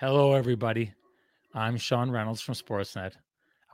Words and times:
Hello, 0.00 0.32
everybody. 0.34 0.92
I'm 1.54 1.76
Sean 1.76 2.08
Reynolds 2.08 2.40
from 2.40 2.54
Sportsnet, 2.54 3.14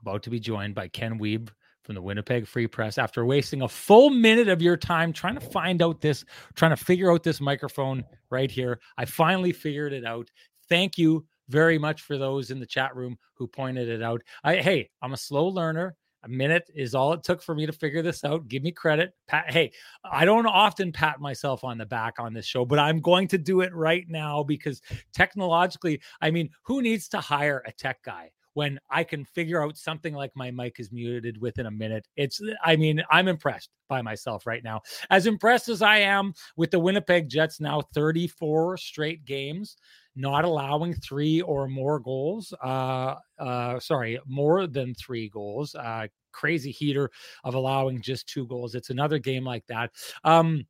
about 0.00 0.22
to 0.22 0.30
be 0.30 0.40
joined 0.40 0.74
by 0.74 0.88
Ken 0.88 1.18
Wiebe 1.18 1.50
from 1.82 1.96
the 1.96 2.00
Winnipeg 2.00 2.46
Free 2.46 2.66
Press 2.66 2.96
after 2.96 3.26
wasting 3.26 3.60
a 3.60 3.68
full 3.68 4.08
minute 4.08 4.48
of 4.48 4.62
your 4.62 4.78
time 4.78 5.12
trying 5.12 5.34
to 5.34 5.42
find 5.42 5.82
out 5.82 6.00
this, 6.00 6.24
trying 6.54 6.74
to 6.74 6.82
figure 6.82 7.12
out 7.12 7.24
this 7.24 7.42
microphone 7.42 8.02
right 8.30 8.50
here. 8.50 8.80
I 8.96 9.04
finally 9.04 9.52
figured 9.52 9.92
it 9.92 10.06
out. 10.06 10.30
Thank 10.66 10.96
you 10.96 11.26
very 11.50 11.76
much 11.76 12.00
for 12.00 12.16
those 12.16 12.50
in 12.50 12.58
the 12.58 12.64
chat 12.64 12.96
room 12.96 13.18
who 13.34 13.46
pointed 13.46 13.90
it 13.90 14.02
out. 14.02 14.22
I, 14.42 14.56
hey, 14.56 14.88
I'm 15.02 15.12
a 15.12 15.18
slow 15.18 15.46
learner. 15.48 15.94
A 16.24 16.28
minute 16.28 16.70
is 16.74 16.94
all 16.94 17.12
it 17.12 17.22
took 17.22 17.42
for 17.42 17.54
me 17.54 17.66
to 17.66 17.72
figure 17.72 18.00
this 18.00 18.24
out. 18.24 18.48
Give 18.48 18.62
me 18.62 18.72
credit. 18.72 19.12
Pat, 19.28 19.50
hey, 19.50 19.72
I 20.04 20.24
don't 20.24 20.46
often 20.46 20.90
pat 20.90 21.20
myself 21.20 21.64
on 21.64 21.76
the 21.76 21.84
back 21.84 22.14
on 22.18 22.32
this 22.32 22.46
show, 22.46 22.64
but 22.64 22.78
I'm 22.78 23.00
going 23.00 23.28
to 23.28 23.38
do 23.38 23.60
it 23.60 23.74
right 23.74 24.04
now 24.08 24.42
because 24.42 24.80
technologically, 25.12 26.00
I 26.22 26.30
mean, 26.30 26.48
who 26.62 26.80
needs 26.80 27.08
to 27.08 27.20
hire 27.20 27.62
a 27.66 27.72
tech 27.72 28.02
guy? 28.02 28.30
When 28.54 28.78
I 28.90 29.04
can 29.04 29.24
figure 29.24 29.62
out 29.62 29.76
something 29.76 30.14
like 30.14 30.32
my 30.34 30.50
mic 30.50 30.80
is 30.80 30.90
muted 30.90 31.40
within 31.40 31.66
a 31.66 31.70
minute. 31.70 32.08
It's, 32.16 32.40
I 32.64 32.76
mean, 32.76 33.02
I'm 33.10 33.28
impressed 33.28 33.70
by 33.88 34.02
myself 34.02 34.46
right 34.46 34.64
now. 34.64 34.80
As 35.10 35.26
impressed 35.26 35.68
as 35.68 35.82
I 35.82 35.98
am 35.98 36.32
with 36.56 36.70
the 36.70 36.80
Winnipeg 36.80 37.28
Jets 37.28 37.60
now 37.60 37.82
34 37.94 38.76
straight 38.78 39.24
games 39.24 39.76
not 40.16 40.44
allowing 40.44 40.94
three 40.94 41.40
or 41.40 41.68
more 41.68 41.98
goals. 41.98 42.54
Uh, 42.62 43.16
uh, 43.38 43.80
sorry, 43.80 44.18
more 44.26 44.66
than 44.66 44.94
three 44.94 45.28
goals. 45.28 45.74
Uh, 45.74 46.06
crazy 46.32 46.70
heater 46.70 47.10
of 47.44 47.54
allowing 47.54 48.00
just 48.00 48.28
two 48.28 48.46
goals. 48.46 48.74
It's 48.74 48.90
another 48.90 49.18
game 49.18 49.44
like 49.44 49.66
that. 49.68 49.90
Um, 50.24 50.66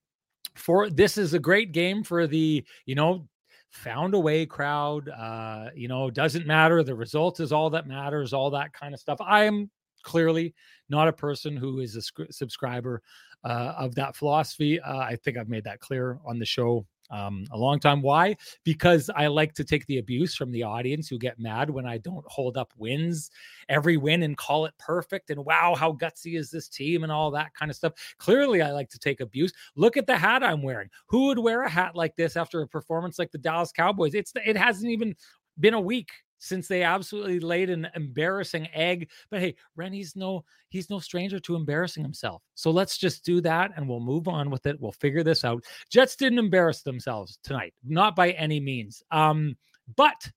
for 0.55 0.89
this 0.89 1.19
is 1.19 1.35
a 1.35 1.39
great 1.39 1.73
game 1.73 2.05
for 2.05 2.29
the 2.29 2.65
you 2.87 2.95
know 2.95 3.27
found 3.75 4.15
a 4.15 4.19
way 4.19 4.47
crowd. 4.47 5.09
Uh, 5.09 5.69
you 5.75 5.89
know, 5.89 6.11
doesn't 6.11 6.47
matter. 6.47 6.83
The 6.83 6.95
result 6.95 7.41
is 7.41 7.53
all 7.53 7.71
that 7.71 7.87
matters. 7.87 8.33
All 8.33 8.51
that 8.51 8.73
kind 8.73 8.95
of 8.95 9.01
stuff. 9.01 9.19
I 9.21 9.45
am 9.45 9.71
clearly 10.05 10.55
not 10.89 11.09
a 11.09 11.13
person 11.13 11.57
who 11.57 11.81
is 11.81 11.97
a 11.97 12.03
sc- 12.03 12.31
subscriber 12.31 13.03
uh, 13.45 13.75
of 13.77 13.95
that 13.97 14.17
philosophy. 14.17 14.81
Uh, 14.81 14.99
I 14.99 15.17
think 15.17 15.37
I've 15.37 15.49
made 15.49 15.65
that 15.65 15.81
clear 15.81 16.19
on 16.25 16.39
the 16.39 16.47
show 16.47 16.87
um, 17.11 17.45
a 17.53 17.59
long 17.59 17.81
time. 17.81 18.03
Why? 18.03 18.37
Because 18.65 19.11
I 19.15 19.27
like 19.27 19.55
to 19.55 19.65
take 19.65 19.87
the 19.87 19.99
abuse 19.99 20.35
from 20.35 20.51
the 20.51 20.63
audience 20.63 21.09
who 21.09 21.19
get 21.19 21.39
mad 21.39 21.71
when 21.71 21.87
I 21.87 21.99
don't 21.99 22.25
hold 22.27 22.57
up 22.57 22.73
wins, 22.77 23.31
every 23.69 23.97
win, 23.97 24.23
and 24.23 24.37
call 24.37 24.67
it 24.67 24.75
perfect. 24.79 25.31
And 25.31 25.45
wow, 25.45 25.75
how 25.75 25.93
gutsy 25.93 26.39
is 26.39 26.51
this 26.51 26.69
team 26.69 27.03
and 27.03 27.13
all 27.13 27.31
that 27.33 27.55
kind 27.55 27.71
of 27.71 27.77
stuff. 27.77 27.93
Clearly, 28.19 28.63
I 28.63 28.73
like 28.73 28.91
to 28.91 28.99
take 28.99 29.21
abuse. 29.21 29.53
Look 29.77 29.97
at 29.97 30.07
the 30.07 30.17
hat 30.17 30.43
I'm 30.43 30.63
wearing. 30.63 30.89
Who 31.07 31.27
would 31.27 31.39
wear 31.39 31.63
a 31.63 31.71
hat 31.71 31.95
like 31.95 32.17
this 32.17 32.37
after 32.37 32.63
a 32.63 32.69
performance 32.69 33.19
like 33.19 33.31
the 33.31 33.39
Dallas 33.39 33.73
Cowboys? 33.73 34.15
It's 34.15 34.33
it 34.45 34.57
hasn't 34.57 34.91
even 34.91 35.15
been 35.61 35.75
a 35.75 35.81
week 35.81 36.11
since 36.45 36.69
they 36.69 36.83
absolutely 36.83 37.41
laid 37.41 37.71
an 37.71 37.89
embarrassing 37.95 38.69
egg. 38.75 39.09
But 39.31 39.41
hey, 39.41 39.57
Rennie's 39.77 40.15
no 40.15 40.45
he's 40.69 40.91
no 40.91 40.99
stranger 40.99 41.41
to 41.41 41.57
embarrassing 41.57 42.03
himself. 42.03 42.43
So 42.55 42.71
let's 42.71 42.99
just 42.99 43.25
do 43.25 43.41
that 43.41 43.73
and 43.77 43.89
we'll 43.89 44.01
move 44.01 44.29
on 44.29 44.51
with 44.51 44.67
it. 44.67 44.81
We'll 44.81 44.93
figure 44.93 45.23
this 45.23 45.45
out. 45.45 45.65
Jets 45.91 46.17
didn't 46.17 46.39
embarrass 46.39 46.83
themselves 46.83 47.39
tonight, 47.43 47.75
not 47.83 48.15
by 48.15 48.33
any 48.33 48.61
means. 48.61 49.03
Um, 49.11 49.57
but 49.97 50.31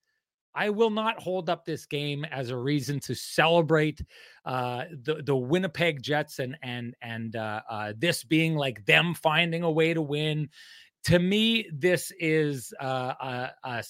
I 0.56 0.72
will 0.72 0.90
not 0.90 1.19
hold 1.19 1.51
up 1.51 1.66
this 1.66 1.85
game 1.85 2.25
as 2.25 2.50
a 2.50 2.57
reason 2.57 3.00
to 3.01 3.13
celebrate 3.13 4.01
uh, 4.44 4.85
the 5.03 5.22
the 5.22 5.35
Winnipeg 5.35 6.01
Jets 6.01 6.39
and 6.39 6.57
and 6.63 6.95
and 7.01 7.35
uh, 7.35 7.62
uh, 7.69 7.94
this 7.95 8.24
being 8.24 8.56
like 8.56 8.84
them 8.85 9.13
finding 9.13 9.62
a 9.62 9.72
way 9.72 9.94
to 9.94 10.01
win. 10.01 10.50
To 11.07 11.19
me, 11.19 11.69
this 11.72 12.12
is 12.19 12.73
uh, 12.81 13.13
uh 13.63 13.81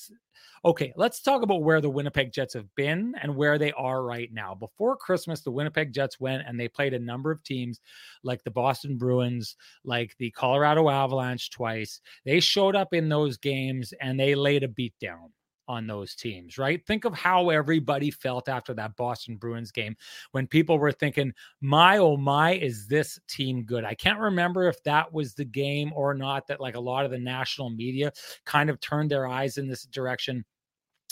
Okay, 0.63 0.94
let's 0.95 1.19
talk 1.19 1.41
about 1.41 1.63
where 1.63 1.81
the 1.81 1.89
Winnipeg 1.89 2.31
Jets 2.31 2.53
have 2.53 2.67
been 2.75 3.16
and 3.19 3.35
where 3.35 3.57
they 3.57 3.72
are 3.72 4.03
right 4.03 4.29
now. 4.31 4.53
Before 4.53 4.95
Christmas, 4.95 5.41
the 5.41 5.50
Winnipeg 5.50 5.94
Jets 5.94 6.19
went 6.19 6.44
and 6.45 6.59
they 6.59 6.67
played 6.67 6.94
a 6.94 7.00
number 7.00 7.31
of 7.31 7.44
teams 7.44 7.79
like 8.23 8.44
the 8.44 8.51
Boston 8.51 8.97
Bruins, 8.97 9.55
like 9.83 10.16
the 10.19 10.29
Colorado 10.29 10.89
Avalanche 10.89 11.50
twice. 11.50 12.01
They 12.23 12.39
showed 12.39 12.75
up 12.75 12.94
in 12.94 13.09
those 13.09 13.38
games 13.38 13.95
and 13.99 14.19
they 14.19 14.35
laid 14.35 14.63
a 14.63 14.67
beat 14.67 14.94
down 15.01 15.31
on 15.67 15.88
those 15.88 16.16
teams, 16.16 16.57
right? 16.57 16.85
Think 16.85 17.05
of 17.05 17.13
how 17.13 17.50
everybody 17.50 18.11
felt 18.11 18.50
after 18.50 18.73
that 18.75 18.95
Boston 18.95 19.35
Bruins 19.35 19.72
game 19.72 19.95
when 20.31 20.47
people 20.47 20.79
were 20.79 20.91
thinking, 20.91 21.33
my 21.61 21.97
oh 21.97 22.17
my, 22.17 22.53
is 22.53 22.88
this 22.88 23.19
team 23.28 23.63
good? 23.63 23.83
I 23.83 23.94
can't 23.94 24.19
remember 24.19 24.67
if 24.67 24.81
that 24.83 25.11
was 25.13 25.33
the 25.33 25.45
game 25.45 25.91
or 25.94 26.13
not 26.13 26.47
that 26.47 26.61
like 26.61 26.75
a 26.75 26.79
lot 26.79 27.05
of 27.05 27.11
the 27.11 27.19
national 27.19 27.69
media 27.69 28.11
kind 28.45 28.69
of 28.69 28.79
turned 28.79 29.11
their 29.11 29.28
eyes 29.28 29.57
in 29.57 29.67
this 29.67 29.83
direction 29.83 30.45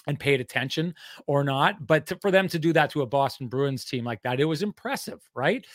and 0.07 0.19
paid 0.19 0.39
attention 0.39 0.93
or 1.27 1.43
not. 1.43 1.85
But 1.85 2.07
to, 2.07 2.17
for 2.21 2.31
them 2.31 2.47
to 2.49 2.59
do 2.59 2.73
that 2.73 2.91
to 2.91 3.01
a 3.01 3.07
Boston 3.07 3.47
Bruins 3.47 3.85
team 3.85 4.05
like 4.05 4.21
that, 4.23 4.39
it 4.39 4.45
was 4.45 4.61
impressive, 4.61 5.21
right? 5.33 5.65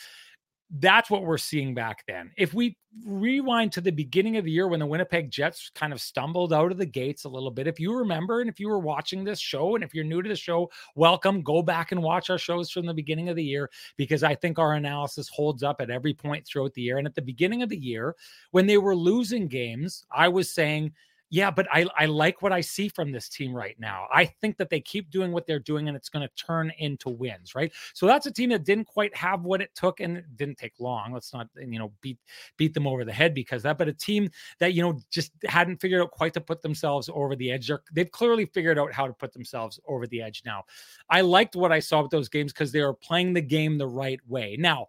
That's 0.79 1.09
what 1.09 1.23
we're 1.23 1.37
seeing 1.37 1.73
back 1.73 2.05
then. 2.07 2.31
If 2.37 2.53
we 2.53 2.77
rewind 3.05 3.73
to 3.73 3.81
the 3.81 3.91
beginning 3.91 4.37
of 4.37 4.45
the 4.45 4.51
year 4.51 4.67
when 4.67 4.79
the 4.79 4.85
Winnipeg 4.85 5.29
Jets 5.29 5.69
kind 5.75 5.91
of 5.91 5.99
stumbled 5.99 6.53
out 6.53 6.71
of 6.71 6.77
the 6.77 6.85
gates 6.85 7.25
a 7.25 7.29
little 7.29 7.51
bit, 7.51 7.67
if 7.67 7.79
you 7.79 7.93
remember, 7.93 8.39
and 8.39 8.49
if 8.49 8.59
you 8.59 8.69
were 8.69 8.79
watching 8.79 9.23
this 9.23 9.39
show, 9.39 9.75
and 9.75 9.83
if 9.83 9.93
you're 9.93 10.05
new 10.05 10.21
to 10.21 10.29
the 10.29 10.35
show, 10.35 10.71
welcome. 10.95 11.41
Go 11.41 11.61
back 11.61 11.91
and 11.91 12.01
watch 12.01 12.29
our 12.29 12.37
shows 12.37 12.71
from 12.71 12.85
the 12.85 12.93
beginning 12.93 13.27
of 13.27 13.35
the 13.35 13.43
year 13.43 13.69
because 13.97 14.23
I 14.23 14.33
think 14.33 14.59
our 14.59 14.75
analysis 14.75 15.27
holds 15.27 15.61
up 15.61 15.81
at 15.81 15.89
every 15.89 16.13
point 16.13 16.45
throughout 16.45 16.73
the 16.73 16.83
year. 16.83 16.97
And 16.97 17.07
at 17.07 17.15
the 17.15 17.21
beginning 17.21 17.63
of 17.63 17.69
the 17.69 17.77
year, 17.77 18.15
when 18.51 18.65
they 18.65 18.77
were 18.77 18.95
losing 18.95 19.47
games, 19.47 20.05
I 20.09 20.29
was 20.29 20.49
saying, 20.49 20.93
yeah, 21.31 21.49
but 21.49 21.65
I, 21.71 21.87
I 21.97 22.07
like 22.07 22.41
what 22.41 22.51
I 22.51 22.59
see 22.59 22.89
from 22.89 23.13
this 23.13 23.29
team 23.29 23.53
right 23.53 23.77
now. 23.79 24.05
I 24.13 24.25
think 24.25 24.57
that 24.57 24.69
they 24.69 24.81
keep 24.81 25.09
doing 25.09 25.31
what 25.31 25.47
they're 25.47 25.59
doing 25.59 25.87
and 25.87 25.95
it's 25.95 26.09
going 26.09 26.27
to 26.27 26.35
turn 26.35 26.73
into 26.77 27.09
wins, 27.09 27.55
right? 27.55 27.71
So 27.93 28.05
that's 28.05 28.25
a 28.25 28.31
team 28.31 28.49
that 28.49 28.65
didn't 28.65 28.85
quite 28.85 29.15
have 29.15 29.43
what 29.43 29.61
it 29.61 29.73
took 29.73 30.01
and 30.01 30.17
it 30.17 30.35
didn't 30.35 30.57
take 30.57 30.73
long. 30.77 31.13
Let's 31.13 31.33
not, 31.33 31.47
you 31.55 31.79
know, 31.79 31.93
beat 32.01 32.19
beat 32.57 32.73
them 32.73 32.85
over 32.85 33.05
the 33.05 33.13
head 33.13 33.33
because 33.33 33.63
that, 33.63 33.77
but 33.77 33.87
a 33.87 33.93
team 33.93 34.29
that, 34.59 34.73
you 34.73 34.81
know, 34.81 34.99
just 35.09 35.31
hadn't 35.45 35.79
figured 35.79 36.01
out 36.01 36.11
quite 36.11 36.33
to 36.33 36.41
put 36.41 36.61
themselves 36.61 37.09
over 37.13 37.33
the 37.33 37.49
edge. 37.49 37.69
They're, 37.69 37.81
they've 37.93 38.11
clearly 38.11 38.45
figured 38.45 38.77
out 38.77 38.91
how 38.91 39.07
to 39.07 39.13
put 39.13 39.31
themselves 39.31 39.79
over 39.87 40.05
the 40.07 40.21
edge 40.21 40.43
now. 40.45 40.65
I 41.09 41.21
liked 41.21 41.55
what 41.55 41.71
I 41.71 41.79
saw 41.79 42.01
with 42.01 42.11
those 42.11 42.27
games 42.27 42.51
because 42.51 42.73
they 42.73 42.81
were 42.81 42.93
playing 42.93 43.31
the 43.33 43.41
game 43.41 43.77
the 43.77 43.87
right 43.87 44.19
way. 44.27 44.57
Now, 44.59 44.87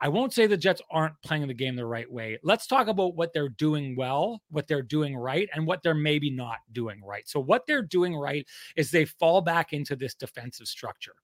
I 0.00 0.08
won't 0.08 0.32
say 0.32 0.46
the 0.46 0.56
Jets 0.56 0.82
aren't 0.90 1.20
playing 1.22 1.46
the 1.46 1.54
game 1.54 1.76
the 1.76 1.86
right 1.86 2.10
way. 2.10 2.38
Let's 2.42 2.66
talk 2.66 2.88
about 2.88 3.14
what 3.16 3.32
they're 3.32 3.48
doing 3.48 3.96
well, 3.96 4.42
what 4.50 4.66
they're 4.68 4.82
doing 4.82 5.16
right, 5.16 5.48
and 5.54 5.66
what 5.66 5.82
they're 5.82 5.94
maybe 5.94 6.30
not 6.30 6.58
doing 6.72 7.02
right. 7.02 7.26
So, 7.28 7.40
what 7.40 7.66
they're 7.66 7.82
doing 7.82 8.16
right 8.16 8.46
is 8.76 8.90
they 8.90 9.04
fall 9.04 9.40
back 9.40 9.72
into 9.72 9.96
this 9.96 10.14
defensive 10.14 10.66
structure. 10.66 11.14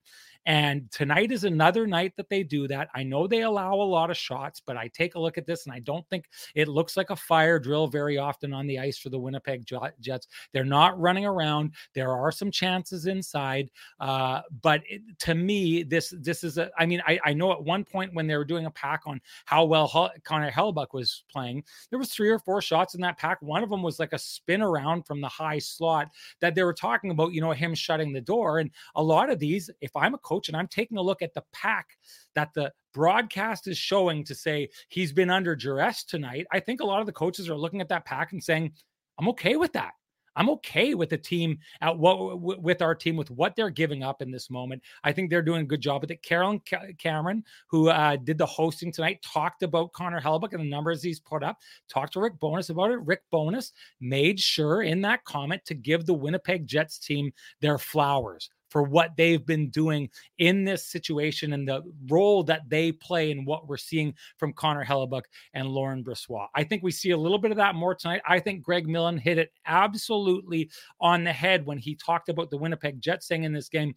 And 0.46 0.90
tonight 0.90 1.32
is 1.32 1.44
another 1.44 1.86
night 1.86 2.14
that 2.16 2.30
they 2.30 2.42
do 2.42 2.66
that. 2.68 2.88
I 2.94 3.02
know 3.02 3.26
they 3.26 3.42
allow 3.42 3.74
a 3.74 3.82
lot 3.82 4.10
of 4.10 4.16
shots, 4.16 4.62
but 4.64 4.76
I 4.76 4.88
take 4.88 5.14
a 5.14 5.20
look 5.20 5.36
at 5.36 5.46
this 5.46 5.66
and 5.66 5.74
I 5.74 5.80
don't 5.80 6.08
think 6.08 6.30
it 6.54 6.66
looks 6.66 6.96
like 6.96 7.10
a 7.10 7.16
fire 7.16 7.58
drill 7.58 7.88
very 7.88 8.16
often 8.16 8.54
on 8.54 8.66
the 8.66 8.78
ice 8.78 8.96
for 8.96 9.10
the 9.10 9.18
Winnipeg 9.18 9.64
Jets. 10.00 10.28
They're 10.52 10.64
not 10.64 10.98
running 10.98 11.26
around. 11.26 11.74
There 11.94 12.12
are 12.12 12.32
some 12.32 12.50
chances 12.50 13.06
inside, 13.06 13.70
uh, 14.00 14.40
but 14.62 14.82
it, 14.88 15.02
to 15.20 15.34
me, 15.34 15.82
this 15.82 16.14
this 16.18 16.42
is 16.42 16.56
a. 16.56 16.70
I 16.78 16.86
mean, 16.86 17.02
I, 17.06 17.18
I 17.24 17.32
know 17.34 17.52
at 17.52 17.62
one 17.62 17.84
point 17.84 18.14
when 18.14 18.26
they 18.26 18.36
were 18.36 18.44
doing 18.44 18.66
a 18.66 18.70
pack 18.70 19.02
on 19.06 19.20
how 19.44 19.64
well 19.64 20.10
Connor 20.24 20.50
Hellebuyck 20.50 20.92
was 20.92 21.24
playing, 21.30 21.64
there 21.90 21.98
was 21.98 22.10
three 22.12 22.30
or 22.30 22.38
four 22.38 22.62
shots 22.62 22.94
in 22.94 23.00
that 23.02 23.18
pack. 23.18 23.42
One 23.42 23.62
of 23.62 23.68
them 23.68 23.82
was 23.82 23.98
like 23.98 24.14
a 24.14 24.18
spin 24.18 24.62
around 24.62 25.06
from 25.06 25.20
the 25.20 25.28
high 25.28 25.58
slot 25.58 26.08
that 26.40 26.54
they 26.54 26.62
were 26.62 26.72
talking 26.72 27.10
about. 27.10 27.34
You 27.34 27.42
know, 27.42 27.52
him 27.52 27.74
shutting 27.74 28.12
the 28.12 28.20
door, 28.20 28.60
and 28.60 28.70
a 28.94 29.02
lot 29.02 29.30
of 29.30 29.38
these, 29.38 29.68
if 29.80 29.94
I'm 29.94 30.14
a 30.14 30.18
coach 30.30 30.48
and 30.48 30.56
I'm 30.56 30.68
taking 30.68 30.96
a 30.96 31.02
look 31.02 31.22
at 31.22 31.34
the 31.34 31.42
pack 31.52 31.88
that 32.34 32.54
the 32.54 32.72
broadcast 32.94 33.66
is 33.66 33.76
showing 33.76 34.24
to 34.24 34.34
say 34.34 34.68
he's 34.88 35.12
been 35.12 35.30
under 35.30 35.56
duress 35.56 36.04
tonight, 36.04 36.46
I 36.52 36.60
think 36.60 36.80
a 36.80 36.86
lot 36.86 37.00
of 37.00 37.06
the 37.06 37.12
coaches 37.12 37.48
are 37.48 37.56
looking 37.56 37.80
at 37.80 37.88
that 37.88 38.04
pack 38.04 38.32
and 38.32 38.42
saying, 38.42 38.72
I'm 39.18 39.28
okay 39.30 39.56
with 39.56 39.72
that. 39.72 39.92
I'm 40.36 40.48
okay 40.50 40.94
with 40.94 41.10
the 41.10 41.18
team 41.18 41.58
at 41.80 41.98
what 41.98 42.40
with 42.40 42.82
our 42.82 42.94
team 42.94 43.16
with 43.16 43.30
what 43.30 43.56
they're 43.56 43.68
giving 43.68 44.04
up 44.04 44.22
in 44.22 44.30
this 44.30 44.48
moment. 44.48 44.80
I 45.02 45.12
think 45.12 45.28
they're 45.28 45.42
doing 45.42 45.62
a 45.62 45.66
good 45.66 45.80
job 45.80 46.02
with 46.02 46.12
it. 46.12 46.22
Carolyn 46.22 46.60
Cameron, 46.98 47.44
who 47.68 47.88
uh, 47.88 48.16
did 48.16 48.38
the 48.38 48.46
hosting 48.46 48.92
tonight, 48.92 49.22
talked 49.22 49.64
about 49.64 49.92
Connor 49.92 50.20
Hellebuyck 50.20 50.52
and 50.52 50.60
the 50.60 50.70
numbers 50.70 51.02
he's 51.02 51.20
put 51.20 51.42
up. 51.42 51.58
Talked 51.88 52.12
to 52.12 52.20
Rick 52.20 52.38
Bowness 52.38 52.70
about 52.70 52.92
it. 52.92 53.00
Rick 53.04 53.22
Bowness 53.32 53.72
made 54.00 54.38
sure 54.38 54.82
in 54.82 55.00
that 55.02 55.24
comment 55.24 55.64
to 55.66 55.74
give 55.74 56.06
the 56.06 56.14
Winnipeg 56.14 56.66
Jets 56.66 56.98
team 56.98 57.32
their 57.60 57.76
flowers 57.76 58.50
for 58.70 58.82
what 58.82 59.16
they've 59.16 59.44
been 59.44 59.68
doing 59.68 60.08
in 60.38 60.64
this 60.64 60.86
situation 60.86 61.52
and 61.52 61.68
the 61.68 61.82
role 62.08 62.42
that 62.44 62.62
they 62.68 62.92
play 62.92 63.30
in 63.30 63.44
what 63.44 63.68
we're 63.68 63.76
seeing 63.76 64.14
from 64.38 64.52
Connor 64.54 64.84
Hellebuyck 64.84 65.24
and 65.52 65.68
Laurent 65.68 66.06
Brossoit. 66.06 66.46
I 66.54 66.64
think 66.64 66.82
we 66.82 66.92
see 66.92 67.10
a 67.10 67.16
little 67.16 67.38
bit 67.38 67.50
of 67.50 67.56
that 67.58 67.74
more 67.74 67.94
tonight. 67.94 68.22
I 68.26 68.38
think 68.38 68.62
Greg 68.62 68.88
Millen 68.88 69.18
hit 69.18 69.38
it 69.38 69.52
absolutely 69.66 70.70
on 71.00 71.24
the 71.24 71.32
head 71.32 71.66
when 71.66 71.78
he 71.78 71.94
talked 71.96 72.28
about 72.28 72.50
the 72.50 72.58
Winnipeg 72.58 73.00
Jets 73.00 73.26
saying 73.26 73.44
in 73.44 73.52
this 73.52 73.68
game, 73.68 73.94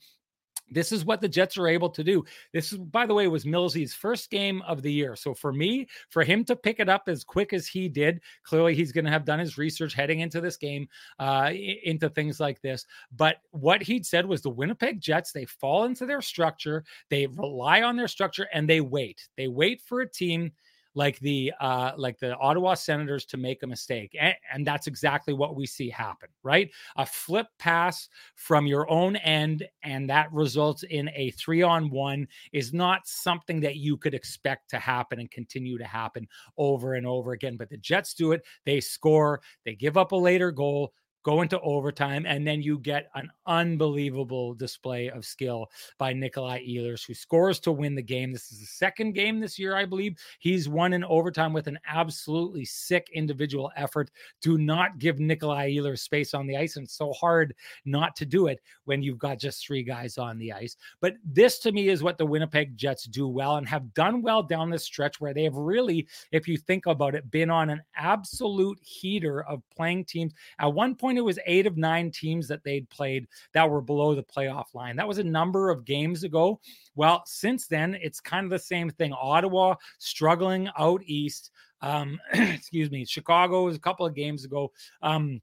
this 0.69 0.91
is 0.91 1.05
what 1.05 1.21
the 1.21 1.29
Jets 1.29 1.57
are 1.57 1.67
able 1.67 1.89
to 1.89 2.03
do. 2.03 2.23
This 2.53 2.71
is, 2.73 2.79
by 2.79 3.05
the 3.05 3.13
way, 3.13 3.27
was 3.27 3.45
Millsy's 3.45 3.93
first 3.93 4.29
game 4.29 4.61
of 4.63 4.81
the 4.81 4.91
year. 4.91 5.15
So 5.15 5.33
for 5.33 5.53
me, 5.53 5.87
for 6.09 6.23
him 6.23 6.43
to 6.45 6.55
pick 6.55 6.79
it 6.79 6.89
up 6.89 7.03
as 7.07 7.23
quick 7.23 7.53
as 7.53 7.67
he 7.67 7.89
did, 7.89 8.21
clearly 8.43 8.75
he's 8.75 8.91
going 8.91 9.05
to 9.05 9.11
have 9.11 9.25
done 9.25 9.39
his 9.39 9.57
research 9.57 9.93
heading 9.93 10.21
into 10.21 10.41
this 10.41 10.57
game, 10.57 10.87
uh, 11.19 11.51
into 11.83 12.09
things 12.09 12.39
like 12.39 12.61
this. 12.61 12.85
But 13.15 13.37
what 13.51 13.81
he'd 13.81 14.05
said 14.05 14.25
was 14.25 14.41
the 14.41 14.49
Winnipeg 14.49 15.01
Jets, 15.01 15.31
they 15.31 15.45
fall 15.45 15.85
into 15.85 16.05
their 16.05 16.21
structure, 16.21 16.83
they 17.09 17.27
rely 17.27 17.81
on 17.81 17.95
their 17.95 18.07
structure, 18.07 18.47
and 18.53 18.69
they 18.69 18.81
wait. 18.81 19.27
They 19.37 19.47
wait 19.47 19.81
for 19.81 20.01
a 20.01 20.09
team 20.09 20.51
like 20.95 21.19
the 21.19 21.51
uh, 21.59 21.91
like 21.97 22.19
the 22.19 22.35
Ottawa 22.37 22.73
Senators 22.73 23.25
to 23.25 23.37
make 23.37 23.63
a 23.63 23.67
mistake, 23.67 24.15
and, 24.19 24.35
and 24.51 24.65
that's 24.65 24.87
exactly 24.87 25.33
what 25.33 25.55
we 25.55 25.65
see 25.65 25.89
happen. 25.89 26.29
Right, 26.43 26.69
a 26.95 27.05
flip 27.05 27.47
pass 27.59 28.09
from 28.35 28.67
your 28.67 28.89
own 28.89 29.15
end, 29.17 29.67
and 29.83 30.09
that 30.09 30.31
results 30.31 30.83
in 30.83 31.09
a 31.15 31.31
three-on-one 31.31 32.27
is 32.51 32.73
not 32.73 33.07
something 33.07 33.59
that 33.61 33.77
you 33.77 33.97
could 33.97 34.13
expect 34.13 34.69
to 34.69 34.79
happen 34.79 35.19
and 35.19 35.31
continue 35.31 35.77
to 35.77 35.85
happen 35.85 36.27
over 36.57 36.95
and 36.95 37.07
over 37.07 37.33
again. 37.33 37.57
But 37.57 37.69
the 37.69 37.77
Jets 37.77 38.13
do 38.13 38.31
it; 38.31 38.43
they 38.65 38.79
score, 38.79 39.41
they 39.65 39.75
give 39.75 39.97
up 39.97 40.11
a 40.11 40.15
later 40.15 40.51
goal 40.51 40.93
go 41.23 41.41
into 41.41 41.59
overtime, 41.61 42.25
and 42.27 42.45
then 42.45 42.61
you 42.61 42.79
get 42.79 43.09
an 43.15 43.29
unbelievable 43.47 44.53
display 44.53 45.09
of 45.09 45.25
skill 45.25 45.69
by 45.97 46.13
Nikolai 46.13 46.65
Ehlers, 46.65 47.05
who 47.05 47.13
scores 47.13 47.59
to 47.61 47.71
win 47.71 47.95
the 47.95 48.01
game. 48.01 48.31
This 48.31 48.51
is 48.51 48.59
the 48.59 48.65
second 48.65 49.13
game 49.13 49.39
this 49.39 49.57
year, 49.57 49.75
I 49.75 49.85
believe. 49.85 50.17
He's 50.39 50.69
won 50.69 50.93
in 50.93 51.03
overtime 51.05 51.53
with 51.53 51.67
an 51.67 51.79
absolutely 51.87 52.65
sick 52.65 53.09
individual 53.13 53.71
effort. 53.75 54.11
Do 54.41 54.57
not 54.57 54.99
give 54.99 55.19
Nikolai 55.19 55.71
Ehlers 55.71 55.99
space 55.99 56.33
on 56.33 56.45
the 56.45 56.57
ice, 56.57 56.75
and 56.75 56.85
it's 56.85 56.97
so 56.97 57.13
hard 57.13 57.55
not 57.85 58.15
to 58.17 58.25
do 58.25 58.47
it 58.47 58.59
when 58.85 59.01
you've 59.01 59.17
got 59.17 59.39
just 59.39 59.65
three 59.65 59.83
guys 59.83 60.17
on 60.17 60.37
the 60.37 60.51
ice. 60.51 60.75
But 60.99 61.15
this 61.23 61.59
to 61.59 61.71
me 61.71 61.89
is 61.89 62.03
what 62.03 62.17
the 62.17 62.25
Winnipeg 62.25 62.75
Jets 62.75 63.05
do 63.05 63.27
well 63.27 63.55
and 63.55 63.67
have 63.67 63.93
done 63.93 64.21
well 64.21 64.43
down 64.43 64.69
this 64.69 64.83
stretch 64.83 65.21
where 65.21 65.33
they 65.33 65.43
have 65.43 65.55
really, 65.55 66.07
if 66.31 66.47
you 66.47 66.57
think 66.57 66.85
about 66.85 67.15
it, 67.15 67.31
been 67.31 67.49
on 67.49 67.69
an 67.69 67.81
absolute 67.95 68.79
heater 68.81 69.43
of 69.43 69.61
playing 69.73 70.05
teams. 70.05 70.33
At 70.59 70.73
one 70.73 70.95
point, 70.95 71.12
point, 71.13 71.19
it 71.19 71.25
was 71.25 71.39
eight 71.45 71.67
of 71.67 71.77
nine 71.77 72.11
teams 72.11 72.47
that 72.47 72.63
they'd 72.63 72.89
played 72.89 73.27
that 73.53 73.69
were 73.69 73.81
below 73.81 74.15
the 74.15 74.23
playoff 74.23 74.73
line. 74.73 74.95
That 74.95 75.07
was 75.07 75.19
a 75.19 75.23
number 75.23 75.69
of 75.69 75.85
games 75.85 76.23
ago. 76.23 76.59
Well, 76.95 77.23
since 77.25 77.67
then, 77.67 77.95
it's 78.01 78.19
kind 78.19 78.45
of 78.45 78.49
the 78.49 78.59
same 78.59 78.89
thing. 78.89 79.13
Ottawa 79.13 79.75
struggling 79.99 80.69
out 80.77 81.01
east. 81.05 81.51
Um, 81.81 82.19
excuse 82.33 82.89
me. 82.91 83.05
Chicago 83.05 83.65
was 83.65 83.75
a 83.75 83.79
couple 83.79 84.05
of 84.05 84.15
games 84.15 84.45
ago. 84.45 84.71
Um, 85.01 85.41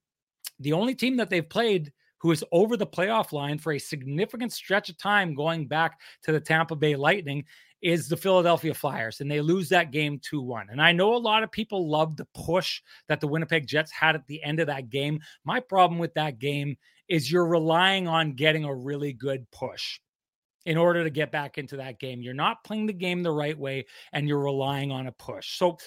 the 0.58 0.72
only 0.72 0.94
team 0.94 1.16
that 1.16 1.30
they've 1.30 1.48
played 1.48 1.92
who 2.18 2.30
is 2.32 2.44
over 2.52 2.76
the 2.76 2.86
playoff 2.86 3.32
line 3.32 3.58
for 3.58 3.72
a 3.72 3.78
significant 3.78 4.52
stretch 4.52 4.90
of 4.90 4.98
time 4.98 5.34
going 5.34 5.66
back 5.66 5.98
to 6.22 6.32
the 6.32 6.40
Tampa 6.40 6.76
Bay 6.76 6.94
Lightning 6.94 7.44
is 7.82 8.08
the 8.08 8.16
Philadelphia 8.16 8.74
Flyers, 8.74 9.20
and 9.20 9.30
they 9.30 9.40
lose 9.40 9.68
that 9.70 9.90
game 9.90 10.20
2 10.22 10.40
1. 10.40 10.68
And 10.70 10.80
I 10.80 10.92
know 10.92 11.14
a 11.14 11.16
lot 11.16 11.42
of 11.42 11.50
people 11.50 11.88
love 11.88 12.16
the 12.16 12.26
push 12.34 12.82
that 13.08 13.20
the 13.20 13.28
Winnipeg 13.28 13.66
Jets 13.66 13.90
had 13.90 14.14
at 14.14 14.26
the 14.26 14.42
end 14.42 14.60
of 14.60 14.66
that 14.66 14.90
game. 14.90 15.20
My 15.44 15.60
problem 15.60 15.98
with 15.98 16.14
that 16.14 16.38
game 16.38 16.76
is 17.08 17.30
you're 17.30 17.46
relying 17.46 18.06
on 18.06 18.34
getting 18.34 18.64
a 18.64 18.74
really 18.74 19.12
good 19.12 19.50
push 19.50 19.98
in 20.66 20.76
order 20.76 21.02
to 21.02 21.10
get 21.10 21.32
back 21.32 21.58
into 21.58 21.78
that 21.78 21.98
game. 21.98 22.20
You're 22.20 22.34
not 22.34 22.62
playing 22.64 22.86
the 22.86 22.92
game 22.92 23.22
the 23.22 23.32
right 23.32 23.58
way, 23.58 23.86
and 24.12 24.28
you're 24.28 24.42
relying 24.42 24.92
on 24.92 25.06
a 25.06 25.12
push. 25.12 25.58
So, 25.58 25.78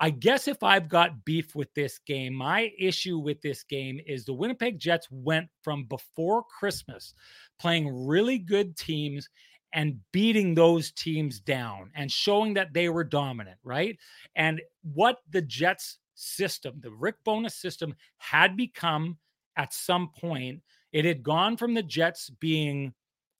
I 0.00 0.10
guess 0.10 0.48
if 0.48 0.64
I've 0.64 0.88
got 0.88 1.24
beef 1.24 1.54
with 1.54 1.72
this 1.74 2.00
game, 2.00 2.34
my 2.34 2.72
issue 2.76 3.18
with 3.18 3.40
this 3.40 3.62
game 3.62 4.00
is 4.04 4.24
the 4.24 4.32
Winnipeg 4.32 4.80
Jets 4.80 5.06
went 5.12 5.46
from 5.62 5.84
before 5.84 6.42
Christmas 6.42 7.14
playing 7.60 7.88
really 8.06 8.38
good 8.38 8.76
teams 8.76 9.28
and 9.72 9.98
beating 10.12 10.54
those 10.54 10.90
teams 10.92 11.40
down 11.40 11.90
and 11.94 12.10
showing 12.10 12.54
that 12.54 12.72
they 12.72 12.88
were 12.88 13.04
dominant, 13.04 13.58
right? 13.64 13.98
And 14.36 14.60
what 14.94 15.18
the 15.30 15.42
Jets 15.42 15.98
system, 16.14 16.80
the 16.80 16.90
Rick 16.90 17.16
Bowness 17.24 17.56
system, 17.56 17.94
had 18.18 18.56
become 18.56 19.18
at 19.56 19.72
some 19.72 20.10
point, 20.18 20.62
it 20.92 21.04
had 21.04 21.22
gone 21.22 21.56
from 21.56 21.74
the 21.74 21.82
Jets 21.82 22.30
being 22.30 22.92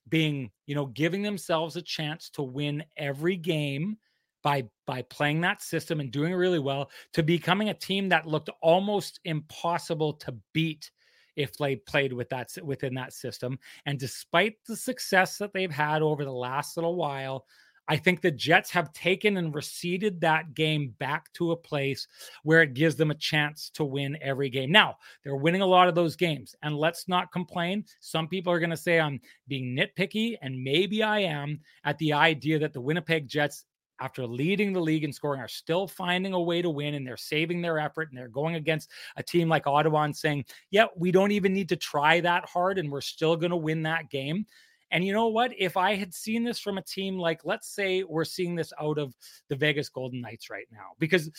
being, 0.08 0.50
you 0.66 0.74
know, 0.74 0.86
giving 0.86 1.22
themselves 1.22 1.76
a 1.76 1.82
chance 1.82 2.28
to 2.30 2.42
win 2.42 2.82
every 2.96 3.36
game 3.36 3.96
by 4.42 4.64
by 4.86 5.02
playing 5.02 5.40
that 5.42 5.62
system 5.62 6.00
and 6.00 6.10
doing 6.10 6.34
really 6.34 6.58
well 6.58 6.90
to 7.12 7.22
becoming 7.22 7.68
a 7.68 7.74
team 7.74 8.08
that 8.08 8.26
looked 8.26 8.50
almost 8.60 9.20
impossible 9.24 10.12
to 10.14 10.34
beat 10.52 10.90
if 11.36 11.56
they 11.56 11.76
played 11.76 12.12
with 12.12 12.28
that 12.30 12.50
within 12.62 12.94
that 12.94 13.12
system. 13.12 13.58
And 13.86 13.98
despite 13.98 14.56
the 14.66 14.76
success 14.76 15.38
that 15.38 15.52
they've 15.52 15.70
had 15.70 16.02
over 16.02 16.24
the 16.24 16.32
last 16.32 16.76
little 16.76 16.96
while, 16.96 17.46
I 17.88 17.96
think 17.96 18.20
the 18.20 18.30
Jets 18.30 18.70
have 18.70 18.92
taken 18.92 19.36
and 19.36 19.54
receded 19.54 20.20
that 20.20 20.54
game 20.54 20.94
back 20.98 21.32
to 21.34 21.50
a 21.50 21.56
place 21.56 22.06
where 22.44 22.62
it 22.62 22.74
gives 22.74 22.94
them 22.94 23.10
a 23.10 23.16
chance 23.16 23.70
to 23.74 23.84
win 23.84 24.16
every 24.22 24.50
game. 24.50 24.70
Now, 24.70 24.98
they're 25.22 25.36
winning 25.36 25.62
a 25.62 25.66
lot 25.66 25.88
of 25.88 25.94
those 25.94 26.14
games, 26.14 26.54
and 26.62 26.76
let's 26.76 27.08
not 27.08 27.32
complain. 27.32 27.84
Some 28.00 28.28
people 28.28 28.52
are 28.52 28.60
going 28.60 28.70
to 28.70 28.76
say 28.76 29.00
I'm 29.00 29.20
being 29.48 29.76
nitpicky, 29.76 30.36
and 30.42 30.62
maybe 30.62 31.02
I 31.02 31.20
am 31.20 31.60
at 31.84 31.98
the 31.98 32.12
idea 32.12 32.58
that 32.60 32.72
the 32.72 32.80
Winnipeg 32.80 33.26
Jets 33.26 33.64
after 34.02 34.26
leading 34.26 34.72
the 34.72 34.80
league 34.80 35.04
in 35.04 35.12
scoring, 35.12 35.40
are 35.40 35.48
still 35.48 35.86
finding 35.86 36.32
a 36.32 36.40
way 36.40 36.60
to 36.60 36.68
win 36.68 36.94
and 36.94 37.06
they're 37.06 37.16
saving 37.16 37.62
their 37.62 37.78
effort 37.78 38.08
and 38.08 38.18
they're 38.18 38.26
going 38.28 38.56
against 38.56 38.90
a 39.16 39.22
team 39.22 39.48
like 39.48 39.68
Ottawa 39.68 40.02
and 40.02 40.16
saying, 40.16 40.44
yeah, 40.70 40.86
we 40.96 41.12
don't 41.12 41.30
even 41.30 41.54
need 41.54 41.68
to 41.68 41.76
try 41.76 42.20
that 42.20 42.48
hard 42.48 42.78
and 42.78 42.90
we're 42.90 43.00
still 43.00 43.36
going 43.36 43.50
to 43.50 43.56
win 43.56 43.82
that 43.84 44.10
game. 44.10 44.44
And 44.90 45.04
you 45.04 45.12
know 45.12 45.28
what? 45.28 45.52
If 45.56 45.76
I 45.76 45.94
had 45.94 46.12
seen 46.12 46.42
this 46.42 46.58
from 46.58 46.78
a 46.78 46.82
team 46.82 47.16
like, 47.16 47.44
let's 47.44 47.68
say 47.68 48.02
we're 48.02 48.24
seeing 48.24 48.56
this 48.56 48.72
out 48.80 48.98
of 48.98 49.14
the 49.48 49.56
Vegas 49.56 49.88
Golden 49.88 50.20
Knights 50.20 50.50
right 50.50 50.66
now, 50.70 50.90
because 50.98 51.30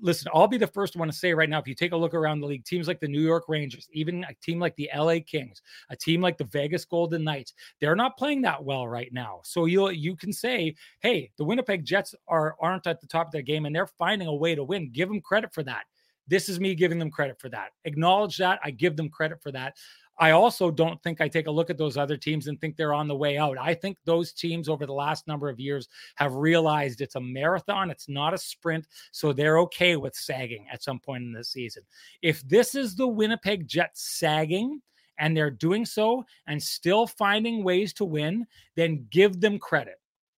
listen, 0.00 0.30
I'll 0.34 0.48
be 0.48 0.58
the 0.58 0.66
first 0.66 0.96
one 0.96 1.08
to 1.08 1.14
say 1.14 1.34
right 1.34 1.48
now, 1.48 1.58
if 1.58 1.66
you 1.66 1.74
take 1.74 1.92
a 1.92 1.96
look 1.96 2.14
around 2.14 2.40
the 2.40 2.46
league, 2.46 2.64
teams 2.64 2.88
like 2.88 3.00
the 3.00 3.08
New 3.08 3.20
York 3.20 3.44
Rangers, 3.48 3.88
even 3.92 4.24
a 4.24 4.34
team 4.42 4.58
like 4.58 4.76
the 4.76 4.90
LA 4.94 5.16
Kings, 5.26 5.62
a 5.90 5.96
team 5.96 6.20
like 6.20 6.38
the 6.38 6.44
Vegas 6.44 6.84
Golden 6.84 7.24
Knights, 7.24 7.54
they're 7.80 7.96
not 7.96 8.16
playing 8.16 8.42
that 8.42 8.62
well 8.62 8.86
right 8.86 9.12
now. 9.12 9.40
So 9.44 9.64
you 9.66 9.90
you 9.90 10.16
can 10.16 10.32
say, 10.32 10.74
hey, 11.00 11.30
the 11.36 11.44
Winnipeg 11.44 11.84
Jets 11.84 12.14
are 12.26 12.56
aren't 12.60 12.86
at 12.86 13.00
the 13.00 13.06
top 13.06 13.26
of 13.26 13.32
their 13.32 13.42
game 13.42 13.66
and 13.66 13.74
they're 13.74 13.86
finding 13.86 14.28
a 14.28 14.34
way 14.34 14.54
to 14.54 14.64
win. 14.64 14.90
Give 14.90 15.08
them 15.08 15.20
credit 15.20 15.52
for 15.52 15.62
that. 15.64 15.84
This 16.28 16.48
is 16.48 16.60
me 16.60 16.74
giving 16.74 16.98
them 16.98 17.10
credit 17.10 17.40
for 17.40 17.48
that. 17.48 17.70
Acknowledge 17.84 18.36
that. 18.36 18.60
I 18.62 18.70
give 18.70 18.96
them 18.96 19.08
credit 19.08 19.42
for 19.42 19.50
that. 19.52 19.76
I 20.18 20.32
also 20.32 20.70
don't 20.70 21.02
think 21.02 21.20
I 21.20 21.28
take 21.28 21.46
a 21.46 21.50
look 21.50 21.70
at 21.70 21.78
those 21.78 21.96
other 21.96 22.16
teams 22.16 22.48
and 22.48 22.60
think 22.60 22.76
they're 22.76 22.94
on 22.94 23.08
the 23.08 23.16
way 23.16 23.38
out. 23.38 23.56
I 23.58 23.74
think 23.74 23.98
those 24.04 24.32
teams 24.32 24.68
over 24.68 24.84
the 24.84 24.92
last 24.92 25.26
number 25.26 25.48
of 25.48 25.60
years 25.60 25.88
have 26.16 26.34
realized 26.34 27.00
it's 27.00 27.14
a 27.14 27.20
marathon, 27.20 27.90
it's 27.90 28.08
not 28.08 28.34
a 28.34 28.38
sprint. 28.38 28.86
So 29.12 29.32
they're 29.32 29.58
okay 29.60 29.96
with 29.96 30.14
sagging 30.14 30.66
at 30.72 30.82
some 30.82 30.98
point 30.98 31.24
in 31.24 31.32
the 31.32 31.44
season. 31.44 31.84
If 32.22 32.46
this 32.48 32.74
is 32.74 32.94
the 32.94 33.08
Winnipeg 33.08 33.68
Jets 33.68 34.18
sagging, 34.18 34.82
and 35.18 35.36
they're 35.36 35.50
doing 35.50 35.84
so 35.84 36.24
and 36.46 36.62
still 36.62 37.06
finding 37.06 37.64
ways 37.64 37.92
to 37.94 38.04
win, 38.04 38.46
then 38.76 39.06
give 39.10 39.40
them 39.40 39.58
credit. 39.58 39.96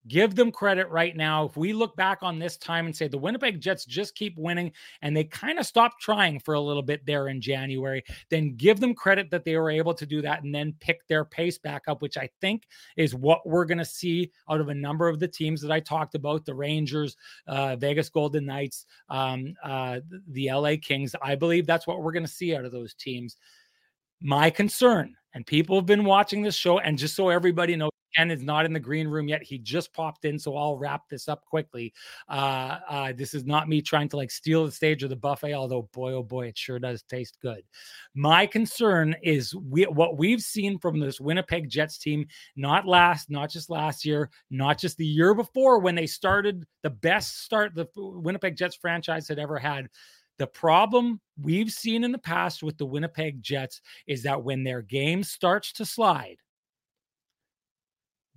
Give 0.09 0.35
them 0.35 0.51
credit 0.51 0.89
right 0.89 1.15
now. 1.15 1.45
If 1.45 1.59
we 1.59 1.75
look 1.75 1.95
back 1.95 2.23
on 2.23 2.39
this 2.39 2.57
time 2.57 2.87
and 2.87 2.97
say 2.97 3.07
the 3.07 3.19
Winnipeg 3.19 3.61
Jets 3.61 3.85
just 3.85 4.15
keep 4.15 4.39
winning 4.39 4.73
and 5.03 5.15
they 5.15 5.25
kind 5.25 5.59
of 5.59 5.67
stopped 5.67 6.01
trying 6.01 6.41
for 6.41 6.55
a 6.55 6.61
little 6.61 6.83
bit 6.83 7.05
there 7.05 7.29
in 7.29 7.41
January, 7.41 8.03
then 8.31 8.57
give 8.57 8.81
them 8.81 8.95
credit 8.95 9.31
that 9.31 9.45
they 9.45 9.59
were 9.59 9.71
able 9.71 9.93
to 9.93 10.07
do 10.07 10.23
that 10.23 10.43
and 10.43 10.55
then 10.55 10.75
pick 10.81 11.07
their 11.07 11.27
pace 11.27 11.59
back 11.59 11.83
up, 11.87 12.01
which 12.01 12.17
I 12.17 12.31
think 12.41 12.67
is 12.97 13.15
what 13.15 13.47
we're 13.47 13.67
going 13.67 13.79
to 13.79 13.85
see 13.85 14.33
out 14.49 14.61
of 14.61 14.71
a 14.71 14.75
number 14.75 15.07
of 15.07 15.21
the 15.21 15.29
teams 15.29 15.61
that 15.61 15.71
I 15.71 15.81
talked 15.81 16.15
about 16.15 16.47
the 16.47 16.55
Rangers, 16.55 17.17
uh, 17.47 17.77
Vegas 17.77 18.09
Golden 18.09 18.47
Knights, 18.47 18.87
um, 19.11 19.55
uh, 19.63 20.01
the 20.29 20.51
LA 20.51 20.77
Kings. 20.81 21.15
I 21.21 21.35
believe 21.35 21.67
that's 21.67 21.87
what 21.87 22.03
we're 22.03 22.13
going 22.13 22.25
to 22.25 22.33
see 22.33 22.57
out 22.57 22.65
of 22.65 22.73
those 22.73 22.95
teams. 22.95 23.37
My 24.23 24.49
concern, 24.49 25.17
and 25.35 25.47
people 25.47 25.77
have 25.77 25.87
been 25.87 26.05
watching 26.05 26.43
this 26.43 26.57
show, 26.57 26.79
and 26.79 26.99
just 26.99 27.15
so 27.15 27.29
everybody 27.29 27.77
knows, 27.77 27.91
Ken 28.17 28.31
is 28.31 28.43
not 28.43 28.67
in 28.67 28.73
the 28.73 28.81
green 28.81 29.09
room 29.09 29.29
yet. 29.29 29.43
He 29.43 29.59
just 29.59 29.93
popped 29.93 30.25
in, 30.25 30.39
so 30.39 30.57
I'll 30.57 30.77
wrap 30.77 31.09
this 31.09 31.29
up 31.29 31.45
quickly. 31.45 31.93
Uh, 32.29 32.79
uh, 32.89 33.13
this 33.17 33.35
is 33.35 33.45
not 33.45 33.69
me 33.69 33.81
trying 33.81 34.09
to 34.11 34.17
like 34.17 34.31
steal 34.31 34.67
the 34.67 34.73
stage 34.73 35.05
or 35.05 35.09
the 35.09 35.17
buffet, 35.17 35.55
although 35.55 35.89
boy, 35.93 36.13
oh 36.13 36.23
boy, 36.23 36.49
it 36.49 36.59
sure 36.59 36.79
does 36.79 37.03
taste 37.03 37.39
good. 37.41 37.63
My 38.15 38.47
concern 38.47 39.15
is 39.23 39.55
we, 39.55 39.85
what 39.85 40.19
we've 40.19 40.43
seen 40.43 40.79
from 40.79 40.99
this 40.99 41.21
Winnipeg 41.21 41.69
Jets 41.69 41.99
team, 41.99 42.27
not 42.57 42.87
last, 42.87 43.31
not 43.31 43.51
just 43.51 43.71
last 43.71 44.05
year, 44.05 44.31
not 44.51 44.79
just 44.79 44.97
the 44.97 45.07
year 45.07 45.35
before 45.35 45.79
when 45.79 45.95
they 45.95 46.07
started 46.07 46.65
the 46.83 46.91
best 46.91 47.45
start 47.45 47.75
the 47.75 47.87
Winnipeg 47.97 48.57
Jets 48.57 48.77
franchise 48.77 49.29
had 49.29 49.39
ever 49.39 49.59
had. 49.59 49.89
The 50.41 50.47
problem 50.47 51.21
we've 51.39 51.71
seen 51.71 52.03
in 52.03 52.13
the 52.13 52.19
past 52.19 52.63
with 52.63 52.79
the 52.79 52.87
Winnipeg 52.87 53.43
Jets 53.43 53.83
is 54.07 54.23
that 54.23 54.43
when 54.43 54.65
their 54.65 54.81
game 54.81 55.23
starts 55.23 55.71
to 55.75 55.85
slide, 55.85 56.37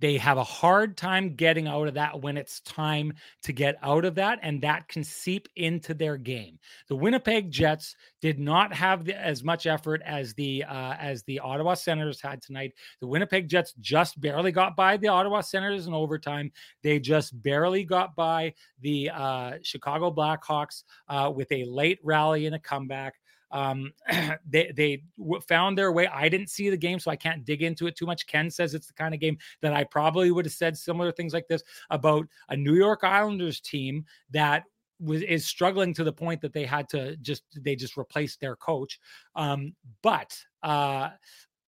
They 0.04 0.18
have 0.18 0.36
a 0.36 0.44
hard 0.44 0.98
time 0.98 1.34
getting 1.34 1.66
out 1.66 1.88
of 1.88 1.94
that 1.94 2.20
when 2.20 2.36
it's 2.36 2.60
time 2.60 3.14
to 3.44 3.54
get 3.54 3.76
out 3.82 4.04
of 4.04 4.16
that, 4.16 4.38
and 4.42 4.60
that 4.60 4.86
can 4.86 5.02
seep 5.02 5.48
into 5.56 5.94
their 5.94 6.18
game. 6.18 6.58
The 6.90 6.94
Winnipeg 6.94 7.50
Jets 7.50 7.96
did 8.20 8.38
not 8.38 8.74
have 8.74 9.06
the, 9.06 9.18
as 9.18 9.42
much 9.42 9.66
effort 9.66 10.02
as 10.04 10.34
the 10.34 10.62
uh, 10.64 10.92
as 11.00 11.22
the 11.22 11.38
Ottawa 11.38 11.72
Senators 11.72 12.20
had 12.20 12.42
tonight. 12.42 12.74
The 13.00 13.06
Winnipeg 13.06 13.48
Jets 13.48 13.72
just 13.80 14.20
barely 14.20 14.52
got 14.52 14.76
by 14.76 14.98
the 14.98 15.08
Ottawa 15.08 15.40
Senators 15.40 15.86
in 15.86 15.94
overtime. 15.94 16.52
They 16.82 17.00
just 17.00 17.42
barely 17.42 17.84
got 17.84 18.14
by 18.14 18.52
the 18.82 19.08
uh, 19.08 19.52
Chicago 19.62 20.10
Blackhawks 20.10 20.82
uh, 21.08 21.32
with 21.34 21.50
a 21.50 21.64
late 21.64 22.00
rally 22.02 22.44
and 22.44 22.54
a 22.54 22.58
comeback. 22.58 23.14
Um, 23.54 23.92
they 24.46 24.72
they 24.76 25.02
found 25.48 25.78
their 25.78 25.92
way. 25.92 26.06
I 26.08 26.28
didn't 26.28 26.50
see 26.50 26.68
the 26.68 26.76
game, 26.76 26.98
so 26.98 27.10
I 27.10 27.16
can't 27.16 27.44
dig 27.44 27.62
into 27.62 27.86
it 27.86 27.96
too 27.96 28.04
much. 28.04 28.26
Ken 28.26 28.50
says 28.50 28.74
it's 28.74 28.88
the 28.88 28.92
kind 28.92 29.14
of 29.14 29.20
game 29.20 29.38
that 29.62 29.72
I 29.72 29.84
probably 29.84 30.30
would 30.30 30.44
have 30.44 30.52
said 30.52 30.76
similar 30.76 31.12
things 31.12 31.32
like 31.32 31.46
this 31.48 31.62
about 31.88 32.26
a 32.48 32.56
New 32.56 32.74
York 32.74 33.04
Islanders 33.04 33.60
team 33.60 34.04
that 34.30 34.64
was 35.00 35.22
is 35.22 35.46
struggling 35.46 35.94
to 35.94 36.04
the 36.04 36.12
point 36.12 36.40
that 36.40 36.52
they 36.52 36.66
had 36.66 36.88
to 36.90 37.16
just 37.18 37.44
they 37.56 37.76
just 37.76 37.96
replaced 37.96 38.40
their 38.40 38.56
coach. 38.56 38.98
Um, 39.36 39.74
but 40.02 40.36
uh, 40.62 41.10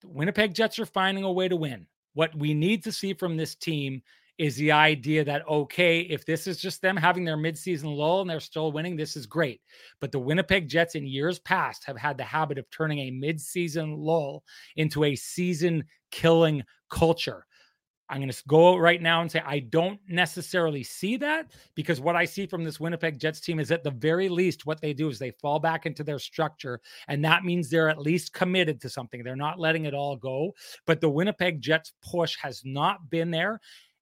Winnipeg 0.05 0.55
Jets 0.55 0.79
are 0.81 0.87
finding 0.87 1.25
a 1.25 1.33
way 1.33 1.49
to 1.49 1.57
win. 1.57 1.87
What 2.15 2.35
we 2.35 2.53
need 2.53 2.83
to 2.85 2.93
see 2.93 3.15
from 3.15 3.37
this 3.37 3.55
team 3.55 4.03
is 4.39 4.57
the 4.57 4.73
idea 4.73 5.25
that 5.25 5.49
okay, 5.49 6.01
if 6.01 6.27
this 6.27 6.47
is 6.47 6.59
just 6.59 6.83
them 6.83 6.97
having 6.97 7.25
their 7.25 7.37
midseason 7.37 7.97
lull 7.97 8.21
and 8.21 8.29
they're 8.29 8.41
still 8.41 8.73
winning, 8.73 8.97
this 8.97 9.17
is 9.17 9.27
great. 9.27 9.61
But 10.01 10.13
the 10.13 10.19
Winnipeg 10.19 10.69
Jets 10.69 10.95
in 10.95 11.07
years 11.07 11.39
past 11.39 11.85
have 11.85 11.97
had 11.97 12.19
the 12.19 12.25
habit 12.25 12.59
of 12.59 12.71
turning 12.71 12.99
a 13.01 13.11
midseason 13.11 13.95
lull 13.97 14.45
into 14.77 15.05
a 15.05 15.17
season 15.17 15.85
killing 16.11 16.63
culture. 16.91 17.47
I'm 18.09 18.19
going 18.19 18.31
to 18.31 18.43
go 18.47 18.77
right 18.77 19.03
now 19.03 19.21
and 19.21 19.31
say 19.31 19.43
I 19.45 19.61
don't 19.61 19.99
necessarily 20.09 20.85
see 20.85 21.17
that 21.17 21.51
because 21.75 22.01
what 22.01 22.15
I 22.15 22.25
see 22.25 22.47
from 22.47 22.63
this 22.63 22.79
Winnipeg 22.79 23.19
Jets 23.19 23.41
team 23.41 23.59
is 23.59 23.73
at 23.73 23.83
the 23.83 23.91
very 23.91 24.29
least 24.29 24.65
what 24.65 24.81
they 24.81 24.93
do 24.93 25.09
is 25.09 25.19
they 25.19 25.33
fall 25.33 25.59
back 25.59 25.87
into 25.87 26.05
their 26.05 26.21
structure 26.21 26.81
and 27.09 27.25
that 27.25 27.45
means 27.45 27.69
they're 27.69 27.89
at 27.89 28.01
least 28.01 28.33
committed 28.33 28.81
to 28.83 28.89
something. 28.89 29.25
They're 29.25 29.35
not 29.35 29.59
letting 29.59 29.87
it 29.87 29.95
all 29.95 30.17
go, 30.17 30.53
but 30.87 31.01
the 31.01 31.11
Winnipeg 31.11 31.61
Jets 31.61 31.93
push 32.01 32.37
has 32.41 32.63
not 32.65 33.11
been 33.11 33.31
there 33.31 33.61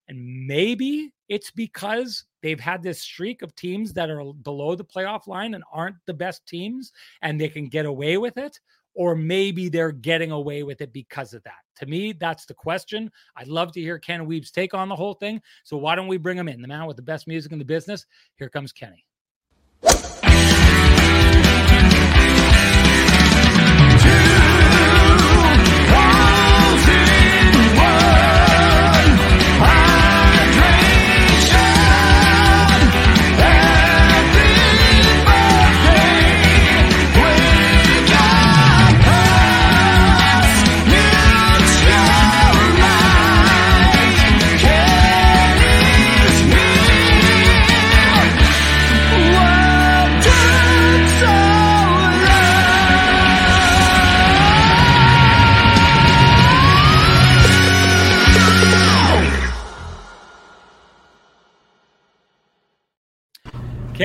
and 0.08 0.46
maybe 0.46 1.12
it's 1.28 1.50
because 1.50 2.24
they've 2.42 2.60
had 2.60 2.82
this 2.82 3.00
streak 3.00 3.42
of 3.42 3.54
teams 3.56 3.92
that 3.94 4.10
are 4.10 4.32
below 4.32 4.74
the 4.74 4.84
playoff 4.84 5.26
line 5.26 5.54
and 5.54 5.64
aren't 5.72 5.96
the 6.06 6.14
best 6.14 6.46
teams 6.46 6.92
and 7.22 7.40
they 7.40 7.48
can 7.48 7.68
get 7.68 7.86
away 7.86 8.18
with 8.18 8.36
it. 8.36 8.60
Or 8.96 9.16
maybe 9.16 9.68
they're 9.68 9.90
getting 9.90 10.30
away 10.30 10.62
with 10.62 10.80
it 10.80 10.92
because 10.92 11.34
of 11.34 11.42
that. 11.42 11.64
To 11.78 11.86
me, 11.86 12.12
that's 12.12 12.46
the 12.46 12.54
question. 12.54 13.10
I'd 13.34 13.48
love 13.48 13.72
to 13.72 13.80
hear 13.80 13.98
Ken 13.98 14.24
Wiebe's 14.26 14.52
take 14.52 14.72
on 14.72 14.88
the 14.88 14.94
whole 14.94 15.14
thing. 15.14 15.42
So 15.64 15.76
why 15.76 15.96
don't 15.96 16.06
we 16.06 16.16
bring 16.16 16.38
him 16.38 16.46
in? 16.46 16.62
The 16.62 16.68
man 16.68 16.86
with 16.86 16.96
the 16.96 17.02
best 17.02 17.26
music 17.26 17.50
in 17.50 17.58
the 17.58 17.64
business. 17.64 18.06
Here 18.36 18.48
comes 18.48 18.72
Kenny. 18.72 19.04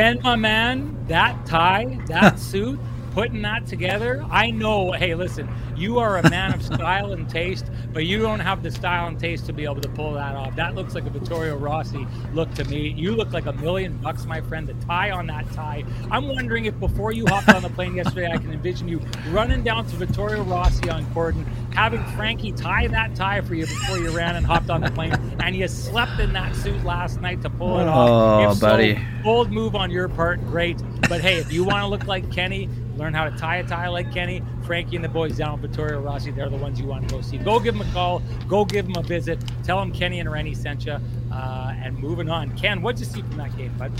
Ken, 0.10 0.20
my 0.24 0.36
man, 0.36 1.06
that 1.08 1.46
tie, 1.46 2.00
that 2.08 2.40
suit, 2.50 2.80
putting 3.12 3.42
that 3.44 3.66
together. 3.68 4.26
I 4.30 4.52
know, 4.52 4.92
hey, 4.92 5.16
listen, 5.16 5.50
you 5.76 6.00
are 6.00 6.18
a 6.18 6.30
man 6.30 6.54
of 6.54 6.62
style 6.74 7.14
and 7.14 7.30
taste, 7.30 7.66
but 7.94 8.06
you 8.06 8.22
don't 8.22 8.40
have 8.40 8.64
the 8.64 8.72
style 8.72 9.08
and 9.08 9.20
taste 9.20 9.46
to 9.48 9.54
be 9.54 9.64
able 9.64 9.82
to 9.82 9.90
pull 9.90 10.14
that 10.14 10.36
off. 10.36 10.56
That 10.56 10.76
looks 10.76 10.96
like 10.96 11.06
a 11.06 11.10
Vittorio 11.10 11.56
Rossi 11.56 12.06
look 12.34 12.54
to 12.56 12.64
me. 12.66 12.90
You 12.90 13.16
look 13.16 13.32
like 13.32 13.46
a 13.46 13.54
million 13.54 13.98
bucks, 13.98 14.26
my 14.26 14.42
friend. 14.42 14.68
The 14.68 14.74
tie 14.86 15.12
on 15.12 15.28
that 15.28 15.52
tie. 15.52 15.84
I'm 16.12 16.28
wondering 16.28 16.66
if 16.66 16.80
before 16.80 17.12
you 17.12 17.26
hopped 17.28 17.50
on 17.50 17.62
the 17.62 17.70
plane 17.70 17.96
yesterday, 17.96 18.32
I 18.32 18.38
can 18.38 18.52
envision 18.52 18.88
you 18.88 19.02
running 19.30 19.64
down 19.64 19.86
to 19.88 19.96
Vittorio 19.96 20.44
Rossi 20.44 20.90
on 20.90 21.06
Corydon, 21.14 21.46
having 21.74 22.04
Frankie 22.16 22.52
tie 22.52 22.88
that 22.88 23.16
tie 23.16 23.42
for 23.42 23.56
you 23.56 23.66
before 23.66 23.98
you 23.98 24.12
ran 24.12 24.36
and 24.36 24.46
hopped 24.46 24.70
on 24.70 24.82
the 24.82 24.92
plane, 24.92 25.14
and 25.40 25.56
you 25.56 25.68
slept 25.68 26.20
in 26.20 26.34
that 26.34 26.56
suit 26.56 26.84
last 26.84 27.22
night 27.22 27.42
to 27.42 27.50
pull 27.50 27.80
it 27.80 27.88
off. 27.88 28.10
Oh, 28.58 28.60
buddy. 28.60 28.96
So, 28.96 29.02
bold 29.24 29.52
move 29.52 29.76
on 29.76 29.92
your 29.92 30.08
part, 30.08 30.40
great. 30.48 30.78
But 31.08 31.22
hey, 31.22 31.38
if 31.38 31.52
you 31.52 31.64
want 31.64 31.82
to 31.82 31.88
look 31.88 32.06
like 32.06 32.32
Kenny, 32.32 32.70
learn 33.00 33.14
how 33.14 33.28
to 33.28 33.36
tie 33.38 33.58
a 33.58 33.64
tie 33.64 33.88
like 33.88 34.14
Kenny, 34.14 34.44
Frankie 34.66 34.98
and 34.98 35.04
the 35.04 35.10
boys 35.10 35.38
down 35.38 35.54
at 35.54 35.60
Vittorio 35.60 36.02
Rossi, 36.02 36.32
they're 36.32 36.50
the 36.50 36.58
ones 36.58 36.80
you 36.80 36.86
want 36.86 37.08
to 37.08 37.16
go 37.16 37.22
see. 37.22 37.38
Go 37.38 37.60
give 37.60 37.76
them 37.76 37.88
a 37.88 37.92
call. 37.94 38.22
Go 38.48 38.66
give 38.66 38.86
them 38.86 38.98
a 38.98 39.08
visit. 39.08 39.40
Tell 39.64 39.80
them 39.80 39.92
Kenny 39.92 40.20
and 40.20 40.32
Rennie 40.32 40.54
sent 40.54 40.86
you. 40.86 40.98
Uh, 41.32 41.74
and 41.82 41.98
moving 41.98 42.30
on. 42.30 42.56
Ken, 42.58 42.82
what'd 42.82 43.00
you 43.00 43.06
see 43.06 43.22
from 43.22 43.38
that 43.38 43.56
game, 43.58 43.74
bud? 43.78 43.92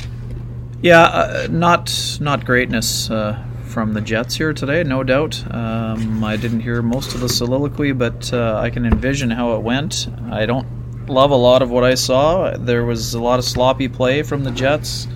Yeah, 0.82 1.04
uh, 1.04 1.48
not 1.50 2.18
not 2.22 2.46
greatness 2.46 3.10
uh, 3.10 3.44
from 3.64 3.94
the 3.94 4.02
Jets 4.02 4.36
here 4.36 4.54
today, 4.54 4.84
no 4.84 5.04
doubt. 5.04 5.44
Um, 5.54 6.24
I 6.24 6.38
didn't 6.38 6.62
hear 6.62 6.82
most 6.82 7.14
of 7.14 7.22
the 7.22 7.30
soliloquy, 7.30 7.92
but 7.92 8.32
uh, 8.34 8.60
I 8.62 8.70
can 8.70 8.86
envision 8.86 9.30
how 9.30 9.56
it 9.56 9.62
went. 9.62 10.08
I 10.32 10.46
don't 10.46 10.68
love 11.08 11.32
a 11.32 11.36
lot 11.36 11.62
of 11.62 11.70
what 11.70 11.84
I 11.84 11.96
saw. 11.96 12.56
There 12.58 12.86
was 12.86 13.14
a 13.14 13.22
lot 13.22 13.40
of 13.40 13.46
sloppy 13.46 13.88
play 13.88 14.24
from 14.24 14.44
the 14.44 14.52
Jets 14.52 15.08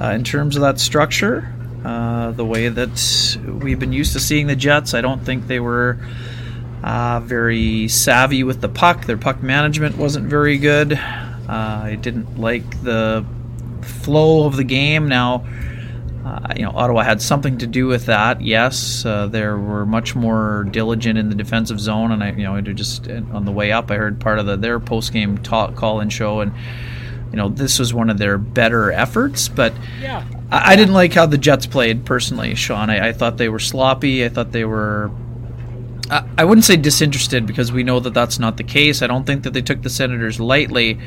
uh, 0.00 0.06
in 0.06 0.24
terms 0.24 0.56
of 0.56 0.62
that 0.62 0.78
structure. 0.78 1.52
Uh, 1.86 2.32
the 2.32 2.44
way 2.44 2.68
that 2.68 3.38
we've 3.62 3.78
been 3.78 3.92
used 3.92 4.12
to 4.12 4.18
seeing 4.18 4.48
the 4.48 4.56
Jets. 4.56 4.92
I 4.92 5.00
don't 5.02 5.24
think 5.24 5.46
they 5.46 5.60
were 5.60 5.98
uh, 6.82 7.20
very 7.20 7.86
savvy 7.86 8.42
with 8.42 8.60
the 8.60 8.68
puck. 8.68 9.04
Their 9.04 9.16
puck 9.16 9.40
management 9.40 9.96
wasn't 9.96 10.26
very 10.26 10.58
good. 10.58 10.94
Uh, 10.94 11.46
I 11.48 11.94
didn't 11.94 12.40
like 12.40 12.82
the 12.82 13.24
flow 13.82 14.46
of 14.46 14.56
the 14.56 14.64
game. 14.64 15.06
Now, 15.06 15.46
uh, 16.24 16.54
you 16.56 16.64
know, 16.64 16.72
Ottawa 16.74 17.04
had 17.04 17.22
something 17.22 17.58
to 17.58 17.68
do 17.68 17.86
with 17.86 18.06
that. 18.06 18.40
Yes, 18.40 19.04
they 19.04 19.46
were 19.46 19.86
much 19.86 20.16
more 20.16 20.66
diligent 20.68 21.20
in 21.20 21.28
the 21.28 21.36
defensive 21.36 21.78
zone, 21.78 22.10
and 22.10 22.24
I, 22.24 22.32
you 22.32 22.42
know, 22.42 22.60
just 22.62 23.08
on 23.08 23.44
the 23.44 23.52
way 23.52 23.70
up, 23.70 23.92
I 23.92 23.96
heard 23.96 24.18
part 24.18 24.40
of 24.40 24.46
the, 24.46 24.56
their 24.56 24.80
post 24.80 25.12
game 25.12 25.38
talk 25.38 25.76
call-in 25.76 26.08
show, 26.08 26.40
and 26.40 26.52
you 27.36 27.42
know, 27.42 27.50
this 27.50 27.78
was 27.78 27.92
one 27.92 28.08
of 28.08 28.16
their 28.16 28.38
better 28.38 28.90
efforts. 28.90 29.46
But 29.46 29.74
yeah. 30.00 30.26
I, 30.50 30.72
I 30.72 30.76
didn't 30.76 30.94
like 30.94 31.12
how 31.12 31.26
the 31.26 31.36
Jets 31.36 31.66
played 31.66 32.06
personally, 32.06 32.54
Sean. 32.54 32.88
I, 32.88 33.08
I 33.08 33.12
thought 33.12 33.36
they 33.36 33.50
were 33.50 33.58
sloppy. 33.58 34.24
I 34.24 34.30
thought 34.30 34.52
they 34.52 34.64
were. 34.64 35.10
I, 36.08 36.44
wouldn't 36.44 36.64
say 36.64 36.76
disinterested 36.76 37.46
because 37.46 37.72
we 37.72 37.82
know 37.82 37.98
that 37.98 38.14
that's 38.14 38.38
not 38.38 38.56
the 38.56 38.62
case. 38.62 39.02
I 39.02 39.08
don't 39.08 39.26
think 39.26 39.42
that 39.42 39.52
they 39.52 39.60
took 39.60 39.82
the 39.82 39.90
Senators 39.90 40.38
lightly. 40.38 40.98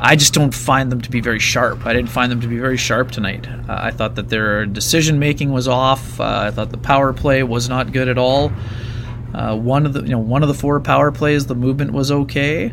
I 0.00 0.14
just 0.14 0.32
don't 0.32 0.54
find 0.54 0.90
them 0.92 1.00
to 1.02 1.10
be 1.10 1.20
very 1.20 1.40
sharp. 1.40 1.84
I 1.84 1.92
didn't 1.92 2.08
find 2.08 2.30
them 2.30 2.40
to 2.40 2.46
be 2.46 2.56
very 2.56 2.76
sharp 2.76 3.10
tonight. 3.10 3.46
Uh, 3.48 3.76
I 3.76 3.90
thought 3.90 4.14
that 4.14 4.28
their 4.28 4.64
decision 4.64 5.18
making 5.18 5.52
was 5.52 5.66
off. 5.66 6.18
Uh, 6.18 6.44
I 6.46 6.50
thought 6.52 6.70
the 6.70 6.78
power 6.78 7.12
play 7.12 7.42
was 7.42 7.68
not 7.68 7.92
good 7.92 8.08
at 8.08 8.16
all. 8.16 8.52
Uh, 9.34 9.56
one 9.56 9.84
of 9.84 9.92
the 9.92 10.02
you 10.02 10.10
know 10.10 10.20
one 10.20 10.42
of 10.42 10.48
the 10.48 10.54
four 10.54 10.80
power 10.80 11.10
plays, 11.10 11.46
the 11.46 11.56
movement 11.56 11.90
was 11.90 12.12
okay, 12.12 12.72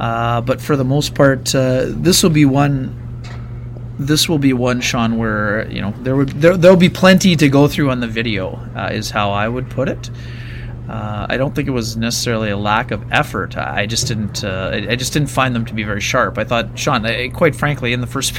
uh, 0.00 0.40
but 0.40 0.60
for 0.60 0.76
the 0.76 0.84
most 0.84 1.14
part, 1.14 1.54
uh, 1.54 1.86
this 1.88 2.22
will 2.22 2.30
be 2.30 2.44
one 2.44 3.04
this 3.98 4.28
will 4.28 4.38
be 4.38 4.52
one, 4.52 4.80
Sean, 4.80 5.18
where 5.18 5.68
you 5.70 5.80
know 5.80 5.92
there 6.02 6.16
would 6.16 6.28
there, 6.28 6.56
there'll 6.56 6.76
be 6.76 6.88
plenty 6.88 7.34
to 7.36 7.48
go 7.48 7.66
through 7.66 7.90
on 7.90 8.00
the 8.00 8.06
video, 8.06 8.54
uh, 8.76 8.90
is 8.92 9.10
how 9.10 9.32
I 9.32 9.48
would 9.48 9.68
put 9.70 9.88
it. 9.88 10.10
Uh, 10.88 11.26
I 11.28 11.36
don't 11.36 11.54
think 11.54 11.68
it 11.68 11.72
was 11.72 11.98
necessarily 11.98 12.48
a 12.48 12.56
lack 12.56 12.92
of 12.92 13.12
effort. 13.12 13.58
I 13.58 13.86
just 13.86 14.06
didn't. 14.06 14.44
Uh, 14.44 14.86
I 14.88 14.96
just 14.96 15.12
didn't 15.12 15.28
find 15.28 15.54
them 15.54 15.66
to 15.66 15.74
be 15.74 15.82
very 15.82 16.00
sharp. 16.00 16.38
I 16.38 16.44
thought, 16.44 16.78
Sean, 16.78 17.04
I, 17.04 17.28
quite 17.28 17.54
frankly, 17.54 17.92
in 17.92 18.00
the 18.00 18.06
first, 18.06 18.38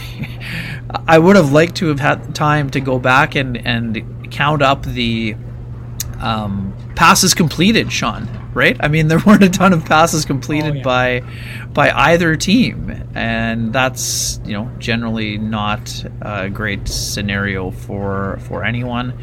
I 1.08 1.20
would 1.20 1.36
have 1.36 1.52
liked 1.52 1.76
to 1.78 1.88
have 1.88 2.00
had 2.00 2.34
time 2.34 2.70
to 2.72 2.80
go 2.80 2.98
back 2.98 3.36
and 3.36 3.58
and 3.58 4.32
count 4.32 4.62
up 4.62 4.84
the 4.84 5.36
um, 6.22 6.74
passes 6.96 7.34
completed, 7.34 7.92
Sean. 7.92 8.28
Right? 8.60 8.76
I 8.82 8.90
mean, 8.90 9.08
there 9.08 9.20
weren't 9.26 9.44
a 9.44 9.50
ton 9.50 9.72
of 9.72 9.86
passes 9.86 10.26
completed 10.26 10.72
oh, 10.72 10.78
yeah. 10.78 10.84
by 10.84 11.24
by 11.74 11.92
either 11.92 12.36
team, 12.36 12.92
and 13.16 13.72
that's 13.72 14.42
you 14.44 14.52
know 14.52 14.70
generally 14.80 15.38
not 15.38 16.06
a 16.22 16.50
great 16.50 16.90
scenario 16.90 17.72
for 17.72 18.38
for 18.48 18.66
anyone. 18.66 19.18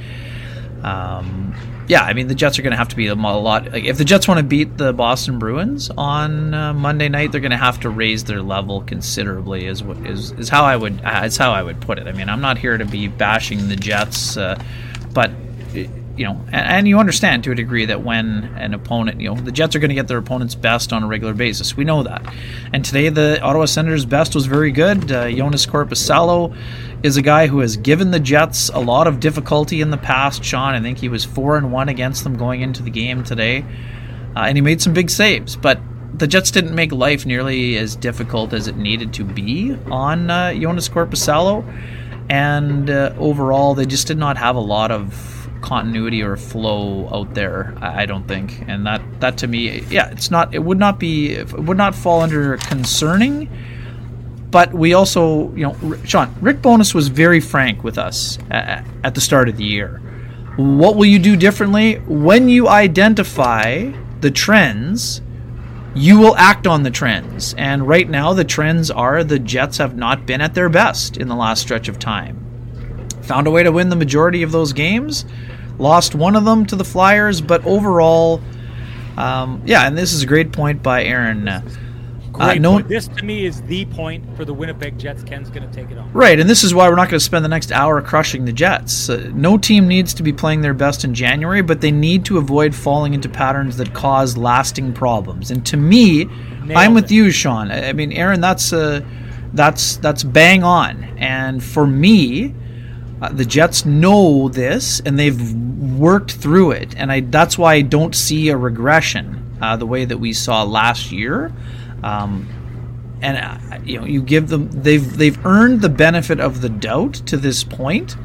Um, 0.83 1.55
yeah, 1.87 2.03
I 2.03 2.15
mean 2.15 2.29
the 2.29 2.35
Jets 2.35 2.59
are 2.59 2.63
going 2.63 2.71
to 2.71 2.79
have 2.79 2.89
to 2.89 2.97
be 2.97 3.09
a 3.09 3.15
lot. 3.15 3.71
Like, 3.71 3.85
if 3.85 3.99
the 3.99 4.05
Jets 4.05 4.27
want 4.27 4.39
to 4.39 4.45
beat 4.45 4.79
the 4.79 4.95
Boston 4.95 5.39
Bruins 5.39 5.91
on 5.91 6.55
uh, 6.55 6.73
Monday 6.73 7.11
night, 7.11 7.31
they're 7.31 7.41
going 7.43 7.51
to 7.51 7.59
have 7.59 7.79
to 7.81 7.91
raise 7.91 8.25
their 8.25 8.41
level 8.41 8.81
considerably. 8.83 9.67
Is 9.67 9.83
what 9.83 9.99
is 9.99 10.33
is 10.33 10.49
how 10.49 10.65
I 10.65 10.77
would 10.77 11.05
uh, 11.05 11.23
is 11.25 11.37
how 11.37 11.53
I 11.53 11.63
would 11.63 11.83
put 11.83 11.99
it. 11.99 12.07
I 12.07 12.13
mean, 12.13 12.31
I'm 12.31 12.41
not 12.41 12.57
here 12.57 12.79
to 12.79 12.87
be 12.87 13.07
bashing 13.07 13.69
the 13.69 13.77
Jets, 13.77 14.39
uh, 14.39 14.59
but 15.13 15.31
you 16.17 16.25
know, 16.25 16.41
and, 16.47 16.55
and, 16.55 16.89
you 16.89 16.99
understand 16.99 17.45
to 17.45 17.53
a 17.53 17.55
degree 17.55 17.85
that 17.85 18.03
when 18.03 18.45
an 18.57 18.73
opponent, 18.73 19.21
you 19.21 19.29
know, 19.29 19.39
the 19.41 19.53
Jets 19.53 19.77
are 19.77 19.79
going 19.79 19.91
to 19.91 19.95
get 19.95 20.09
their 20.09 20.19
opponent's 20.19 20.55
best 20.55 20.93
on 20.93 21.03
a 21.03 21.07
regular 21.07 21.35
basis. 21.35 21.77
We 21.77 21.85
know 21.85 22.03
that. 22.05 22.25
And 22.73 22.85
today, 22.85 23.11
the 23.11 23.41
Ottawa 23.43 23.67
Senators' 23.67 24.07
best 24.07 24.35
was 24.35 24.47
very 24.47 24.71
good. 24.71 25.13
Uh, 25.13 25.27
Joonas 25.27 25.69
Korpisalo 25.69 26.57
is 27.03 27.17
a 27.17 27.23
guy 27.23 27.47
who 27.47 27.59
has 27.59 27.77
given 27.77 28.11
the 28.11 28.21
Jets 28.21 28.71
a 28.71 28.79
lot 28.79 29.07
of 29.07 29.21
difficulty 29.21 29.83
in 29.83 29.91
the 29.91 29.99
past. 29.99 30.43
Sean, 30.43 30.75
I 30.75 30.81
think 30.81 30.99
he 30.99 31.09
was 31.09 31.25
four 31.25 31.57
and 31.57 31.71
one 31.71 31.89
against 31.89 32.25
them 32.25 32.37
going 32.37 32.63
into 32.63 32.83
the 32.83 32.91
game 32.91 33.23
today, 33.23 33.65
uh, 34.35 34.41
and 34.41 34.57
he 34.57 34.63
made 34.63 34.81
some 34.81 34.95
big 34.95 35.11
saves. 35.11 35.55
But 35.55 35.81
the 36.15 36.27
Jets 36.27 36.51
didn't 36.51 36.75
make 36.75 36.93
life 36.93 37.27
nearly 37.27 37.77
as 37.77 37.95
difficult 37.95 38.55
as 38.55 38.69
it 38.69 38.77
needed 38.79 39.13
to 39.15 39.25
be 39.25 39.77
on 39.91 40.31
uh, 40.31 40.49
Joonas 40.49 40.91
Korpisalo, 40.91 41.63
and 42.31 42.89
uh, 42.89 43.15
overall, 43.19 43.75
they 43.75 43.85
just 43.85 44.07
did 44.07 44.17
not 44.17 44.39
have 44.39 44.57
a 44.57 44.61
lot 44.61 44.91
of 44.91 45.36
continuity 45.61 46.23
or 46.23 46.37
flow 46.37 47.09
out 47.13 47.35
there. 47.35 47.75
I 47.81 48.07
don't 48.07 48.27
think, 48.27 48.63
and 48.69 48.87
that 48.87 49.03
that 49.21 49.39
to 49.39 49.47
me, 49.47 49.81
yeah, 49.91 50.11
it's 50.11 50.31
not. 50.31 50.55
It 50.55 50.63
would 50.63 50.79
not 50.79 50.99
be. 50.99 51.33
It 51.33 51.53
would 51.53 51.77
not 51.77 51.95
fall 51.95 52.21
under 52.23 52.57
concerning. 52.59 53.49
But 54.51 54.73
we 54.73 54.95
also, 54.95 55.53
you 55.55 55.65
know, 55.65 55.97
Sean 56.05 56.35
Rick 56.41 56.63
Bowness 56.63 56.95
was 56.95 57.09
very 57.09 57.41
frank 57.41 57.85
with 57.85 57.99
us 57.99 58.39
at, 58.51 58.87
at 59.05 59.15
the 59.15 59.21
start 59.21 59.49
of 59.49 59.57
the 59.57 59.65
year. 59.65 60.01
What 60.57 60.97
will 60.97 61.05
you 61.05 61.19
do 61.19 61.37
differently 61.37 61.97
when 62.07 62.49
you 62.49 62.69
identify 62.69 63.93
the 64.21 64.31
trends? 64.31 65.21
You 65.95 66.19
will 66.19 66.37
act 66.37 66.67
on 66.67 66.83
the 66.83 66.91
trends. 66.91 67.55
And 67.59 67.87
right 67.87 68.09
now, 68.09 68.33
the 68.33 68.45
trends 68.45 68.91
are 68.91 69.25
the 69.25 69.39
Jets 69.39 69.79
have 69.79 69.97
not 69.97 70.27
been 70.27 70.41
at 70.41 70.55
their 70.55 70.69
best 70.69 71.17
in 71.17 71.29
the 71.29 71.35
last 71.35 71.61
stretch 71.61 71.89
of 71.89 71.99
time. 71.99 72.46
Found 73.27 73.47
a 73.47 73.51
way 73.51 73.63
to 73.63 73.73
win 73.73 73.89
the 73.89 73.97
majority 73.97 74.43
of 74.43 74.53
those 74.53 74.73
games, 74.73 75.25
Lost 75.79 76.15
one 76.15 76.37
of 76.37 76.45
them 76.45 76.65
to 76.67 76.77
the 76.77 76.85
Flyers, 76.85 77.41
but 77.41 77.65
overall, 77.67 78.41
um, 79.19 79.63
yeah, 79.67 79.87
and 79.87 79.97
this 79.97 80.15
is 80.15 80.23
a 80.23 80.27
great 80.27 80.53
point 80.53 80.83
by 80.83 81.05
Aaron. 81.05 81.47
Uh, 81.49 81.61
Great 82.33 82.61
no. 82.61 82.81
This 82.81 83.09
to 83.09 83.25
me 83.25 83.47
is 83.47 83.63
the 83.63 83.87
point 83.87 84.37
for 84.37 84.45
the 84.45 84.53
Winnipeg 84.53 84.99
Jets. 84.99 85.23
Ken's 85.23 85.49
going 85.49 85.67
to 85.67 85.75
take 85.75 85.91
it 85.91 85.97
on. 85.97 86.13
Right, 86.13 86.39
and 86.39 86.49
this 86.49 86.65
is 86.65 86.75
why 86.75 86.89
we're 86.89 86.97
not 86.97 87.09
going 87.09 87.19
to 87.19 87.25
spend 87.25 87.45
the 87.45 87.49
next 87.49 87.73
hour 87.73 88.01
crushing 88.03 88.45
the 88.45 88.53
Jets. 88.53 89.09
Uh, 89.09 89.31
no 89.35 89.57
team 89.57 89.89
needs 89.89 90.13
to 90.15 90.23
be 90.23 90.33
playing 90.35 90.61
their 90.61 90.75
best 90.75 91.03
in 91.05 91.15
January, 91.15 91.63
but 91.63 91.81
they 91.81 91.91
need 91.91 92.27
to 92.27 92.37
avoid 92.37 92.75
falling 92.75 93.15
into 93.15 93.29
patterns 93.29 93.79
that 93.79 93.95
cause 93.95 94.37
lasting 94.37 94.93
problems. 94.93 95.51
And 95.51 95.65
to 95.67 95.79
me, 95.79 96.25
Nailed 96.25 96.73
I'm 96.77 96.95
with 96.95 97.07
it. 97.07 97.11
you, 97.13 97.31
Sean. 97.31 97.71
I 97.71 97.93
mean, 97.95 98.13
Aaron, 98.13 98.43
that's 98.43 98.73
uh, 98.73 99.01
that's 99.55 99.97
that's 99.97 100.23
bang 100.23 100.63
on. 100.63 101.05
And 101.19 101.65
for 101.65 101.87
me, 101.87 102.55
uh, 103.21 103.31
the 103.33 103.45
Jets 103.45 103.85
know 103.85 104.49
this, 104.49 105.01
and 105.01 105.19
they've 105.19 105.55
worked 105.55 106.33
through 106.33 106.73
it, 106.73 106.95
and 106.97 107.11
I, 107.11 107.21
that's 107.21 107.57
why 107.57 107.75
I 107.75 107.83
don't 107.83 108.15
see 108.15 108.49
a 108.51 108.57
regression 108.57 109.57
uh, 109.61 109.77
the 109.77 109.87
way 109.87 110.05
that 110.05 110.19
we 110.19 110.33
saw 110.33 110.63
last 110.65 111.11
year. 111.11 111.53
Um, 112.03 112.49
and 113.23 113.39
uh, 113.39 113.79
you 113.85 113.99
know, 113.99 114.07
you 114.07 114.23
give 114.23 114.49
them 114.49 114.71
they've 114.71 115.17
they've 115.17 115.45
earned 115.47 115.81
the 115.81 115.89
benefit 115.89 116.41
of 116.41 116.61
the 116.61 116.69
doubt 116.69 117.15
to 117.27 117.37
this 117.37 117.65
point, 117.65 118.17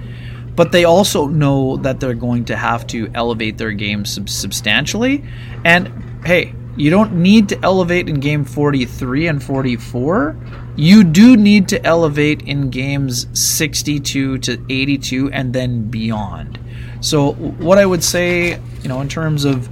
but 0.56 0.72
they 0.72 0.84
also 0.84 1.28
know 1.28 1.78
that 1.78 2.00
they're 2.00 2.14
going 2.14 2.46
to 2.46 2.56
have 2.58 2.86
to 2.88 3.10
elevate 3.14 3.58
their 3.58 3.72
game 3.72 4.04
sub- 4.04 4.30
substantially. 4.30 5.24
And 5.64 6.22
hey, 6.26 6.54
you 6.78 6.90
don't 6.90 7.14
need 7.14 7.50
to 7.50 7.60
elevate 7.64 8.08
in 8.08 8.20
game 8.20 8.46
43 8.46 9.28
and 9.28 9.44
44 9.44 10.36
you 10.76 11.04
do 11.04 11.36
need 11.36 11.68
to 11.70 11.86
elevate 11.86 12.44
in 12.44 12.70
games 12.70 13.28
62 13.40 14.38
to 14.40 14.66
82 14.70 15.32
and 15.32 15.54
then 15.54 15.90
beyond. 15.90 16.60
So, 17.02 17.34
what 17.34 17.78
I 17.78 17.86
would 17.86 18.04
say, 18.04 18.60
you 18.82 18.90
know, 18.90 19.02
in 19.02 19.10
terms 19.10 19.44
of 19.44 19.68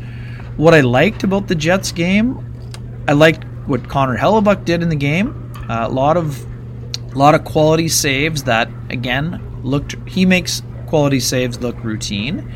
what 0.58 0.74
I 0.74 0.82
liked 0.82 1.24
about 1.24 1.48
the 1.48 1.56
Jets 1.56 1.92
game, 1.92 2.46
I 3.08 3.14
liked 3.14 3.46
what 3.66 3.88
Connor 3.88 4.18
Hellebuyck 4.18 4.66
did 4.66 4.84
in 4.84 4.90
the 4.90 4.96
game. 4.96 5.52
Uh, 5.70 5.88
a 5.88 5.90
lot 5.90 6.18
of, 6.18 6.46
a 7.14 7.18
lot 7.18 7.34
of 7.34 7.46
quality 7.46 7.88
saves 7.88 8.44
that 8.44 8.70
again 8.90 9.42
looked. 9.64 9.96
He 10.08 10.26
makes 10.26 10.62
quality 10.88 11.20
saves 11.20 11.60
look 11.62 11.82
routine, 11.84 12.52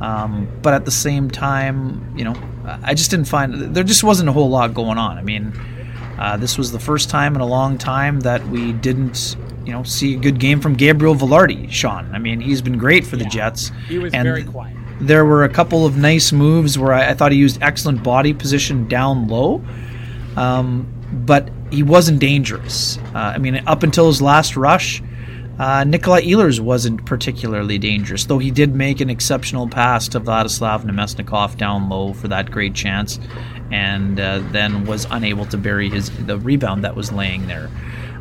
um, 0.00 0.48
but 0.62 0.74
at 0.74 0.84
the 0.84 0.90
same 0.90 1.30
time, 1.30 2.16
you 2.16 2.24
know, 2.24 2.34
I 2.82 2.94
just 2.94 3.10
didn't 3.10 3.26
find 3.26 3.74
there 3.74 3.84
just 3.84 4.04
wasn't 4.04 4.28
a 4.28 4.32
whole 4.32 4.50
lot 4.50 4.74
going 4.74 4.98
on. 4.98 5.18
I 5.18 5.22
mean 5.22 5.52
uh, 6.18 6.36
this 6.36 6.58
was 6.58 6.72
the 6.72 6.80
first 6.80 7.08
time 7.08 7.36
in 7.36 7.40
a 7.40 7.46
long 7.46 7.78
time 7.78 8.20
that 8.20 8.44
we 8.48 8.72
didn't, 8.72 9.36
you 9.64 9.72
know, 9.72 9.84
see 9.84 10.14
a 10.14 10.18
good 10.18 10.40
game 10.40 10.60
from 10.60 10.74
Gabriel 10.74 11.14
Vilardi. 11.14 11.70
Sean, 11.70 12.12
I 12.12 12.18
mean, 12.18 12.40
he's 12.40 12.60
been 12.60 12.76
great 12.76 13.06
for 13.06 13.16
the 13.16 13.22
yeah, 13.24 13.30
Jets. 13.30 13.70
He 13.86 13.98
was 13.98 14.12
and 14.12 14.24
very 14.26 14.42
quiet. 14.42 14.76
There 15.00 15.24
were 15.24 15.44
a 15.44 15.48
couple 15.48 15.86
of 15.86 15.96
nice 15.96 16.32
moves 16.32 16.76
where 16.76 16.92
I, 16.92 17.10
I 17.10 17.14
thought 17.14 17.30
he 17.30 17.38
used 17.38 17.62
excellent 17.62 18.02
body 18.02 18.34
position 18.34 18.88
down 18.88 19.28
low, 19.28 19.64
um, 20.36 20.92
but 21.24 21.50
he 21.70 21.84
wasn't 21.84 22.18
dangerous. 22.18 22.98
Uh, 23.14 23.34
I 23.34 23.38
mean, 23.38 23.62
up 23.68 23.84
until 23.84 24.08
his 24.08 24.20
last 24.20 24.56
rush, 24.56 25.00
uh, 25.58 25.84
Nikolai 25.84 26.22
Ehlers 26.22 26.60
wasn't 26.60 27.04
particularly 27.04 27.78
dangerous, 27.78 28.24
though 28.26 28.38
he 28.38 28.50
did 28.50 28.74
make 28.74 29.00
an 29.00 29.10
exceptional 29.10 29.68
pass 29.68 30.08
to 30.08 30.20
Vladislav 30.20 30.84
Namestnikov 30.84 31.56
down 31.56 31.88
low 31.88 32.12
for 32.12 32.28
that 32.28 32.50
great 32.50 32.74
chance 32.74 33.18
and 33.70 34.18
uh, 34.18 34.40
then 34.50 34.86
was 34.86 35.06
unable 35.10 35.44
to 35.46 35.58
bury 35.58 35.90
his 35.90 36.10
the 36.26 36.38
rebound 36.38 36.84
that 36.84 36.96
was 36.96 37.12
laying 37.12 37.46
there. 37.46 37.68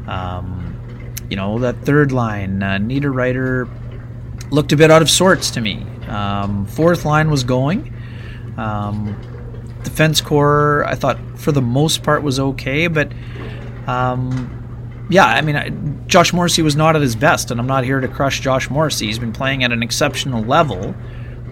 Um, 0.07 1.13
you 1.29 1.35
know 1.35 1.59
that 1.59 1.83
third 1.83 2.11
line, 2.11 2.63
uh, 2.63 2.77
Niederreiter 2.77 3.69
looked 4.51 4.71
a 4.71 4.77
bit 4.77 4.91
out 4.91 5.01
of 5.01 5.09
sorts 5.09 5.51
to 5.51 5.61
me. 5.61 5.85
Um, 6.07 6.65
fourth 6.65 7.05
line 7.05 7.29
was 7.29 7.43
going. 7.43 7.93
Um, 8.57 9.15
defense 9.83 10.21
core, 10.21 10.85
I 10.85 10.95
thought 10.95 11.19
for 11.37 11.51
the 11.51 11.61
most 11.61 12.03
part 12.03 12.23
was 12.23 12.39
okay, 12.39 12.87
but 12.87 13.11
um, 13.87 14.56
yeah, 15.09 15.25
I 15.25 15.41
mean, 15.41 15.55
I, 15.55 15.69
Josh 16.07 16.33
Morrissey 16.33 16.61
was 16.61 16.75
not 16.75 16.95
at 16.95 17.01
his 17.01 17.15
best, 17.15 17.51
and 17.51 17.59
I'm 17.59 17.67
not 17.67 17.83
here 17.83 17.99
to 17.99 18.07
crush 18.07 18.39
Josh 18.41 18.69
Morrissey. 18.69 19.07
He's 19.07 19.19
been 19.19 19.33
playing 19.33 19.63
at 19.63 19.71
an 19.71 19.83
exceptional 19.83 20.43
level. 20.43 20.95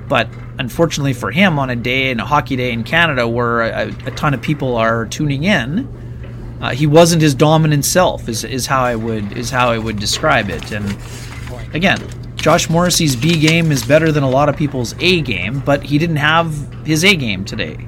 But 0.08 0.30
unfortunately 0.60 1.14
for 1.14 1.32
him, 1.32 1.58
on 1.58 1.70
a 1.70 1.76
day 1.76 2.12
in 2.12 2.20
a 2.20 2.26
hockey 2.26 2.56
day 2.56 2.72
in 2.72 2.84
Canada 2.84 3.28
where 3.28 3.62
a, 3.62 3.88
a 4.06 4.12
ton 4.12 4.34
of 4.34 4.42
people 4.42 4.76
are 4.76 5.06
tuning 5.08 5.44
in, 5.44 6.58
uh, 6.62 6.72
he 6.72 6.88
wasn't 6.88 7.22
his 7.22 7.34
dominant 7.34 7.86
self. 7.86 8.30
Is, 8.30 8.44
is 8.44 8.68
how 8.68 8.84
I 8.84 8.96
would 8.96 9.36
is 9.38 9.50
how 9.50 9.72
I 9.72 9.78
would 9.78 10.00
describe 10.00 10.50
it. 10.50 10.72
And 10.72 10.96
again, 11.74 12.00
Josh 12.36 12.70
Morrissey's 12.70 13.16
B 13.16 13.40
game 13.40 13.72
is 13.72 13.84
better 13.84 14.12
than 14.12 14.24
a 14.24 14.30
lot 14.30 14.48
of 14.48 14.56
people's 14.56 14.94
A 15.00 15.22
game, 15.22 15.60
but 15.60 15.84
he 15.84 15.98
didn't 15.98 16.18
have 16.18 16.54
his 16.86 17.04
A 17.04 17.16
game 17.16 17.44
today. 17.44 17.88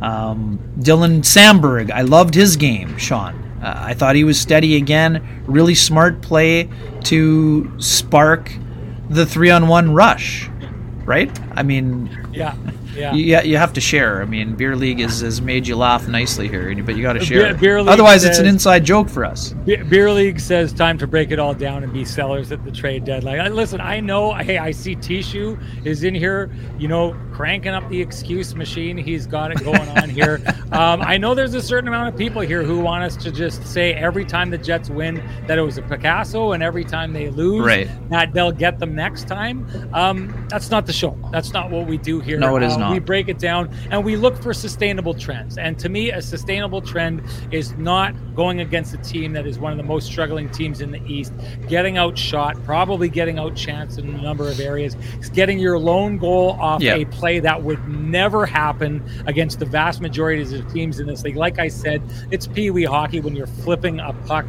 Um, 0.00 0.58
Dylan 0.78 1.18
Samberg, 1.20 1.90
I 1.90 2.02
loved 2.02 2.34
his 2.34 2.56
game, 2.56 2.96
Sean. 2.96 3.49
Uh, 3.62 3.74
I 3.76 3.94
thought 3.94 4.16
he 4.16 4.24
was 4.24 4.40
steady 4.40 4.76
again. 4.76 5.42
Really 5.46 5.74
smart 5.74 6.22
play 6.22 6.68
to 7.04 7.80
spark 7.80 8.52
the 9.08 9.26
three 9.26 9.50
on 9.50 9.68
one 9.68 9.92
rush 9.92 10.48
right? 11.10 11.40
I 11.56 11.64
mean, 11.64 12.28
yeah, 12.32 12.54
yeah. 12.94 13.14
You, 13.14 13.40
you 13.40 13.56
have 13.56 13.72
to 13.74 13.80
share. 13.80 14.22
I 14.22 14.24
mean, 14.24 14.54
beer 14.56 14.76
league 14.76 15.00
is, 15.00 15.20
has 15.20 15.40
made 15.40 15.66
you 15.66 15.76
laugh 15.76 16.08
nicely 16.08 16.48
here, 16.48 16.74
but 16.82 16.96
you 16.96 17.02
got 17.02 17.14
to 17.14 17.24
share. 17.24 17.54
Beer, 17.54 17.78
beer 17.78 17.78
Otherwise, 17.78 18.22
says, 18.22 18.30
it's 18.30 18.38
an 18.38 18.46
inside 18.46 18.84
joke 18.84 19.08
for 19.08 19.24
us. 19.24 19.52
Beer 19.64 20.10
league 20.10 20.40
says 20.40 20.72
time 20.72 20.98
to 20.98 21.06
break 21.06 21.30
it 21.30 21.38
all 21.38 21.54
down 21.54 21.84
and 21.84 21.92
be 21.92 22.04
sellers 22.04 22.52
at 22.52 22.64
the 22.64 22.70
trade 22.70 23.04
deadline. 23.04 23.40
I, 23.40 23.48
listen, 23.48 23.80
I 23.80 24.00
know. 24.00 24.32
Hey, 24.34 24.58
I 24.58 24.70
see 24.70 24.96
Tishu 24.96 25.60
is 25.84 26.04
in 26.04 26.14
here. 26.14 26.50
You 26.78 26.88
know, 26.88 27.16
cranking 27.32 27.72
up 27.72 27.88
the 27.88 28.00
excuse 28.00 28.54
machine. 28.54 28.96
He's 28.96 29.26
got 29.26 29.50
it 29.50 29.62
going 29.64 29.88
on 29.98 30.08
here. 30.08 30.40
Um, 30.70 31.02
I 31.02 31.16
know 31.16 31.34
there's 31.34 31.54
a 31.54 31.62
certain 31.62 31.88
amount 31.88 32.14
of 32.14 32.16
people 32.16 32.42
here 32.42 32.62
who 32.62 32.78
want 32.78 33.02
us 33.02 33.16
to 33.24 33.32
just 33.32 33.66
say 33.66 33.92
every 33.92 34.24
time 34.24 34.50
the 34.50 34.58
Jets 34.58 34.88
win 34.88 35.20
that 35.48 35.58
it 35.58 35.62
was 35.62 35.78
a 35.78 35.82
Picasso, 35.82 36.52
and 36.52 36.62
every 36.62 36.84
time 36.84 37.12
they 37.12 37.28
lose 37.28 37.66
right. 37.66 37.88
that 38.10 38.32
they'll 38.32 38.52
get 38.52 38.78
them 38.78 38.94
next 38.94 39.26
time. 39.26 39.66
Um, 39.92 40.46
that's 40.48 40.70
not 40.70 40.86
the 40.86 40.92
show. 40.92 41.18
That's 41.32 41.52
not 41.52 41.70
what 41.70 41.88
we 41.88 41.98
do 41.98 42.20
here. 42.20 42.38
No, 42.38 42.56
it 42.56 42.62
is 42.62 42.76
not. 42.80 42.92
We 42.92 42.98
break 42.98 43.28
it 43.28 43.38
down 43.38 43.74
and 43.90 44.04
we 44.04 44.16
look 44.16 44.40
for 44.42 44.52
sustainable 44.52 45.14
trends. 45.14 45.58
And 45.58 45.78
to 45.78 45.88
me, 45.88 46.10
a 46.10 46.20
sustainable 46.20 46.80
trend 46.80 47.22
is 47.50 47.72
not 47.76 48.14
going 48.34 48.60
against 48.60 48.94
a 48.94 48.98
team 48.98 49.32
that 49.34 49.46
is 49.46 49.58
one 49.58 49.72
of 49.72 49.78
the 49.78 49.84
most 49.84 50.06
struggling 50.06 50.48
teams 50.50 50.80
in 50.80 50.90
the 50.90 51.02
East, 51.06 51.32
getting 51.68 51.98
outshot, 51.98 52.62
probably 52.64 53.08
getting 53.08 53.36
outchanced 53.36 53.98
in 53.98 54.14
a 54.14 54.22
number 54.22 54.48
of 54.48 54.60
areas, 54.60 54.96
getting 55.32 55.58
your 55.58 55.78
lone 55.78 56.18
goal 56.18 56.56
off 56.60 56.82
yep. 56.82 56.98
a 56.98 57.04
play 57.06 57.40
that 57.40 57.62
would 57.62 57.86
never 57.88 58.46
happen 58.46 59.02
against 59.26 59.58
the 59.58 59.66
vast 59.66 60.00
majority 60.00 60.42
of 60.42 60.50
the 60.50 60.62
teams 60.72 61.00
in 61.00 61.06
this 61.06 61.22
league. 61.22 61.36
Like 61.36 61.58
I 61.58 61.68
said, 61.68 62.02
it's 62.30 62.46
pee 62.46 62.70
wee 62.70 62.84
hockey 62.84 63.20
when 63.20 63.36
you're 63.36 63.46
flipping 63.46 64.00
a 64.00 64.12
puck 64.26 64.46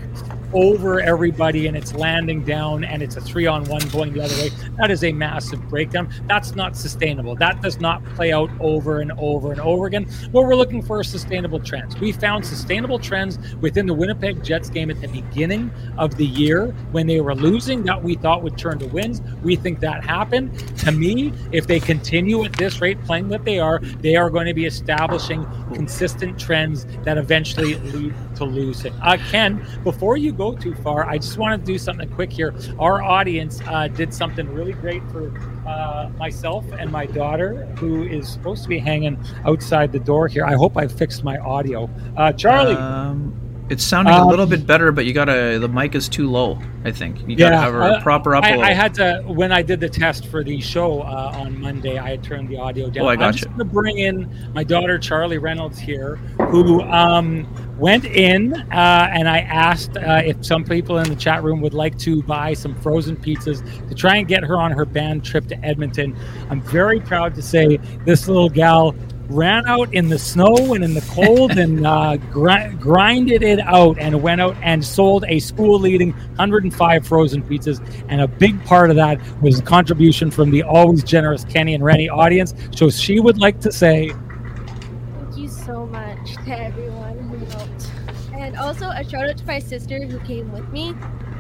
over 0.54 1.00
everybody 1.00 1.68
and 1.68 1.78
it's 1.78 1.94
landing 1.94 2.44
down 2.44 2.84
and 2.84 3.02
it's 3.02 3.16
a 3.16 3.22
three 3.22 3.46
on 3.46 3.64
one 3.66 3.82
going 3.90 4.14
the 4.14 4.22
other 4.22 4.36
way. 4.36 4.50
That 4.78 4.92
is 4.92 5.04
a 5.04 5.12
massive 5.12 5.68
breakdown. 5.70 6.14
That's 6.28 6.56
not 6.56 6.76
sustainable. 6.76 7.36
That 7.36 7.62
does 7.62 7.80
not 7.80 8.04
play 8.22 8.32
out 8.32 8.52
over 8.60 9.00
and 9.00 9.12
over 9.14 9.52
and 9.52 9.60
over 9.62 9.88
again. 9.88 10.06
What 10.32 10.46
we're 10.46 10.56
looking 10.56 10.84
for 10.84 11.02
is 11.02 11.08
sustainable 11.08 11.60
trends. 11.60 12.00
We 12.00 12.12
found 12.12 12.46
sustainable 12.46 13.00
trends 13.00 13.40
within 13.56 13.88
the 13.88 13.96
Winnipeg 13.96 14.44
Jets 14.44 14.70
game 14.70 14.92
at 14.92 15.02
the 15.02 15.08
beginning 15.08 15.72
of 15.98 16.18
the 16.18 16.26
year 16.28 16.68
when 16.92 17.08
they 17.08 17.20
were 17.20 17.34
losing 17.34 17.82
that 17.86 18.04
we 18.04 18.14
thought 18.14 18.44
would 18.44 18.60
turn 18.60 18.78
to 18.78 18.86
wins. 18.86 19.24
We 19.42 19.56
think 19.56 19.80
that 19.80 20.06
happened. 20.06 20.56
To 20.82 20.92
me, 20.92 21.34
if 21.52 21.66
they 21.66 21.80
continue 21.80 22.44
at 22.44 22.54
this 22.54 22.80
rate 22.80 23.04
playing 23.06 23.28
what 23.28 23.44
they 23.44 23.58
are, 23.58 23.80
they 23.80 24.16
are 24.16 24.30
going 24.30 24.46
to 24.46 24.54
be 24.54 24.68
establishing 24.68 25.44
consistent 25.74 26.40
trends 26.40 26.86
that 27.06 27.18
eventually 27.18 27.74
lead 27.74 28.14
to 28.36 28.46
losing. 28.46 28.94
Uh, 29.02 29.18
Ken, 29.32 29.66
before 29.84 30.16
you 30.16 30.32
go 30.32 30.56
too 30.56 30.76
far, 30.76 31.10
I 31.10 31.18
just 31.18 31.40
want 31.40 31.60
to 31.60 31.66
do 31.66 31.80
something 31.80 32.08
quick 32.10 32.32
here. 32.32 32.54
Our 32.78 33.02
audience 33.02 33.62
uh, 33.66 33.88
did 33.88 34.14
something 34.14 34.48
really 34.54 34.74
great 34.74 35.02
for 35.12 35.32
uh, 35.66 36.10
myself 36.18 36.66
and 36.74 36.92
my 36.92 37.06
daughter, 37.06 37.66
who 37.78 38.04
is 38.04 38.28
supposed 38.28 38.64
to 38.64 38.70
be 38.70 38.80
hanging 38.80 39.18
outside 39.46 39.92
the 39.92 40.00
door 40.00 40.28
here. 40.28 40.46
I 40.46 40.54
hope 40.54 40.78
I 40.78 40.88
fixed 40.88 41.24
my 41.24 41.38
audio. 41.38 41.90
Uh, 42.18 42.32
Charlie. 42.34 42.76
Um, 42.76 43.41
it's 43.72 43.86
sounding 43.86 44.14
um, 44.14 44.28
a 44.28 44.30
little 44.30 44.46
bit 44.46 44.68
better, 44.68 44.92
but 44.92 45.06
you 45.06 45.14
gotta 45.14 45.58
the 45.58 45.68
mic 45.70 45.96
is 45.96 46.10
too 46.10 46.30
low. 46.30 46.60
I 46.84 46.92
think 46.92 47.20
you 47.22 47.38
gotta 47.38 47.56
yeah, 47.56 47.62
have 47.62 47.74
a 47.74 47.80
uh, 47.80 48.02
proper 48.02 48.36
up. 48.36 48.44
I, 48.44 48.60
I, 48.60 48.74
had 48.74 48.94
to 48.96 49.24
when 49.26 49.54
I 49.54 49.62
did 49.62 49.80
the 49.80 49.88
test 49.88 50.28
for 50.28 50.44
the 50.44 50.60
show 50.60 51.02
uh, 51.02 51.32
on 51.36 51.58
Monday. 51.58 51.98
I 51.98 52.10
had 52.10 52.22
turned 52.22 52.50
the 52.50 52.58
audio 52.58 52.90
down. 52.90 53.06
Oh, 53.06 53.08
I 53.08 53.16
got 53.16 53.24
I'm 53.24 53.34
you. 53.34 53.40
just 53.40 53.50
gonna 53.52 53.64
bring 53.64 54.00
in 54.00 54.52
my 54.54 54.66
daughter 54.66 55.00
Charlie 55.00 55.38
Reynolds 55.38 55.80
here, 55.80 56.18
who 56.50 56.82
um, 56.82 57.48
went 57.80 58.04
in 58.04 58.54
uh, 58.54 59.10
and 59.14 59.30
I 59.30 59.40
asked 59.40 59.96
uh, 59.96 60.22
if 60.26 60.46
some 60.46 60.66
people 60.66 60.98
in 60.98 61.08
the 61.08 61.16
chat 61.16 61.42
room 61.42 61.62
would 61.62 61.74
like 61.74 61.98
to 62.00 62.22
buy 62.24 62.54
some 62.54 62.76
frozen 62.82 63.16
pizzas 63.16 63.64
to 63.88 63.96
try 63.96 64.18
and 64.18 64.28
get 64.28 64.44
her 64.44 64.58
on 64.58 64.72
her 64.72 64.84
band 64.84 65.24
trip 65.24 65.48
to 65.48 65.66
Edmonton. 65.66 66.18
I'm 66.50 66.62
very 66.62 67.00
proud 67.00 67.36
to 67.36 67.42
say 67.42 67.78
this 68.06 68.28
little 68.28 68.50
gal 68.50 68.94
ran 69.32 69.66
out 69.68 69.94
in 69.94 70.10
the 70.10 70.20
snow 70.20 70.74
and 70.74 70.84
in 70.84 70.94
the 70.94 71.02
cold 71.02 71.52
and 71.52 71.86
uh, 71.86 72.18
gr- 72.18 72.70
grinded 72.80 73.44
it 73.44 73.60
out 73.60 73.98
and 74.00 74.22
went 74.22 74.42
out 74.42 74.56
and 74.62 74.84
sold 74.84 75.26
a 75.28 75.40
school 75.40 75.80
leading 75.80 76.12
105 76.12 77.08
frozen 77.08 77.44
pizzas. 77.44 77.82
And 78.10 78.22
a 78.22 78.28
big 78.28 78.64
part 78.66 78.90
of 78.90 78.96
that 78.98 79.20
was 79.42 79.60
a 79.60 79.64
contribution 79.64 80.32
from 80.32 80.52
the 80.52 80.64
always 80.64 81.04
generous 81.04 81.46
Kenny 81.46 81.74
and 81.74 81.84
Rennie 81.84 82.10
audience. 82.10 82.54
So 82.76 82.90
she 82.90 83.20
would 83.20 83.38
like 83.38 83.60
to 83.62 83.72
say, 83.72 84.10
Thank 84.10 85.38
you 85.38 85.48
so 85.48 85.86
much 85.88 86.36
to 86.46 86.60
everyone 86.60 87.20
who 87.20 87.46
helped. 87.46 87.92
And 88.34 88.58
also 88.58 88.90
a 88.90 89.04
shout 89.08 89.30
out 89.30 89.38
to 89.38 89.46
my 89.46 89.60
sister 89.60 90.06
who 90.06 90.20
came 90.20 90.52
with 90.52 90.68
me. 90.70 90.96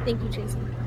Thank 0.05 0.21
you, 0.21 0.29
Jason 0.29 0.80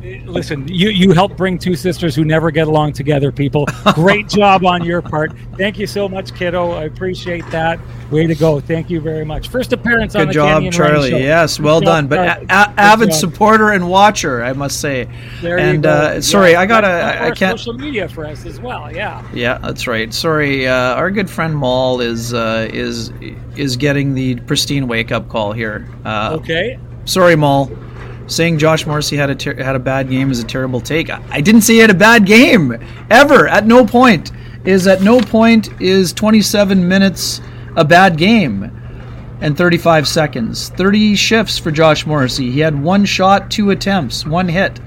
listen, 0.00 0.66
you 0.68 0.90
you 0.90 1.12
help 1.12 1.36
bring 1.36 1.58
two 1.58 1.76
sisters 1.76 2.14
who 2.14 2.24
never 2.24 2.50
get 2.50 2.68
along 2.68 2.92
together. 2.92 3.30
People, 3.30 3.66
great 3.94 4.28
job 4.40 4.64
on 4.64 4.84
your 4.84 5.02
part. 5.02 5.32
Thank 5.56 5.78
you 5.78 5.86
so 5.86 6.08
much, 6.08 6.34
kiddo. 6.34 6.72
I 6.72 6.84
appreciate 6.84 7.48
that. 7.50 7.78
Way 8.10 8.26
to 8.26 8.34
go! 8.34 8.60
Thank 8.60 8.90
you 8.90 9.00
very 9.00 9.24
much. 9.24 9.48
First 9.48 9.72
appearance 9.72 10.14
Good 10.14 10.22
on 10.22 10.26
the 10.28 10.32
show. 10.32 10.40
Good 10.40 10.48
job, 10.48 10.54
Canyon 10.54 10.72
Charlie. 10.72 11.10
Yes, 11.10 11.60
well 11.60 11.80
done. 11.80 12.08
But 12.08 12.18
a- 12.18 12.44
a- 12.44 12.74
avid 12.80 13.12
supporter 13.12 13.70
and 13.70 13.88
watcher, 13.88 14.42
I 14.42 14.52
must 14.52 14.80
say. 14.80 15.08
There 15.42 15.58
and 15.58 15.84
you 15.84 15.90
uh, 15.90 16.20
sorry, 16.20 16.56
I 16.56 16.66
gotta. 16.66 16.88
I, 16.88 17.26
I 17.26 17.30
can't. 17.30 17.58
Social 17.58 17.74
media 17.74 18.08
for 18.08 18.26
us 18.26 18.44
as 18.46 18.60
well. 18.60 18.92
Yeah. 18.92 19.24
Yeah, 19.32 19.58
that's 19.58 19.86
right. 19.86 20.12
Sorry, 20.12 20.66
uh, 20.66 20.94
our 20.94 21.10
good 21.10 21.30
friend 21.30 21.54
Maul 21.56 22.00
is 22.00 22.34
uh, 22.34 22.68
is 22.72 23.12
is 23.56 23.76
getting 23.76 24.14
the 24.14 24.36
pristine 24.40 24.88
wake 24.88 25.12
up 25.12 25.28
call 25.28 25.52
here. 25.52 25.88
Uh, 26.04 26.38
okay. 26.40 26.78
Sorry, 27.04 27.36
Maul 27.36 27.70
saying 28.30 28.58
Josh 28.58 28.86
Morrissey 28.86 29.16
had 29.16 29.30
a 29.30 29.34
ter- 29.34 29.62
had 29.62 29.76
a 29.76 29.80
bad 29.80 30.08
game 30.08 30.30
is 30.30 30.38
a 30.38 30.44
terrible 30.44 30.80
take. 30.80 31.10
I, 31.10 31.22
I 31.30 31.40
didn't 31.40 31.62
say 31.62 31.74
he 31.74 31.78
had 31.80 31.90
a 31.90 31.94
bad 31.94 32.24
game 32.24 32.78
ever. 33.10 33.48
At 33.48 33.66
no 33.66 33.84
point 33.84 34.32
is 34.64 34.86
at 34.86 35.02
no 35.02 35.20
point 35.20 35.80
is 35.80 36.12
27 36.12 36.86
minutes 36.86 37.40
a 37.76 37.84
bad 37.84 38.16
game 38.16 38.76
and 39.40 39.56
35 39.56 40.06
seconds. 40.06 40.68
30 40.70 41.16
shifts 41.16 41.58
for 41.58 41.70
Josh 41.70 42.06
Morrissey. 42.06 42.50
He 42.50 42.60
had 42.60 42.80
one 42.80 43.04
shot, 43.04 43.50
two 43.50 43.70
attempts, 43.70 44.26
one 44.26 44.48
hit. 44.48 44.78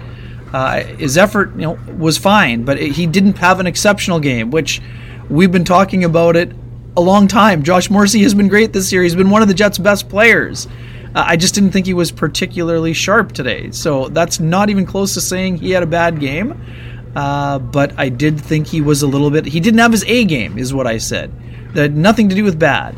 Uh, 0.53 0.83
his 0.83 1.17
effort, 1.17 1.51
you 1.55 1.61
know, 1.61 1.79
was 1.97 2.17
fine, 2.17 2.63
but 2.63 2.79
it, 2.79 2.91
he 2.91 3.07
didn't 3.07 3.39
have 3.39 3.59
an 3.59 3.65
exceptional 3.65 4.19
game, 4.19 4.51
which 4.51 4.81
we've 5.29 5.51
been 5.51 5.65
talking 5.65 6.03
about 6.03 6.35
it 6.35 6.51
a 6.95 7.01
long 7.01 7.27
time. 7.27 7.63
Josh 7.63 7.89
Morrissey 7.89 8.21
has 8.21 8.35
been 8.35 8.47
great 8.47 8.71
this 8.71 8.91
year. 8.93 9.01
He's 9.01 9.15
been 9.15 9.31
one 9.31 9.41
of 9.41 9.47
the 9.47 9.53
Jets' 9.55 9.79
best 9.79 10.07
players. 10.09 10.67
Uh, 11.15 11.23
I 11.27 11.35
just 11.35 11.53
didn't 11.53 11.71
think 11.71 11.85
he 11.85 11.93
was 11.93 12.11
particularly 12.11 12.93
sharp 12.93 13.31
today. 13.31 13.71
So 13.71 14.09
that's 14.09 14.39
not 14.39 14.69
even 14.69 14.85
close 14.85 15.13
to 15.13 15.21
saying 15.21 15.57
he 15.57 15.71
had 15.71 15.83
a 15.83 15.87
bad 15.87 16.19
game. 16.19 16.59
Uh, 17.15 17.59
but 17.59 17.93
I 17.97 18.09
did 18.09 18.39
think 18.39 18.67
he 18.67 18.81
was 18.81 19.03
a 19.03 19.07
little 19.07 19.29
bit. 19.29 19.45
He 19.45 19.59
didn't 19.59 19.79
have 19.79 19.91
his 19.91 20.03
A 20.05 20.25
game, 20.25 20.57
is 20.57 20.73
what 20.73 20.87
I 20.87 20.97
said. 20.97 21.31
That 21.73 21.81
had 21.81 21.97
nothing 21.97 22.29
to 22.29 22.35
do 22.35 22.43
with 22.43 22.57
bad. 22.57 22.97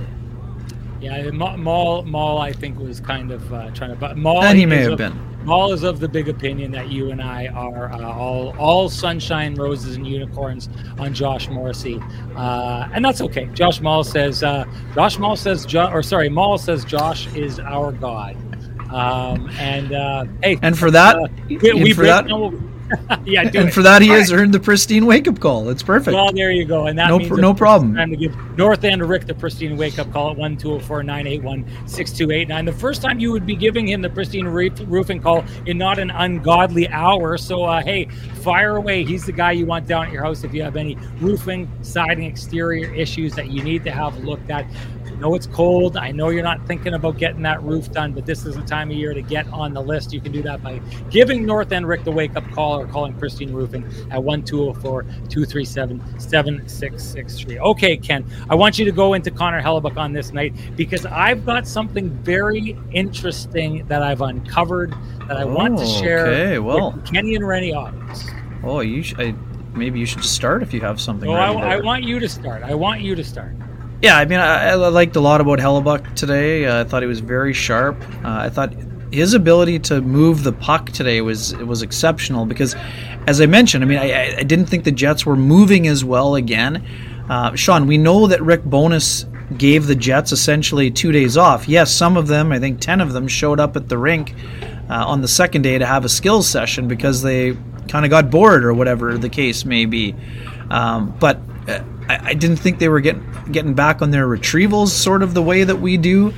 Yeah, 1.01 1.30
Maul, 1.32 2.04
Maul, 2.04 2.39
I 2.39 2.51
think 2.51 2.80
was 2.80 2.99
kind 2.99 3.32
of 3.32 3.54
uh, 3.54 3.69
trying 3.71 3.91
to. 3.91 3.95
But 3.95 4.17
Maul, 4.17 4.41
and 4.41 4.58
he 4.58 4.65
may 4.65 4.78
have 4.78 4.97
been. 4.97 5.13
Maul 5.46 5.72
is 5.74 5.84
of 5.84 6.00
the 6.00 6.08
big 6.08 6.28
opinion 6.28 6.72
that 6.72 6.90
you 6.90 7.12
and 7.12 7.22
I 7.22 7.48
are 7.48 7.92
uh, 7.92 8.14
all 8.14 8.56
all 8.58 8.90
sunshine, 8.90 9.56
roses, 9.56 9.96
and 9.96 10.08
unicorns 10.08 10.70
on 10.98 11.14
Josh 11.14 11.50
Morrissey, 11.50 12.02
uh, 12.36 12.90
and 12.94 13.04
that's 13.04 13.22
okay. 13.22 13.46
Josh 13.54 13.82
Mall 13.82 14.04
says. 14.04 14.44
Uh, 14.44 14.66
Josh 14.94 15.18
Maul 15.18 15.36
says. 15.36 15.66
Jo- 15.66 15.90
or 15.92 16.04
sorry, 16.04 16.30
Mall 16.30 16.58
says 16.58 16.84
Josh 16.84 17.34
is 17.36 17.60
our 17.60 17.92
god. 17.92 18.36
Um, 18.92 19.50
and 19.60 19.94
uh, 19.94 20.26
hey, 20.44 20.58
and 20.62 20.78
for 20.78 20.92
that, 20.92 21.18
uh, 21.18 21.28
we, 21.48 21.58
we 21.58 21.94
for 21.94 22.06
that, 22.06 22.26
yeah, 23.26 23.42
and 23.42 23.56
it. 23.56 23.74
for 23.74 23.82
that 23.84 24.02
he 24.02 24.10
All 24.10 24.18
has 24.18 24.32
right. 24.32 24.42
earned 24.42 24.54
the 24.54 24.60
pristine 24.60 25.06
wake 25.06 25.28
up 25.28 25.40
call. 25.40 25.70
It's 25.70 25.84
perfect. 25.84 26.16
Well, 26.16 26.32
there 26.32 26.52
you 26.52 26.66
go, 26.66 26.88
and 26.88 26.98
that 26.98 27.10
no, 27.10 27.18
means 27.18 27.30
pr- 27.30 27.40
no 27.40 27.54
problem. 27.54 27.96
Time 27.96 28.10
to 28.12 28.18
give 28.18 28.36
North 28.58 28.84
End 28.84 29.08
Rick 29.08 29.26
the 29.26 29.34
pristine 29.34 29.78
wake 29.78 30.00
up 30.00 30.12
call 30.12 30.32
at 30.32 30.38
one 30.38 30.58
two 30.58 30.70
zero 30.70 30.80
four 30.80 31.04
nine 31.04 31.28
eight 31.28 31.44
one 31.44 31.66
six 31.88 32.12
two 32.12 32.32
eight 32.32 32.48
nine. 32.48 32.66
The 32.66 32.74
first 32.74 33.02
time 33.02 33.20
you 33.20 33.32
would 33.32 33.46
be 33.46 33.56
giving 33.56 33.88
him 33.88 34.02
the 34.02 34.10
pristine 34.10 34.46
roofing 34.46 35.22
call 35.22 35.44
in 35.66 35.78
not 35.78 36.00
an 36.00 36.12
ungodly 36.12 36.88
hour. 36.90 37.38
So, 37.38 37.64
uh, 37.64 37.84
hey, 37.84 38.06
fire 38.42 38.78
away. 38.78 39.04
He's 39.04 39.26
the 39.26 39.32
guy 39.32 39.52
you 39.52 39.66
want 39.66 39.88
down 39.88 40.08
at 40.08 40.12
your 40.12 40.24
house 40.24 40.44
if 40.44 40.54
you 40.54 40.64
have 40.64 40.76
any 40.76 40.96
roofing, 41.20 41.70
siding, 41.82 42.26
exterior 42.26 42.94
issues 42.94 43.34
that 43.36 43.50
you 43.50 43.64
need 43.64 43.84
to 43.84 43.92
have 43.92 44.18
looked 44.24 44.50
at 44.50 44.66
know 45.15 45.36
it's 45.36 45.47
cold. 45.47 45.97
I 45.97 46.12
know 46.12 46.30
you're 46.30 46.43
not 46.43 46.65
thinking 46.67 46.93
about 46.93 47.17
getting 47.17 47.41
that 47.43 47.62
roof 47.63 47.91
done, 47.91 48.13
but 48.13 48.25
this 48.25 48.45
is 48.45 48.56
the 48.56 48.62
time 48.62 48.91
of 48.91 48.97
year 48.97 49.13
to 49.13 49.21
get 49.21 49.47
on 49.47 49.73
the 49.73 49.82
list. 49.82 50.13
You 50.13 50.21
can 50.21 50.32
do 50.32 50.41
that 50.43 50.63
by 50.63 50.80
giving 51.10 51.45
North 51.45 51.71
End 51.71 51.88
Rick 51.88 52.04
the 52.04 52.12
wake 52.12 52.36
up 52.36 52.49
call 52.51 52.80
or 52.80 52.88
calling 52.88 53.13
Pristine 53.13 53.54
Roofing 53.54 53.84
at 54.12 54.23
1204 54.23 55.04
237 55.04 56.19
7663. 56.19 57.60
Okay, 57.60 57.97
Ken, 57.97 58.25
I 58.49 58.56
want 58.56 58.78
you 58.78 58.86
to 58.86 58.91
go 58.91 59.13
into 59.13 59.32
Connor 59.32 59.62
Hellebuyck 59.62 59.97
on 59.97 60.13
this 60.13 60.34
night 60.34 60.54
because 60.75 61.06
I've 61.06 61.45
got 61.45 61.67
something 61.67 62.10
very 62.10 62.78
interesting 62.91 63.86
that 63.88 64.01
I've 64.01 64.21
uncovered 64.21 64.93
that 65.28 65.38
I 65.38 65.43
oh, 65.43 65.54
want 65.54 65.78
to 65.78 65.84
oh, 65.84 66.01
share 66.01 66.28
okay, 66.28 66.60
well. 66.60 66.91
with 66.91 67.06
Kenny 67.06 67.36
and 67.36 67.47
Rennie 67.47 67.73
audience. 67.73 68.30
Oh, 68.63 68.80
you 68.82 69.04
sh- 69.04 69.15
I, 69.17 69.36
maybe 69.73 69.99
you 69.99 70.06
should 70.06 70.21
just 70.21 70.36
start 70.36 70.63
if 70.63 70.73
you 70.73 70.82
have 70.82 70.99
something. 70.99 71.30
Oh, 71.30 71.34
I, 71.34 71.75
I 71.75 71.80
want 71.82 72.04
you 72.04 72.19
to 72.19 72.30
start. 72.30 72.63
I 72.63 72.73
want 72.73 73.01
you 73.01 73.15
to 73.15 73.23
start. 73.23 73.54
Yeah, 74.06 74.20
I 74.20 74.26
mean, 74.26 74.38
I, 74.38 74.68
I 74.68 74.76
liked 74.76 75.15
a 75.15 75.20
lot 75.20 75.41
about 75.41 75.58
Hellebuyck 75.58 76.13
today. 76.13 76.63
Uh, 76.63 76.82
I 76.82 76.84
thought 76.84 77.02
he 77.02 77.08
was 77.08 77.22
very 77.22 77.54
sharp. 77.54 78.00
Uh, 78.24 78.38
I 78.38 78.50
thought 78.50 78.72
his 79.12 79.34
ability 79.34 79.80
to 79.80 80.00
move 80.00 80.44
the 80.44 80.52
puck 80.52 80.91
today 80.91 81.22
was 81.22 81.56
was 81.56 81.82
exceptional 81.82 82.46
because, 82.46 82.76
as 83.26 83.41
I 83.41 83.48
mentioned, 83.48 83.84
I 83.84 83.88
mean, 83.88 83.98
I, 83.98 84.38
I 84.38 84.44
didn't 84.44 84.68
think 84.68 84.84
the 84.84 84.91
Jets 84.91 85.26
were 85.26 85.36
moving 85.36 85.88
as 85.88 86.06
well 86.06 86.36
again. 86.36 86.86
Uh, 87.28 87.56
Sean, 87.56 87.88
we 87.88 87.98
know 87.98 88.28
that 88.28 88.44
Rick 88.44 88.62
Bowness 88.65 89.26
gave 89.58 89.88
the 89.88 89.96
Jets 89.96 90.32
essentially 90.32 90.91
two 90.91 91.12
days 91.12 91.36
off. 91.36 91.68
Yes, 91.68 91.91
some 91.91 92.15
of 92.15 92.28
them, 92.28 92.52
I 92.52 92.60
think 92.60 92.82
ten 92.82 93.02
of 93.02 93.12
them, 93.12 93.28
showed 93.28 93.60
up 93.60 93.76
at 93.76 93.89
the 93.89 93.98
rink 93.98 94.36
uh, 94.88 95.04
on 95.04 95.22
the 95.22 95.28
second 95.28 95.63
day 95.63 95.80
to 95.80 95.86
have 95.88 96.06
a 96.06 96.10
skills 96.10 96.48
session 96.48 96.88
because 96.88 97.24
they 97.24 97.58
kind 97.88 98.06
of 98.06 98.12
got 98.12 98.30
bored 98.30 98.65
or 98.65 98.74
whatever 98.76 99.18
the 99.18 99.30
case 99.30 99.65
may 99.65 99.88
be. 99.88 100.13
Um, 100.70 101.18
but 101.20 101.39
uh, 101.68 101.82
I, 102.08 102.30
I, 102.30 102.34
didn't 102.34 102.58
think 102.58 102.80
they 102.80 102.89
were 102.89 103.00
getting 103.00 103.26
getting 103.52 103.74
back 103.74 104.02
on 104.02 104.12
their 104.12 104.28
retrievals 104.28 104.89
sort 104.89 105.24
of 105.24 105.34
the 105.34 105.41
way 105.41 105.63
that 105.63 105.78
we 105.78 105.98
do. 105.98 106.34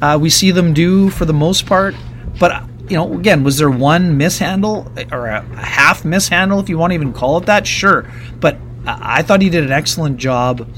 Uh, 0.00 0.18
we 0.20 0.30
see 0.30 0.50
them 0.50 0.74
do 0.74 1.10
for 1.10 1.24
the 1.24 1.32
most 1.32 1.66
part, 1.66 1.94
but 2.38 2.64
you 2.88 2.96
know, 2.96 3.14
again, 3.14 3.44
was 3.44 3.58
there 3.58 3.70
one 3.70 4.16
mishandle 4.16 4.92
or 5.10 5.26
a 5.26 5.42
half 5.56 6.04
mishandle, 6.04 6.60
if 6.60 6.68
you 6.68 6.76
want 6.76 6.90
to 6.90 6.94
even 6.94 7.12
call 7.12 7.38
it 7.38 7.46
that? 7.46 7.66
Sure, 7.66 8.06
but 8.40 8.58
I 8.84 9.22
thought 9.22 9.40
he 9.40 9.50
did 9.50 9.64
an 9.64 9.72
excellent 9.72 10.18
job. 10.18 10.68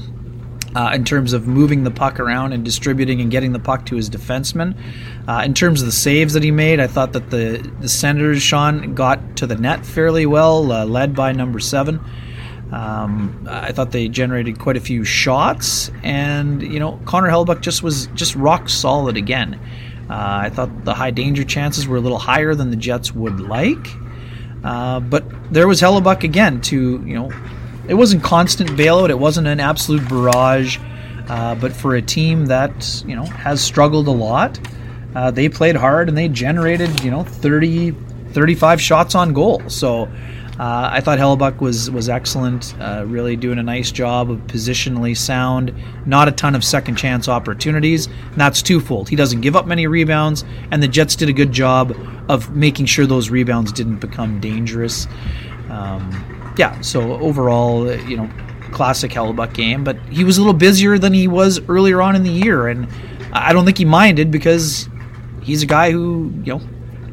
Uh, 0.75 0.91
in 0.93 1.05
terms 1.05 1.31
of 1.31 1.47
moving 1.47 1.85
the 1.85 1.89
puck 1.91 2.19
around 2.19 2.51
and 2.51 2.65
distributing 2.65 3.21
and 3.21 3.31
getting 3.31 3.53
the 3.53 3.59
puck 3.59 3.85
to 3.85 3.95
his 3.95 4.09
defenseman. 4.09 4.77
Uh, 5.25 5.41
in 5.45 5.53
terms 5.53 5.79
of 5.79 5.85
the 5.85 5.91
saves 5.93 6.33
that 6.33 6.43
he 6.43 6.51
made, 6.51 6.81
I 6.81 6.87
thought 6.87 7.13
that 7.13 7.29
the, 7.29 7.65
the 7.79 7.87
Senators, 7.87 8.41
Sean, 8.41 8.93
got 8.93 9.37
to 9.37 9.47
the 9.47 9.55
net 9.55 9.85
fairly 9.85 10.25
well, 10.25 10.69
uh, 10.73 10.83
led 10.83 11.15
by 11.15 11.31
number 11.31 11.61
seven. 11.61 12.01
Um, 12.71 13.47
I 13.49 13.71
thought 13.71 13.91
they 13.91 14.07
generated 14.07 14.59
quite 14.59 14.75
a 14.75 14.81
few 14.81 15.03
shots, 15.03 15.91
and 16.03 16.61
you 16.61 16.79
know 16.79 16.99
Connor 17.05 17.29
Hellebuyck 17.29 17.61
just 17.61 17.83
was 17.83 18.07
just 18.07 18.35
rock 18.35 18.69
solid 18.69 19.17
again. 19.17 19.59
Uh, 20.09 20.41
I 20.43 20.49
thought 20.49 20.85
the 20.85 20.93
high 20.93 21.11
danger 21.11 21.43
chances 21.43 21.87
were 21.87 21.97
a 21.97 22.01
little 22.01 22.19
higher 22.19 22.53
than 22.53 22.69
the 22.69 22.75
Jets 22.75 23.13
would 23.13 23.39
like. 23.39 23.87
Uh, 24.63 24.99
but 24.99 25.23
there 25.51 25.67
was 25.67 25.81
Hellebuyck 25.81 26.23
again 26.23 26.61
to, 26.61 27.03
you 27.05 27.13
know, 27.13 27.31
it 27.87 27.95
wasn't 27.95 28.23
constant 28.23 28.71
bailout, 28.71 29.09
it 29.09 29.17
wasn't 29.17 29.47
an 29.47 29.59
absolute 29.59 30.07
barrage. 30.07 30.79
Uh, 31.27 31.55
but 31.55 31.71
for 31.71 31.95
a 31.95 32.01
team 32.01 32.47
that, 32.47 33.03
you 33.07 33.15
know, 33.15 33.25
has 33.25 33.61
struggled 33.61 34.07
a 34.07 34.11
lot, 34.11 34.59
uh, 35.15 35.31
they 35.31 35.49
played 35.49 35.75
hard 35.75 36.07
and 36.07 36.17
they 36.17 36.27
generated, 36.27 37.03
you 37.03 37.09
know, 37.09 37.23
30, 37.23 37.91
35 38.31 38.81
shots 38.81 39.15
on 39.15 39.33
goal. 39.33 39.61
So 39.69 40.07
uh, 40.59 40.89
I 40.89 41.01
thought 41.01 41.19
Hellebuyck 41.19 41.59
was 41.59 41.91
was 41.91 42.07
excellent, 42.07 42.73
uh, 42.79 43.03
really 43.05 43.35
doing 43.35 43.59
a 43.59 43.63
nice 43.63 43.91
job 43.91 44.31
of 44.31 44.39
positionally 44.47 45.15
sound. 45.15 45.73
Not 46.05 46.29
a 46.29 46.31
ton 46.31 46.55
of 46.55 46.63
second 46.63 46.95
chance 46.95 47.27
opportunities, 47.27 48.05
and 48.05 48.37
that's 48.37 48.61
twofold. 48.61 49.09
He 49.09 49.17
doesn't 49.17 49.41
give 49.41 49.57
up 49.57 49.67
many 49.67 49.85
rebounds, 49.85 50.45
and 50.71 50.81
the 50.81 50.87
Jets 50.87 51.17
did 51.17 51.27
a 51.27 51.33
good 51.33 51.51
job 51.51 51.93
of 52.29 52.55
making 52.55 52.85
sure 52.85 53.05
those 53.05 53.29
rebounds 53.29 53.73
didn't 53.73 53.97
become 53.97 54.39
dangerous. 54.39 55.07
Um, 55.69 56.53
yeah, 56.57 56.79
so 56.79 57.13
overall, 57.19 57.93
you 58.07 58.15
know, 58.15 58.29
classic 58.71 59.11
Hellebuyck 59.11 59.53
game, 59.53 59.83
but 59.83 59.99
he 60.07 60.23
was 60.23 60.37
a 60.37 60.41
little 60.41 60.53
busier 60.53 60.97
than 60.97 61.13
he 61.13 61.27
was 61.27 61.59
earlier 61.67 62.01
on 62.01 62.15
in 62.15 62.23
the 62.23 62.31
year, 62.31 62.69
and 62.69 62.87
I 63.33 63.51
don't 63.51 63.65
think 63.65 63.77
he 63.77 63.85
minded 63.85 64.31
because 64.31 64.87
he's 65.41 65.63
a 65.63 65.65
guy 65.65 65.91
who 65.91 66.31
you 66.45 66.53
know 66.53 66.61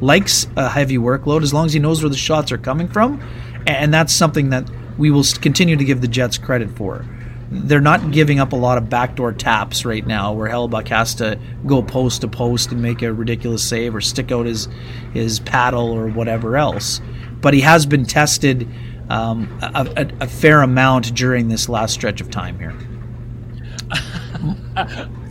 likes 0.01 0.47
a 0.55 0.69
heavy 0.69 0.97
workload 0.97 1.43
as 1.43 1.53
long 1.53 1.65
as 1.65 1.73
he 1.73 1.79
knows 1.79 2.01
where 2.01 2.09
the 2.09 2.17
shots 2.17 2.51
are 2.51 2.57
coming 2.57 2.87
from. 2.87 3.21
And 3.67 3.93
that's 3.93 4.13
something 4.13 4.49
that 4.49 4.69
we 4.97 5.11
will 5.11 5.23
continue 5.41 5.75
to 5.75 5.83
give 5.83 6.01
the 6.01 6.07
Jets 6.07 6.37
credit 6.37 6.69
for. 6.71 7.05
They're 7.49 7.81
not 7.81 8.11
giving 8.11 8.39
up 8.39 8.53
a 8.53 8.55
lot 8.55 8.77
of 8.77 8.89
backdoor 8.89 9.33
taps 9.33 9.85
right 9.85 10.05
now 10.05 10.33
where 10.33 10.49
Hellebuyck 10.49 10.87
has 10.87 11.13
to 11.15 11.39
go 11.67 11.83
post 11.83 12.21
to 12.21 12.27
post 12.27 12.71
and 12.71 12.81
make 12.81 13.01
a 13.01 13.13
ridiculous 13.13 13.67
save 13.67 13.93
or 13.95 14.01
stick 14.01 14.31
out 14.31 14.45
his, 14.45 14.67
his 15.13 15.39
paddle 15.39 15.91
or 15.91 16.07
whatever 16.07 16.57
else. 16.57 16.99
But 17.41 17.53
he 17.53 17.61
has 17.61 17.85
been 17.85 18.05
tested 18.05 18.67
um, 19.09 19.59
a, 19.61 19.87
a, 19.97 20.23
a 20.23 20.27
fair 20.27 20.61
amount 20.61 21.13
during 21.15 21.47
this 21.47 21.69
last 21.69 21.93
stretch 21.93 22.21
of 22.21 22.31
time 22.31 22.57
here. 22.57 22.73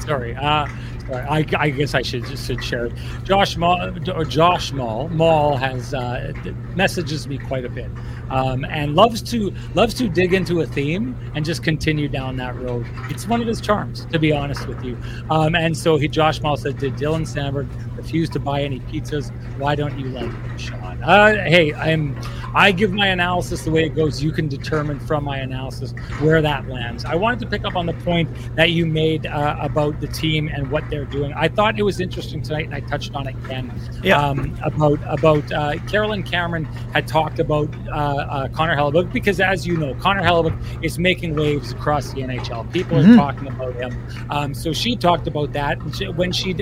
Sorry. 0.06 0.36
Uh, 0.36 0.68
I, 1.10 1.46
I, 1.58 1.70
guess 1.70 1.94
I 1.94 2.02
should 2.02 2.26
should 2.38 2.62
share 2.62 2.86
it. 2.86 2.92
Josh 3.24 3.56
Mall, 3.56 3.90
Josh 4.26 4.72
Mall, 4.72 5.08
Mall 5.08 5.56
has 5.56 5.94
uh, 5.94 6.32
messages 6.74 7.26
me 7.26 7.38
quite 7.38 7.64
a 7.64 7.68
bit, 7.68 7.90
um, 8.30 8.64
and 8.64 8.94
loves 8.94 9.22
to 9.22 9.54
loves 9.74 9.94
to 9.94 10.08
dig 10.08 10.34
into 10.34 10.60
a 10.60 10.66
theme 10.66 11.16
and 11.34 11.44
just 11.44 11.62
continue 11.62 12.08
down 12.08 12.36
that 12.36 12.56
road. 12.56 12.86
It's 13.10 13.26
one 13.26 13.40
of 13.40 13.46
his 13.46 13.60
charms, 13.60 14.06
to 14.06 14.18
be 14.18 14.32
honest 14.32 14.66
with 14.66 14.82
you. 14.84 14.96
Um, 15.30 15.54
and 15.54 15.76
so 15.76 15.96
he, 15.96 16.08
Josh 16.08 16.40
Mall 16.40 16.56
said, 16.56 16.78
"Did 16.78 16.94
Dylan 16.94 17.22
Samberg 17.22 17.68
refuse 17.96 18.28
to 18.30 18.40
buy 18.40 18.62
any 18.62 18.80
pizzas? 18.80 19.30
Why 19.58 19.74
don't 19.74 19.98
you 19.98 20.06
like 20.06 20.24
him, 20.24 20.58
Sean?" 20.58 21.02
Uh, 21.02 21.44
hey, 21.44 21.74
I'm 21.74 22.16
I 22.54 22.70
give 22.72 22.92
my 22.92 23.08
analysis 23.08 23.64
the 23.64 23.70
way 23.70 23.84
it 23.84 23.94
goes. 23.94 24.22
You 24.22 24.30
can 24.30 24.48
determine 24.48 25.00
from 25.00 25.24
my 25.24 25.38
analysis 25.38 25.92
where 26.20 26.42
that 26.42 26.68
lands. 26.68 27.04
I 27.04 27.14
wanted 27.14 27.40
to 27.40 27.46
pick 27.46 27.64
up 27.64 27.76
on 27.76 27.86
the 27.86 27.94
point 27.94 28.28
that 28.56 28.70
you 28.70 28.84
made 28.84 29.26
uh, 29.26 29.56
about 29.60 30.00
the 30.00 30.06
team 30.08 30.48
and 30.48 30.70
what 30.70 30.88
they're 30.90 31.06
doing. 31.06 31.32
I 31.34 31.48
thought 31.48 31.78
it 31.78 31.82
was 31.82 32.00
interesting 32.00 32.42
tonight, 32.42 32.66
and 32.66 32.74
I 32.74 32.80
touched 32.80 33.14
on 33.14 33.26
it, 33.26 33.36
again. 33.44 33.72
Yeah. 34.02 34.20
Um, 34.20 34.58
about 34.62 35.00
about 35.06 35.50
uh, 35.52 35.78
Carolyn 35.88 36.22
Cameron 36.22 36.64
had 36.92 37.08
talked 37.08 37.38
about 37.38 37.68
uh, 37.90 38.11
uh, 38.16 38.48
Connor 38.48 38.76
Hellebuyck 38.76 39.12
because, 39.12 39.40
as 39.40 39.66
you 39.66 39.76
know, 39.76 39.94
Connor 39.94 40.22
Hellebuyck 40.22 40.84
is 40.84 40.98
making 40.98 41.34
waves 41.34 41.72
across 41.72 42.12
the 42.12 42.20
NHL. 42.22 42.70
People 42.72 42.98
mm-hmm. 42.98 43.12
are 43.12 43.16
talking 43.16 43.48
about 43.48 43.74
him. 43.74 44.06
Um, 44.30 44.54
so 44.54 44.72
she 44.72 44.96
talked 44.96 45.26
about 45.26 45.52
that 45.52 45.78
when 46.16 46.32
she 46.32 46.54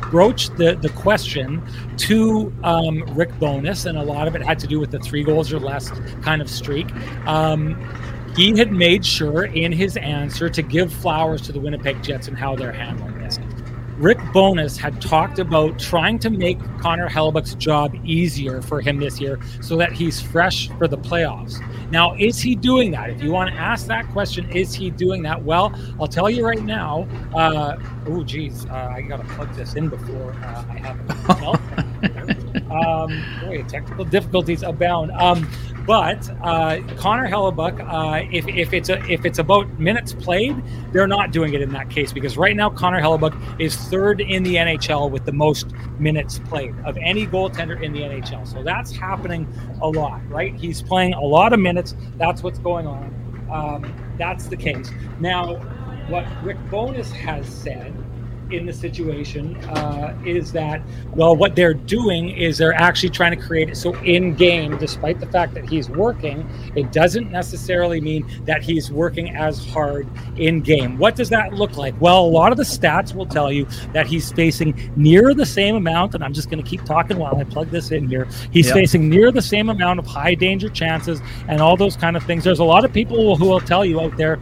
broached 0.00 0.56
the 0.56 0.76
the 0.76 0.90
question 0.90 1.62
to 1.98 2.52
um, 2.62 3.02
Rick 3.14 3.38
Bowness, 3.38 3.86
and 3.86 3.98
a 3.98 4.02
lot 4.02 4.28
of 4.28 4.34
it 4.34 4.42
had 4.42 4.58
to 4.60 4.66
do 4.66 4.80
with 4.80 4.90
the 4.90 4.98
three 4.98 5.24
goals 5.24 5.52
or 5.52 5.60
less 5.60 5.90
kind 6.22 6.42
of 6.42 6.48
streak. 6.50 6.86
Um, 7.26 7.76
he 8.36 8.56
had 8.56 8.70
made 8.70 9.04
sure 9.04 9.46
in 9.46 9.72
his 9.72 9.96
answer 9.96 10.50
to 10.50 10.60
give 10.60 10.92
flowers 10.92 11.40
to 11.42 11.52
the 11.52 11.60
Winnipeg 11.60 12.02
Jets 12.02 12.28
and 12.28 12.36
how 12.36 12.54
they're 12.54 12.72
handling 12.72 13.18
this. 13.18 13.38
Rick 13.98 14.18
Bowness 14.32 14.76
had 14.76 15.00
talked 15.00 15.38
about 15.38 15.78
trying 15.78 16.18
to 16.18 16.28
make 16.28 16.58
Connor 16.80 17.08
Hellebuyck's 17.08 17.54
job 17.54 17.94
easier 18.04 18.60
for 18.60 18.80
him 18.80 18.98
this 18.98 19.18
year 19.18 19.38
so 19.62 19.76
that 19.76 19.92
he's 19.92 20.20
fresh 20.20 20.68
for 20.76 20.86
the 20.86 20.98
playoffs. 20.98 21.62
Now, 21.90 22.14
is 22.16 22.38
he 22.38 22.54
doing 22.54 22.90
that? 22.90 23.08
If 23.10 23.22
you 23.22 23.30
want 23.30 23.50
to 23.50 23.56
ask 23.56 23.86
that 23.86 24.06
question, 24.08 24.50
is 24.50 24.74
he 24.74 24.90
doing 24.90 25.22
that? 25.22 25.42
Well, 25.42 25.74
I'll 25.98 26.08
tell 26.08 26.28
you 26.28 26.44
right 26.44 26.62
now. 26.62 27.08
Uh, 27.34 27.78
oh, 28.06 28.22
geez, 28.22 28.66
uh, 28.66 28.92
I 28.94 29.00
got 29.00 29.16
to 29.16 29.34
plug 29.34 29.54
this 29.54 29.74
in 29.74 29.88
before 29.88 30.32
uh, 30.32 30.64
I 30.68 30.78
have 30.78 30.98
a 31.08 32.70
um, 32.70 33.24
boy, 33.40 33.62
technical 33.62 34.04
difficulties 34.04 34.62
abound. 34.62 35.10
Um, 35.12 35.48
but 35.86 36.28
uh, 36.42 36.80
Connor 36.96 37.28
Hellebuyck, 37.28 37.80
uh, 37.80 38.26
if, 38.32 38.48
if 38.48 38.72
it's 38.72 38.88
a, 38.88 39.02
if 39.10 39.24
it's 39.24 39.38
about 39.38 39.78
minutes 39.78 40.12
played, 40.12 40.60
they're 40.92 41.06
not 41.06 41.30
doing 41.30 41.54
it 41.54 41.62
in 41.62 41.72
that 41.72 41.90
case 41.90 42.12
because 42.12 42.36
right 42.36 42.56
now 42.56 42.68
Connor 42.68 43.00
Hellebuyck 43.00 43.60
is 43.60 43.76
third 43.76 44.20
in 44.20 44.42
the 44.42 44.56
NHL 44.56 45.10
with 45.10 45.24
the 45.24 45.32
most 45.32 45.72
minutes 45.98 46.40
played 46.40 46.74
of 46.84 46.96
any 46.96 47.26
goaltender 47.26 47.80
in 47.80 47.92
the 47.92 48.00
NHL. 48.00 48.46
So 48.46 48.62
that's 48.62 48.94
happening 48.94 49.46
a 49.80 49.88
lot, 49.88 50.20
right? 50.28 50.54
He's 50.54 50.82
playing 50.82 51.14
a 51.14 51.24
lot 51.24 51.52
of 51.52 51.60
minutes. 51.60 51.94
That's 52.16 52.42
what's 52.42 52.58
going 52.58 52.86
on. 52.86 53.48
Um, 53.50 54.14
that's 54.18 54.48
the 54.48 54.56
case. 54.56 54.90
Now, 55.20 55.54
what 56.08 56.26
Rick 56.42 56.58
Bowness 56.70 57.12
has 57.12 57.46
said 57.46 57.94
in 58.50 58.66
the 58.66 58.72
situation 58.72 59.56
uh, 59.66 60.16
is 60.24 60.52
that 60.52 60.80
well 61.14 61.34
what 61.34 61.56
they're 61.56 61.74
doing 61.74 62.30
is 62.30 62.58
they're 62.58 62.74
actually 62.74 63.10
trying 63.10 63.36
to 63.36 63.46
create 63.46 63.68
it 63.68 63.76
so 63.76 63.94
in 64.02 64.34
game 64.34 64.76
despite 64.78 65.18
the 65.18 65.26
fact 65.26 65.54
that 65.54 65.68
he's 65.68 65.88
working 65.90 66.48
it 66.76 66.92
doesn't 66.92 67.30
necessarily 67.30 68.00
mean 68.00 68.26
that 68.44 68.62
he's 68.62 68.90
working 68.90 69.34
as 69.34 69.66
hard 69.66 70.08
in 70.36 70.60
game 70.60 70.96
what 70.98 71.16
does 71.16 71.28
that 71.28 71.54
look 71.54 71.76
like? 71.76 71.98
Well 72.00 72.24
a 72.24 72.26
lot 72.26 72.52
of 72.52 72.58
the 72.58 72.64
stats 72.64 73.14
will 73.14 73.26
tell 73.26 73.50
you 73.50 73.66
that 73.92 74.06
he's 74.06 74.32
facing 74.32 74.92
near 74.96 75.34
the 75.34 75.46
same 75.46 75.76
amount 75.76 76.14
and 76.14 76.22
i'm 76.22 76.32
just 76.32 76.50
going 76.50 76.62
to 76.62 76.68
keep 76.68 76.84
talking 76.84 77.18
while 77.18 77.36
i 77.36 77.44
plug 77.44 77.70
this 77.70 77.90
in 77.90 78.08
here. 78.08 78.28
He's 78.52 78.66
yep. 78.66 78.74
facing 78.74 79.08
near 79.08 79.32
the 79.32 79.42
same 79.42 79.68
amount 79.68 79.98
of 79.98 80.06
high 80.06 80.34
danger 80.34 80.68
chances 80.68 81.20
and 81.48 81.60
all 81.60 81.76
those 81.76 81.96
kind 81.96 82.16
of 82.16 82.22
things. 82.24 82.44
There's 82.44 82.58
a 82.58 82.64
lot 82.64 82.84
of 82.84 82.92
people 82.92 83.36
who 83.36 83.46
will 83.46 83.60
tell 83.60 83.84
you 83.84 84.00
out 84.00 84.16
there 84.16 84.38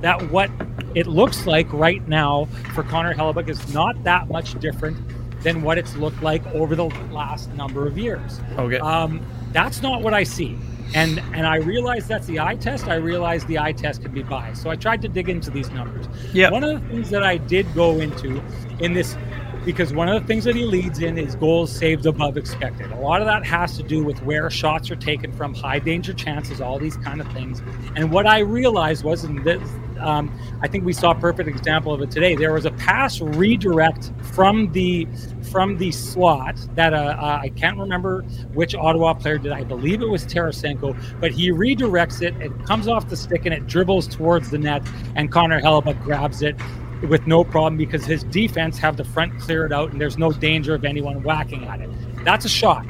that 0.00 0.30
what 0.30 0.50
it 0.98 1.06
looks 1.06 1.46
like 1.46 1.72
right 1.72 2.06
now 2.08 2.46
for 2.74 2.82
Connor 2.82 3.14
Hellebuyck 3.14 3.48
is 3.48 3.72
not 3.72 4.02
that 4.02 4.28
much 4.28 4.58
different 4.58 4.98
than 5.44 5.62
what 5.62 5.78
it's 5.78 5.94
looked 5.94 6.20
like 6.24 6.44
over 6.48 6.74
the 6.74 6.86
last 7.12 7.52
number 7.54 7.86
of 7.86 7.96
years. 7.96 8.40
Okay. 8.58 8.80
Um, 8.80 9.24
that's 9.52 9.80
not 9.80 10.02
what 10.02 10.12
I 10.12 10.24
see. 10.24 10.58
And 10.96 11.20
and 11.34 11.46
I 11.46 11.56
realize 11.56 12.08
that's 12.08 12.26
the 12.26 12.40
eye 12.40 12.56
test. 12.56 12.88
I 12.88 12.96
realize 12.96 13.44
the 13.44 13.60
eye 13.60 13.70
test 13.70 14.02
can 14.02 14.10
be 14.10 14.24
biased. 14.24 14.60
So 14.60 14.70
I 14.70 14.74
tried 14.74 15.00
to 15.02 15.08
dig 15.08 15.28
into 15.28 15.52
these 15.52 15.70
numbers. 15.70 16.06
Yeah. 16.32 16.50
One 16.50 16.64
of 16.64 16.82
the 16.82 16.88
things 16.88 17.10
that 17.10 17.22
I 17.22 17.36
did 17.36 17.72
go 17.76 18.00
into 18.00 18.42
in 18.80 18.92
this 18.92 19.16
because 19.64 19.92
one 19.92 20.08
of 20.08 20.20
the 20.20 20.26
things 20.26 20.44
that 20.44 20.54
he 20.54 20.64
leads 20.64 21.00
in 21.00 21.18
is 21.18 21.34
goals 21.34 21.70
saved 21.70 22.06
above 22.06 22.36
expected. 22.36 22.90
A 22.92 22.96
lot 22.96 23.20
of 23.20 23.26
that 23.26 23.44
has 23.44 23.76
to 23.76 23.82
do 23.82 24.02
with 24.02 24.22
where 24.22 24.48
shots 24.50 24.90
are 24.90 24.96
taken 24.96 25.32
from, 25.32 25.54
high 25.54 25.78
danger 25.78 26.12
chances, 26.12 26.60
all 26.60 26.78
these 26.78 26.96
kind 26.96 27.20
of 27.20 27.30
things. 27.32 27.62
And 27.96 28.10
what 28.10 28.26
I 28.26 28.40
realized 28.40 29.04
was, 29.04 29.24
and 29.24 29.44
this, 29.44 29.62
um, 30.00 30.32
I 30.62 30.68
think 30.68 30.84
we 30.84 30.92
saw 30.92 31.10
a 31.10 31.14
perfect 31.14 31.48
example 31.48 31.92
of 31.92 32.00
it 32.00 32.10
today. 32.10 32.34
There 32.34 32.52
was 32.52 32.64
a 32.64 32.70
pass 32.72 33.20
redirect 33.20 34.12
from 34.22 34.72
the 34.72 35.06
from 35.50 35.78
the 35.78 35.90
slot 35.90 36.58
that 36.74 36.92
uh, 36.92 37.16
uh, 37.18 37.40
I 37.42 37.48
can't 37.48 37.78
remember 37.78 38.20
which 38.52 38.74
Ottawa 38.74 39.14
player 39.14 39.38
did. 39.38 39.50
I 39.50 39.64
believe 39.64 40.02
it 40.02 40.08
was 40.08 40.26
Tarasenko, 40.26 40.94
but 41.20 41.30
he 41.30 41.50
redirects 41.50 42.20
it. 42.20 42.36
It 42.36 42.52
comes 42.66 42.86
off 42.86 43.08
the 43.08 43.16
stick 43.16 43.46
and 43.46 43.54
it 43.54 43.66
dribbles 43.66 44.06
towards 44.06 44.50
the 44.50 44.58
net, 44.58 44.86
and 45.16 45.32
Connor 45.32 45.60
Hellebuyck 45.60 46.02
grabs 46.04 46.42
it 46.42 46.54
with 47.02 47.26
no 47.26 47.44
problem 47.44 47.76
because 47.76 48.04
his 48.04 48.24
defense 48.24 48.78
have 48.78 48.96
the 48.96 49.04
front 49.04 49.38
cleared 49.40 49.72
out 49.72 49.92
and 49.92 50.00
there's 50.00 50.18
no 50.18 50.32
danger 50.32 50.74
of 50.74 50.84
anyone 50.84 51.22
whacking 51.22 51.64
at 51.64 51.80
it. 51.80 51.90
That's 52.24 52.44
a 52.44 52.48
shot, 52.48 52.84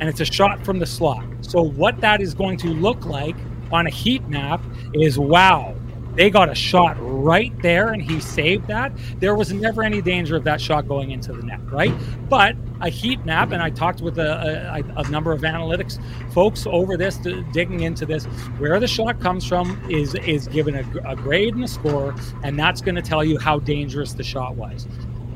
and 0.00 0.08
it's 0.08 0.20
a 0.20 0.24
shot 0.24 0.64
from 0.64 0.78
the 0.78 0.86
slot. 0.86 1.24
So 1.40 1.62
what 1.62 2.00
that 2.00 2.20
is 2.20 2.34
going 2.34 2.58
to 2.58 2.68
look 2.68 3.04
like 3.06 3.36
on 3.72 3.86
a 3.86 3.90
heat 3.90 4.26
map 4.28 4.62
is 4.92 5.18
wow, 5.18 5.74
they 6.16 6.30
got 6.30 6.48
a 6.48 6.54
shot 6.54 6.96
right 7.00 7.52
there 7.62 7.88
and 7.88 8.02
he 8.02 8.20
saved 8.20 8.66
that. 8.68 8.92
There 9.18 9.34
was 9.34 9.52
never 9.52 9.82
any 9.82 10.00
danger 10.00 10.36
of 10.36 10.44
that 10.44 10.60
shot 10.60 10.86
going 10.86 11.10
into 11.10 11.32
the 11.32 11.42
net, 11.42 11.60
right? 11.70 11.92
But 12.28 12.56
a 12.80 12.88
heat 12.88 13.24
map, 13.24 13.52
and 13.52 13.62
I 13.62 13.70
talked 13.70 14.00
with 14.00 14.18
a, 14.18 14.74
a, 14.74 15.00
a 15.00 15.10
number 15.10 15.32
of 15.32 15.40
analytics 15.42 16.00
folks 16.32 16.66
over 16.66 16.96
this, 16.96 17.16
to, 17.18 17.42
digging 17.52 17.80
into 17.80 18.06
this. 18.06 18.24
Where 18.58 18.78
the 18.78 18.86
shot 18.86 19.20
comes 19.20 19.46
from 19.46 19.80
is 19.90 20.14
is 20.14 20.48
given 20.48 20.74
a, 20.76 20.84
a 21.04 21.16
grade 21.16 21.54
and 21.54 21.64
a 21.64 21.68
score, 21.68 22.14
and 22.42 22.58
that's 22.58 22.80
going 22.80 22.96
to 22.96 23.02
tell 23.02 23.24
you 23.24 23.38
how 23.38 23.58
dangerous 23.58 24.12
the 24.12 24.24
shot 24.24 24.54
was. 24.54 24.86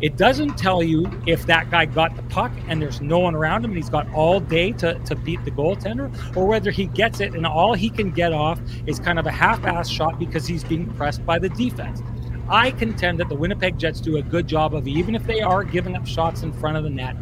It 0.00 0.16
doesn't 0.16 0.56
tell 0.56 0.80
you 0.80 1.10
if 1.26 1.46
that 1.46 1.70
guy 1.70 1.84
got 1.86 2.14
the 2.14 2.22
puck 2.24 2.52
and 2.68 2.80
there's 2.80 3.00
no 3.00 3.18
one 3.18 3.34
around 3.34 3.64
him 3.64 3.72
and 3.72 3.76
he's 3.78 3.90
got 3.90 4.08
all 4.12 4.38
day 4.38 4.70
to, 4.74 4.96
to 5.00 5.16
beat 5.16 5.44
the 5.44 5.50
goaltender, 5.50 6.36
or 6.36 6.46
whether 6.46 6.70
he 6.70 6.86
gets 6.86 7.18
it 7.20 7.34
and 7.34 7.44
all 7.44 7.74
he 7.74 7.90
can 7.90 8.12
get 8.12 8.32
off 8.32 8.60
is 8.86 9.00
kind 9.00 9.18
of 9.18 9.26
a 9.26 9.30
half 9.32 9.64
ass 9.64 9.88
shot 9.88 10.18
because 10.18 10.46
he's 10.46 10.62
being 10.62 10.86
pressed 10.94 11.26
by 11.26 11.38
the 11.38 11.48
defense. 11.48 12.00
I 12.48 12.70
contend 12.70 13.18
that 13.18 13.28
the 13.28 13.34
Winnipeg 13.34 13.76
Jets 13.76 14.00
do 14.00 14.16
a 14.16 14.22
good 14.22 14.46
job 14.46 14.74
of, 14.74 14.86
even 14.86 15.14
if 15.14 15.24
they 15.24 15.40
are 15.40 15.64
giving 15.64 15.96
up 15.96 16.06
shots 16.06 16.42
in 16.42 16.52
front 16.52 16.76
of 16.76 16.84
the 16.84 16.90
net, 16.90 17.16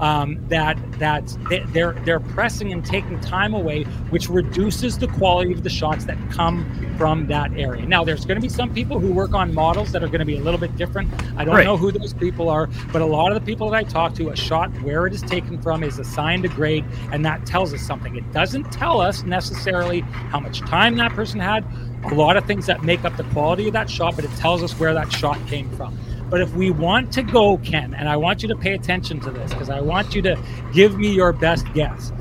um, 0.00 0.38
that 0.48 0.78
that 0.98 1.36
they're 1.68 1.92
they're 2.04 2.20
pressing 2.20 2.72
and 2.72 2.84
taking 2.84 3.20
time 3.20 3.54
away, 3.54 3.84
which 4.10 4.28
reduces 4.28 4.98
the 4.98 5.08
quality 5.08 5.52
of 5.52 5.62
the 5.62 5.70
shots 5.70 6.04
that 6.04 6.18
come 6.30 6.64
from 6.96 7.26
that 7.28 7.52
area. 7.56 7.86
Now, 7.86 8.04
there's 8.04 8.24
going 8.24 8.36
to 8.36 8.42
be 8.42 8.48
some 8.48 8.72
people 8.74 8.98
who 8.98 9.12
work 9.12 9.34
on 9.34 9.54
models 9.54 9.92
that 9.92 10.02
are 10.02 10.08
going 10.08 10.20
to 10.20 10.24
be 10.24 10.36
a 10.36 10.40
little 10.40 10.60
bit 10.60 10.76
different. 10.76 11.12
I 11.36 11.44
don't 11.44 11.54
right. 11.54 11.64
know 11.64 11.76
who 11.76 11.92
those 11.92 12.12
people 12.12 12.48
are, 12.48 12.68
but 12.92 13.02
a 13.02 13.06
lot 13.06 13.32
of 13.32 13.34
the 13.34 13.46
people 13.46 13.70
that 13.70 13.76
I 13.76 13.82
talk 13.84 14.14
to, 14.14 14.30
a 14.30 14.36
shot 14.36 14.70
where 14.82 15.06
it 15.06 15.14
is 15.14 15.22
taken 15.22 15.60
from 15.62 15.82
is 15.84 15.98
assigned 15.98 16.44
a 16.44 16.48
grade, 16.48 16.84
and 17.12 17.24
that 17.24 17.46
tells 17.46 17.72
us 17.72 17.82
something. 17.82 18.16
It 18.16 18.32
doesn't 18.32 18.70
tell 18.72 19.00
us 19.00 19.22
necessarily 19.22 20.00
how 20.00 20.40
much 20.40 20.60
time 20.60 20.96
that 20.96 21.12
person 21.12 21.40
had. 21.40 21.64
A 22.04 22.14
lot 22.14 22.36
of 22.36 22.46
things 22.46 22.66
that 22.66 22.84
make 22.84 23.04
up 23.04 23.16
the 23.16 23.24
quality 23.24 23.66
of 23.66 23.72
that 23.72 23.90
shot, 23.90 24.16
but 24.16 24.24
it 24.24 24.30
tells 24.32 24.62
us 24.62 24.78
where 24.78 24.94
that 24.94 25.12
shot 25.12 25.38
came 25.46 25.68
from. 25.76 25.98
But 26.30 26.40
if 26.40 26.54
we 26.54 26.70
want 26.70 27.12
to 27.12 27.22
go, 27.22 27.58
Ken, 27.58 27.94
and 27.94 28.08
I 28.08 28.16
want 28.16 28.42
you 28.42 28.48
to 28.48 28.56
pay 28.56 28.74
attention 28.74 29.20
to 29.20 29.30
this 29.30 29.52
because 29.52 29.70
I 29.70 29.80
want 29.80 30.14
you 30.14 30.22
to 30.22 30.38
give 30.72 30.98
me 30.98 31.12
your 31.12 31.32
best 31.32 31.66
guess. 31.72 32.12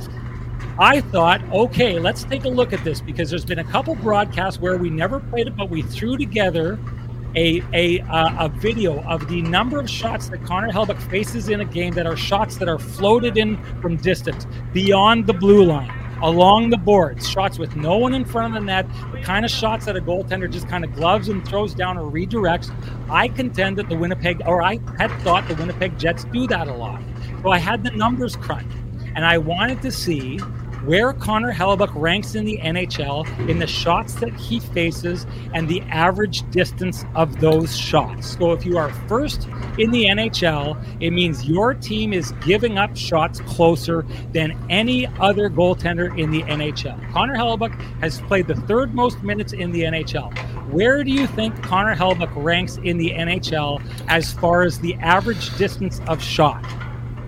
I 0.80 1.02
thought, 1.02 1.44
okay, 1.52 2.00
let's 2.00 2.24
take 2.24 2.46
a 2.46 2.50
look 2.50 2.72
at 2.72 2.84
this 2.84 3.02
because 3.02 3.30
there's 3.30 3.46
been 3.46 3.60
a 3.60 3.64
couple 3.64 3.96
broadcasts 3.96 4.62
where 4.62 4.78
we 4.78 4.90
never 4.90 5.20
played 5.20 5.48
it, 5.48 5.56
but 5.56 5.70
we 5.70 5.82
threw 5.82 6.18
together 6.18 6.80
a 7.36 7.62
a 7.74 8.00
uh, 8.02 8.46
a 8.46 8.50
video 8.50 9.04
of 9.04 9.28
the 9.28 9.42
number 9.42 9.80
of 9.80 9.90
shots 9.90 10.30
that 10.30 10.44
Connor 10.46 10.72
Hellebuyck 10.72 11.02
faces 11.10 11.50
in 11.50 11.62
a 11.62 11.66
game 11.66 11.94
that 11.94 12.06
are 12.06 12.16
shots 12.16 12.58
that 12.58 12.70
are 12.70 12.80
floated 12.80 13.38
in 13.38 13.62
from 13.82 13.98
distance 13.98 14.48
beyond 14.72 15.28
the 15.28 15.34
blue 15.34 15.66
line 15.66 16.07
along 16.22 16.70
the 16.70 16.78
boards, 16.78 17.30
shots 17.30 17.60
with 17.60 17.76
no 17.76 17.98
one 17.98 18.14
in 18.14 18.26
front 18.26 18.56
of 18.56 18.62
the 18.62 18.66
net, 18.66 18.88
the 19.12 19.22
kind 19.22 19.46
of 19.46 19.52
shots 19.52 19.86
that 19.86 19.96
a 19.96 20.02
goaltender 20.02 20.50
just 20.50 20.68
kind 20.68 20.84
of 20.84 20.94
gloves 20.94 21.30
and 21.30 21.48
throws 21.48 21.74
down 21.74 21.98
or 21.98 22.10
redirects. 22.12 22.72
I 23.10 23.28
contend 23.28 23.78
that 23.78 23.90
the 23.90 23.96
Winnipeg, 23.96 24.42
or 24.46 24.62
I 24.62 24.80
had 24.98 25.12
thought 25.22 25.48
the 25.48 25.56
Winnipeg 25.56 25.98
Jets 25.98 26.24
do 26.26 26.48
that 26.48 26.68
a 26.68 26.74
lot. 26.74 27.02
So 27.44 27.50
I 27.50 27.60
had 27.60 27.84
the 27.84 27.92
numbers 27.92 28.36
crunched, 28.36 28.76
and 29.16 29.26
I 29.26 29.38
wanted 29.38 29.82
to 29.84 29.92
see 29.92 30.40
where 30.86 31.14
Connor 31.14 31.54
Hellebuyck 31.54 31.92
ranks 31.96 32.36
in 32.36 32.46
the 32.46 32.58
NHL 32.60 33.50
in 33.50 33.60
the 33.60 33.68
shots 33.68 34.16
that 34.16 34.34
he 34.36 34.60
faces 34.60 35.26
and 35.54 35.68
the 35.68 35.82
average 35.84 36.50
distance 36.52 37.06
of 37.16 37.40
those 37.40 37.76
shots. 37.76 38.38
So 38.38 38.52
if 38.52 38.66
you 38.66 38.78
are 38.78 38.92
first 39.08 39.48
in 39.78 39.92
the 39.92 40.06
NHL, 40.06 40.82
it 41.02 41.12
means 41.12 41.46
your 41.46 41.74
team 41.74 42.14
is 42.14 42.32
giving 42.46 42.78
up 42.78 42.96
shots 42.96 43.40
closer 43.42 44.06
than 44.32 44.58
any 44.70 45.08
other 45.20 45.50
goaltender 45.50 46.18
in 46.18 46.32
the 46.32 46.44
NHL. 46.44 47.12
Connor 47.12 47.36
Hellebuyck 47.36 47.80
has 48.00 48.22
played 48.22 48.48
the 48.48 48.56
third 48.56 48.94
most 48.94 49.24
minutes 49.24 49.54
in 49.54 49.72
the 49.72 49.84
NHL. 49.84 50.34
Where 50.72 51.04
do 51.04 51.12
you 51.12 51.28
think 51.28 51.62
Connor 51.64 51.96
Hellebuyck 51.96 52.32
ranks 52.36 52.78
in 52.78 52.98
the 52.98 53.12
NHL 53.12 53.82
as 54.08 54.34
far 54.34 54.64
as 54.64 54.80
the 54.80 54.96
average 54.96 55.56
distance 55.58 56.02
of 56.08 56.22
shot? 56.22 56.64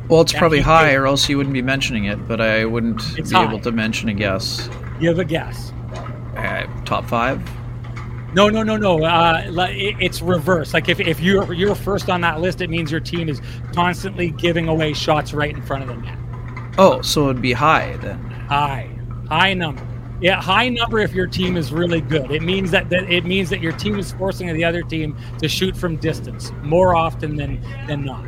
Well, 0.09 0.21
it's 0.21 0.33
probably 0.33 0.59
high, 0.59 0.93
or 0.95 1.05
else 1.05 1.29
you 1.29 1.37
wouldn't 1.37 1.53
be 1.53 1.61
mentioning 1.61 2.05
it. 2.05 2.27
But 2.27 2.41
I 2.41 2.65
wouldn't 2.65 3.01
it's 3.17 3.29
be 3.29 3.35
high. 3.35 3.47
able 3.47 3.59
to 3.59 3.71
mention 3.71 4.09
a 4.09 4.13
guess. 4.13 4.69
Give 4.99 5.19
a 5.19 5.23
guess. 5.23 5.71
Uh, 6.35 6.65
top 6.83 7.05
five. 7.05 7.41
No, 8.33 8.47
no, 8.47 8.61
no, 8.61 8.77
no. 8.77 9.03
Uh, 9.03 9.43
it's 9.47 10.21
reverse. 10.21 10.73
Like 10.73 10.89
if, 10.89 10.99
if 10.99 11.19
you're 11.19 11.51
you're 11.53 11.75
first 11.75 12.09
on 12.09 12.21
that 12.21 12.41
list, 12.41 12.61
it 12.61 12.69
means 12.69 12.91
your 12.91 12.99
team 12.99 13.29
is 13.29 13.41
constantly 13.73 14.31
giving 14.31 14.67
away 14.67 14.93
shots 14.93 15.33
right 15.33 15.55
in 15.55 15.61
front 15.61 15.83
of 15.83 15.89
the 15.89 15.95
net. 15.95 16.17
Oh, 16.77 17.01
so 17.01 17.29
it'd 17.29 17.41
be 17.41 17.53
high 17.53 17.97
then. 17.97 18.19
High, 18.47 18.89
high 19.27 19.53
number. 19.53 19.85
Yeah, 20.21 20.41
high 20.41 20.69
number 20.69 20.99
if 20.99 21.13
your 21.13 21.27
team 21.27 21.55
is 21.55 21.71
really 21.71 22.01
good. 22.01 22.31
It 22.31 22.41
means 22.41 22.71
that, 22.71 22.89
that 22.89 23.11
it 23.11 23.25
means 23.25 23.49
that 23.49 23.61
your 23.61 23.71
team 23.73 23.97
is 23.97 24.11
forcing 24.13 24.53
the 24.53 24.63
other 24.63 24.83
team 24.83 25.17
to 25.39 25.47
shoot 25.47 25.75
from 25.75 25.95
distance 25.95 26.51
more 26.61 26.95
often 26.95 27.35
than 27.35 27.61
than 27.87 28.05
not. 28.05 28.27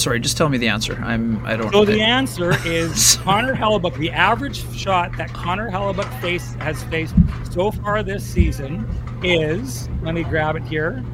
Sorry, 0.00 0.18
just 0.18 0.36
tell 0.36 0.48
me 0.48 0.58
the 0.58 0.68
answer. 0.68 1.00
I'm. 1.04 1.44
I 1.44 1.56
don't. 1.56 1.66
Know. 1.66 1.84
So 1.84 1.84
the 1.84 2.00
answer 2.00 2.54
is 2.66 3.16
Connor 3.22 3.54
Hellebuyck. 3.54 3.96
The 3.98 4.10
average 4.10 4.64
shot 4.74 5.16
that 5.16 5.32
Connor 5.32 5.70
Hellebuyck 5.70 6.20
face 6.20 6.54
has 6.54 6.82
faced 6.84 7.14
so 7.50 7.70
far 7.70 8.02
this 8.02 8.24
season 8.24 8.88
is. 9.22 9.88
Let 10.02 10.14
me 10.14 10.24
grab 10.24 10.56
it 10.56 10.62
here. 10.64 11.04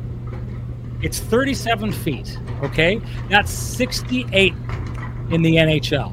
It's 1.03 1.19
37 1.19 1.93
feet. 1.93 2.39
Okay, 2.63 3.01
that's 3.29 3.51
68 3.51 4.55
in 5.31 5.43
the 5.43 5.57
NHL. 5.57 6.13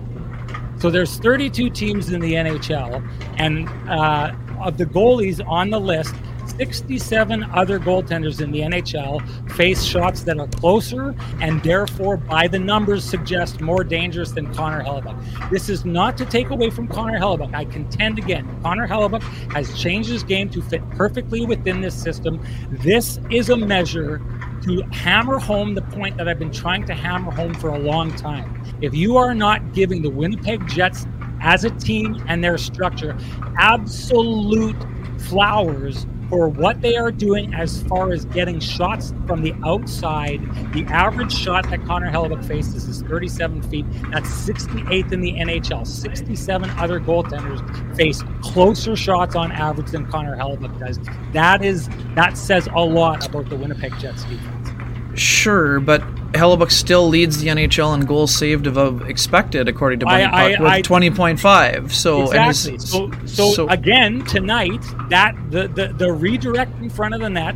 So 0.81 0.89
there's 0.89 1.17
32 1.17 1.69
teams 1.69 2.11
in 2.11 2.19
the 2.19 2.33
NHL, 2.33 3.07
and 3.37 3.69
uh, 3.89 4.33
of 4.59 4.77
the 4.77 4.85
goalies 4.85 5.45
on 5.47 5.69
the 5.69 5.79
list, 5.79 6.15
67 6.57 7.43
other 7.51 7.79
goaltenders 7.79 8.41
in 8.41 8.51
the 8.51 8.61
NHL 8.61 9.51
face 9.51 9.83
shots 9.83 10.23
that 10.23 10.39
are 10.39 10.47
closer 10.47 11.15
and 11.41 11.61
therefore, 11.63 12.17
by 12.17 12.47
the 12.47 12.59
numbers, 12.59 13.03
suggest 13.03 13.61
more 13.61 13.83
dangerous 13.83 14.31
than 14.31 14.53
Connor 14.53 14.83
Hellebuyck. 14.83 15.49
This 15.49 15.69
is 15.69 15.83
not 15.85 16.17
to 16.17 16.25
take 16.25 16.49
away 16.49 16.69
from 16.69 16.87
Connor 16.87 17.19
Hellebuyck. 17.19 17.53
I 17.53 17.65
contend 17.65 18.19
again, 18.19 18.47
Connor 18.61 18.87
Hellebuyck 18.87 19.23
has 19.51 19.73
changed 19.79 20.09
his 20.09 20.23
game 20.23 20.49
to 20.49 20.61
fit 20.61 20.87
perfectly 20.91 21.45
within 21.45 21.81
this 21.81 21.95
system. 21.95 22.41
This 22.69 23.19
is 23.31 23.49
a 23.49 23.57
measure 23.57 24.21
to 24.63 24.81
hammer 24.91 25.39
home 25.39 25.75
the 25.75 25.81
point 25.81 26.17
that 26.17 26.27
I've 26.27 26.39
been 26.39 26.51
trying 26.51 26.85
to 26.85 26.93
hammer 26.93 27.31
home 27.31 27.53
for 27.53 27.69
a 27.69 27.79
long 27.79 28.15
time. 28.15 28.63
If 28.81 28.93
you 28.93 29.17
are 29.17 29.33
not 29.33 29.73
giving 29.73 30.01
the 30.01 30.09
Winnipeg 30.09 30.67
Jets 30.67 31.05
as 31.41 31.65
a 31.65 31.69
team 31.71 32.23
and 32.27 32.43
their 32.43 32.57
structure 32.57 33.17
absolute 33.57 34.77
flowers 35.17 36.05
for 36.33 36.49
what 36.49 36.81
they 36.81 36.95
are 36.95 37.11
doing 37.11 37.53
as 37.53 37.83
far 37.83 38.11
as 38.11 38.25
getting 38.25 38.59
shots 38.59 39.13
from 39.27 39.43
the 39.43 39.53
outside. 39.63 40.41
The 40.73 40.83
average 40.85 41.31
shot 41.31 41.69
that 41.69 41.85
Connor 41.85 42.09
Hellebuyck 42.09 42.43
faces 42.43 42.87
is 42.87 43.03
37 43.03 43.61
feet. 43.69 43.85
That's 44.11 44.27
68th 44.29 45.11
in 45.11 45.21
the 45.21 45.33
NHL. 45.33 45.85
67 45.85 46.71
other 46.71 46.99
goaltenders 46.99 47.95
face 47.95 48.23
closer 48.41 48.95
shots 48.95 49.35
on 49.35 49.51
average 49.51 49.91
than 49.91 50.07
Connor 50.07 50.35
Hellebuyck 50.35 50.79
does. 50.79 50.99
That 51.33 51.63
is 51.63 51.87
that 52.15 52.35
says 52.35 52.67
a 52.73 52.81
lot 52.81 53.27
about 53.27 53.47
the 53.47 53.55
Winnipeg 53.55 53.95
Jets 53.99 54.23
defense. 54.23 54.69
Sure, 55.13 55.79
but 55.79 56.01
Hellebuyck 56.33 56.71
still 56.71 57.07
leads 57.07 57.39
the 57.39 57.47
NHL 57.47 57.93
in 57.93 58.01
goals 58.01 58.35
saved 58.35 58.65
above 58.67 59.07
expected, 59.07 59.67
according 59.67 59.99
to 59.99 60.05
Bunny 60.05 60.23
I, 60.23 60.29
Puck, 60.29 60.59
I, 60.59 60.75
with 60.77 60.85
twenty 60.85 61.11
point 61.11 61.39
five. 61.39 61.93
So 61.93 62.23
exactly. 62.23 62.79
so, 62.79 63.11
so, 63.25 63.51
so, 63.51 63.69
again 63.69 64.25
tonight, 64.25 64.83
that 65.09 65.35
the, 65.51 65.67
the 65.67 65.93
the 65.93 66.11
redirect 66.11 66.75
in 66.81 66.89
front 66.89 67.13
of 67.13 67.21
the 67.21 67.29
net 67.29 67.55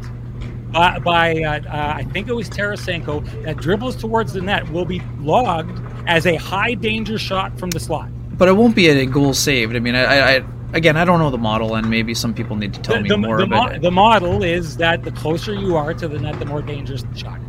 uh, 0.74 1.00
by 1.00 1.42
uh, 1.42 1.62
uh, 1.62 1.94
I 1.98 2.04
think 2.04 2.28
it 2.28 2.34
was 2.34 2.50
Tarasenko 2.50 3.44
that 3.44 3.58
dribbles 3.58 3.96
towards 3.96 4.34
the 4.34 4.42
net 4.42 4.70
will 4.72 4.86
be 4.86 5.02
logged 5.20 5.82
as 6.08 6.26
a 6.26 6.36
high 6.36 6.74
danger 6.74 7.18
shot 7.18 7.58
from 7.58 7.72
the 7.72 7.80
slot. 7.80 8.10
But 8.38 8.48
it 8.48 8.54
won't 8.54 8.76
be 8.76 8.88
a 8.90 9.06
goal 9.06 9.34
saved. 9.34 9.76
I 9.76 9.80
mean, 9.80 9.96
I, 9.96 10.38
I 10.38 10.44
again, 10.74 10.98
I 10.98 11.06
don't 11.06 11.20
know 11.20 11.30
the 11.30 11.38
model, 11.38 11.76
and 11.76 11.90
maybe 11.90 12.14
some 12.14 12.34
people 12.34 12.56
need 12.56 12.74
to 12.74 12.82
tell 12.82 12.96
the, 12.98 13.02
me 13.02 13.10
the, 13.10 13.18
more 13.18 13.38
the 13.38 13.44
about 13.44 13.70
mo- 13.70 13.76
it. 13.76 13.82
The 13.82 13.92
model 13.92 14.44
is 14.44 14.78
that 14.78 15.04
the 15.04 15.12
closer 15.12 15.54
you 15.54 15.76
are 15.76 15.94
to 15.94 16.08
the 16.08 16.20
net, 16.20 16.38
the 16.40 16.46
more 16.46 16.62
dangerous 16.62 17.04
the 17.04 17.18
shot. 17.18 17.40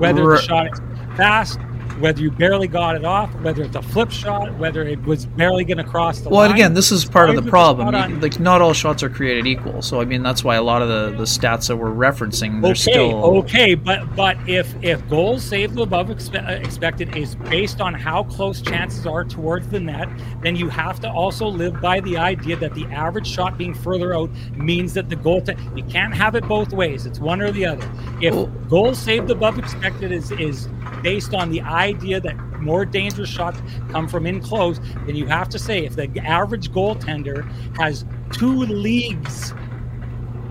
Whether 0.00 0.24
the 0.26 0.40
shot 0.40 0.72
is 0.72 0.80
fast, 1.16 1.60
whether 2.00 2.20
you 2.20 2.30
barely 2.30 2.66
got 2.66 2.96
it 2.96 3.04
off, 3.04 3.32
whether 3.40 3.62
it's 3.62 3.76
a 3.76 3.82
flip 3.82 4.10
shot, 4.10 4.56
whether 4.58 4.82
it 4.82 5.02
was 5.04 5.26
barely 5.26 5.64
going 5.64 5.78
to 5.78 5.84
cross 5.84 6.20
the 6.20 6.28
well, 6.28 6.40
line. 6.40 6.48
Well, 6.48 6.54
again, 6.54 6.74
this 6.74 6.90
is 6.90 7.04
part 7.04 7.30
of 7.30 7.36
the 7.36 7.48
problem. 7.48 7.94
On... 7.94 8.20
Like, 8.20 8.40
not 8.40 8.60
all 8.60 8.72
shots 8.72 9.02
are 9.02 9.10
created 9.10 9.46
equal. 9.46 9.82
So, 9.82 10.00
I 10.00 10.04
mean, 10.04 10.22
that's 10.22 10.42
why 10.42 10.56
a 10.56 10.62
lot 10.62 10.82
of 10.82 10.88
the, 10.88 11.16
the 11.16 11.24
stats 11.24 11.68
that 11.68 11.76
we're 11.76 11.90
referencing, 11.90 12.62
they're 12.62 12.72
okay, 12.72 12.80
still 12.80 13.24
okay. 13.38 13.74
But 13.74 14.16
but 14.16 14.36
if 14.48 14.74
if 14.82 15.06
goals 15.08 15.42
saved 15.42 15.78
above 15.78 16.08
expe- 16.08 16.46
uh, 16.46 16.52
expected 16.52 17.16
is 17.16 17.34
based 17.34 17.80
on 17.80 17.94
how 17.94 18.24
close 18.24 18.60
chances 18.60 19.06
are 19.06 19.24
towards 19.24 19.68
the 19.68 19.80
net, 19.80 20.08
then 20.42 20.56
you 20.56 20.68
have 20.68 21.00
to 21.00 21.10
also 21.10 21.46
live 21.46 21.80
by 21.80 22.00
the 22.00 22.16
idea 22.16 22.56
that 22.56 22.74
the 22.74 22.86
average 22.86 23.26
shot 23.26 23.58
being 23.58 23.74
further 23.74 24.14
out 24.16 24.30
means 24.54 24.94
that 24.94 25.08
the 25.08 25.16
goal. 25.16 25.40
T- 25.40 25.54
you 25.74 25.84
can't 25.84 26.14
have 26.14 26.34
it 26.34 26.46
both 26.48 26.72
ways. 26.72 27.06
It's 27.06 27.18
one 27.18 27.40
or 27.40 27.50
the 27.52 27.66
other. 27.66 27.90
If 28.20 28.34
well, 28.34 28.46
goals 28.68 28.98
saved 28.98 29.30
above 29.30 29.58
expected 29.58 30.12
is 30.12 30.30
is 30.32 30.68
based 31.02 31.34
on 31.34 31.50
the 31.50 31.60
idea 31.62 32.20
that 32.20 32.36
more 32.60 32.84
dangerous 32.84 33.28
shots 33.28 33.60
come 33.90 34.08
from 34.08 34.26
in 34.26 34.40
close, 34.40 34.80
then 35.06 35.16
you 35.16 35.26
have 35.26 35.48
to 35.50 35.58
say 35.58 35.84
if 35.84 35.96
the 35.96 36.10
average 36.20 36.70
goaltender 36.70 37.48
has 37.76 38.04
two 38.32 38.60
leagues 38.64 39.54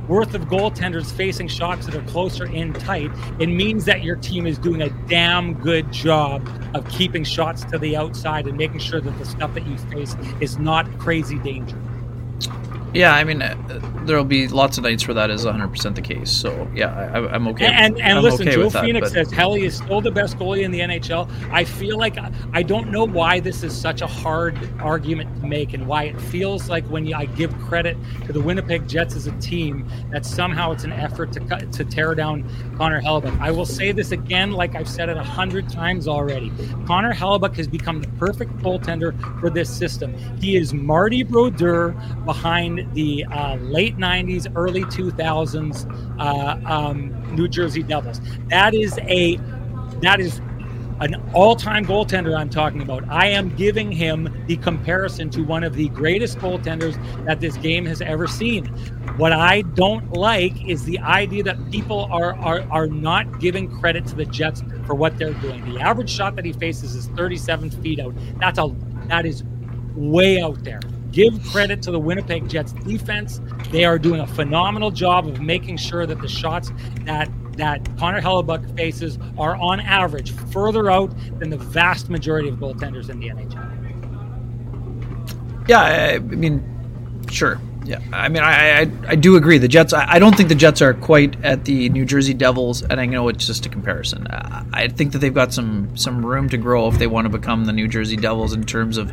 worth 0.07 0.33
of 0.33 0.41
goaltenders 0.47 1.11
facing 1.11 1.47
shots 1.47 1.85
that 1.85 1.95
are 1.95 2.01
closer 2.07 2.47
in 2.47 2.73
tight, 2.73 3.11
it 3.39 3.45
means 3.47 3.85
that 3.85 4.03
your 4.03 4.15
team 4.15 4.47
is 4.47 4.57
doing 4.57 4.81
a 4.81 4.89
damn 5.07 5.53
good 5.53 5.91
job 5.93 6.47
of 6.73 6.87
keeping 6.89 7.23
shots 7.23 7.63
to 7.63 7.77
the 7.77 7.95
outside 7.95 8.47
and 8.47 8.57
making 8.57 8.79
sure 8.79 8.99
that 8.99 9.17
the 9.19 9.25
stuff 9.25 9.53
that 9.53 9.65
you 9.67 9.77
face 9.77 10.15
is 10.41 10.57
not 10.57 10.85
crazy 10.97 11.37
danger. 11.39 11.79
Yeah, 12.93 13.13
I 13.13 13.23
mean, 13.23 13.41
uh, 13.41 13.55
there'll 14.05 14.23
be 14.23 14.47
lots 14.47 14.79
of 14.79 14.83
nights 14.83 15.07
where 15.07 15.13
that 15.13 15.29
is 15.29 15.45
100% 15.45 15.93
the 15.93 16.01
case. 16.01 16.31
So, 16.31 16.67
yeah, 16.73 17.11
I, 17.13 17.35
am 17.35 17.47
okay. 17.49 17.67
And, 17.67 17.99
and 18.01 18.17
I'm 18.17 18.23
listen, 18.23 18.47
okay 18.47 18.55
Joe 18.55 18.69
that, 18.69 18.83
Phoenix 18.83 19.09
but... 19.09 19.13
says 19.13 19.31
Helly 19.31 19.65
is 19.65 19.77
still 19.77 20.01
the 20.01 20.09
best 20.09 20.37
goalie 20.37 20.63
in 20.63 20.71
the 20.71 20.79
NHL. 20.79 21.29
I 21.51 21.63
feel 21.63 21.97
like 21.99 22.17
I 22.51 22.63
don't 22.63 22.89
know 22.89 23.05
why 23.05 23.39
this 23.39 23.61
is 23.63 23.79
such 23.79 24.01
a 24.01 24.07
hard 24.07 24.57
argument 24.79 25.41
to 25.41 25.47
make 25.47 25.73
and 25.73 25.85
why 25.85 26.05
it 26.05 26.19
feels 26.19 26.67
like 26.67 26.83
when 26.85 27.05
you, 27.05 27.15
I 27.15 27.25
give 27.25 27.55
credit 27.59 27.95
to 28.25 28.33
the 28.33 28.41
Winnipeg 28.41 28.87
Jets 28.87 29.15
as 29.15 29.27
a 29.27 29.31
team, 29.39 29.87
that 30.09 30.25
somehow 30.25 30.71
it's 30.71 30.83
an 30.83 30.91
effort 30.91 31.31
to, 31.33 31.39
cut, 31.41 31.71
to 31.71 31.85
tear 31.85 32.15
down 32.15 32.49
Connor 32.75 33.01
Hellebuyck. 33.01 33.39
I 33.39 33.51
will 33.51 33.67
say 33.67 33.91
this 33.91 34.11
again, 34.11 34.51
like 34.51 34.75
I've 34.75 34.89
said 34.89 35.09
it 35.09 35.17
a 35.17 35.23
hundred 35.23 35.69
times 35.69 36.07
already. 36.07 36.51
Connor 36.87 37.13
Hellebuyck 37.13 37.55
has 37.55 37.67
become 37.67 38.01
the 38.01 38.07
perfect 38.17 38.57
goaltender 38.57 39.13
for 39.39 39.51
this 39.51 39.69
system. 39.69 40.17
He 40.39 40.57
is 40.57 40.73
Marty 40.73 41.21
Brodeur 41.21 41.91
behind 42.25 42.78
the 42.93 43.25
uh, 43.25 43.55
late 43.55 43.97
90s, 43.97 44.51
early 44.55 44.83
2000s 44.83 46.19
uh, 46.19 46.71
um, 46.71 47.35
New 47.35 47.47
Jersey 47.47 47.83
Devils. 47.83 48.21
That 48.49 48.73
is 48.73 48.97
a 48.99 49.37
that 50.01 50.19
is 50.19 50.41
an 51.01 51.15
all-time 51.33 51.85
goaltender 51.85 52.37
I'm 52.37 52.49
talking 52.49 52.81
about. 52.81 53.07
I 53.09 53.27
am 53.27 53.55
giving 53.55 53.91
him 53.91 54.43
the 54.47 54.57
comparison 54.57 55.29
to 55.31 55.43
one 55.43 55.63
of 55.63 55.73
the 55.73 55.87
greatest 55.89 56.39
goaltenders 56.39 56.97
that 57.25 57.39
this 57.39 57.55
game 57.57 57.85
has 57.85 58.01
ever 58.01 58.27
seen. 58.27 58.65
What 59.15 59.31
I 59.31 59.61
don't 59.61 60.11
like 60.11 60.67
is 60.67 60.83
the 60.83 60.99
idea 60.99 61.43
that 61.43 61.71
people 61.71 62.09
are 62.11 62.35
are 62.35 62.61
are 62.69 62.87
not 62.87 63.39
giving 63.39 63.69
credit 63.79 64.05
to 64.07 64.15
the 64.15 64.25
Jets 64.25 64.61
for 64.85 64.93
what 64.93 65.17
they're 65.17 65.33
doing. 65.35 65.73
The 65.73 65.79
average 65.79 66.09
shot 66.09 66.35
that 66.35 66.45
he 66.45 66.53
faces 66.53 66.95
is 66.95 67.07
37 67.09 67.69
feet 67.81 67.99
out. 67.99 68.13
That's 68.39 68.59
a 68.59 68.73
that 69.07 69.25
is 69.25 69.43
way 69.95 70.41
out 70.41 70.63
there 70.63 70.81
give 71.19 71.43
credit 71.51 71.81
to 71.81 71.91
the 71.91 71.99
Winnipeg 71.99 72.47
Jets 72.47 72.71
defense. 72.71 73.41
They 73.71 73.83
are 73.83 73.99
doing 73.99 74.21
a 74.21 74.27
phenomenal 74.27 74.89
job 74.89 75.27
of 75.27 75.41
making 75.41 75.75
sure 75.77 76.05
that 76.05 76.21
the 76.21 76.29
shots 76.29 76.71
that 77.03 77.29
that 77.57 77.85
Connor 77.97 78.21
Hellebuyck 78.21 78.73
faces 78.77 79.19
are 79.37 79.57
on 79.57 79.81
average 79.81 80.31
further 80.31 80.89
out 80.89 81.13
than 81.39 81.49
the 81.49 81.57
vast 81.57 82.09
majority 82.09 82.47
of 82.47 82.55
goaltenders 82.55 83.09
in 83.09 83.19
the 83.19 83.27
NHL. 83.27 83.75
Yeah, 85.67 85.81
I, 85.81 86.13
I 86.13 86.19
mean, 86.19 86.63
sure. 87.29 87.59
Yeah, 87.83 87.99
I 88.13 88.29
mean, 88.29 88.43
I, 88.43 88.81
I, 88.81 88.91
I 89.09 89.15
do 89.15 89.35
agree. 89.35 89.57
The 89.57 89.67
Jets. 89.67 89.91
I, 89.91 90.05
I, 90.09 90.19
don't 90.19 90.37
think 90.37 90.47
the 90.47 90.55
Jets 90.55 90.81
are 90.81 90.93
quite 90.93 91.43
at 91.43 91.65
the 91.65 91.89
New 91.89 92.05
Jersey 92.05 92.33
Devils, 92.33 92.81
and 92.83 93.01
I 93.01 93.05
know 93.05 93.27
it's 93.27 93.45
just 93.45 93.65
a 93.65 93.69
comparison. 93.69 94.27
I, 94.29 94.63
I 94.71 94.87
think 94.87 95.11
that 95.11 95.19
they've 95.19 95.33
got 95.33 95.53
some 95.53 95.97
some 95.97 96.25
room 96.25 96.47
to 96.49 96.57
grow 96.57 96.87
if 96.87 96.97
they 96.97 97.07
want 97.07 97.25
to 97.25 97.29
become 97.29 97.65
the 97.65 97.73
New 97.73 97.87
Jersey 97.87 98.15
Devils 98.15 98.53
in 98.53 98.63
terms 98.63 98.97
of 98.97 99.11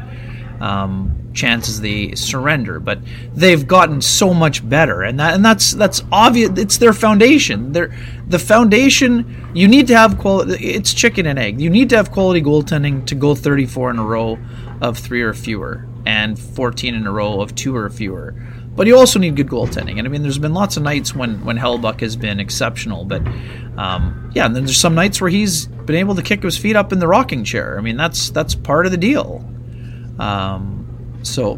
um, 0.60 1.30
chances 1.34 1.80
they 1.80 2.14
surrender. 2.14 2.80
But 2.80 3.00
they've 3.34 3.66
gotten 3.66 4.00
so 4.00 4.34
much 4.34 4.66
better, 4.68 5.02
and 5.02 5.18
that 5.20 5.34
and 5.34 5.44
that's 5.44 5.72
that's 5.72 6.02
obvious. 6.10 6.50
It's 6.58 6.78
their 6.78 6.92
foundation. 6.92 7.72
They're, 7.72 7.94
the 8.26 8.38
foundation. 8.38 9.50
You 9.54 9.68
need 9.68 9.86
to 9.88 9.96
have 9.96 10.18
quality. 10.18 10.64
It's 10.64 10.92
chicken 10.92 11.26
and 11.26 11.38
egg. 11.38 11.60
You 11.60 11.70
need 11.70 11.90
to 11.90 11.96
have 11.96 12.10
quality 12.10 12.42
goaltending 12.42 13.06
to 13.06 13.14
go 13.14 13.34
34 13.34 13.90
in 13.90 13.98
a 13.98 14.04
row 14.04 14.38
of 14.80 14.98
three 14.98 15.22
or 15.22 15.32
fewer, 15.32 15.86
and 16.04 16.38
14 16.38 16.94
in 16.94 17.06
a 17.06 17.12
row 17.12 17.40
of 17.40 17.54
two 17.54 17.74
or 17.74 17.88
fewer. 17.88 18.34
But 18.74 18.86
you 18.86 18.98
also 18.98 19.18
need 19.18 19.36
good 19.36 19.48
goaltending, 19.48 19.98
and 19.98 20.06
I 20.06 20.10
mean, 20.10 20.22
there's 20.22 20.38
been 20.38 20.52
lots 20.52 20.76
of 20.76 20.82
nights 20.82 21.14
when 21.14 21.42
when 21.44 21.56
Hellebuyck 21.56 22.00
has 22.00 22.14
been 22.14 22.38
exceptional, 22.40 23.06
but 23.06 23.22
um, 23.78 24.30
yeah, 24.34 24.44
and 24.44 24.54
then 24.54 24.64
there's 24.64 24.76
some 24.76 24.94
nights 24.94 25.20
where 25.20 25.30
he's 25.30 25.66
been 25.66 25.96
able 25.96 26.14
to 26.14 26.22
kick 26.22 26.42
his 26.42 26.58
feet 26.58 26.76
up 26.76 26.92
in 26.92 26.98
the 26.98 27.08
rocking 27.08 27.42
chair. 27.42 27.78
I 27.78 27.80
mean, 27.80 27.96
that's 27.96 28.28
that's 28.30 28.54
part 28.54 28.84
of 28.84 28.92
the 28.92 28.98
deal. 28.98 29.50
Um, 30.18 31.18
so, 31.22 31.56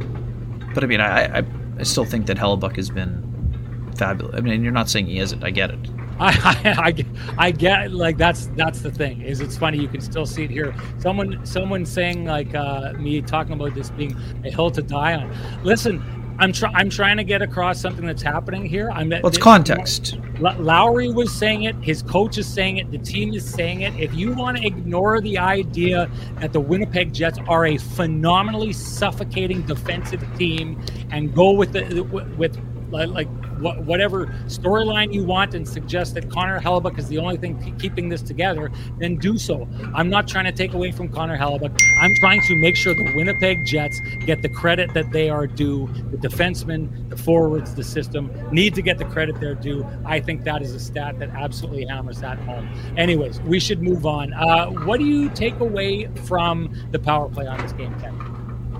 but 0.74 0.84
I 0.84 0.86
mean, 0.86 1.00
I, 1.00 1.38
I, 1.38 1.44
I 1.78 1.82
still 1.82 2.04
think 2.04 2.26
that 2.26 2.36
Hellebuyck 2.36 2.76
has 2.76 2.90
been 2.90 3.92
fabulous. 3.96 4.34
I 4.36 4.40
mean, 4.40 4.62
you're 4.62 4.72
not 4.72 4.88
saying 4.88 5.06
he 5.06 5.18
isn't. 5.18 5.44
I 5.44 5.50
get 5.50 5.70
it. 5.70 5.78
I, 6.20 6.34
I, 6.64 7.46
I, 7.46 7.50
get 7.52 7.92
like 7.92 8.16
that's 8.16 8.46
that's 8.56 8.80
the 8.80 8.90
thing 8.90 9.20
is 9.20 9.40
it's 9.40 9.56
funny 9.56 9.78
you 9.78 9.86
can 9.86 10.00
still 10.00 10.26
see 10.26 10.42
it 10.42 10.50
here. 10.50 10.74
Someone 10.98 11.46
someone 11.46 11.86
saying 11.86 12.24
like 12.24 12.56
uh, 12.56 12.94
me 12.94 13.22
talking 13.22 13.52
about 13.52 13.76
this 13.76 13.90
being 13.90 14.16
a 14.44 14.50
hill 14.50 14.68
to 14.72 14.82
die 14.82 15.14
on. 15.14 15.32
Listen, 15.62 16.02
I'm 16.38 16.52
trying. 16.52 16.74
I'm 16.76 16.88
trying 16.88 17.16
to 17.16 17.24
get 17.24 17.42
across 17.42 17.80
something 17.80 18.06
that's 18.06 18.22
happening 18.22 18.64
here. 18.64 18.90
I'm. 18.92 19.10
Well, 19.10 19.26
it's 19.26 19.38
context. 19.38 20.18
Lowry 20.38 21.10
was 21.10 21.32
saying 21.32 21.64
it. 21.64 21.74
His 21.76 22.02
coach 22.02 22.38
is 22.38 22.46
saying 22.46 22.76
it. 22.76 22.90
The 22.92 22.98
team 22.98 23.34
is 23.34 23.48
saying 23.48 23.80
it. 23.80 23.94
If 23.98 24.14
you 24.14 24.32
want 24.34 24.56
to 24.58 24.64
ignore 24.64 25.20
the 25.20 25.36
idea 25.38 26.08
that 26.40 26.52
the 26.52 26.60
Winnipeg 26.60 27.12
Jets 27.12 27.38
are 27.48 27.66
a 27.66 27.76
phenomenally 27.76 28.72
suffocating 28.72 29.62
defensive 29.62 30.24
team 30.38 30.80
and 31.10 31.34
go 31.34 31.50
with 31.50 31.72
the 31.72 32.02
with 32.36 32.56
like 32.90 33.28
wh- 33.58 33.86
whatever 33.86 34.26
storyline 34.46 35.12
you 35.12 35.24
want 35.24 35.54
and 35.54 35.66
suggest 35.68 36.14
that 36.14 36.30
Connor 36.30 36.60
Hellebuyck 36.60 36.98
is 36.98 37.08
the 37.08 37.18
only 37.18 37.36
thing 37.36 37.76
keeping 37.78 38.08
this 38.08 38.22
together, 38.22 38.70
then 38.98 39.16
do 39.16 39.38
so. 39.38 39.68
I'm 39.94 40.08
not 40.08 40.28
trying 40.28 40.44
to 40.46 40.52
take 40.52 40.72
away 40.72 40.92
from 40.92 41.08
Connor 41.08 41.36
Hellebuyck. 41.36 41.80
I'm 42.00 42.14
trying 42.20 42.40
to 42.42 42.54
make 42.56 42.76
sure 42.76 42.94
the 42.94 43.12
Winnipeg 43.14 43.64
Jets 43.64 44.00
get 44.24 44.42
the 44.42 44.48
credit 44.48 44.92
that 44.94 45.10
they 45.12 45.28
are 45.30 45.46
due. 45.46 45.88
The 46.10 46.16
defensemen, 46.16 47.08
the 47.10 47.16
forwards, 47.16 47.74
the 47.74 47.84
system 47.84 48.30
need 48.52 48.74
to 48.74 48.82
get 48.82 48.98
the 48.98 49.04
credit 49.04 49.38
they're 49.40 49.54
due. 49.54 49.86
I 50.04 50.20
think 50.20 50.44
that 50.44 50.62
is 50.62 50.74
a 50.74 50.80
stat 50.80 51.18
that 51.18 51.30
absolutely 51.30 51.86
hammers 51.86 52.20
that 52.20 52.38
home. 52.40 52.68
Anyways, 52.96 53.40
we 53.42 53.60
should 53.60 53.82
move 53.82 54.06
on. 54.06 54.32
Uh, 54.32 54.66
what 54.70 54.98
do 54.98 55.06
you 55.06 55.28
take 55.30 55.58
away 55.60 56.08
from 56.24 56.74
the 56.90 56.98
power 56.98 57.28
play 57.28 57.46
on 57.46 57.60
this 57.60 57.72
game, 57.72 57.98
Ken? 58.00 58.14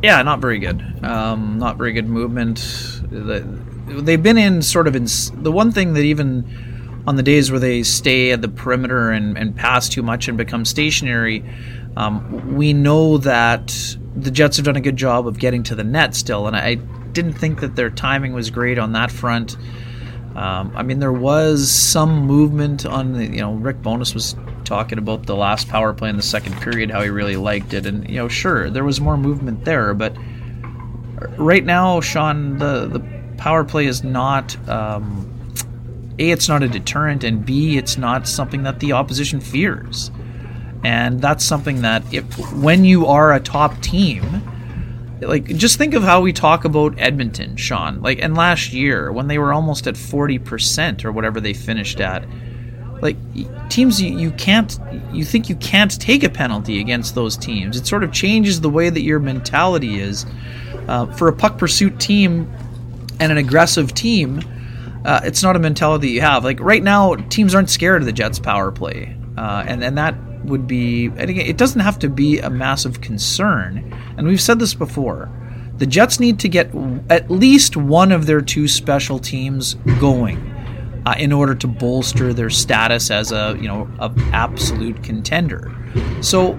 Yeah, 0.03 0.23
not 0.23 0.41
very 0.41 0.61
good. 0.61 0.81
Um, 1.03 1.59
not 1.59 1.77
very 1.77 1.93
good 1.93 2.09
movement. 2.09 2.59
They've 3.89 4.23
been 4.23 4.39
in 4.39 4.63
sort 4.63 4.87
of 4.87 4.97
in 4.97 5.07
the 5.43 5.53
one 5.53 5.73
thing 5.73 5.95
that 5.95 6.03
even 6.03 7.03
on 7.07 7.17
the 7.17 7.23
days 7.23 7.51
where 7.51 7.61
they 7.61 7.83
stay 7.83 8.33
at 8.33 8.43
the 8.43 8.49
perimeter 8.49 9.11
and, 9.11 9.37
and 9.39 9.57
pass 9.57 9.89
too 9.89 10.03
much 10.03 10.29
and 10.29 10.37
become 10.37 10.65
stationary, 10.65 11.43
um, 11.97 12.55
we 12.55 12.73
know 12.73 13.19
that 13.19 13.75
the 14.15 14.31
Jets 14.31 14.57
have 14.59 14.67
done 14.67 14.77
a 14.77 14.81
good 14.81 14.97
job 14.97 15.27
of 15.27 15.39
getting 15.39 15.63
to 15.65 15.75
the 15.75 15.85
net 15.85 16.15
still, 16.15 16.47
and 16.47 16.57
I 16.57 16.75
didn't 16.75 17.33
think 17.33 17.61
that 17.61 17.77
their 17.77 17.91
timing 17.91 18.35
was 18.35 18.51
great 18.51 18.79
on 18.79 18.93
that 18.93 19.11
front. 19.11 19.57
Um, 20.37 20.73
I 20.77 20.83
mean, 20.83 20.99
there 20.99 21.13
was 21.13 21.71
some 21.71 22.27
movement 22.27 22.85
on 22.85 23.15
the, 23.15 23.25
you 23.25 23.41
know, 23.41 23.55
Rick 23.55 23.83
Bowness 23.83 24.15
was 24.15 24.37
talking 24.65 24.99
about 24.99 25.25
the 25.27 25.35
last 25.35 25.69
power 25.69 25.95
play 25.95 26.11
in 26.11 26.17
the 26.17 26.23
second 26.23 26.61
period, 26.61 26.91
how 26.91 27.01
he 27.01 27.09
really 27.09 27.37
liked 27.37 27.73
it, 27.73 27.87
and 27.87 28.09
you 28.09 28.17
know, 28.17 28.29
sure, 28.29 28.71
there 28.71 28.85
was 28.85 29.01
more 29.01 29.17
movement 29.17 29.65
there, 29.65 29.95
but 29.95 30.15
right 31.37 31.65
now, 31.65 32.01
Sean, 32.01 32.59
the 32.59 32.87
the 32.87 33.18
power 33.39 33.65
play 33.65 33.87
is 33.87 34.05
not 34.05 34.57
um, 34.69 35.35
a 36.19 36.31
it's 36.31 36.49
not 36.49 36.63
a 36.63 36.69
deterrent 36.69 37.25
and 37.25 37.47
b 37.47 37.79
it's 37.79 37.97
not 37.97 38.29
something 38.29 38.65
that 38.65 38.81
the 38.81 38.93
opposition 38.93 39.41
fears 39.41 40.11
and 40.85 41.21
that's 41.21 41.45
something 41.45 41.83
that 41.83 42.03
if 42.13 42.25
when 42.53 42.85
you 42.85 43.07
are 43.07 43.33
a 43.33 43.41
top 43.41 43.81
team 43.81 44.23
like 45.21 45.47
just 45.57 45.79
think 45.79 45.95
of 45.95 46.03
how 46.03 46.21
we 46.21 46.33
talk 46.33 46.65
about 46.65 46.95
Edmonton, 46.99 47.57
Sean. 47.57 48.01
Like 48.01 48.21
and 48.23 48.37
last 48.37 48.73
year 48.73 49.11
when 49.13 49.27
they 49.27 49.39
were 49.39 49.53
almost 49.53 49.87
at 49.87 49.95
40% 49.95 51.05
or 51.05 51.13
whatever 51.13 51.41
they 51.41 51.53
finished 51.55 52.01
at. 52.01 52.25
Like 53.01 53.17
teams 53.69 54.03
you, 54.03 54.17
you 54.19 54.33
can't 54.33 54.79
you 55.13 55.25
think 55.25 55.49
you 55.49 55.55
can't 55.57 56.01
take 56.01 56.25
a 56.25 56.29
penalty 56.29 56.81
against 56.81 57.15
those 57.15 57.37
teams. 57.37 57.77
It 57.77 57.87
sort 57.87 58.03
of 58.03 58.13
changes 58.13 58.61
the 58.61 58.71
way 58.71 58.91
that 58.91 59.03
your 59.03 59.21
mentality 59.21 60.01
is. 60.01 60.27
Uh, 60.89 61.07
for 61.07 61.29
a 61.29 61.33
puck 61.33 61.59
pursuit 61.59 62.01
team, 62.01 62.51
and 63.21 63.33
an 63.33 63.39
aggressive 63.39 63.95
team, 63.95 64.43
uh, 65.05 65.21
it's 65.25 65.43
not 65.43 65.57
a 65.57 65.59
mentality 65.59 66.11
you 66.11 66.21
have. 66.21 66.45
Like 66.45 66.61
right 66.61 66.83
now, 66.83 67.15
teams 67.15 67.55
aren't 67.55 67.71
scared 67.71 68.03
of 68.03 68.07
the 68.07 68.13
Jets' 68.13 68.39
power 68.39 68.71
play, 68.71 69.17
uh, 69.37 69.65
and 69.67 69.83
and 69.83 69.97
that 69.99 70.15
would 70.45 70.67
be. 70.67 71.07
And 71.07 71.31
again, 71.31 71.47
it 71.47 71.57
doesn't 71.57 71.81
have 71.81 71.99
to 72.01 72.09
be 72.09 72.39
a 72.39 72.51
massive 72.51 73.01
concern. 73.01 73.93
And 74.17 74.27
we've 74.27 74.41
said 74.41 74.59
this 74.59 74.75
before. 74.75 75.31
The 75.77 75.87
Jets 75.87 76.19
need 76.19 76.41
to 76.41 76.49
get 76.49 76.75
at 77.09 77.31
least 77.31 77.77
one 77.77 78.11
of 78.11 78.27
their 78.27 78.41
two 78.41 78.67
special 78.67 79.21
teams 79.21 79.75
going 80.01 80.39
uh, 81.07 81.15
in 81.19 81.33
order 81.33 81.55
to 81.55 81.69
bolster 81.69 82.35
their 82.35 82.51
status 82.51 83.11
as 83.11 83.33
a 83.33 83.57
you 83.61 83.69
know 83.69 83.89
a 84.01 84.13
absolute 84.33 85.03
contender. 85.03 85.73
So 86.21 86.59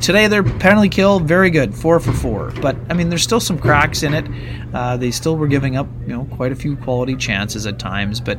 Today, 0.00 0.28
their 0.28 0.42
penalty 0.42 0.88
kill 0.88 1.20
very 1.20 1.50
good, 1.50 1.74
four 1.74 2.00
for 2.00 2.12
four. 2.12 2.52
But 2.62 2.76
I 2.88 2.94
mean, 2.94 3.10
there's 3.10 3.22
still 3.22 3.40
some 3.40 3.58
cracks 3.58 4.02
in 4.02 4.14
it. 4.14 4.26
Uh, 4.72 4.96
they 4.96 5.10
still 5.10 5.36
were 5.36 5.46
giving 5.46 5.76
up, 5.76 5.86
you 6.02 6.08
know, 6.08 6.24
quite 6.36 6.52
a 6.52 6.56
few 6.56 6.74
quality 6.76 7.16
chances 7.16 7.66
at 7.66 7.78
times. 7.78 8.18
But 8.18 8.38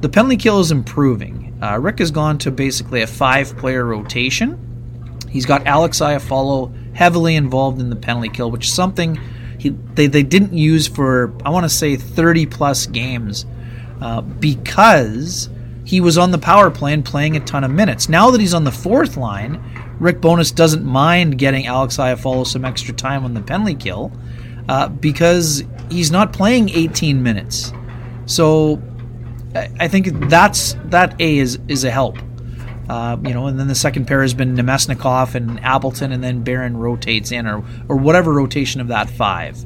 the 0.00 0.08
penalty 0.08 0.38
kill 0.38 0.60
is 0.60 0.70
improving. 0.70 1.58
Uh, 1.62 1.78
Rick 1.78 1.98
has 1.98 2.10
gone 2.10 2.38
to 2.38 2.50
basically 2.50 3.02
a 3.02 3.06
five-player 3.06 3.84
rotation. 3.84 4.58
He's 5.30 5.44
got 5.44 5.66
Alex 5.66 6.00
Iafallo 6.00 6.72
heavily 6.94 7.36
involved 7.36 7.80
in 7.80 7.90
the 7.90 7.96
penalty 7.96 8.30
kill, 8.30 8.50
which 8.50 8.66
is 8.66 8.72
something 8.72 9.20
he, 9.58 9.70
they, 9.70 10.06
they 10.06 10.22
didn't 10.22 10.52
use 10.52 10.86
for 10.86 11.34
I 11.44 11.50
want 11.50 11.64
to 11.64 11.70
say 11.70 11.96
30 11.96 12.46
plus 12.46 12.86
games 12.86 13.44
uh, 14.00 14.20
because 14.20 15.48
he 15.84 16.00
was 16.00 16.16
on 16.16 16.30
the 16.30 16.38
power 16.38 16.70
play 16.70 16.92
and 16.92 17.04
playing 17.04 17.36
a 17.36 17.40
ton 17.40 17.64
of 17.64 17.70
minutes. 17.70 18.08
Now 18.08 18.30
that 18.30 18.40
he's 18.40 18.54
on 18.54 18.64
the 18.64 18.72
fourth 18.72 19.16
line 19.16 19.62
Rick 20.00 20.20
Bowness 20.20 20.54
doesn't 20.54 20.84
mind 20.84 21.38
getting 21.38 21.66
Alex 21.66 21.96
Iafallo 21.96 22.46
some 22.46 22.64
extra 22.64 22.94
time 22.94 23.24
on 23.24 23.34
the 23.34 23.40
penalty 23.40 23.74
kill 23.74 24.12
uh, 24.68 24.88
because 24.88 25.62
he's 25.90 26.10
not 26.10 26.32
playing 26.32 26.70
18 26.70 27.22
minutes. 27.22 27.72
So 28.26 28.82
I 29.54 29.88
think 29.88 30.28
that's 30.28 30.74
that 30.86 31.20
A 31.20 31.38
is 31.38 31.58
is 31.68 31.84
a 31.84 31.90
help. 31.90 32.18
Uh, 32.88 33.16
you 33.24 33.32
know, 33.32 33.46
and 33.46 33.58
then 33.58 33.68
the 33.68 33.74
second 33.74 34.06
pair 34.06 34.20
has 34.20 34.34
been 34.34 34.56
Namestnikov 34.56 35.34
and 35.34 35.58
Appleton, 35.60 36.12
and 36.12 36.22
then 36.22 36.42
Barron 36.42 36.76
rotates 36.76 37.32
in, 37.32 37.46
or 37.46 37.64
or 37.88 37.96
whatever 37.96 38.32
rotation 38.32 38.80
of 38.80 38.88
that 38.88 39.08
five. 39.08 39.64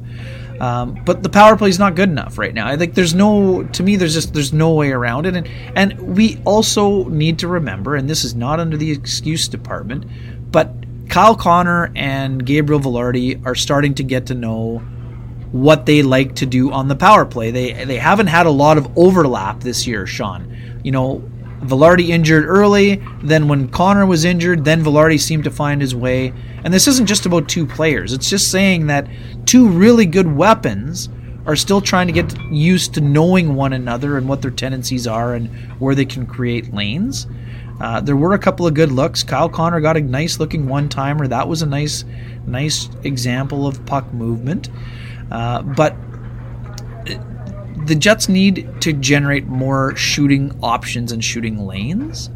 Um, 0.59 1.01
but 1.05 1.23
the 1.23 1.29
power 1.29 1.55
play 1.55 1.69
is 1.69 1.79
not 1.79 1.95
good 1.95 2.09
enough 2.09 2.37
right 2.37 2.53
now. 2.53 2.67
I 2.67 2.75
think 2.75 2.93
there's 2.93 3.15
no, 3.15 3.63
to 3.63 3.83
me, 3.83 3.95
there's 3.95 4.13
just 4.13 4.33
there's 4.33 4.51
no 4.51 4.73
way 4.73 4.91
around 4.91 5.25
it, 5.25 5.35
and 5.35 5.47
and 5.75 6.15
we 6.15 6.41
also 6.45 7.05
need 7.05 7.39
to 7.39 7.47
remember, 7.47 7.95
and 7.95 8.09
this 8.09 8.25
is 8.25 8.35
not 8.35 8.59
under 8.59 8.75
the 8.75 8.91
excuse 8.91 9.47
department, 9.47 10.05
but 10.51 10.73
Kyle 11.09 11.35
Connor 11.35 11.91
and 11.95 12.45
Gabriel 12.45 12.79
Vilardi 12.79 13.43
are 13.45 13.55
starting 13.55 13.95
to 13.95 14.03
get 14.03 14.27
to 14.27 14.35
know 14.35 14.79
what 15.51 15.85
they 15.85 16.03
like 16.03 16.35
to 16.35 16.45
do 16.45 16.71
on 16.71 16.87
the 16.87 16.95
power 16.95 17.25
play. 17.25 17.51
They 17.51 17.85
they 17.85 17.97
haven't 17.97 18.27
had 18.27 18.45
a 18.45 18.51
lot 18.51 18.77
of 18.77 18.97
overlap 18.97 19.61
this 19.61 19.87
year, 19.87 20.05
Sean. 20.05 20.55
You 20.83 20.91
know, 20.91 21.29
Vilardi 21.61 22.09
injured 22.09 22.45
early, 22.45 23.03
then 23.21 23.47
when 23.47 23.67
Connor 23.69 24.05
was 24.05 24.25
injured, 24.25 24.63
then 24.65 24.83
Vilardi 24.83 25.19
seemed 25.19 25.43
to 25.43 25.51
find 25.51 25.81
his 25.81 25.95
way. 25.95 26.33
And 26.63 26.73
this 26.73 26.87
isn't 26.87 27.05
just 27.05 27.25
about 27.25 27.49
two 27.49 27.65
players. 27.65 28.13
It's 28.13 28.29
just 28.29 28.51
saying 28.51 28.87
that 28.87 29.07
two 29.45 29.67
really 29.67 30.05
good 30.05 30.35
weapons 30.35 31.09
are 31.45 31.55
still 31.55 31.81
trying 31.81 32.07
to 32.07 32.13
get 32.13 32.39
used 32.51 32.93
to 32.93 33.01
knowing 33.01 33.55
one 33.55 33.73
another 33.73 34.17
and 34.17 34.27
what 34.27 34.41
their 34.41 34.51
tendencies 34.51 35.07
are 35.07 35.33
and 35.33 35.49
where 35.79 35.95
they 35.95 36.05
can 36.05 36.25
create 36.25 36.73
lanes. 36.73 37.27
Uh, 37.81 38.01
there 38.01 38.15
were 38.15 38.33
a 38.33 38.39
couple 38.39 38.67
of 38.67 38.73
good 38.73 38.91
looks. 38.91 39.23
Kyle 39.23 39.49
Connor 39.49 39.79
got 39.79 39.97
a 39.97 40.01
nice 40.01 40.39
looking 40.39 40.67
one 40.67 40.89
timer. 40.89 41.27
That 41.27 41.47
was 41.47 41.61
a 41.61 41.65
nice, 41.65 42.03
nice 42.45 42.89
example 43.03 43.67
of 43.67 43.85
puck 43.85 44.11
movement. 44.13 44.69
Uh, 45.31 45.61
but 45.61 45.95
the 47.85 47.95
Jets 47.95 48.29
need 48.29 48.81
to 48.81 48.93
generate 48.93 49.47
more 49.47 49.95
shooting 49.95 50.57
options 50.61 51.11
and 51.11 51.23
shooting 51.23 51.65
lanes, 51.65 52.29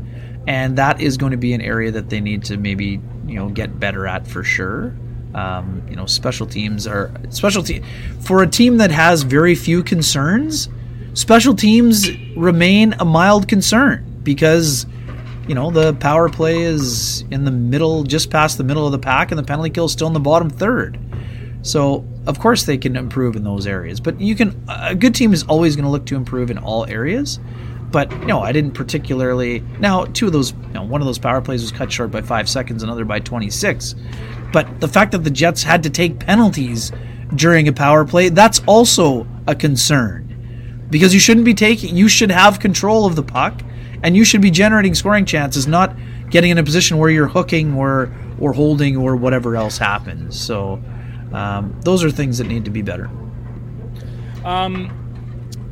and 0.48 0.78
that 0.78 1.02
is 1.02 1.18
going 1.18 1.32
to 1.32 1.38
be 1.38 1.54
an 1.54 1.62
area 1.62 1.92
that 1.92 2.10
they 2.10 2.20
need 2.20 2.44
to 2.46 2.58
maybe 2.58 3.00
you 3.26 3.36
know 3.36 3.50
get 3.50 3.80
better 3.80 4.08
at 4.08 4.28
for 4.28 4.44
sure. 4.44 4.96
Um, 5.36 5.84
you 5.90 5.96
know, 5.96 6.06
special 6.06 6.46
teams 6.46 6.86
are 6.86 7.12
special 7.30 7.64
team 7.64 7.84
for 8.22 8.44
a 8.44 8.48
team 8.48 8.78
that 8.78 8.92
has 8.92 9.24
very 9.24 9.56
few 9.56 9.84
concerns. 9.84 10.70
Special 11.14 11.56
teams 11.56 12.10
remain 12.36 12.94
a 13.00 13.06
mild 13.06 13.48
concern 13.48 14.20
because 14.24 14.86
you 15.48 15.56
know 15.56 15.72
the 15.72 15.94
power 15.96 16.30
play 16.30 16.62
is 16.62 17.22
in 17.32 17.46
the 17.46 17.52
middle, 17.52 18.04
just 18.04 18.30
past 18.30 18.58
the 18.58 18.64
middle 18.64 18.86
of 18.86 18.92
the 18.92 19.00
pack, 19.00 19.32
and 19.32 19.38
the 19.38 19.44
penalty 19.44 19.70
kill 19.70 19.86
is 19.86 19.92
still 19.92 20.08
in 20.08 20.14
the 20.14 20.20
bottom 20.20 20.50
third. 20.50 21.00
So 21.64 22.06
of 22.28 22.40
course 22.40 22.64
they 22.64 22.78
can 22.78 22.96
improve 22.96 23.36
in 23.36 23.44
those 23.44 23.68
areas, 23.68 24.00
but 24.00 24.20
you 24.20 24.36
can. 24.36 24.64
A 24.70 24.96
good 24.96 25.14
team 25.16 25.34
is 25.34 25.44
always 25.44 25.76
going 25.76 25.86
to 25.86 25.92
look 25.92 26.06
to 26.08 26.16
improve 26.16 26.50
in 26.52 26.58
all 26.58 26.86
areas. 26.86 27.40
But 27.92 28.12
no, 28.22 28.42
I 28.42 28.52
didn't 28.52 28.72
particularly. 28.72 29.60
Now, 29.80 30.06
two 30.06 30.28
of 30.28 30.34
those, 30.34 30.52
you 30.52 30.74
know, 30.74 30.84
one 30.84 31.02
of 31.02 31.06
those 31.06 31.20
power 31.20 31.42
plays 31.42 31.62
was 31.62 31.72
cut 31.72 31.92
short 31.92 32.10
by 32.12 32.22
five 32.22 32.50
seconds, 32.50 32.82
another 32.82 33.06
by 33.06 33.20
26. 33.20 33.94
But 34.52 34.80
the 34.80 34.88
fact 34.88 35.12
that 35.12 35.20
the 35.20 35.30
Jets 35.30 35.62
had 35.62 35.84
to 35.84 35.90
take 35.90 36.20
penalties 36.20 36.92
during 37.36 37.68
a 37.68 37.74
power 37.74 38.06
play, 38.06 38.30
that's 38.30 38.62
also 38.68 39.28
a 39.48 39.54
concern. 39.54 40.88
Because 40.90 41.14
you 41.14 41.20
shouldn't 41.20 41.46
be 41.46 41.54
taking, 41.54 41.96
you 41.96 42.08
should 42.08 42.32
have 42.32 42.60
control 42.60 43.06
of 43.06 43.16
the 43.16 43.24
puck, 43.24 43.62
and 44.02 44.16
you 44.16 44.24
should 44.24 44.42
be 44.42 44.52
generating 44.52 44.96
scoring 44.96 45.26
chances, 45.26 45.68
not 45.68 45.96
getting 46.30 46.52
in 46.52 46.58
a 46.58 46.64
position 46.64 46.98
where 46.98 47.10
you're 47.10 47.28
hooking 47.28 47.76
or 47.76 48.12
or 48.40 48.54
holding 48.54 48.98
or 48.98 49.16
whatever 49.16 49.56
else 49.56 49.78
happens. 49.78 50.40
So 50.40 50.82
um, 51.34 51.78
those 51.82 52.04
are 52.04 52.12
things 52.12 52.38
that 52.38 52.48
need 52.48 52.66
to 52.66 52.72
be 52.72 52.82
better. 52.82 53.10
Um, 54.46 55.04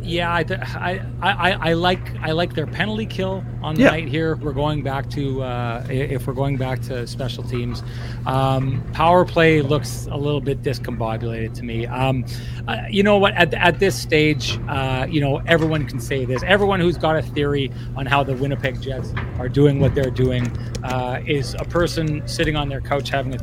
yeah, 0.03 0.31
I, 0.33 0.43
I, 0.75 0.99
I, 1.21 1.51
I, 1.51 1.73
like 1.73 2.15
I 2.21 2.31
like 2.31 2.55
their 2.55 2.65
penalty 2.65 3.05
kill 3.05 3.43
on 3.61 3.75
the 3.75 3.83
yeah. 3.83 3.91
night 3.91 4.07
here. 4.07 4.35
We're 4.37 4.53
going 4.53 4.81
back 4.81 5.09
to 5.11 5.43
uh, 5.43 5.85
if 5.89 6.25
we're 6.25 6.33
going 6.33 6.57
back 6.57 6.81
to 6.83 7.05
special 7.05 7.43
teams, 7.43 7.83
um, 8.25 8.83
power 8.93 9.25
play 9.25 9.61
looks 9.61 10.07
a 10.07 10.17
little 10.17 10.41
bit 10.41 10.63
discombobulated 10.63 11.53
to 11.55 11.63
me. 11.63 11.85
Um, 11.85 12.25
uh, 12.67 12.81
you 12.89 13.03
know 13.03 13.17
what? 13.17 13.35
At, 13.35 13.53
at 13.53 13.79
this 13.79 13.99
stage, 13.99 14.59
uh, 14.67 15.05
you 15.09 15.21
know 15.21 15.37
everyone 15.45 15.85
can 15.85 15.99
say 15.99 16.25
this. 16.25 16.41
Everyone 16.43 16.79
who's 16.79 16.97
got 16.97 17.15
a 17.15 17.21
theory 17.21 17.71
on 17.95 18.07
how 18.07 18.23
the 18.23 18.33
Winnipeg 18.33 18.81
Jets 18.81 19.13
are 19.37 19.49
doing 19.49 19.79
what 19.79 19.93
they're 19.93 20.09
doing 20.09 20.47
uh, 20.83 21.21
is 21.27 21.53
a 21.59 21.65
person 21.65 22.27
sitting 22.27 22.55
on 22.55 22.69
their 22.69 22.81
couch 22.81 23.09
having 23.09 23.35
a 23.35 23.37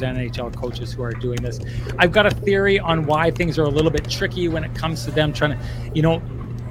NHL 0.00 0.54
coaches 0.56 0.92
who 0.92 1.02
are 1.02 1.12
doing 1.12 1.40
this. 1.42 1.60
I've 1.98 2.12
got 2.12 2.26
a 2.26 2.30
theory 2.30 2.78
on 2.78 3.06
why 3.06 3.30
things 3.30 3.58
are 3.58 3.64
a 3.64 3.68
little 3.68 3.90
bit 3.90 4.08
tricky 4.08 4.48
when 4.48 4.64
it 4.64 4.74
comes 4.74 5.04
to 5.04 5.10
them 5.10 5.32
trying 5.32 5.58
to, 5.58 5.64
you 5.94 6.02
know, 6.02 6.22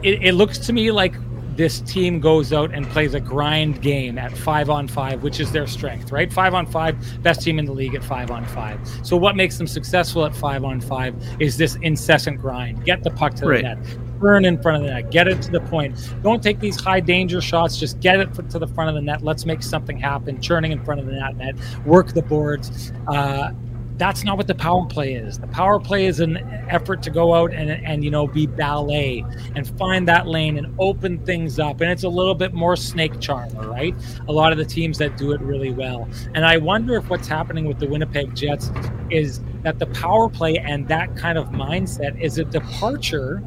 it, 0.04 0.24
it 0.24 0.34
looks 0.34 0.58
to 0.60 0.74
me 0.74 0.92
like 0.92 1.14
this 1.60 1.82
team 1.82 2.22
goes 2.22 2.54
out 2.54 2.74
and 2.74 2.88
plays 2.88 3.14
a 3.14 3.20
grind 3.20 3.82
game 3.82 4.18
at 4.18 4.32
five 4.32 4.70
on 4.70 4.88
five, 4.88 5.24
which 5.24 5.42
is 5.42 5.52
their 5.52 5.68
strength, 5.68 6.10
right? 6.10 6.32
Five 6.32 6.54
on 6.54 6.66
five, 6.66 6.96
best 7.22 7.42
team 7.42 7.60
in 7.60 7.66
the 7.66 7.74
league 7.74 7.96
at 7.96 8.04
five 8.04 8.32
on 8.32 8.46
five. 8.46 8.80
So, 9.04 9.18
what 9.18 9.36
makes 9.36 9.58
them 9.58 9.68
successful 9.68 10.26
at 10.26 10.34
five 10.34 10.64
on 10.64 10.80
five 10.80 11.14
is 11.38 11.58
this 11.58 11.76
incessant 11.82 12.40
grind. 12.40 12.86
Get 12.86 13.04
the 13.04 13.10
puck 13.10 13.34
to 13.36 13.46
right. 13.46 13.58
the 13.58 13.76
net, 13.76 13.78
turn 14.20 14.46
in 14.46 14.62
front 14.62 14.78
of 14.78 14.84
the 14.84 14.94
net, 14.94 15.12
get 15.12 15.28
it 15.28 15.42
to 15.44 15.52
the 15.52 15.62
point. 15.62 15.98
Don't 16.24 16.42
take 16.42 16.60
these 16.60 16.80
high 16.80 17.00
danger 17.00 17.42
shots. 17.42 17.78
Just 17.78 18.00
get 18.00 18.20
it 18.20 18.34
to 18.50 18.60
the 18.60 18.68
front 18.68 18.90
of 18.90 18.96
the 18.96 19.02
net. 19.02 19.24
Let's 19.24 19.46
make 19.46 19.64
something 19.64 19.98
happen. 19.98 20.42
Churning 20.42 20.72
in 20.72 20.84
front 20.84 21.00
of 21.00 21.08
the 21.08 21.14
net, 21.14 21.36
net 21.38 21.56
work 21.86 22.14
the 22.14 22.22
boards. 22.22 22.92
Uh, 23.08 23.52
that's 24.00 24.24
not 24.24 24.38
what 24.38 24.48
the 24.48 24.56
power 24.56 24.86
play 24.86 25.14
is. 25.14 25.38
The 25.38 25.48
power 25.48 25.78
play 25.78 26.06
is 26.06 26.22
an 26.22 26.38
effort 26.70 27.04
to 27.04 27.10
go 27.12 27.36
out 27.36 27.54
and 27.54 27.70
and 27.70 28.04
you 28.04 28.10
know 28.10 28.28
be 28.28 28.48
ballet 28.48 29.26
and 29.56 29.68
find 29.78 30.08
that 30.08 30.26
lane 30.26 30.58
and 30.58 30.74
open 30.80 31.24
things 31.26 31.60
up. 31.60 31.82
And 31.82 31.92
it's 31.92 32.06
a 32.06 32.10
little 32.10 32.34
bit 32.34 32.54
more 32.54 32.78
snake 32.78 33.20
charmer, 33.20 33.68
right? 33.70 33.94
A 34.30 34.32
lot 34.32 34.54
of 34.54 34.58
the 34.58 34.64
teams 34.66 34.98
that 35.00 35.18
do 35.18 35.34
it 35.34 35.42
really 35.42 35.72
well. 35.72 36.08
And 36.34 36.46
I 36.46 36.58
wonder 36.58 36.96
if 36.96 37.10
what's 37.10 37.28
happening 37.28 37.66
with 37.66 37.80
the 37.80 37.88
Winnipeg 37.88 38.34
Jets 38.36 38.72
is 39.12 39.42
that 39.64 39.80
the 39.80 39.88
power 39.88 40.30
play 40.30 40.58
and 40.58 40.88
that 40.88 41.18
kind 41.18 41.38
of 41.38 41.50
mindset 41.50 42.20
is 42.22 42.38
a 42.38 42.46
departure 42.46 43.44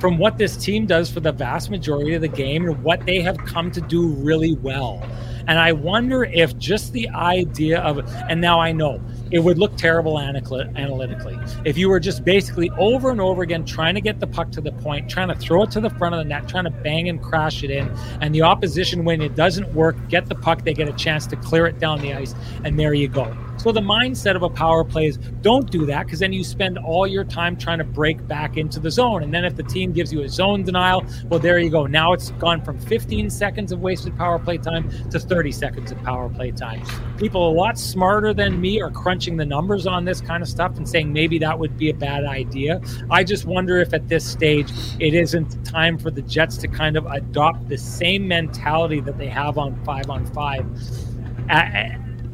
from 0.00 0.16
what 0.18 0.38
this 0.38 0.56
team 0.56 0.86
does 0.86 1.10
for 1.10 1.20
the 1.20 1.32
vast 1.32 1.70
majority 1.70 2.14
of 2.14 2.22
the 2.22 2.28
game 2.28 2.66
and 2.66 2.82
what 2.82 3.04
they 3.04 3.20
have 3.20 3.36
come 3.38 3.70
to 3.70 3.80
do 3.82 4.08
really 4.08 4.54
well. 4.56 5.06
And 5.46 5.58
I 5.58 5.72
wonder 5.72 6.24
if 6.24 6.56
just 6.56 6.92
the 6.92 7.08
idea 7.10 7.80
of, 7.80 7.98
and 8.28 8.40
now 8.40 8.60
I 8.60 8.72
know 8.72 9.00
it 9.30 9.38
would 9.38 9.58
look 9.58 9.76
terrible 9.76 10.18
analytically 10.18 11.38
if 11.64 11.76
you 11.78 11.88
were 11.88 12.00
just 12.00 12.24
basically 12.24 12.70
over 12.78 13.10
and 13.10 13.20
over 13.20 13.42
again 13.42 13.64
trying 13.64 13.94
to 13.94 14.00
get 14.00 14.20
the 14.20 14.26
puck 14.26 14.50
to 14.52 14.60
the 14.60 14.72
point, 14.72 15.08
trying 15.08 15.28
to 15.28 15.34
throw 15.34 15.62
it 15.62 15.70
to 15.70 15.80
the 15.80 15.90
front 15.90 16.14
of 16.14 16.18
the 16.18 16.24
net, 16.24 16.48
trying 16.48 16.64
to 16.64 16.70
bang 16.70 17.08
and 17.08 17.22
crash 17.22 17.62
it 17.62 17.70
in, 17.70 17.90
and 18.20 18.34
the 18.34 18.42
opposition, 18.42 19.04
when 19.04 19.20
it 19.20 19.34
doesn't 19.34 19.72
work, 19.74 19.96
get 20.08 20.26
the 20.26 20.34
puck, 20.34 20.64
they 20.64 20.74
get 20.74 20.88
a 20.88 20.92
chance 20.92 21.26
to 21.26 21.36
clear 21.36 21.66
it 21.66 21.78
down 21.78 22.00
the 22.00 22.12
ice, 22.12 22.34
and 22.64 22.78
there 22.78 22.94
you 22.94 23.08
go. 23.08 23.36
So 23.60 23.72
the 23.72 23.82
mindset 23.82 24.36
of 24.36 24.42
a 24.42 24.48
power 24.48 24.84
play 24.84 25.08
is 25.08 25.18
don't 25.42 25.70
do 25.70 25.84
that 25.84 26.06
because 26.06 26.20
then 26.20 26.32
you 26.32 26.42
spend 26.42 26.78
all 26.78 27.06
your 27.06 27.24
time 27.24 27.58
trying 27.58 27.76
to 27.76 27.84
break 27.84 28.26
back 28.26 28.56
into 28.56 28.80
the 28.80 28.90
zone. 28.90 29.22
And 29.22 29.34
then 29.34 29.44
if 29.44 29.54
the 29.54 29.62
team 29.62 29.92
gives 29.92 30.10
you 30.10 30.22
a 30.22 30.28
zone 30.30 30.62
denial, 30.62 31.04
well, 31.28 31.38
there 31.38 31.58
you 31.58 31.68
go. 31.68 31.84
Now 31.84 32.14
it's 32.14 32.30
gone 32.32 32.64
from 32.64 32.78
15 32.78 33.28
seconds 33.28 33.70
of 33.70 33.80
wasted 33.80 34.16
power 34.16 34.38
play 34.38 34.56
time 34.56 34.88
to 35.10 35.20
30 35.20 35.52
seconds 35.52 35.92
of 35.92 36.02
power 36.02 36.30
play 36.30 36.52
time. 36.52 36.82
People 37.18 37.50
a 37.50 37.52
lot 37.52 37.78
smarter 37.78 38.32
than 38.32 38.58
me 38.62 38.80
are 38.80 38.90
crunching 38.90 39.19
the 39.28 39.44
numbers 39.44 39.86
on 39.86 40.04
this 40.04 40.20
kind 40.20 40.42
of 40.42 40.48
stuff 40.48 40.76
and 40.76 40.88
saying 40.88 41.12
maybe 41.12 41.38
that 41.38 41.58
would 41.58 41.76
be 41.76 41.90
a 41.90 41.94
bad 41.94 42.24
idea. 42.24 42.80
I 43.10 43.24
just 43.24 43.44
wonder 43.44 43.78
if 43.78 43.92
at 43.92 44.08
this 44.08 44.28
stage 44.28 44.70
it 44.98 45.14
isn't 45.14 45.64
time 45.64 45.98
for 45.98 46.10
the 46.10 46.22
Jets 46.22 46.56
to 46.58 46.68
kind 46.68 46.96
of 46.96 47.06
adopt 47.06 47.68
the 47.68 47.78
same 47.78 48.26
mentality 48.26 49.00
that 49.00 49.18
they 49.18 49.28
have 49.28 49.58
on 49.58 49.82
five 49.84 50.08
on 50.10 50.26
five 50.26 50.66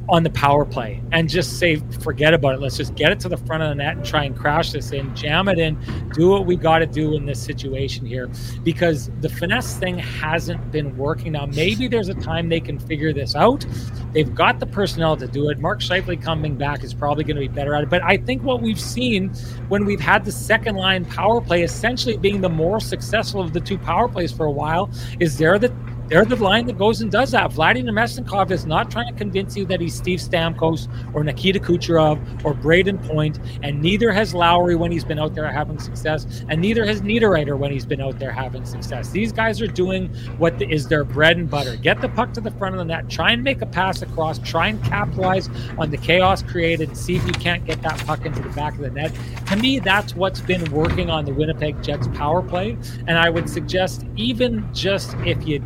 on 0.09 0.23
the 0.23 0.31
power 0.31 0.65
play 0.65 1.03
and 1.13 1.29
just 1.29 1.59
say, 1.59 1.77
forget 2.01 2.33
about 2.33 2.55
it. 2.55 2.61
Let's 2.61 2.77
just 2.77 2.95
get 2.95 3.11
it 3.11 3.21
to 3.21 3.29
the 3.29 3.37
front 3.37 3.63
of 3.63 3.71
the 3.71 3.75
net 3.75 3.97
and 3.97 4.05
try 4.05 4.25
and 4.25 4.37
crash 4.37 4.73
this 4.73 4.93
in, 4.93 5.15
jam 5.17 5.49
it 5.49 5.59
in, 5.59 5.77
do 6.13 6.29
what 6.29 6.47
we 6.47 6.57
got 6.57 6.79
to 6.79 6.87
do 6.87 7.15
in 7.15 7.27
this 7.27 7.43
situation 7.43 8.07
here 8.07 8.31
because 8.63 9.11
the 9.21 9.29
finesse 9.29 9.77
thing 9.77 9.99
hasn't 9.99 10.71
been 10.71 10.97
working. 10.97 11.33
Now, 11.33 11.47
maybe 11.47 11.89
there's 11.89 12.09
a 12.09 12.15
time 12.15 12.49
they 12.49 12.61
can 12.61 12.79
figure 12.79 13.13
this 13.13 13.35
out. 13.35 13.67
They've 14.13 14.33
got 14.33 14.61
the 14.61 14.67
personnel 14.67 15.17
to 15.17 15.27
do 15.27 15.51
it. 15.51 15.59
Mark 15.59 15.81
Scheifele 15.81 16.23
coming 16.23 16.57
back 16.57 16.85
is 16.85 16.95
probably 16.95 17.25
going 17.25 17.37
to 17.37 17.43
be 17.43 17.49
better 17.49 17.75
at 17.75 17.83
it. 17.83 17.91
But 17.91 18.03
I 18.03 18.17
think 18.17 18.43
what 18.43 18.63
we've 18.63 18.81
seen 18.81 19.31
when 19.69 19.85
we've 19.85 20.01
had 20.01 20.25
the 20.25 20.33
second 20.33 20.77
line 20.77 21.05
power 21.05 21.41
play 21.41 21.63
essentially 21.63 22.17
being 22.17 22.41
the 22.41 22.49
more 22.49 22.81
successful 22.81 23.41
of 23.41 23.53
the 23.53 23.61
two 23.61 23.79
power 23.79 24.09
plays 24.09 24.33
for 24.33 24.47
a 24.47 24.51
while 24.51 24.91
is 25.21 25.37
they're 25.37 25.59
the 25.59 25.75
they're 26.09 26.25
the 26.25 26.37
line 26.37 26.67
that 26.67 26.79
goes 26.79 27.01
and 27.01 27.11
does 27.11 27.33
that. 27.33 27.53
Vladimir 27.53 27.93
Namestnikov 27.93 28.51
is 28.51 28.67
not 28.67 28.91
trying 28.91 29.13
to 29.13 29.19
convince 29.19 29.57
you 29.57 29.65
that 29.67 29.81
he's 29.81 29.95
Steve 29.95 30.21
Stamkos 30.21 30.89
or 31.15 31.25
Nikita 31.25 31.59
Kucherov 31.59 32.19
or 32.45 32.55
Brayden 32.55 33.05
Point, 33.07 33.39
and 33.63 33.81
neither 33.81 34.13
has 34.13 34.35
Lowry 34.35 34.77
when 34.77 34.93
he's 34.93 35.05
been 35.05 35.19
out 35.19 35.35
there 35.35 35.51
having 35.51 35.79
success, 35.79 36.45
and 36.49 36.61
neither 36.61 36.85
has 36.85 37.03
Niederreiter 37.03 37.59
when 37.59 37.73
he's 37.73 37.87
been 37.87 38.01
out 38.01 38.19
there 38.19 38.31
having 38.31 38.65
success. 38.65 39.11
These 39.11 39.33
guys 39.33 39.61
are 39.61 39.67
doing 39.67 40.09
what 40.39 40.61
is 40.63 40.89
their 40.89 41.05
bread 41.05 41.37
and 41.37 41.51
butter. 41.51 41.77
Get 41.77 42.01
the 42.01 42.09
puck 42.09 42.33
to 42.35 42.41
the 42.41 42.51
front 42.53 42.75
of 42.75 42.79
the 42.79 42.85
net, 42.85 43.09
try 43.09 43.33
and 43.33 43.43
make 43.43 43.63
a 43.63 43.67
pass 43.67 44.03
across, 44.03 44.39
try 44.39 44.69
and 44.69 44.83
capitalize 44.85 45.49
on 45.79 45.91
the 45.91 45.97
chaos 45.97 46.43
created, 46.43 46.97
see 46.97 47.17
if 47.17 47.27
you 47.27 47.33
can't 47.33 47.65
get 47.65 47.83
that 47.83 47.99
puck 48.07 48.25
into 48.25 48.41
the 48.41 48.51
back 48.51 48.75
of 48.75 48.81
the 48.81 48.91
net. 48.91 49.13
To 49.49 49.57
me, 49.57 49.79
that's 49.79 50.15
what's 50.15 50.41
been 50.41 50.71
working 50.71 51.11
on 51.11 51.25
the 51.25 51.33
Winnipeg 51.33 51.83
Jets 51.83 52.09
power 52.09 52.43
play, 52.43 52.77
and 53.07 53.19
I 53.19 53.31
would 53.31 53.49
suggest 53.49 54.05
even 54.17 54.69
just 54.73 55.15
if 55.25 55.47
you 55.47 55.61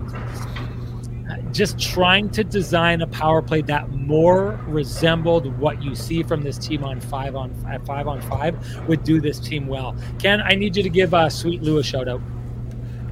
just 1.53 1.79
trying 1.79 2.31
to 2.31 2.45
design 2.45 3.03
a 3.03 3.07
power 3.07 3.43
play 3.43 3.63
that 3.63 3.91
more 3.91 4.61
resembled 4.67 5.59
what 5.59 5.83
you 5.83 5.95
see 5.95 6.23
from 6.23 6.43
this 6.43 6.59
team 6.59 6.85
on 6.85 7.01
five 7.01 7.35
on 7.37 7.55
at 7.69 7.85
five 7.87 8.07
on 8.07 8.21
five 8.23 8.57
would 8.89 9.05
do 9.05 9.21
this 9.21 9.39
team 9.39 9.67
well. 9.67 9.97
Ken, 10.19 10.41
I 10.41 10.55
need 10.55 10.77
you 10.77 10.83
to 10.83 10.89
give 10.89 11.15
uh, 11.15 11.29
Sweet 11.29 11.63
Lou 11.63 11.79
a 11.79 11.83
shout 11.83 12.09
out. 12.09 12.21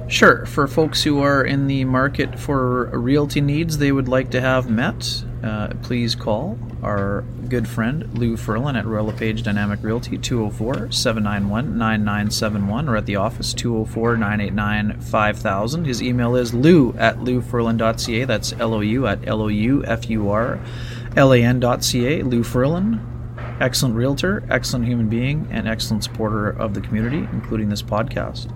Sure. 0.07 0.45
For 0.47 0.67
folks 0.67 1.03
who 1.03 1.21
are 1.21 1.43
in 1.43 1.67
the 1.67 1.85
market 1.85 2.39
for 2.39 2.85
realty 2.97 3.41
needs 3.41 3.77
they 3.77 3.91
would 3.91 4.07
like 4.07 4.31
to 4.31 4.41
have 4.41 4.69
met, 4.69 5.23
uh, 5.43 5.73
please 5.81 6.15
call 6.15 6.57
our 6.83 7.23
good 7.47 7.67
friend 7.67 8.17
Lou 8.17 8.35
Furlan 8.35 8.77
at 8.77 8.85
Royal 8.85 9.05
LePage 9.05 9.43
Dynamic 9.43 9.79
Realty 9.83 10.17
204 10.17 10.91
791 10.91 11.77
9971 11.77 12.89
or 12.89 12.95
at 12.97 13.05
the 13.05 13.15
office 13.15 13.53
204 13.53 14.17
989 14.17 14.99
5000. 14.99 15.85
His 15.85 16.03
email 16.03 16.35
is 16.35 16.53
lou 16.53 16.93
at 16.97 17.17
loufurlan.ca. 17.17 18.25
That's 18.25 18.53
L 18.53 18.73
O 18.73 18.81
U 18.81 19.07
at 19.07 19.27
L 19.27 19.41
O 19.41 19.47
U 19.47 19.83
F 19.85 20.09
U 20.09 20.29
R 20.29 20.59
L 21.15 21.33
A 21.33 21.43
N.ca. 21.43 22.23
Lou 22.23 22.43
Furlan. 22.43 23.05
Excellent 23.61 23.95
realtor, 23.95 24.43
excellent 24.49 24.85
human 24.85 25.09
being, 25.09 25.47
and 25.51 25.67
excellent 25.67 26.03
supporter 26.03 26.49
of 26.49 26.73
the 26.73 26.81
community, 26.81 27.27
including 27.33 27.67
this 27.67 27.81
podcast. 27.81 28.53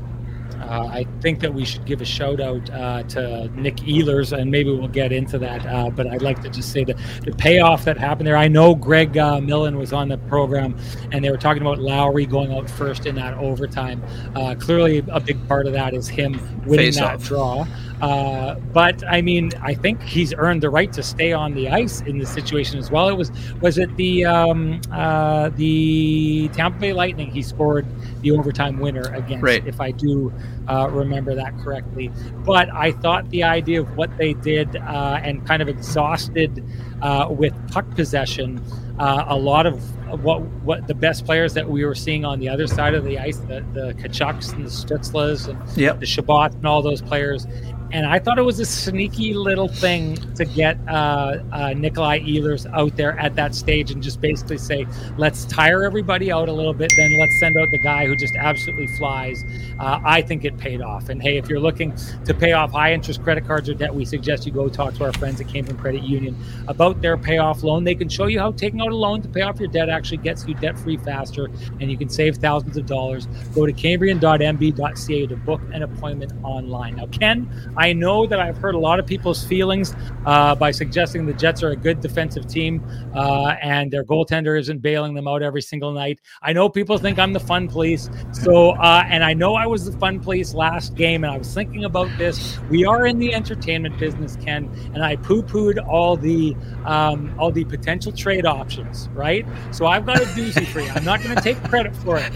Uh, 0.70 0.88
I 0.88 1.06
think 1.22 1.40
that 1.42 1.54
we 1.54 1.66
should 1.66 1.86
give 1.86 2.02
a 2.02 2.06
shout 2.06 2.40
out 2.40 2.70
uh, 2.70 3.04
to 3.04 3.48
Nik 3.50 3.78
Ehlers, 3.78 4.38
and 4.38 4.50
maybe 4.50 4.72
we'll 4.72 4.88
get 4.88 5.12
into 5.12 5.38
that. 5.40 5.66
Uh, 5.66 5.90
but 5.90 6.08
I'd 6.08 6.22
like 6.22 6.42
to 6.44 6.50
just 6.50 6.72
say 6.72 6.84
the, 6.84 6.96
the 7.24 7.32
payoff 7.32 7.86
that 7.86 7.98
happened 7.98 8.28
there. 8.28 8.38
I 8.38 8.48
know 8.48 8.76
Greg 8.76 9.18
uh, 9.18 9.42
Millen 9.42 9.78
was 9.78 9.94
on 9.94 10.08
the 10.08 10.18
program, 10.18 10.78
and 11.12 11.24
they 11.24 11.32
were 11.32 11.38
talking 11.38 11.62
about 11.62 11.80
Lowry 11.80 12.26
going 12.26 12.54
out 12.54 12.70
first 12.70 13.06
in 13.06 13.16
that 13.16 13.38
overtime. 13.38 14.04
Uh, 14.36 14.56
clearly, 14.56 15.04
a 15.10 15.20
big 15.20 15.46
part 15.48 15.68
of 15.68 15.74
that 15.74 15.94
is 15.94 16.08
him 16.08 16.34
winning 16.66 16.88
Face 16.88 16.96
that 16.98 17.16
off. 17.16 17.24
draw. 17.24 17.68
Uh, 18.02 18.56
but 18.74 19.02
I 19.08 19.22
mean, 19.22 19.52
I 19.62 19.74
think 19.74 20.02
he's 20.02 20.34
earned 20.34 20.62
the 20.62 20.70
right 20.70 20.92
to 20.92 21.02
stay 21.02 21.32
on 21.32 21.54
the 21.54 21.70
ice 21.70 22.02
in 22.02 22.18
this 22.18 22.30
situation 22.34 22.78
as 22.78 22.92
well. 22.92 23.08
It 23.08 23.16
was 23.16 23.32
was 23.62 23.78
it 23.78 23.96
the 23.96 24.26
um, 24.26 24.82
uh, 24.92 25.50
the 25.56 26.50
Tampa 26.50 26.80
Bay 26.80 26.92
Lightning? 26.92 27.32
He 27.32 27.42
scored 27.42 27.86
the 28.24 28.32
overtime 28.32 28.80
winner 28.80 29.14
against, 29.14 29.44
right. 29.44 29.66
if 29.68 29.80
I 29.80 29.92
do 29.92 30.34
uh, 30.68 30.90
remember 30.90 31.36
that 31.36 31.56
correctly. 31.60 32.12
But 32.46 32.74
I 32.74 32.92
thought 32.94 33.30
the 33.30 33.44
idea 33.44 33.82
of 33.82 33.96
what 33.96 34.18
they 34.18 34.34
did 34.34 34.76
uh, 34.76 35.20
and 35.22 35.46
kind 35.46 35.62
of 35.62 35.68
exhausted 35.68 36.66
uh, 37.02 37.28
with 37.30 37.54
puck 37.72 37.90
possession. 37.92 38.62
Uh, 39.00 39.26
a 39.28 39.36
lot 39.36 39.66
of 39.66 39.82
what 40.24 40.42
what 40.64 40.88
the 40.88 40.94
best 40.94 41.26
players 41.26 41.56
that 41.56 41.68
we 41.68 41.84
were 41.84 41.96
seeing 41.96 42.24
on 42.26 42.40
the 42.40 42.48
other 42.48 42.68
side 42.68 42.94
of 42.94 43.04
the 43.04 43.18
ice, 43.18 43.38
the, 43.40 43.66
the 43.74 43.94
Tkachuks 43.94 44.54
and 44.54 44.66
the 44.66 44.70
Stutzles 44.70 45.48
and 45.48 45.78
yep. 45.78 46.00
the 46.00 46.06
Chabot 46.06 46.54
and 46.54 46.68
all 46.68 46.84
those 46.84 47.02
players, 47.02 47.48
and 47.94 48.08
I 48.08 48.18
thought 48.18 48.40
it 48.40 48.44
was 48.44 48.60
a 48.60 48.66
sneaky 48.66 49.36
little 49.36 49.68
thing 49.68 50.16
to 50.34 50.46
get 50.46 50.80
uh, 50.88 51.38
uh, 51.52 51.74
Nikolai 51.74 52.22
Ehlers 52.22 52.66
out 52.74 52.98
there 52.98 53.18
at 53.20 53.36
that 53.36 53.54
stage 53.54 53.92
and 53.92 54.02
just 54.02 54.20
basically 54.20 54.58
say, 54.58 54.88
let's 55.16 55.46
tire 55.46 55.84
everybody 55.84 56.32
out 56.32 56.50
a 56.50 56.52
little 56.52 56.74
bit, 56.74 56.92
then 56.98 57.16
let's 57.20 57.40
send 57.40 57.56
out 57.56 57.70
the 57.70 57.78
guy 57.78 58.08
who 58.08 58.16
just 58.16 58.36
absolutely 58.36 58.88
flies. 58.98 59.46
Uh, 59.80 60.00
I 60.04 60.24
think 60.24 60.44
it 60.44 60.58
paid 60.58 60.82
off. 60.82 61.10
And 61.10 61.22
hey, 61.22 61.38
if 61.38 61.48
you're 61.48 61.60
looking 61.60 61.94
to 62.26 62.34
pay 62.34 62.54
off 62.54 62.72
high 62.72 62.94
interest 62.94 63.22
credit 63.22 63.46
cards 63.46 63.70
or 63.70 63.76
debt, 63.76 63.94
we 63.94 64.06
suggest 64.06 64.48
you 64.48 64.52
go 64.52 64.68
talk 64.70 64.96
to 64.96 65.04
our 65.04 65.14
friends 65.14 65.40
at 65.40 65.48
Cambrian 65.48 65.78
Credit 65.78 66.02
Union 66.02 66.36
about 66.68 67.00
their 67.00 67.16
payoff 67.16 67.62
loan. 67.62 67.84
They 67.84 67.94
can 67.94 68.10
show 68.10 68.26
you 68.26 68.40
how 68.40 68.54
taking 68.54 68.82
out 68.82 68.92
a 68.92 68.96
loan 68.96 69.22
to 69.22 69.28
pay 69.28 69.42
off 69.42 69.60
your 69.60 69.70
debt 69.70 69.90
actually 69.90 70.18
gets 70.18 70.48
you 70.48 70.56
debt 70.56 70.80
free 70.80 70.98
faster 70.98 71.46
and 71.80 71.92
you 71.92 71.98
can 71.98 72.10
save 72.10 72.38
thousands 72.38 72.76
of 72.76 72.88
dollars. 72.88 73.28
Go 73.54 73.68
to 73.68 73.72
cambrian.mb.ca 73.72 75.28
to 75.28 75.36
book 75.38 75.62
an 75.72 75.84
appointment 75.84 76.34
online. 76.44 76.96
Now, 76.96 77.06
Ken, 77.06 77.48
I 77.78 77.83
know 77.92 78.26
that 78.26 78.40
I've 78.40 78.58
hurt 78.58 78.76
a 78.76 78.80
lot 78.80 79.00
of 79.00 79.06
people's 79.06 79.44
feelings 79.44 79.94
uh, 80.26 80.56
by 80.56 80.72
suggesting 80.72 81.26
the 81.26 81.34
Jets 81.34 81.62
are 81.64 81.72
a 81.72 81.76
good 81.76 82.00
defensive 82.00 82.48
team 82.48 82.82
uh, 83.14 83.56
and 83.62 83.92
their 83.92 84.06
goaltender 84.06 84.58
isn't 84.58 84.82
bailing 84.82 85.14
them 85.14 85.28
out 85.28 85.42
every 85.42 85.62
single 85.62 85.92
night. 85.92 86.22
I 86.42 86.54
know 86.54 86.70
people 86.70 86.98
think 86.98 87.20
I'm 87.20 87.34
the 87.34 87.40
fun 87.40 87.68
police. 87.68 88.10
So, 88.32 88.72
uh, 88.72 89.04
and 89.08 89.24
I 89.24 89.34
know 89.34 89.56
I 89.56 89.66
was 89.66 89.86
the 89.86 89.98
fun 89.98 90.20
police 90.20 90.54
last 90.54 90.96
game, 90.96 91.24
and 91.24 91.34
I 91.34 91.38
was 91.38 91.54
thinking 91.54 91.86
about 91.86 92.10
this. 92.18 92.60
We 92.70 92.86
are 92.86 93.08
in 93.08 93.18
the 93.18 93.34
entertainment 93.34 93.98
business, 93.98 94.38
Ken, 94.38 94.70
and 94.94 95.04
I 95.04 95.16
poo-pooed 95.18 95.86
all 95.88 96.16
the 96.16 96.56
um, 96.86 97.34
all 97.40 97.52
the 97.52 97.66
potential 97.66 98.12
trade 98.12 98.46
options, 98.46 99.10
right? 99.14 99.46
So 99.72 99.86
I've 99.88 100.06
got 100.06 100.18
a 100.18 100.26
doozy 100.26 100.66
for 100.68 100.80
you. 100.80 100.90
I'm 100.90 101.04
not 101.04 101.24
going 101.24 101.36
to 101.36 101.42
take 101.42 101.62
credit 101.64 101.96
for 101.96 102.18
it, 102.18 102.32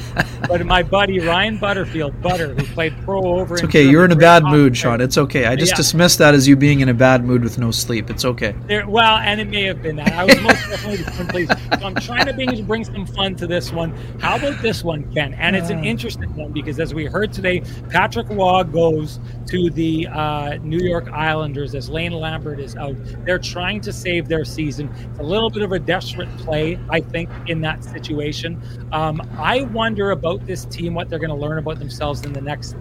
but 0.47 0.65
my 0.65 0.83
buddy 0.83 1.19
Ryan 1.19 1.57
Butterfield, 1.57 2.21
Butter, 2.21 2.53
who 2.53 2.63
played 2.73 2.95
pro 3.03 3.23
over. 3.23 3.55
It's 3.55 3.63
okay. 3.65 3.83
You're 3.83 4.05
in 4.05 4.11
a 4.11 4.15
bad 4.15 4.43
mood, 4.43 4.75
Sean. 4.75 5.01
It's 5.01 5.17
okay. 5.17 5.36
I 5.45 5.55
just 5.55 5.73
yeah. 5.73 5.77
dismissed 5.77 6.17
that 6.19 6.33
as 6.33 6.47
you 6.47 6.55
being 6.55 6.79
in 6.79 6.89
a 6.89 6.93
bad 6.93 7.23
mood 7.23 7.43
with 7.43 7.57
no 7.57 7.71
sleep. 7.71 8.09
It's 8.09 8.25
okay. 8.25 8.55
There, 8.67 8.87
well, 8.87 9.17
and 9.17 9.39
it 9.39 9.49
may 9.49 9.63
have 9.63 9.81
been 9.81 9.95
that. 9.97 10.11
I 10.13 10.25
was 10.25 10.41
most 10.41 10.69
definitely 10.69 10.97
the 10.97 11.11
fun 11.11 11.27
please. 11.27 11.49
So 11.49 11.85
I'm 11.85 11.95
trying 11.95 12.25
to 12.25 12.33
bring, 12.33 12.65
bring 12.65 12.85
some 12.85 13.05
fun 13.05 13.35
to 13.35 13.47
this 13.47 13.71
one. 13.71 13.95
How 14.19 14.37
about 14.37 14.61
this 14.61 14.83
one, 14.83 15.11
Ken? 15.13 15.33
And 15.35 15.55
it's 15.55 15.69
an 15.69 15.79
uh. 15.79 15.83
interesting 15.83 16.33
one 16.35 16.51
because 16.51 16.79
as 16.79 16.93
we 16.93 17.05
heard 17.05 17.33
today, 17.33 17.61
Patrick 17.89 18.29
Roy 18.29 18.63
goes 18.63 19.19
to 19.47 19.69
the 19.69 20.07
uh, 20.07 20.55
New 20.57 20.79
York 20.79 21.09
Islanders 21.09 21.75
as 21.75 21.89
Lane 21.89 22.13
Lambert 22.13 22.59
is 22.59 22.75
out. 22.75 22.95
They're 23.25 23.39
trying 23.39 23.81
to 23.81 23.93
save 23.93 24.27
their 24.27 24.45
season. 24.45 24.93
It's 25.11 25.19
a 25.19 25.23
little 25.23 25.49
bit 25.49 25.63
of 25.63 25.71
a 25.71 25.79
desperate 25.79 26.29
play, 26.37 26.79
I 26.89 27.01
think, 27.01 27.29
in 27.47 27.61
that 27.61 27.83
situation. 27.83 28.61
Um, 28.91 29.21
I 29.37 29.63
wonder 29.63 30.11
about 30.11 30.45
this 30.45 30.65
team, 30.65 30.93
what 30.93 31.09
they're 31.09 31.19
going 31.19 31.29
to 31.29 31.35
learn 31.35 31.57
about 31.57 31.79
themselves 31.79 32.25
in 32.25 32.33
the 32.33 32.41
next 32.41 32.75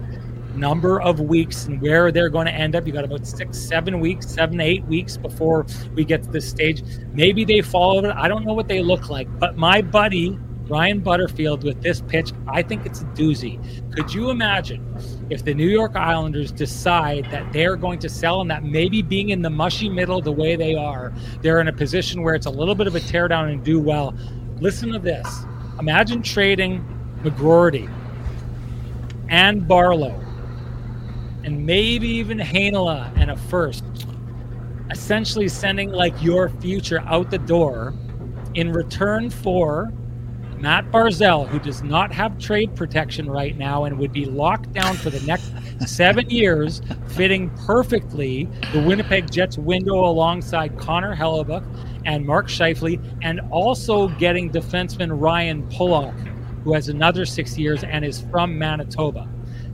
number 0.57 1.01
of 1.01 1.19
weeks 1.19 1.65
and 1.65 1.81
where 1.81 2.11
they're 2.11 2.29
going 2.29 2.47
to 2.47 2.53
end 2.53 2.75
up. 2.75 2.85
You 2.87 2.93
got 2.93 3.05
about 3.05 3.25
six, 3.25 3.57
seven 3.57 3.99
weeks, 3.99 4.27
seven, 4.27 4.59
eight 4.59 4.83
weeks 4.85 5.17
before 5.17 5.65
we 5.93 6.03
get 6.03 6.23
to 6.23 6.29
this 6.29 6.49
stage. 6.49 6.83
Maybe 7.13 7.45
they 7.45 7.61
follow 7.61 8.03
it. 8.03 8.11
I 8.11 8.27
don't 8.27 8.45
know 8.45 8.53
what 8.53 8.67
they 8.67 8.81
look 8.81 9.09
like, 9.09 9.27
but 9.39 9.57
my 9.57 9.81
buddy 9.81 10.37
Ryan 10.69 10.99
Butterfield 10.99 11.63
with 11.63 11.81
this 11.81 12.01
pitch, 12.01 12.33
I 12.47 12.61
think 12.61 12.85
it's 12.85 13.01
a 13.01 13.05
doozy. 13.05 13.57
Could 13.93 14.13
you 14.13 14.29
imagine 14.29 14.83
if 15.29 15.43
the 15.45 15.53
New 15.53 15.67
York 15.67 15.95
Islanders 15.95 16.51
decide 16.51 17.25
that 17.31 17.51
they're 17.53 17.77
going 17.77 17.99
to 17.99 18.09
sell 18.09 18.41
and 18.41 18.51
that 18.51 18.63
maybe 18.63 19.01
being 19.01 19.29
in 19.29 19.41
the 19.41 19.49
mushy 19.49 19.89
middle 19.89 20.21
the 20.21 20.31
way 20.31 20.55
they 20.55 20.75
are, 20.75 21.13
they're 21.41 21.61
in 21.61 21.69
a 21.69 21.73
position 21.73 22.21
where 22.21 22.35
it's 22.35 22.47
a 22.47 22.51
little 22.51 22.75
bit 22.75 22.87
of 22.87 22.95
a 22.95 22.99
teardown 22.99 23.51
and 23.51 23.63
do 23.63 23.79
well? 23.79 24.13
Listen 24.59 24.91
to 24.91 24.99
this. 24.99 25.45
Imagine 25.79 26.21
trading 26.21 26.85
McGroarty 27.23 27.89
and 29.29 29.67
Barlow 29.67 30.21
and 31.47 31.65
maybe 31.65 32.09
even 32.09 32.37
Heinola 32.37 33.09
and 33.15 33.31
a 33.31 33.37
first, 33.37 33.85
essentially 34.91 35.47
sending 35.47 35.89
like 35.89 36.13
your 36.21 36.49
future 36.49 36.99
out 37.05 37.31
the 37.31 37.37
door 37.37 37.93
in 38.55 38.73
return 38.73 39.29
for 39.29 39.93
Matt 40.57 40.91
Barzal, 40.91 41.47
who 41.47 41.57
does 41.59 41.83
not 41.83 42.11
have 42.11 42.37
trade 42.37 42.75
protection 42.75 43.29
right 43.29 43.57
now 43.57 43.85
and 43.85 43.97
would 43.97 44.11
be 44.11 44.25
locked 44.25 44.73
down 44.73 44.97
for 44.97 45.09
the 45.09 45.21
next 45.21 45.53
seven 45.87 46.29
years, 46.29 46.81
fitting 47.07 47.49
perfectly 47.65 48.49
the 48.73 48.81
Winnipeg 48.81 49.31
Jets 49.31 49.57
window 49.57 50.03
alongside 50.03 50.77
Connor 50.77 51.15
Hellebuyck 51.15 51.63
and 52.03 52.25
Mark 52.25 52.47
Scheifele, 52.47 53.01
and 53.21 53.39
also 53.51 54.09
getting 54.09 54.51
defenseman 54.51 55.17
Ryan 55.17 55.65
Pulock, 55.69 56.13
who 56.65 56.73
has 56.73 56.89
another 56.89 57.25
six 57.25 57.57
years 57.57 57.85
and 57.85 58.03
is 58.03 58.19
from 58.19 58.59
Manitoba. 58.59 59.29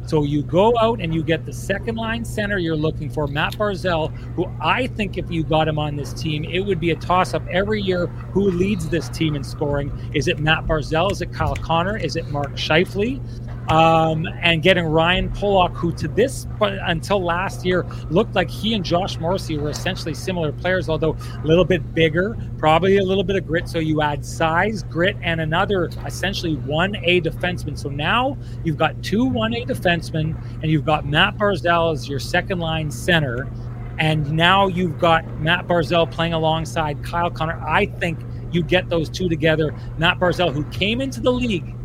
So 0.05 0.23
you 0.23 0.43
go 0.43 0.77
out 0.77 1.01
and 1.01 1.13
you 1.13 1.23
get 1.23 1.45
the 1.45 1.53
second 1.53 1.95
line 1.95 2.25
center 2.25 2.57
you're 2.57 2.75
looking 2.75 3.09
for, 3.09 3.27
Matt 3.27 3.53
Barzal, 3.57 4.11
who 4.35 4.51
I 4.61 4.87
think 4.87 5.17
if 5.17 5.31
you 5.31 5.43
got 5.43 5.67
him 5.67 5.79
on 5.79 5.95
this 5.95 6.13
team, 6.13 6.43
it 6.43 6.59
would 6.59 6.79
be 6.79 6.91
a 6.91 6.95
toss 6.95 7.33
up 7.33 7.45
every 7.49 7.81
year 7.81 8.07
who 8.07 8.51
leads 8.51 8.89
this 8.89 9.09
team 9.09 9.35
in 9.35 9.43
scoring. 9.43 9.91
Is 10.13 10.27
it 10.27 10.39
Matt 10.39 10.65
Barzal? 10.65 11.11
Is 11.11 11.21
it 11.21 11.31
Kyle 11.31 11.55
Connor? 11.55 11.97
Is 11.97 12.15
it 12.15 12.27
Mark 12.29 12.51
Scheifele? 12.53 13.21
Um, 13.69 14.27
and 14.41 14.61
getting 14.61 14.85
Ryan 14.85 15.31
Pulock, 15.31 15.73
who 15.73 15.93
to 15.93 16.09
this 16.09 16.45
until 16.59 17.23
last 17.23 17.65
year 17.65 17.85
looked 18.09 18.35
like 18.35 18.49
he 18.49 18.73
and 18.73 18.83
Josh 18.83 19.17
Morrissey 19.19 19.57
were 19.57 19.69
essentially 19.69 20.13
similar 20.13 20.51
players, 20.51 20.89
although 20.89 21.15
a 21.41 21.47
little 21.47 21.63
bit 21.63 21.93
bigger, 21.93 22.37
probably 22.57 22.97
a 22.97 23.03
little 23.03 23.23
bit 23.23 23.37
of 23.37 23.47
grit. 23.47 23.69
So 23.69 23.79
you 23.79 24.01
add 24.01 24.25
size, 24.25 24.83
grit, 24.83 25.15
and 25.21 25.39
another 25.39 25.89
essentially 26.05 26.55
one 26.57 26.97
A 26.97 27.21
defenseman. 27.21 27.79
So 27.79 27.87
now 27.87 28.37
you've 28.65 28.77
got 28.77 29.01
two 29.01 29.23
one 29.23 29.53
A 29.53 29.65
defensemen, 29.65 30.35
and 30.61 30.69
you've 30.69 30.85
got 30.85 31.05
Matt 31.05 31.37
Barzal 31.37 31.93
as 31.93 32.09
your 32.09 32.19
second 32.19 32.59
line 32.59 32.91
center. 32.91 33.47
and 33.99 34.31
now 34.31 34.67
you've 34.67 34.97
got 34.97 35.39
Matt 35.39 35.67
Barzal 35.67 36.09
playing 36.09 36.33
alongside 36.33 37.03
Kyle 37.03 37.29
Connor. 37.29 37.61
I 37.65 37.85
think 37.85 38.19
you 38.51 38.63
get 38.63 38.89
those 38.89 39.09
two 39.09 39.29
together. 39.29 39.73
Matt 39.97 40.19
Barzal, 40.19 40.51
who 40.51 40.63
came 40.65 41.01
into 41.01 41.21
the 41.21 41.31
league 41.31 41.75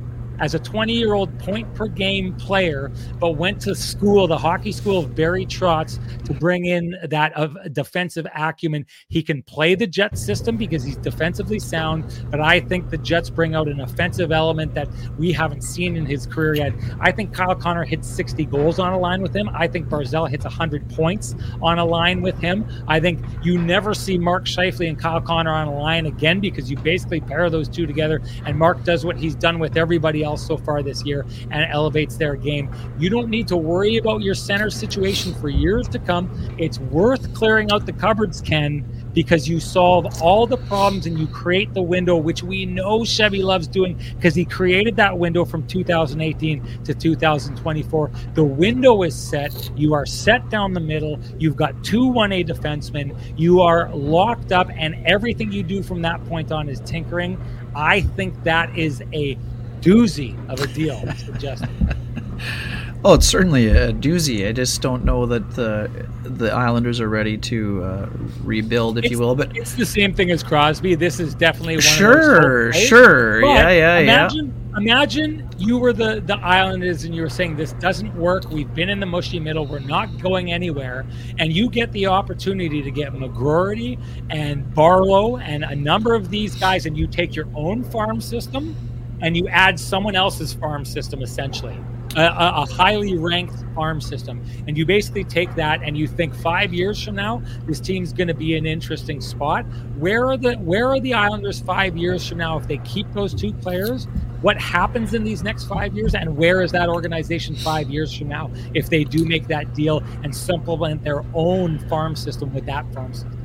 as 0.40 0.54
a 0.54 0.58
20 0.58 0.92
year 0.92 1.14
old 1.14 1.36
point 1.38 1.72
per 1.74 1.88
game 1.88 2.34
player, 2.34 2.90
but 3.18 3.32
went 3.32 3.60
to 3.62 3.74
school, 3.74 4.26
the 4.26 4.38
hockey 4.38 4.72
school 4.72 5.00
of 5.00 5.14
Barry 5.14 5.46
Trotz, 5.46 5.98
to 6.24 6.34
bring 6.34 6.66
in 6.66 6.94
that 7.04 7.32
of 7.34 7.56
defensive 7.72 8.26
acumen. 8.34 8.86
He 9.08 9.22
can 9.22 9.42
play 9.42 9.74
the 9.74 9.86
Jets 9.86 10.24
system 10.24 10.56
because 10.56 10.82
he's 10.82 10.96
defensively 10.96 11.58
sound, 11.58 12.24
but 12.30 12.40
I 12.40 12.60
think 12.60 12.90
the 12.90 12.98
Jets 12.98 13.30
bring 13.30 13.54
out 13.54 13.68
an 13.68 13.80
offensive 13.80 14.32
element 14.32 14.74
that 14.74 14.88
we 15.18 15.32
haven't 15.32 15.62
seen 15.62 15.96
in 15.96 16.06
his 16.06 16.26
career 16.26 16.54
yet. 16.54 16.72
I 17.00 17.12
think 17.12 17.32
Kyle 17.32 17.54
Connor 17.54 17.84
hits 17.84 18.08
60 18.08 18.44
goals 18.46 18.78
on 18.78 18.92
a 18.92 18.98
line 18.98 19.22
with 19.22 19.34
him. 19.34 19.50
I 19.52 19.66
think 19.66 19.88
Barzal 19.88 20.28
hits 20.28 20.44
100 20.44 20.88
points 20.90 21.34
on 21.62 21.78
a 21.78 21.84
line 21.84 22.22
with 22.22 22.38
him. 22.38 22.66
I 22.86 23.00
think 23.00 23.24
you 23.42 23.58
never 23.58 23.94
see 23.94 24.18
Mark 24.18 24.44
Scheifele 24.44 24.88
and 24.88 24.98
Kyle 24.98 25.20
Connor 25.20 25.52
on 25.52 25.68
a 25.68 25.78
line 25.78 26.06
again 26.06 26.40
because 26.40 26.70
you 26.70 26.76
basically 26.76 27.20
pair 27.20 27.48
those 27.50 27.68
two 27.68 27.86
together, 27.86 28.20
and 28.46 28.58
Mark 28.58 28.84
does 28.84 29.04
what 29.04 29.16
he's 29.16 29.34
done 29.34 29.58
with 29.58 29.76
everybody 29.76 30.22
so 30.36 30.56
far 30.56 30.82
this 30.82 31.04
year 31.04 31.24
and 31.50 31.70
elevates 31.70 32.16
their 32.16 32.36
game. 32.36 32.70
You 32.98 33.10
don't 33.10 33.28
need 33.28 33.48
to 33.48 33.56
worry 33.56 33.96
about 33.96 34.22
your 34.22 34.34
center 34.34 34.70
situation 34.70 35.34
for 35.34 35.48
years 35.48 35.88
to 35.88 35.98
come. 35.98 36.30
It's 36.58 36.78
worth 36.78 37.32
clearing 37.34 37.70
out 37.72 37.86
the 37.86 37.92
cupboards, 37.92 38.40
Ken, 38.40 38.84
because 39.14 39.48
you 39.48 39.58
solve 39.58 40.22
all 40.22 40.46
the 40.46 40.56
problems 40.56 41.06
and 41.06 41.18
you 41.18 41.26
create 41.26 41.72
the 41.74 41.82
window, 41.82 42.16
which 42.16 42.42
we 42.42 42.66
know 42.66 43.04
Chevy 43.04 43.42
loves 43.42 43.66
doing 43.66 43.98
because 44.14 44.34
he 44.34 44.44
created 44.44 44.96
that 44.96 45.18
window 45.18 45.44
from 45.44 45.66
2018 45.66 46.84
to 46.84 46.94
2024. 46.94 48.10
The 48.34 48.44
window 48.44 49.02
is 49.02 49.14
set. 49.14 49.70
You 49.76 49.94
are 49.94 50.06
set 50.06 50.48
down 50.50 50.72
the 50.72 50.80
middle. 50.80 51.18
You've 51.38 51.56
got 51.56 51.82
two 51.82 52.02
1A 52.02 52.46
defensemen. 52.48 53.16
You 53.36 53.60
are 53.60 53.92
locked 53.94 54.52
up, 54.52 54.68
and 54.76 54.94
everything 55.06 55.50
you 55.50 55.62
do 55.62 55.82
from 55.82 56.02
that 56.02 56.24
point 56.26 56.52
on 56.52 56.68
is 56.68 56.80
tinkering. 56.80 57.40
I 57.74 58.02
think 58.02 58.40
that 58.44 58.76
is 58.78 59.02
a 59.12 59.36
doozy 59.80 60.36
of 60.48 60.60
a 60.60 60.66
deal. 60.68 61.02
Oh, 63.04 63.14
it's 63.14 63.28
certainly 63.28 63.68
a 63.68 63.92
doozy. 63.92 64.48
I 64.48 64.52
just 64.52 64.82
don't 64.82 65.04
know 65.04 65.24
that 65.26 65.50
the 65.52 65.88
the 66.24 66.50
Islanders 66.50 67.00
are 67.00 67.08
ready 67.08 67.38
to 67.38 67.84
uh, 67.84 68.08
rebuild, 68.42 68.98
if 68.98 69.04
it's, 69.04 69.12
you 69.12 69.20
will. 69.20 69.36
But 69.36 69.56
it's 69.56 69.74
the 69.74 69.86
same 69.86 70.12
thing 70.12 70.32
as 70.32 70.42
Crosby. 70.42 70.96
This 70.96 71.20
is 71.20 71.32
definitely 71.34 71.76
one 71.76 71.82
sure, 71.82 72.72
sure, 72.72 73.40
yeah, 73.44 73.70
yeah, 73.70 73.98
imagine, 73.98 74.46
yeah. 74.46 74.78
Imagine 74.78 75.48
you 75.58 75.78
were 75.78 75.92
the 75.92 76.20
the 76.26 76.38
Islanders 76.38 77.04
and 77.04 77.14
you 77.14 77.22
were 77.22 77.30
saying 77.30 77.54
this 77.54 77.72
doesn't 77.74 78.12
work. 78.16 78.50
We've 78.50 78.72
been 78.74 78.88
in 78.88 78.98
the 78.98 79.06
mushy 79.06 79.38
middle. 79.38 79.64
We're 79.64 79.78
not 79.78 80.20
going 80.20 80.50
anywhere, 80.50 81.06
and 81.38 81.52
you 81.52 81.70
get 81.70 81.92
the 81.92 82.06
opportunity 82.06 82.82
to 82.82 82.90
get 82.90 83.12
McGroarty 83.12 84.00
and 84.30 84.74
Barlow 84.74 85.36
and 85.36 85.62
a 85.62 85.76
number 85.76 86.14
of 86.14 86.30
these 86.30 86.56
guys, 86.56 86.84
and 86.84 86.98
you 86.98 87.06
take 87.06 87.36
your 87.36 87.46
own 87.54 87.84
farm 87.84 88.20
system 88.20 88.74
and 89.20 89.36
you 89.36 89.48
add 89.48 89.78
someone 89.78 90.14
else's 90.14 90.52
farm 90.54 90.84
system 90.84 91.22
essentially 91.22 91.78
a, 92.16 92.62
a, 92.62 92.66
highly 92.66 93.16
ranked 93.16 93.54
farm 93.74 94.00
system. 94.00 94.44
And 94.66 94.76
you 94.76 94.86
basically 94.86 95.24
take 95.24 95.54
that 95.56 95.82
and 95.82 95.96
you 95.96 96.06
think 96.06 96.34
five 96.34 96.72
years 96.72 97.02
from 97.02 97.14
now 97.14 97.42
this 97.66 97.80
team's 97.80 98.12
going 98.12 98.28
to 98.28 98.34
be 98.34 98.56
an 98.56 98.66
interesting 98.66 99.20
spot. 99.20 99.64
Where 99.98 100.26
are 100.26 100.36
the 100.36 100.54
where 100.54 100.88
are 100.88 101.00
the 101.00 101.14
islanders 101.14 101.60
five 101.60 101.96
years 101.96 102.26
from 102.26 102.38
now 102.38 102.58
if 102.58 102.66
they 102.66 102.78
keep 102.78 103.10
those 103.12 103.34
two 103.34 103.52
players? 103.52 104.06
What 104.40 104.60
happens 104.60 105.14
in 105.14 105.24
these 105.24 105.42
next 105.42 105.64
five 105.64 105.94
years? 105.94 106.14
And 106.14 106.36
where 106.36 106.62
is 106.62 106.72
that 106.72 106.88
organization 106.88 107.56
five 107.56 107.90
years 107.90 108.16
from 108.16 108.28
now 108.28 108.50
if 108.74 108.88
they 108.88 109.04
do 109.04 109.24
make 109.24 109.48
that 109.48 109.74
deal 109.74 110.02
and 110.22 110.34
supplement 110.34 111.02
their 111.02 111.24
own 111.34 111.78
farm 111.88 112.14
system 112.16 112.54
with 112.54 112.66
that 112.66 112.92
farm 112.94 113.12
system 113.12 113.37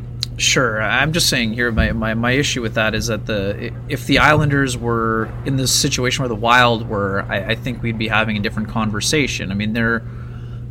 Sure, 0.43 0.81
I'm 0.81 1.13
just 1.13 1.29
saying 1.29 1.53
here. 1.53 1.71
My, 1.71 1.93
my, 1.93 2.13
my 2.15 2.31
issue 2.31 2.61
with 2.61 2.73
that 2.73 2.93
is 2.93 3.07
that 3.07 3.25
the 3.25 3.73
if 3.87 4.05
the 4.07 4.19
Islanders 4.19 4.77
were 4.77 5.31
in 5.45 5.55
this 5.55 5.71
situation 5.71 6.21
where 6.21 6.27
the 6.27 6.35
Wild 6.35 6.89
were, 6.89 7.25
I, 7.29 7.51
I 7.51 7.55
think 7.55 7.81
we'd 7.81 7.97
be 7.97 8.09
having 8.09 8.35
a 8.35 8.41
different 8.41 8.67
conversation. 8.67 9.51
I 9.51 9.55
mean, 9.55 9.71
they're 9.71 10.03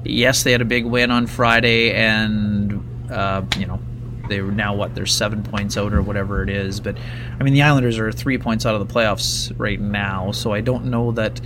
yes, 0.04 0.42
they 0.42 0.52
had 0.52 0.60
a 0.60 0.66
big 0.66 0.84
win 0.84 1.10
on 1.10 1.26
Friday, 1.26 1.94
and 1.94 3.10
uh, 3.10 3.42
you 3.58 3.64
know 3.64 3.80
they 4.28 4.42
were 4.42 4.52
now 4.52 4.74
what 4.74 4.94
they're 4.94 5.06
seven 5.06 5.42
points 5.42 5.78
out 5.78 5.94
or 5.94 6.02
whatever 6.02 6.42
it 6.42 6.50
is. 6.50 6.78
But 6.78 6.98
I 7.40 7.42
mean, 7.42 7.54
the 7.54 7.62
Islanders 7.62 7.98
are 7.98 8.12
three 8.12 8.36
points 8.36 8.66
out 8.66 8.74
of 8.74 8.86
the 8.86 8.92
playoffs 8.92 9.54
right 9.56 9.80
now, 9.80 10.32
so 10.32 10.52
I 10.52 10.60
don't 10.60 10.84
know 10.86 11.12
that. 11.12 11.40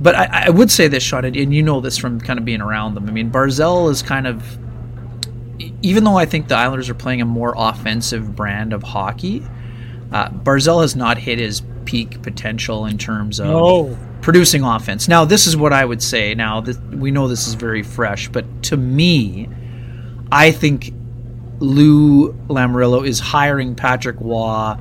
But 0.00 0.14
I, 0.14 0.46
I 0.46 0.50
would 0.50 0.70
say 0.70 0.88
this, 0.88 1.02
Sean, 1.02 1.26
and 1.26 1.54
you 1.54 1.62
know 1.62 1.82
this 1.82 1.98
from 1.98 2.18
kind 2.18 2.38
of 2.38 2.46
being 2.46 2.62
around 2.62 2.94
them. 2.94 3.08
I 3.08 3.12
mean, 3.12 3.30
Barzal 3.30 3.90
is 3.90 4.02
kind 4.02 4.26
of 4.26 4.58
even 5.82 6.04
though 6.04 6.16
I 6.16 6.26
think 6.26 6.48
the 6.48 6.56
Islanders 6.56 6.88
are 6.90 6.94
playing 6.94 7.20
a 7.20 7.26
more 7.26 7.54
offensive 7.56 8.34
brand 8.34 8.72
of 8.72 8.82
hockey, 8.82 9.42
uh, 10.12 10.28
Barzal 10.30 10.82
has 10.82 10.94
not 10.94 11.18
hit 11.18 11.38
his 11.38 11.62
peak 11.84 12.22
potential 12.22 12.86
in 12.86 12.98
terms 12.98 13.40
of 13.40 13.46
no. 13.46 13.98
producing 14.20 14.62
offense. 14.62 15.08
Now, 15.08 15.24
this 15.24 15.46
is 15.46 15.56
what 15.56 15.72
I 15.72 15.84
would 15.84 16.02
say. 16.02 16.34
Now, 16.34 16.60
we 16.90 17.10
know 17.10 17.28
this 17.28 17.46
is 17.48 17.54
very 17.54 17.82
fresh, 17.82 18.28
but 18.28 18.44
to 18.64 18.76
me, 18.76 19.48
I 20.30 20.50
think 20.50 20.92
Lou 21.58 22.32
Lamoriello 22.48 23.06
is 23.06 23.20
hiring 23.20 23.74
Patrick 23.74 24.16
Roy 24.20 24.76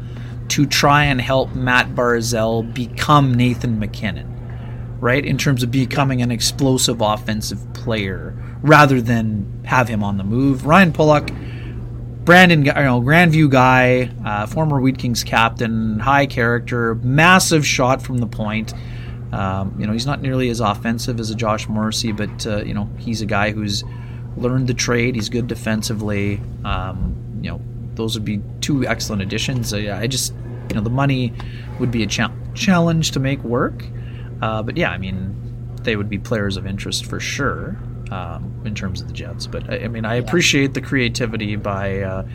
to 0.49 0.65
try 0.65 1.05
and 1.05 1.21
help 1.21 1.55
Matt 1.55 1.89
Barzal 1.95 2.73
become 2.73 3.33
Nathan 3.33 3.79
MacKinnon, 3.79 4.30
right? 5.01 5.25
In 5.25 5.37
terms 5.37 5.63
of 5.63 5.71
becoming 5.71 6.21
an 6.21 6.31
explosive 6.31 7.01
offensive 7.01 7.59
player 7.73 8.33
rather 8.61 9.01
than 9.01 9.63
have 9.65 9.89
him 9.89 10.03
on 10.03 10.17
the 10.17 10.23
move. 10.23 10.65
Ryan 10.65 10.93
Pulock, 10.93 11.31
Brandon, 12.23 12.63
you 12.63 12.71
know, 12.71 13.01
Grandview 13.01 13.49
guy, 13.49 14.11
uh, 14.23 14.45
former 14.45 14.79
Wheat 14.79 14.99
Kings 14.99 15.23
captain, 15.23 15.99
high 15.99 16.27
character, 16.27 16.95
massive 16.95 17.65
shot 17.65 18.01
from 18.01 18.19
the 18.19 18.27
point. 18.27 18.73
Um, 19.33 19.75
you 19.79 19.87
know, 19.87 19.93
he's 19.93 20.05
not 20.05 20.21
nearly 20.21 20.49
as 20.49 20.59
offensive 20.59 21.19
as 21.19 21.31
a 21.31 21.35
Josh 21.35 21.67
Morrissey, 21.67 22.11
but 22.11 22.45
uh, 22.45 22.63
you 22.63 22.75
know, 22.75 22.87
he's 22.99 23.21
a 23.21 23.25
guy 23.25 23.51
who's 23.51 23.83
learned 24.37 24.67
the 24.67 24.73
trade. 24.73 25.15
He's 25.15 25.29
good 25.29 25.47
defensively. 25.47 26.39
Um, 26.63 27.39
you 27.41 27.49
know, 27.49 27.61
those 27.95 28.13
would 28.15 28.25
be 28.25 28.41
two 28.59 28.85
excellent 28.85 29.23
additions. 29.23 29.73
Uh, 29.73 29.97
I 29.99 30.05
just, 30.05 30.33
you 30.69 30.75
know, 30.75 30.81
the 30.81 30.89
money 30.91 31.33
would 31.79 31.89
be 31.89 32.03
a 32.03 32.07
cha- 32.07 32.33
challenge 32.53 33.11
to 33.11 33.19
make 33.19 33.43
work. 33.43 33.83
Uh, 34.41 34.63
but 34.63 34.77
yeah, 34.77 34.91
I 34.91 34.97
mean, 34.97 35.35
they 35.83 35.95
would 35.95 36.09
be 36.09 36.17
players 36.17 36.57
of 36.57 36.65
interest 36.65 37.05
for 37.05 37.19
sure 37.19 37.77
um, 38.11 38.61
in 38.65 38.75
terms 38.75 39.01
of 39.01 39.07
the 39.07 39.13
Jets. 39.13 39.47
But 39.47 39.69
I, 39.69 39.79
I 39.79 39.87
mean, 39.87 40.05
I 40.05 40.15
yeah. 40.15 40.21
appreciate 40.21 40.73
the 40.73 40.81
creativity 40.81 41.55
by 41.55 42.01
uh, 42.01 42.27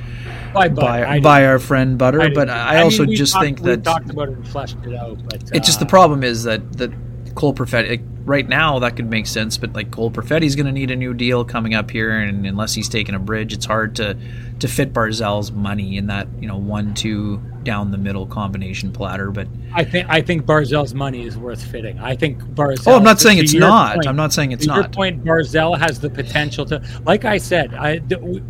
by 0.52 0.68
by, 0.68 1.20
by 1.20 1.46
our 1.46 1.59
friend 1.59 1.98
Butter. 1.98 2.22
I 2.22 2.30
but 2.30 2.48
I, 2.48 2.76
I 2.76 2.82
also 2.82 3.04
mean, 3.04 3.16
just 3.16 3.34
talked, 3.34 3.44
think 3.44 3.62
that 3.62 3.84
talked 3.84 4.11
about 4.11 4.28
it 4.28 4.36
and 4.36 4.48
fleshed 4.48 4.78
it 4.84 4.94
out. 4.94 5.18
But 5.24 5.44
uh, 5.44 5.54
it's 5.54 5.66
just 5.66 5.80
the 5.80 5.86
problem 5.86 6.24
is 6.24 6.44
that 6.44 6.78
that 6.78 6.92
Cole 7.34 7.54
Perfetti. 7.54 7.90
Like, 7.90 8.02
right 8.24 8.48
now, 8.48 8.80
that 8.80 8.96
could 8.96 9.09
make 9.09 9.26
sense, 9.26 9.57
but 9.57 9.72
like 9.72 9.90
Cole 9.90 10.11
Perfetti's 10.11 10.57
going 10.57 10.66
to 10.66 10.72
need 10.72 10.90
a 10.90 10.96
new 10.96 11.14
deal 11.14 11.44
coming 11.44 11.74
up 11.74 11.90
here, 11.90 12.11
and 12.11 12.44
unless 12.46 12.74
he's 12.74 12.88
taking 12.88 13.14
a 13.14 13.20
bridge, 13.20 13.52
it's 13.52 13.66
hard 13.66 13.96
to 13.96 14.16
to 14.59 14.68
fit 14.68 14.92
Barzal's 14.92 15.52
money 15.52 15.96
in 15.96 16.07
that 16.07 16.26
you 16.40 16.48
know 16.48 16.57
one 16.57 16.94
two 16.94 17.40
down 17.67 17.91
the 17.91 17.99
middle 17.99 18.27
combination 18.27 18.91
platter. 18.91 19.31
But 19.31 19.49
I 19.75 19.85
think 19.85 20.07
I 20.09 20.23
think 20.23 20.47
Barzal's 20.47 20.95
money 20.95 21.27
is 21.27 21.37
worth 21.37 21.62
fitting. 21.62 21.99
I 21.99 22.17
think 22.17 22.41
Barzal. 22.43 22.87
Oh, 22.87 22.97
I'm 22.97 23.03
not 23.03 23.21
saying 23.21 23.37
it's 23.39 23.53
not. 23.53 23.97
Point, 23.97 24.07
I'm 24.07 24.17
not 24.17 24.33
saying 24.33 24.53
it's 24.53 24.67
not. 24.67 24.77
Your 24.77 24.89
point, 24.89 25.23
Barzal 25.23 25.79
has 25.79 26.01
the 26.01 26.09
potential 26.09 26.64
to. 26.67 26.83
Like 27.05 27.27
I 27.27 27.37
said, 27.37 27.75
I, 27.75 28.01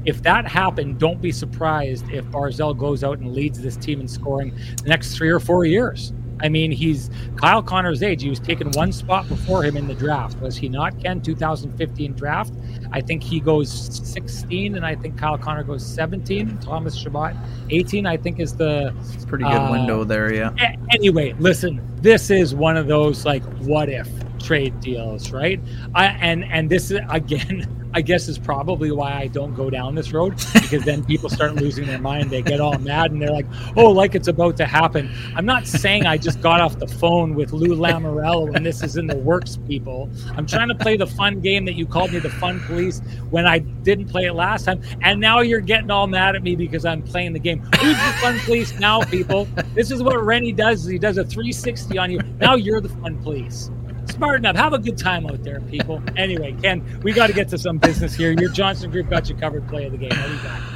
if 0.05 0.23
that 0.23 0.47
happened, 0.47 1.01
don't 1.01 1.21
be 1.21 1.33
surprised 1.33 2.09
if 2.11 2.25
Barzal 2.27 2.79
goes 2.79 3.03
out 3.03 3.19
and 3.19 3.33
leads 3.33 3.61
this 3.61 3.77
team 3.77 4.01
in 4.01 4.07
scoring 4.07 4.55
the 4.83 4.89
next 4.89 5.17
three 5.17 5.31
or 5.31 5.41
four 5.41 5.65
years. 5.65 6.13
I 6.41 6.49
mean, 6.49 6.71
he's 6.71 7.11
Kyle 7.37 7.63
Connor's 7.63 8.03
age. 8.03 8.23
He 8.23 8.29
was 8.29 8.41
taken 8.41 8.71
one 8.73 8.93
spot 8.93 9.29
before 9.29 9.65
him 9.65 9.77
in 9.77 9.87
the 9.87 9.95
draft. 9.95 10.41
Was 10.41 10.57
he 10.57 10.69
not, 10.69 10.99
Ken? 11.03 11.21
2015 11.21 12.13
draft. 12.15 12.53
I 12.93 13.01
think 13.01 13.23
he 13.23 13.41
goes 13.41 13.71
16, 14.13 14.77
and 14.77 14.85
I 14.85 14.95
think 14.95 15.19
Kyle 15.19 15.39
Connor 15.39 15.65
goes 15.65 15.85
17. 15.85 16.59
Thomas 16.59 16.97
Chabot 16.97 17.35
18. 17.71 18.07
I 18.07 18.17
think 18.17 18.41
is 18.41 18.55
the 18.55 18.95
pretty 19.27 19.45
good 19.45 19.53
uh, 19.53 19.71
window 19.71 20.05
there. 20.05 20.33
Yeah. 20.33 20.51
A- 20.61 20.77
anyway, 20.93 21.35
listen. 21.39 21.83
This 22.01 22.31
is 22.31 22.55
one 22.55 22.77
of 22.77 22.87
those 22.87 23.25
like 23.25 23.43
what 23.61 23.89
if 23.89 24.09
trade 24.39 24.79
deals, 24.81 25.33
right? 25.33 25.61
I 25.95 26.07
and 26.07 26.45
and 26.45 26.69
this 26.71 26.91
is 26.91 27.01
again. 27.09 27.73
I 27.97 28.03
guess 28.03 28.29
is 28.29 28.39
probably 28.39 28.91
why 28.91 29.11
I 29.15 29.27
don't 29.27 29.55
go 29.55 29.71
down 29.71 29.95
this 29.95 30.13
road 30.13 30.37
because 30.53 30.85
then 30.85 31.03
people 31.03 31.31
start 31.31 31.55
losing 31.55 31.87
their 31.87 31.99
mind. 31.99 32.29
They 32.29 32.43
get 32.43 32.61
all 32.61 32.77
mad 32.79 33.11
and 33.11 33.23
they're 33.23 33.31
like, 33.31 33.47
"Oh, 33.75 33.91
like 33.91 34.15
it's 34.15 34.29
about 34.29 34.59
to 34.59 34.67
happen." 34.67 35.11
I'm 35.35 35.47
not 35.47 35.67
saying 35.67 36.05
I 36.05 36.19
just 36.19 36.43
got 36.43 36.61
off 36.61 36.79
the 36.79 36.87
phone 36.87 37.35
with 37.35 37.55
Lou 37.55 37.75
Lamoriello 37.75 38.55
and 38.55 38.67
this 38.67 38.83
is 38.83 38.99
in 38.99 39.07
the 39.07 39.17
works, 39.17 39.59
people. 39.67 40.11
I'm 40.37 40.47
trying 40.47 40.69
to 40.69 40.75
play 40.75 40.99
the 40.99 41.07
fun 41.07 41.41
game 41.41 41.65
that 41.65 41.73
you 41.73 41.87
called 41.87 42.13
me 42.13 42.19
the 42.19 42.29
fun 42.29 42.61
police 42.61 43.01
when 43.31 43.47
I 43.47 43.61
didn't 43.61 44.09
play 44.09 44.27
it 44.27 44.35
last 44.35 44.67
time, 44.67 44.83
and 45.01 45.19
now 45.19 45.41
you're 45.41 45.61
getting 45.61 45.91
all 45.91 46.07
mad 46.07 46.37
at 46.37 46.43
me 46.43 46.55
because 46.55 46.85
I'm 46.85 47.01
playing 47.01 47.33
the 47.33 47.39
game. 47.39 47.61
Who's 47.81 47.97
the 47.97 48.15
fun 48.21 48.39
police 48.41 48.79
now, 48.79 49.01
people? 49.05 49.49
This 49.75 49.91
is 49.91 50.03
what 50.03 50.23
Rennie 50.23 50.53
does. 50.53 50.85
He 50.85 50.99
does 50.99 51.17
a 51.17 51.25
360 51.25 51.97
on 51.97 52.11
you. 52.11 52.19
Now 52.39 52.57
you're 52.57 52.83
the 52.83 52.91
fun 52.91 53.17
police. 53.23 53.71
Smarten 54.17 54.47
up. 54.47 54.57
Have 54.57 54.73
a 54.73 54.79
good 54.79 54.97
time 54.97 55.27
out 55.27 55.43
there, 55.45 55.61
people. 55.61 56.03
anyway, 56.17 56.53
Ken, 56.63 56.83
we 57.03 57.13
got 57.13 57.27
to 57.27 57.35
get 57.35 57.49
to 57.51 57.59
some 57.59 57.77
business 57.77 58.15
here. 58.15 58.33
Your 58.33 58.51
Johnson 58.51 58.91
Group 58.91 59.11
got 59.11 59.29
you 59.29 59.35
covered. 59.35 59.69
Play 59.69 59.85
of 59.85 59.93
the 59.93 59.99
game. 59.99 60.09
What 60.09 60.27
do 60.27 60.33
you 60.33 60.43
got? 60.43 60.76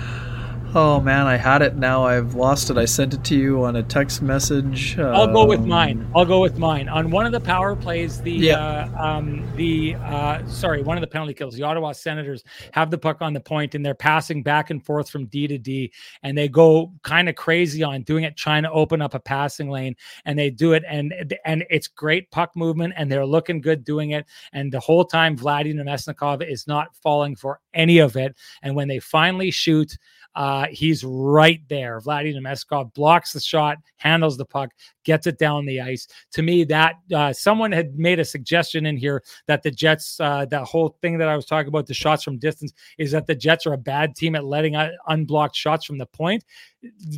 Oh 0.73 1.01
man, 1.01 1.27
I 1.27 1.37
had 1.37 1.63
it. 1.63 1.75
Now 1.75 2.05
I've 2.05 2.37
lost 2.37 2.71
it. 2.71 2.79
I 2.79 2.85
sent 2.85 3.13
it 3.13 3.25
to 3.25 3.35
you 3.35 3.65
on 3.65 3.75
a 3.75 3.83
text 3.83 4.23
message. 4.23 4.97
I'll 5.01 5.27
go 5.27 5.45
with 5.45 5.67
mine. 5.67 6.09
I'll 6.15 6.25
go 6.25 6.41
with 6.41 6.59
mine. 6.59 6.89
On 6.89 7.11
one 7.11 7.27
of 7.27 7.33
the 7.33 7.41
power 7.41 7.75
plays, 7.75 8.23
the 8.23 8.31
yeah. 8.31 8.89
uh, 8.97 9.05
um, 9.05 9.51
the 9.57 9.97
uh, 9.97 10.47
sorry, 10.47 10.81
one 10.81 10.97
of 10.97 11.01
the 11.01 11.09
penalty 11.09 11.35
kills. 11.35 11.57
The 11.57 11.65
Ottawa 11.65 11.91
Senators 11.91 12.45
have 12.73 12.89
the 12.93 12.99
puck 12.99 13.21
on 13.21 13.33
the 13.33 13.41
point, 13.41 13.75
and 13.75 13.85
they're 13.85 13.97
passing 13.97 14.45
back 14.45 14.71
and 14.71 14.85
forth 14.87 15.11
from 15.11 15.27
D 15.27 15.49
to 15.49 15.59
D, 15.59 15.93
and 16.23 16.39
they 16.39 16.49
go 16.49 16.93
kind 17.03 17.29
of 17.29 17.35
crazy 17.35 17.83
on 17.83 18.03
doing 18.03 18.23
it, 18.23 18.37
trying 18.37 18.63
to 18.63 18.71
open 18.71 19.03
up 19.03 19.15
a 19.15 19.21
passing 19.21 19.71
lane, 19.71 19.97
and 20.25 20.39
they 20.39 20.51
do 20.51 20.75
it, 20.75 20.85
and 20.89 21.13
and 21.45 21.65
it's 21.69 21.89
great 21.89 22.31
puck 22.31 22.55
movement, 22.55 22.95
and 22.97 23.11
they're 23.11 23.27
looking 23.27 23.61
good 23.61 23.83
doing 23.83 24.13
it, 24.13 24.25
and 24.53 24.71
the 24.71 24.79
whole 24.79 25.05
time 25.05 25.37
Vladimir 25.37 25.85
Namestnikov 25.85 26.49
is 26.49 26.69
not 26.69 26.95
falling 26.95 27.35
for 27.35 27.59
any 27.75 27.99
of 27.99 28.17
it, 28.17 28.37
and 28.63 28.77
when 28.77 28.87
they 28.87 29.01
finally 29.01 29.51
shoot. 29.51 29.99
Uh, 30.35 30.67
he's 30.71 31.05
right 31.05 31.61
there. 31.69 32.01
Vladimir 32.01 32.41
Namestnikov 32.41 32.95
blocks 32.95 33.33
the 33.33 33.41
shot, 33.41 33.79
handles 33.97 34.37
the 34.37 34.45
puck, 34.45 34.71
gets 35.05 35.27
it 35.27 35.39
down 35.39 35.67
the 35.67 35.81
ice. 35.81 36.07
To 36.33 36.43
me, 36.43 36.65
that 36.65 36.97
uh, 37.15 37.33
someone 37.33 37.73
had 37.73 37.99
made 37.99 38.19
a 38.19 38.25
suggestion 38.25 38.87
in 38.87 38.97
here 38.97 39.23
that 39.47 39.63
the 39.63 39.71
Jets, 39.71 40.19
uh, 40.21 40.47
that 40.47 40.65
whole 40.65 40.97
thing 41.01 41.19
that 41.19 41.29
I 41.29 41.37
was 41.37 41.47
talking 41.47 41.69
about, 41.69 41.87
the 41.87 41.95
shots 41.95 42.23
from 42.23 42.39
distance, 42.39 42.73
is 42.99 43.13
that 43.13 43.27
the 43.27 43.35
Jets 43.35 43.67
are 43.67 43.73
a 43.73 43.79
bad 43.79 44.15
team 44.15 44.35
at 44.35 44.45
letting 44.45 44.77
unblocked 45.07 45.57
shots 45.57 45.85
from 45.85 45.99
the 45.99 46.07
point 46.07 46.45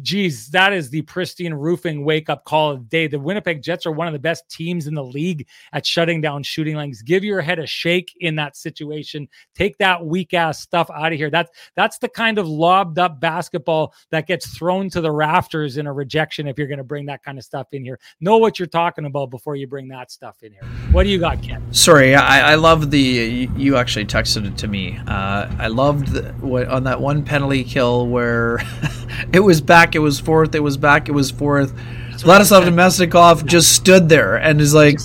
geez, 0.02 0.48
that 0.48 0.72
is 0.72 0.90
the 0.90 1.02
pristine 1.02 1.54
roofing 1.54 2.04
wake 2.04 2.28
up 2.28 2.44
call 2.44 2.72
of 2.72 2.78
the 2.80 2.84
day. 2.86 3.06
The 3.06 3.18
Winnipeg 3.18 3.62
Jets 3.62 3.86
are 3.86 3.92
one 3.92 4.06
of 4.06 4.12
the 4.12 4.18
best 4.18 4.48
teams 4.48 4.86
in 4.86 4.94
the 4.94 5.04
league 5.04 5.46
at 5.72 5.86
shutting 5.86 6.20
down 6.20 6.42
shooting 6.42 6.76
lanes. 6.76 7.02
Give 7.02 7.22
your 7.22 7.40
head 7.40 7.58
a 7.58 7.66
shake 7.66 8.12
in 8.20 8.36
that 8.36 8.56
situation. 8.56 9.28
Take 9.54 9.78
that 9.78 10.04
weak 10.04 10.34
ass 10.34 10.60
stuff 10.60 10.90
out 10.90 11.12
of 11.12 11.18
here. 11.18 11.30
That's 11.30 11.50
that's 11.76 11.98
the 11.98 12.08
kind 12.08 12.38
of 12.38 12.48
lobbed 12.48 12.98
up 12.98 13.20
basketball 13.20 13.94
that 14.10 14.26
gets 14.26 14.46
thrown 14.56 14.90
to 14.90 15.00
the 15.00 15.12
rafters 15.12 15.76
in 15.76 15.86
a 15.86 15.92
rejection 15.92 16.48
if 16.48 16.58
you're 16.58 16.68
going 16.68 16.78
to 16.78 16.84
bring 16.84 17.06
that 17.06 17.22
kind 17.22 17.38
of 17.38 17.44
stuff 17.44 17.68
in 17.74 17.84
here. 17.84 17.98
Know 18.20 18.38
what 18.38 18.58
you're 18.58 18.66
talking 18.66 19.04
about 19.04 19.30
before 19.30 19.56
you 19.56 19.66
bring 19.66 19.88
that 19.88 20.10
stuff 20.10 20.42
in 20.42 20.52
here. 20.52 20.64
What 20.90 21.04
do 21.04 21.08
you 21.08 21.18
got, 21.18 21.42
Ken? 21.42 21.62
Sorry, 21.72 22.14
I, 22.14 22.52
I 22.52 22.54
love 22.56 22.90
the. 22.90 23.48
You 23.56 23.76
actually 23.76 24.06
texted 24.06 24.46
it 24.46 24.56
to 24.58 24.68
me. 24.68 24.98
Uh, 25.06 25.50
I 25.58 25.68
loved 25.68 26.08
the, 26.08 26.32
what, 26.34 26.68
on 26.68 26.84
that 26.84 27.00
one 27.00 27.24
penalty 27.24 27.64
kill 27.64 28.06
where 28.06 28.60
it 29.32 29.40
was 29.40 29.60
back, 29.60 29.94
it 29.94 30.00
was 30.00 30.20
fourth, 30.20 30.54
it 30.54 30.60
was 30.60 30.76
back, 30.76 31.08
it 31.08 31.12
was 31.12 31.30
fourth. 31.30 31.74
Vladislav 32.22 32.62
Namestnikov 32.62 33.44
just 33.46 33.72
stood 33.72 34.08
there 34.08 34.36
and 34.36 34.60
is 34.60 34.74
like, 34.74 34.98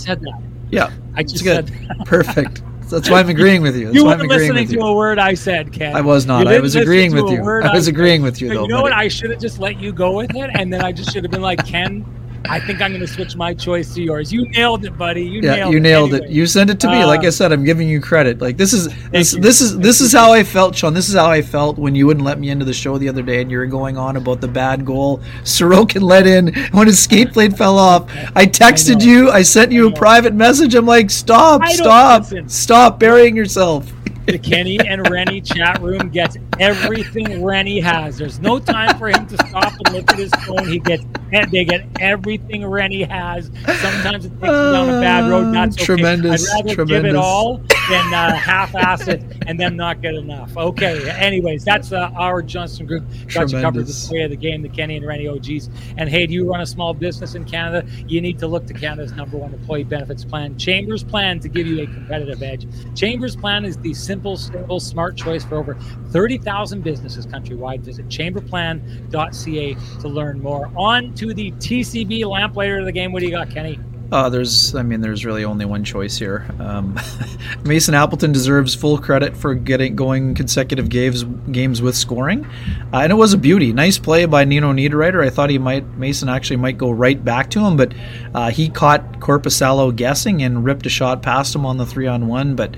"Yeah, 0.69 0.91
I 1.15 1.23
just 1.23 1.43
good, 1.43 1.71
perfect." 2.05 2.61
That's 2.89 3.09
why 3.09 3.19
I'm 3.19 3.29
agreeing 3.37 3.61
with 3.61 3.75
you. 3.75 3.85
That's 3.85 3.95
you 3.95 4.05
why 4.05 4.13
I'm 4.13 4.21
agreeing 4.21 4.53
listening 4.53 4.79
to 4.79 4.85
a 4.85 4.93
word 4.93 5.19
I 5.19 5.33
said, 5.33 5.73
Ken. 5.73 5.95
I 5.95 6.01
was 6.01 6.25
not. 6.25 6.47
I 6.47 6.59
was 6.59 6.75
agreeing 6.75 7.13
with 7.13 7.29
you. 7.29 7.41
I 7.41 7.73
was 7.73 7.87
agreeing 7.87 8.21
with 8.21 8.41
you, 8.41 8.49
though. 8.49 8.63
You 8.63 8.67
know 8.67 8.81
what? 8.81 8.93
I 8.93 9.07
should 9.07 9.31
have 9.31 9.39
just 9.39 9.59
let 9.59 9.79
you 9.79 9.91
go 9.91 10.11
with 10.11 10.35
it, 10.35 10.49
and 10.53 10.71
then 10.71 10.81
I 10.83 10.91
just 10.91 11.11
should 11.11 11.23
have 11.23 11.31
been 11.31 11.41
like, 11.41 11.65
Ken, 11.65 12.05
I 12.49 12.59
think 12.59 12.81
I'm 12.81 12.91
going 12.91 13.01
to 13.01 13.07
switch 13.07 13.35
my 13.35 13.53
choice 13.53 13.93
to 13.95 14.01
yours. 14.01 14.31
You 14.31 14.47
nailed 14.49 14.85
it, 14.85 14.97
buddy. 14.97 15.23
You 15.23 15.41
yeah, 15.41 15.55
nailed 15.55 15.73
you 15.73 15.79
nailed 15.79 16.13
it. 16.13 16.23
it. 16.23 16.29
You 16.29 16.45
sent 16.45 16.69
it 16.69 16.79
to 16.81 16.87
me. 16.87 17.01
Uh, 17.01 17.07
like 17.07 17.23
I 17.23 17.29
said, 17.29 17.51
I'm 17.51 17.63
giving 17.63 17.87
you 17.87 17.99
credit. 17.99 18.39
Like 18.39 18.57
this 18.57 18.73
is 18.73 18.87
this, 19.09 19.31
this 19.33 19.61
is 19.61 19.77
this 19.79 20.01
is 20.01 20.13
how 20.13 20.33
I 20.33 20.43
felt, 20.43 20.75
Sean. 20.75 20.93
This 20.93 21.09
is 21.09 21.15
how 21.15 21.29
I 21.29 21.41
felt 21.41 21.77
when 21.77 21.95
you 21.95 22.07
wouldn't 22.07 22.25
let 22.25 22.39
me 22.39 22.49
into 22.49 22.65
the 22.65 22.73
show 22.73 22.97
the 22.97 23.09
other 23.09 23.21
day, 23.21 23.41
and 23.41 23.51
you 23.51 23.57
were 23.57 23.65
going 23.65 23.97
on 23.97 24.17
about 24.17 24.41
the 24.41 24.47
bad 24.47 24.85
goal 24.85 25.19
Sorokin 25.43 26.01
let 26.07 26.27
in 26.27 26.53
when 26.71 26.87
his 26.87 27.01
skate 27.01 27.33
blade 27.33 27.57
fell 27.57 27.77
off. 27.77 28.09
I 28.35 28.45
texted 28.45 29.01
I 29.01 29.05
you. 29.05 29.29
I 29.31 29.41
sent 29.41 29.71
you 29.71 29.87
a 29.87 29.91
private 29.93 30.33
message. 30.33 30.75
I'm 30.75 30.85
like, 30.85 31.09
stop, 31.09 31.65
stop, 31.65 32.25
stop 32.47 32.99
burying 32.99 33.35
yourself 33.35 33.91
the 34.27 34.37
Kenny 34.37 34.77
and 34.85 35.09
Rennie 35.09 35.39
chat 35.39 35.81
room 35.81 36.09
gets 36.09 36.37
everything 36.59 37.43
Rennie 37.43 37.79
has. 37.79 38.17
There's 38.17 38.39
no 38.39 38.59
time 38.59 38.97
for 38.97 39.07
him 39.07 39.25
to 39.27 39.37
stop 39.47 39.73
and 39.85 39.95
look 39.95 40.11
at 40.11 40.19
his 40.19 40.31
phone. 40.45 40.67
He 40.67 40.79
gets 40.79 41.05
they 41.51 41.65
get 41.65 41.85
everything 41.99 42.65
Rennie 42.65 43.03
has. 43.03 43.51
Sometimes 43.65 44.25
it 44.25 44.29
takes 44.29 44.43
uh, 44.47 44.71
down 44.71 44.89
a 44.89 45.01
bad 45.01 45.29
road. 45.29 45.53
That's 45.53 45.75
okay. 45.75 45.85
Tremendous. 45.85 46.49
I'd 46.49 46.55
rather 46.55 46.75
tremendous. 46.75 47.03
give 47.03 47.05
it 47.05 47.15
all 47.15 47.57
than 47.89 48.13
uh, 48.13 48.35
half-ass 48.35 49.07
it 49.07 49.23
and 49.45 49.59
then 49.59 49.75
not 49.75 50.01
get 50.01 50.15
enough. 50.15 50.55
Okay. 50.55 51.09
Anyways, 51.09 51.63
that's 51.63 51.91
uh, 51.91 52.11
our 52.15 52.41
Johnson 52.41 52.85
Group. 52.85 53.03
Got 53.33 53.51
you 53.51 53.61
covered 53.61 53.87
the 53.87 54.09
way 54.11 54.21
of 54.23 54.29
the 54.29 54.37
game, 54.37 54.61
the 54.61 54.69
Kenny 54.69 54.97
and 54.97 55.05
Rennie 55.05 55.27
OGs. 55.27 55.69
And 55.97 56.09
hey, 56.09 56.27
do 56.27 56.33
you 56.33 56.49
run 56.49 56.61
a 56.61 56.65
small 56.65 56.93
business 56.93 57.35
in 57.35 57.45
Canada? 57.45 57.87
You 58.07 58.21
need 58.21 58.39
to 58.39 58.47
look 58.47 58.65
to 58.67 58.73
Canada's 58.73 59.13
number 59.13 59.37
one 59.37 59.53
employee 59.53 59.83
benefits 59.83 60.23
plan, 60.23 60.57
Chambers 60.57 61.03
Plan, 61.03 61.39
to 61.41 61.49
give 61.49 61.67
you 61.67 61.81
a 61.81 61.85
competitive 61.85 62.41
edge. 62.41 62.67
Chambers 62.95 63.35
Plan 63.35 63.65
is 63.65 63.77
the 63.77 63.93
simple, 63.93 64.16
stable, 64.37 64.79
smart 64.79 65.15
choice 65.15 65.43
for 65.43 65.57
over 65.57 65.75
30,000 66.11 66.83
businesses 66.83 67.27
countrywide. 67.27 67.81
Visit 67.81 68.07
chamberplan.ca 68.07 69.77
to 70.01 70.07
learn 70.07 70.41
more. 70.41 70.71
On 70.75 71.13
to 71.15 71.33
the 71.33 71.51
TCB 71.51 72.25
lamplighter 72.25 72.79
of 72.79 72.85
the 72.85 72.91
game. 72.91 73.11
What 73.11 73.19
do 73.19 73.25
you 73.25 73.31
got, 73.31 73.49
Kenny? 73.49 73.79
Uh, 74.11 74.29
there's, 74.29 74.73
I 74.73 74.83
mean, 74.83 75.01
there's 75.01 75.25
really 75.25 75.43
only 75.43 75.65
one 75.65 75.83
choice 75.83 76.17
here. 76.17 76.45
Um, 76.59 76.97
Mason 77.65 77.93
Appleton 77.93 78.31
deserves 78.31 78.73
full 78.73 78.97
credit 78.97 79.35
for 79.35 79.53
getting 79.53 79.95
going 79.97 80.33
consecutive 80.33 80.87
games 80.87 81.23
games 81.51 81.81
with 81.81 81.95
scoring, 81.95 82.45
uh, 82.93 82.99
and 82.99 83.11
it 83.11 83.15
was 83.15 83.33
a 83.33 83.37
beauty. 83.37 83.73
Nice 83.73 83.97
play 83.97 84.25
by 84.25 84.45
Nino 84.45 84.71
Niederreiter. 84.71 85.25
I 85.25 85.29
thought 85.29 85.49
he 85.49 85.57
might 85.57 85.85
Mason 85.97 86.29
actually 86.29 86.57
might 86.57 86.77
go 86.77 86.89
right 86.89 87.23
back 87.23 87.49
to 87.51 87.59
him, 87.65 87.75
but 87.75 87.93
uh, 88.33 88.49
he 88.49 88.69
caught 88.69 89.19
Korpisalo 89.19 89.93
guessing 89.93 90.41
and 90.41 90.63
ripped 90.63 90.85
a 90.85 90.89
shot 90.89 91.21
past 91.21 91.53
him 91.53 91.65
on 91.65 91.75
the 91.75 91.85
three 91.85 92.07
on 92.07 92.27
one. 92.27 92.55
But 92.55 92.77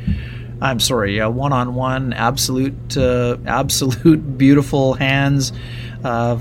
I'm 0.62 0.80
sorry, 0.80 1.18
yeah, 1.18 1.28
one 1.28 1.54
on 1.54 1.76
one, 1.76 2.14
absolute, 2.14 2.98
uh, 2.98 3.38
absolute 3.46 4.38
beautiful 4.38 4.94
hands. 4.94 5.52
Uh, 6.04 6.40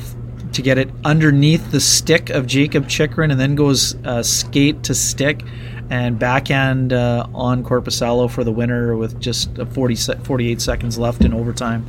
to 0.53 0.63
get 0.63 0.79
it 0.79 0.91
underneath 1.05 1.71
the 1.73 1.81
stick 1.81 2.31
of 2.31 2.47
Jakob 2.47 2.89
Chychrun 2.89 3.31
and 3.31 3.39
then 3.39 3.55
goes 3.55 3.95
uh, 4.07 4.23
skate 4.23 4.83
to 4.85 4.95
stick 4.95 5.43
and 5.91 6.19
backhand 6.19 6.93
uh, 6.93 7.27
on 7.35 7.65
Korpisalo 7.65 8.31
for 8.31 8.45
the 8.45 8.53
winner 8.53 8.97
with 8.97 9.21
just 9.21 9.51
40 9.57 9.95
48 10.25 10.61
seconds 10.61 10.99
left 10.99 11.25
in 11.25 11.33
overtime. 11.33 11.87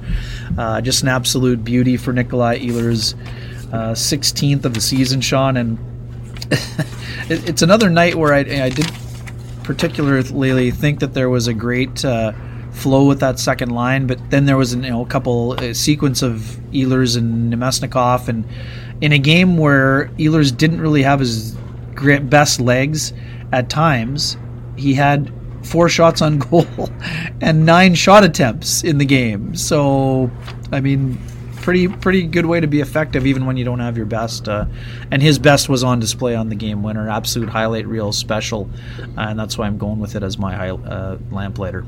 Uh, 0.57 0.81
just 0.81 1.03
an 1.03 1.09
absolute 1.09 1.63
beauty 1.63 1.97
for 1.97 2.13
Nikolai 2.13 2.59
Ehlers' 2.59 3.13
16th 3.71 4.65
uh, 4.65 4.67
of 4.67 4.73
the 4.73 4.81
season, 4.81 5.21
Sean. 5.21 5.57
And 5.57 5.77
it, 7.29 7.49
it's 7.49 7.61
another 7.61 7.89
night 7.89 8.15
where 8.15 8.33
I, 8.33 8.39
I 8.39 8.69
did 8.69 8.89
particularly 9.69 10.71
think 10.71 10.99
that 10.99 11.13
there 11.13 11.29
was 11.29 11.45
a 11.45 11.53
great 11.53 12.03
uh, 12.03 12.31
flow 12.71 13.05
with 13.05 13.19
that 13.19 13.37
second 13.37 13.69
line. 13.69 14.07
But 14.07 14.17
then 14.31 14.47
there 14.47 14.57
was 14.57 14.73
you 14.73 14.81
know 14.81 15.03
a 15.03 15.05
couple 15.05 15.53
a 15.53 15.75
sequence 15.75 16.23
of 16.23 16.39
Ehlers 16.71 17.15
and 17.15 17.53
Namestnikov, 17.53 18.27
and 18.29 18.45
in 18.99 19.11
a 19.11 19.19
game 19.19 19.59
where 19.59 20.07
Ehlers 20.17 20.57
didn't 20.57 20.81
really 20.81 21.03
have 21.03 21.19
his 21.19 21.55
best 22.23 22.59
legs 22.59 23.13
at 23.51 23.69
times, 23.69 24.37
he 24.75 24.95
had 24.95 25.31
four 25.61 25.87
shots 25.87 26.23
on 26.23 26.39
goal 26.39 26.65
and 27.41 27.63
nine 27.63 27.93
shot 27.93 28.23
attempts 28.23 28.83
in 28.83 28.97
the 28.97 29.05
game. 29.05 29.55
So, 29.55 30.31
I 30.71 30.79
mean, 30.79 31.19
pretty 31.69 31.87
pretty 31.87 32.23
good 32.23 32.47
way 32.47 32.59
to 32.59 32.65
be 32.65 32.81
effective 32.81 33.27
even 33.27 33.45
when 33.45 33.55
you 33.55 33.63
don't 33.63 33.79
have 33.79 33.95
your 33.95 34.07
best. 34.07 34.49
Uh, 34.49 34.65
and 35.11 35.21
his 35.21 35.37
best 35.37 35.69
was 35.69 35.83
on 35.83 35.99
display 35.99 36.33
on 36.33 36.49
the 36.49 36.55
game 36.55 36.81
winner, 36.81 37.07
absolute 37.07 37.47
highlight 37.47 37.85
reel 37.85 38.11
special, 38.11 38.67
and 39.17 39.37
that's 39.37 39.55
why 39.55 39.67
I'm 39.67 39.77
going 39.77 39.99
with 39.99 40.15
it 40.15 40.23
as 40.23 40.39
my 40.39 40.55
high, 40.55 40.71
uh, 40.71 41.19
lamplighter. 41.29 41.85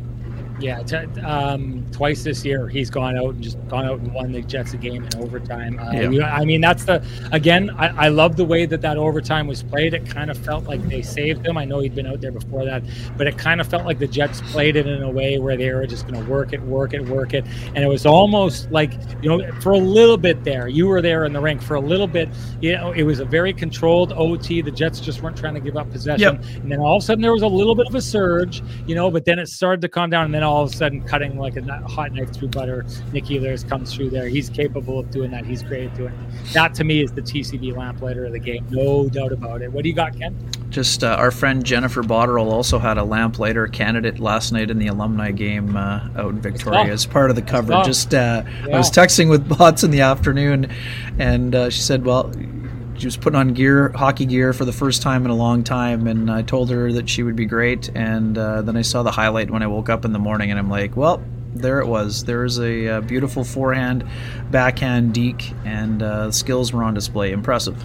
Yeah, 0.61 0.83
t- 0.83 1.21
um, 1.21 1.85
twice 1.91 2.23
this 2.23 2.45
year 2.45 2.67
he's 2.67 2.89
gone 2.89 3.17
out 3.17 3.33
and 3.33 3.43
just 3.43 3.57
gone 3.67 3.85
out 3.85 3.99
and 3.99 4.13
won 4.13 4.31
the 4.31 4.41
Jets 4.41 4.73
a 4.73 4.77
game 4.77 5.03
in 5.03 5.15
overtime. 5.15 5.79
Uh, 5.79 5.91
yeah. 5.91 6.35
I 6.35 6.45
mean, 6.45 6.61
that's 6.61 6.85
the 6.85 7.03
again. 7.31 7.71
I, 7.71 8.05
I 8.05 8.07
love 8.09 8.35
the 8.35 8.45
way 8.45 8.65
that 8.65 8.81
that 8.81 8.97
overtime 8.97 9.47
was 9.47 9.63
played. 9.63 9.93
It 9.93 10.07
kind 10.07 10.29
of 10.29 10.37
felt 10.37 10.65
like 10.65 10.81
they 10.87 11.01
saved 11.01 11.45
him. 11.45 11.57
I 11.57 11.65
know 11.65 11.79
he'd 11.79 11.95
been 11.95 12.05
out 12.05 12.21
there 12.21 12.31
before 12.31 12.65
that, 12.65 12.83
but 13.17 13.27
it 13.27 13.37
kind 13.37 13.59
of 13.59 13.67
felt 13.67 13.85
like 13.85 13.97
the 13.97 14.07
Jets 14.07 14.41
played 14.51 14.75
it 14.75 14.87
in 14.87 15.01
a 15.01 15.09
way 15.09 15.39
where 15.39 15.57
they 15.57 15.71
were 15.71 15.87
just 15.87 16.07
going 16.07 16.23
to 16.23 16.29
work 16.29 16.53
it, 16.53 16.61
work 16.61 16.93
it, 16.93 17.03
work 17.05 17.33
it, 17.33 17.45
and 17.75 17.79
it 17.79 17.87
was 17.87 18.05
almost 18.05 18.71
like 18.71 18.93
you 19.21 19.29
know, 19.29 19.51
for 19.61 19.71
a 19.71 19.77
little 19.77 20.17
bit 20.17 20.43
there, 20.43 20.67
you 20.67 20.87
were 20.87 21.01
there 21.01 21.25
in 21.25 21.33
the 21.33 21.41
rink 21.41 21.61
for 21.61 21.75
a 21.75 21.81
little 21.81 22.07
bit. 22.07 22.29
You 22.61 22.73
know, 22.73 22.91
it 22.91 23.03
was 23.03 23.19
a 23.19 23.25
very 23.25 23.53
controlled 23.53 24.13
OT. 24.13 24.61
The 24.61 24.71
Jets 24.71 24.99
just 24.99 25.21
weren't 25.21 25.37
trying 25.37 25.55
to 25.55 25.61
give 25.61 25.77
up 25.77 25.89
possession, 25.91 26.41
yep. 26.41 26.55
and 26.61 26.71
then 26.71 26.79
all 26.79 26.97
of 26.97 27.03
a 27.03 27.05
sudden 27.05 27.21
there 27.21 27.33
was 27.33 27.43
a 27.43 27.47
little 27.47 27.75
bit 27.75 27.87
of 27.87 27.95
a 27.95 28.01
surge. 28.01 28.61
You 28.85 28.95
know, 28.95 29.09
but 29.09 29.25
then 29.25 29.39
it 29.39 29.47
started 29.47 29.81
to 29.81 29.89
calm 29.89 30.09
down, 30.09 30.25
and 30.25 30.33
then 30.33 30.43
all 30.43 30.50
all 30.51 30.63
of 30.63 30.73
a 30.73 30.75
sudden 30.75 31.01
cutting 31.03 31.37
like 31.37 31.55
a 31.55 31.63
hot 31.87 32.11
knife 32.11 32.33
through 32.33 32.49
butter. 32.49 32.85
Nik 33.13 33.25
Ehlers 33.25 33.67
comes 33.67 33.93
through 33.93 34.09
there. 34.09 34.27
He's 34.27 34.49
capable 34.49 34.99
of 34.99 35.09
doing 35.09 35.31
that. 35.31 35.45
He's 35.45 35.63
great 35.63 35.89
at 35.89 35.95
doing 35.95 36.13
it. 36.13 36.53
That 36.53 36.73
to 36.75 36.83
me 36.83 37.01
is 37.01 37.11
the 37.13 37.21
TCB 37.21 37.75
lamplighter 37.75 38.25
of 38.25 38.33
the 38.33 38.39
game. 38.39 38.67
No 38.69 39.07
doubt 39.07 39.31
about 39.31 39.61
it. 39.61 39.71
What 39.71 39.83
do 39.83 39.89
you 39.89 39.95
got, 39.95 40.17
Ken? 40.17 40.35
Just 40.69 41.03
uh, 41.03 41.15
our 41.17 41.31
friend 41.31 41.63
Jennifer 41.63 42.01
Botterill 42.03 42.51
also 42.51 42.79
had 42.79 42.97
a 42.97 43.03
lamplighter 43.03 43.67
candidate 43.67 44.19
last 44.19 44.51
night 44.51 44.69
in 44.69 44.77
the 44.77 44.87
alumni 44.87 45.31
game 45.31 45.75
uh, 45.75 46.07
out 46.17 46.31
in 46.31 46.41
Victoria 46.41 46.91
as 46.91 47.05
part 47.05 47.29
of 47.29 47.35
the 47.35 47.41
coverage. 47.41 47.85
Just 47.85 48.13
uh, 48.13 48.43
yeah. 48.45 48.75
I 48.75 48.77
was 48.77 48.91
texting 48.91 49.29
with 49.29 49.47
Bots 49.57 49.83
in 49.83 49.91
the 49.91 50.01
afternoon, 50.01 50.69
and 51.17 51.55
uh, 51.55 51.69
she 51.69 51.81
said, 51.81 52.05
"Well." 52.05 52.31
She 53.01 53.07
was 53.07 53.17
putting 53.17 53.39
on 53.39 53.53
gear, 53.53 53.89
hockey 53.89 54.27
gear, 54.27 54.53
for 54.53 54.63
the 54.63 54.71
first 54.71 55.01
time 55.01 55.25
in 55.25 55.31
a 55.31 55.35
long 55.35 55.63
time, 55.63 56.05
and 56.05 56.29
I 56.29 56.43
told 56.43 56.69
her 56.69 56.91
that 56.93 57.09
she 57.09 57.23
would 57.23 57.35
be 57.35 57.47
great. 57.47 57.89
And 57.95 58.37
uh, 58.37 58.61
then 58.61 58.77
I 58.77 58.83
saw 58.83 59.01
the 59.01 59.09
highlight 59.09 59.49
when 59.49 59.63
I 59.63 59.67
woke 59.67 59.89
up 59.89 60.05
in 60.05 60.13
the 60.13 60.19
morning, 60.19 60.51
and 60.51 60.59
I'm 60.59 60.69
like, 60.69 60.95
well, 60.95 61.23
there 61.55 61.79
it 61.79 61.87
was. 61.87 62.23
There's 62.23 62.59
a, 62.59 62.85
a 62.85 62.97
uh, 62.97 63.01
beautiful 63.01 63.43
forehand, 63.43 64.07
backhand 64.51 65.15
deke, 65.15 65.51
and 65.65 66.03
uh, 66.03 66.31
skills 66.31 66.71
were 66.73 66.83
on 66.83 66.93
display. 66.93 67.31
Impressive. 67.31 67.83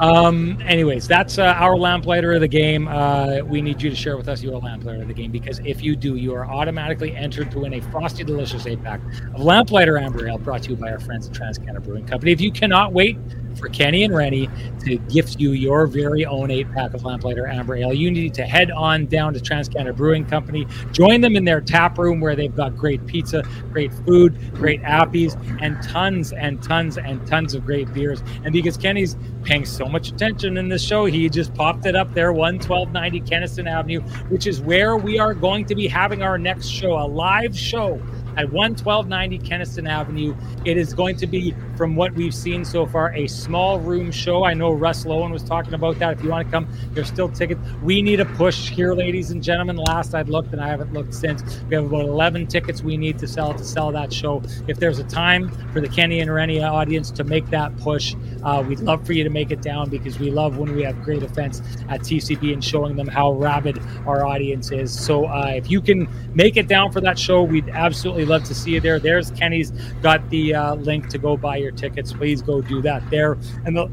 Um, 0.00 0.58
anyways, 0.64 1.06
that's 1.06 1.38
uh, 1.38 1.42
our 1.42 1.76
lamplighter 1.76 2.32
of 2.32 2.40
the 2.40 2.48
game. 2.48 2.88
Uh, 2.88 3.40
we 3.44 3.60
need 3.60 3.82
you 3.82 3.90
to 3.90 3.96
share 3.96 4.16
with 4.16 4.28
us 4.28 4.42
your 4.42 4.58
lamplighter 4.58 5.02
of 5.02 5.08
the 5.08 5.14
game 5.14 5.32
because 5.32 5.58
if 5.64 5.82
you 5.82 5.96
do, 5.96 6.16
you 6.16 6.34
are 6.34 6.46
automatically 6.46 7.14
entered 7.14 7.50
to 7.50 7.60
win 7.60 7.74
a 7.74 7.80
Frosty 7.80 8.24
Delicious 8.24 8.66
8 8.66 8.82
pack 8.82 9.00
of 9.34 9.40
Lamplighter 9.40 9.98
Amber 9.98 10.28
Ale 10.28 10.38
brought 10.38 10.62
to 10.62 10.70
you 10.70 10.76
by 10.76 10.90
our 10.90 11.00
friends 11.00 11.28
at 11.28 11.34
Transcanada 11.34 11.82
Brewing 11.82 12.06
Company. 12.06 12.32
If 12.32 12.40
you 12.40 12.52
cannot 12.52 12.92
wait 12.92 13.18
for 13.58 13.68
Kenny 13.68 14.04
and 14.04 14.14
Rennie 14.14 14.48
to 14.84 14.96
gift 14.96 15.40
you 15.40 15.52
your 15.52 15.86
very 15.86 16.24
own 16.24 16.50
eight 16.50 16.70
pack 16.72 16.94
of 16.94 17.04
Lamplighter 17.04 17.46
Amber 17.46 17.76
Ale, 17.76 17.92
you 17.92 18.10
need 18.10 18.34
to 18.34 18.44
head 18.44 18.70
on 18.70 19.06
down 19.06 19.34
to 19.34 19.40
Transcanada 19.40 19.94
Brewing 19.94 20.24
Company. 20.24 20.66
Join 20.92 21.20
them 21.20 21.36
in 21.36 21.44
their 21.44 21.60
tap 21.60 21.98
room 21.98 22.20
where 22.20 22.36
they've 22.36 22.54
got 22.54 22.76
great 22.76 23.04
pizza, 23.06 23.42
great 23.72 23.92
food, 23.92 24.36
great 24.54 24.82
appies, 24.82 25.36
and 25.60 25.82
tons 25.82 26.32
and 26.32 26.62
tons 26.62 26.98
and 26.98 27.26
tons 27.26 27.54
of 27.54 27.64
great 27.64 27.92
beers. 27.92 28.22
And 28.44 28.52
because 28.52 28.76
Kenny's 28.76 29.16
paying 29.42 29.64
so 29.64 29.86
much 29.86 30.08
attention 30.08 30.56
in 30.56 30.68
this 30.68 30.82
show, 30.82 31.04
he 31.06 31.28
just 31.28 31.54
popped 31.54 31.86
it 31.86 31.96
up 31.96 32.12
there, 32.14 32.32
11290 32.32 33.20
Kenaston 33.20 33.68
Avenue, 33.68 34.00
which 34.28 34.46
is 34.46 34.60
where 34.60 34.96
we 34.96 35.18
are 35.18 35.34
going 35.34 35.64
to 35.66 35.74
be 35.74 35.88
having 35.88 36.22
our 36.22 36.38
next 36.38 36.68
show, 36.68 36.92
a 36.98 37.06
live 37.06 37.56
show 37.56 38.00
at 38.38 38.52
11290 38.52 39.38
Kenaston 39.40 39.88
Avenue. 39.88 40.34
It 40.64 40.76
is 40.76 40.94
going 40.94 41.16
to 41.16 41.26
be, 41.26 41.54
from 41.76 41.96
what 41.96 42.14
we've 42.14 42.34
seen 42.34 42.64
so 42.64 42.86
far, 42.86 43.12
a 43.14 43.26
small 43.26 43.80
room 43.80 44.12
show. 44.12 44.44
I 44.44 44.54
know 44.54 44.72
Russ 44.72 45.04
Lowen 45.04 45.32
was 45.32 45.42
talking 45.42 45.74
about 45.74 45.98
that. 45.98 46.12
If 46.12 46.22
you 46.22 46.30
want 46.30 46.46
to 46.46 46.52
come, 46.52 46.68
there's 46.92 47.08
still 47.08 47.28
tickets. 47.28 47.60
We 47.82 48.00
need 48.00 48.20
a 48.20 48.24
push 48.24 48.70
here, 48.70 48.94
ladies 48.94 49.32
and 49.32 49.42
gentlemen. 49.42 49.76
Last 49.76 50.14
I'd 50.14 50.28
looked, 50.28 50.52
and 50.52 50.62
I 50.62 50.68
haven't 50.68 50.92
looked 50.92 51.14
since. 51.14 51.42
We 51.68 51.74
have 51.74 51.86
about 51.86 52.02
11 52.02 52.46
tickets 52.46 52.80
we 52.80 52.96
need 52.96 53.18
to 53.18 53.26
sell 53.26 53.54
to 53.54 53.64
sell 53.64 53.90
that 53.92 54.12
show. 54.12 54.40
If 54.68 54.78
there's 54.78 55.00
a 55.00 55.04
time 55.04 55.50
for 55.72 55.80
the 55.80 55.88
Kenny 55.88 56.20
and 56.20 56.32
Renny 56.32 56.62
audience 56.62 57.10
to 57.12 57.24
make 57.24 57.50
that 57.50 57.76
push, 57.78 58.14
uh, 58.44 58.64
we'd 58.66 58.80
love 58.80 59.04
for 59.04 59.14
you 59.14 59.24
to 59.24 59.30
make 59.30 59.50
it 59.50 59.62
down 59.62 59.90
because 59.90 60.20
we 60.20 60.30
love 60.30 60.58
when 60.58 60.76
we 60.76 60.84
have 60.84 61.02
great 61.02 61.24
events 61.24 61.60
at 61.88 62.02
TCB 62.02 62.52
and 62.52 62.64
showing 62.64 62.94
them 62.94 63.08
how 63.08 63.32
rabid 63.32 63.80
our 64.06 64.24
audience 64.24 64.70
is. 64.70 64.96
So 64.96 65.26
uh, 65.26 65.52
if 65.56 65.68
you 65.68 65.80
can 65.80 66.08
make 66.34 66.56
it 66.56 66.68
down 66.68 66.92
for 66.92 67.00
that 67.00 67.18
show, 67.18 67.42
we'd 67.42 67.68
absolutely 67.70 68.27
love 68.28 68.44
to 68.44 68.54
see 68.54 68.72
you 68.72 68.80
there. 68.80 68.98
There's 68.98 69.30
Kenny's 69.32 69.70
got 70.02 70.28
the 70.30 70.54
uh, 70.54 70.74
link 70.74 71.08
to 71.08 71.18
go 71.18 71.36
buy 71.36 71.56
your 71.56 71.72
tickets. 71.72 72.12
Please 72.12 72.42
go 72.42 72.60
do 72.60 72.80
that 72.82 73.08
there. 73.10 73.38
And 73.64 73.76
the 73.76 73.90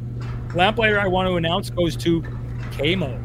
lamplighter 0.54 1.00
I 1.00 1.08
want 1.08 1.28
to 1.28 1.36
announce 1.36 1.70
goes 1.70 1.96
to 1.98 2.22
KMO. 2.72 3.22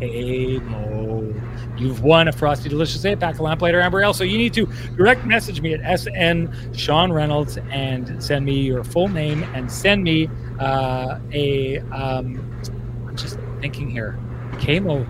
KMO. 0.00 1.80
You've 1.80 2.02
won 2.02 2.28
a 2.28 2.32
Frosty 2.32 2.68
Delicious 2.68 3.04
8 3.04 3.18
pack 3.18 3.34
of 3.34 3.40
Lamplighter 3.40 3.80
Amber 3.80 4.02
Ale. 4.02 4.12
So 4.12 4.24
you 4.24 4.36
need 4.36 4.52
to 4.54 4.66
direct 4.96 5.24
message 5.24 5.60
me 5.60 5.74
at 5.74 6.00
SN 6.00 6.74
Sean 6.74 7.12
Reynolds 7.12 7.58
and 7.70 8.22
send 8.22 8.44
me 8.44 8.60
your 8.60 8.84
full 8.84 9.08
name 9.08 9.42
and 9.54 9.70
send 9.70 10.04
me 10.04 10.28
uh, 10.60 11.18
a. 11.32 11.78
Um, 11.78 12.60
I'm 13.08 13.16
just 13.16 13.38
thinking 13.60 13.90
here. 13.90 14.18
KMO. 14.54 15.06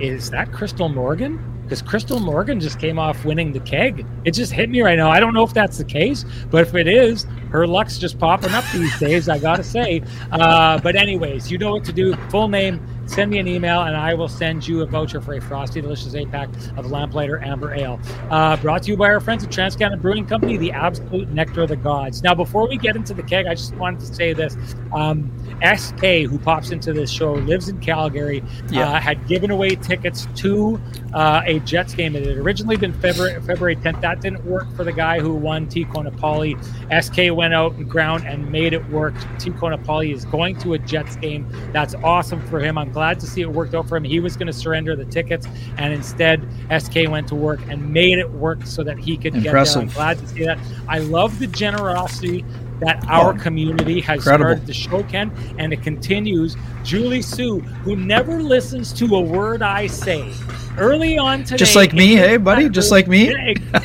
Is 0.00 0.30
that 0.30 0.52
Crystal 0.52 0.88
Morgan? 0.88 1.57
Because 1.68 1.82
Crystal 1.82 2.18
Morgan 2.18 2.58
just 2.60 2.80
came 2.80 2.98
off 2.98 3.26
winning 3.26 3.52
the 3.52 3.60
keg. 3.60 4.06
It 4.24 4.30
just 4.30 4.52
hit 4.52 4.70
me 4.70 4.80
right 4.80 4.96
now. 4.96 5.10
I 5.10 5.20
don't 5.20 5.34
know 5.34 5.42
if 5.42 5.52
that's 5.52 5.76
the 5.76 5.84
case, 5.84 6.24
but 6.50 6.66
if 6.66 6.74
it 6.74 6.88
is, 6.88 7.26
her 7.50 7.66
luck's 7.66 7.98
just 7.98 8.18
popping 8.18 8.52
up 8.52 8.64
these 8.72 8.98
days. 8.98 9.28
I 9.28 9.38
gotta 9.38 9.62
say. 9.62 10.02
Uh, 10.32 10.80
but 10.80 10.96
anyways, 10.96 11.50
you 11.50 11.58
know 11.58 11.72
what 11.72 11.84
to 11.84 11.92
do. 11.92 12.14
Full 12.30 12.48
name. 12.48 12.80
Send 13.08 13.30
me 13.30 13.38
an 13.38 13.48
email 13.48 13.82
and 13.82 13.96
I 13.96 14.14
will 14.14 14.28
send 14.28 14.68
you 14.68 14.82
a 14.82 14.86
voucher 14.86 15.20
for 15.20 15.34
a 15.34 15.40
frosty, 15.40 15.80
delicious 15.80 16.14
eight 16.14 16.30
pack 16.30 16.50
of 16.76 16.90
Lamplighter 16.90 17.42
Amber 17.42 17.74
Ale. 17.74 17.98
Uh, 18.30 18.56
brought 18.58 18.82
to 18.84 18.90
you 18.90 18.96
by 18.96 19.06
our 19.06 19.18
friends 19.18 19.42
at 19.42 19.50
Transcanada 19.50 20.00
Brewing 20.00 20.26
Company, 20.26 20.58
the 20.58 20.72
absolute 20.72 21.28
nectar 21.30 21.62
of 21.62 21.70
the 21.70 21.76
gods. 21.76 22.22
Now, 22.22 22.34
before 22.34 22.68
we 22.68 22.76
get 22.76 22.96
into 22.96 23.14
the 23.14 23.22
keg, 23.22 23.46
I 23.46 23.54
just 23.54 23.74
wanted 23.76 24.00
to 24.00 24.14
say 24.14 24.34
this. 24.34 24.56
Um, 24.92 25.32
SK, 25.62 26.28
who 26.28 26.38
pops 26.38 26.70
into 26.70 26.92
this 26.92 27.10
show, 27.10 27.32
lives 27.32 27.68
in 27.68 27.80
Calgary, 27.80 28.44
yeah. 28.70 28.88
uh, 28.88 29.00
had 29.00 29.26
given 29.26 29.50
away 29.50 29.70
tickets 29.74 30.28
to 30.36 30.80
uh, 31.14 31.42
a 31.44 31.58
Jets 31.60 31.94
game. 31.94 32.14
It 32.14 32.26
had 32.26 32.36
originally 32.36 32.76
been 32.76 32.92
February, 32.92 33.40
February 33.40 33.76
10th. 33.76 34.00
That 34.00 34.20
didn't 34.20 34.44
work 34.44 34.70
for 34.76 34.84
the 34.84 34.92
guy 34.92 35.20
who 35.20 35.34
won 35.34 35.68
Tico 35.68 36.02
Napoli. 36.02 36.56
SK 37.00 37.32
went 37.32 37.54
out 37.54 37.72
and 37.72 37.88
ground 37.88 38.24
and 38.26 38.50
made 38.52 38.72
it 38.72 38.88
work. 38.90 39.14
Tico 39.38 39.68
Napoli 39.68 40.12
is 40.12 40.24
going 40.26 40.58
to 40.58 40.74
a 40.74 40.78
Jets 40.78 41.16
game. 41.16 41.50
That's 41.72 41.94
awesome 41.96 42.46
for 42.48 42.60
him. 42.60 42.78
I'm 42.78 42.92
glad 42.98 43.20
to 43.20 43.28
see 43.28 43.42
it 43.42 43.48
worked 43.48 43.76
out 43.76 43.88
for 43.88 43.96
him. 43.96 44.02
He 44.02 44.18
was 44.18 44.36
going 44.36 44.48
to 44.48 44.52
surrender 44.52 44.96
the 44.96 45.04
tickets, 45.04 45.46
and 45.76 45.94
instead, 45.94 46.44
SK 46.76 47.08
went 47.08 47.28
to 47.28 47.36
work 47.36 47.60
and 47.68 47.92
made 47.92 48.18
it 48.18 48.28
work 48.28 48.66
so 48.66 48.82
that 48.82 48.98
he 48.98 49.16
could 49.16 49.36
Impressive. 49.36 49.84
get 49.86 49.94
there. 49.94 50.04
I'm 50.04 50.16
glad 50.16 50.18
to 50.18 50.34
see 50.34 50.44
that. 50.46 50.58
I 50.88 50.98
love 50.98 51.38
the 51.38 51.46
generosity 51.46 52.44
that 52.80 53.04
our 53.08 53.34
oh, 53.34 53.38
community 53.38 54.00
has 54.00 54.18
incredible. 54.18 54.56
started 54.56 54.66
to 54.66 54.72
show 54.74 55.04
Ken, 55.04 55.30
and 55.58 55.72
it 55.72 55.80
continues. 55.80 56.56
Julie 56.82 57.22
Sue, 57.22 57.60
who 57.60 57.94
never 57.94 58.42
listens 58.42 58.92
to 58.94 59.14
a 59.14 59.20
word 59.20 59.62
I 59.62 59.86
say, 59.86 60.32
early 60.76 61.18
on 61.18 61.44
today, 61.44 61.56
just 61.56 61.76
like 61.76 61.92
me, 61.92 62.16
hey 62.16 62.36
buddy, 62.36 62.68
just 62.68 62.90
like 62.90 63.06
me, 63.06 63.32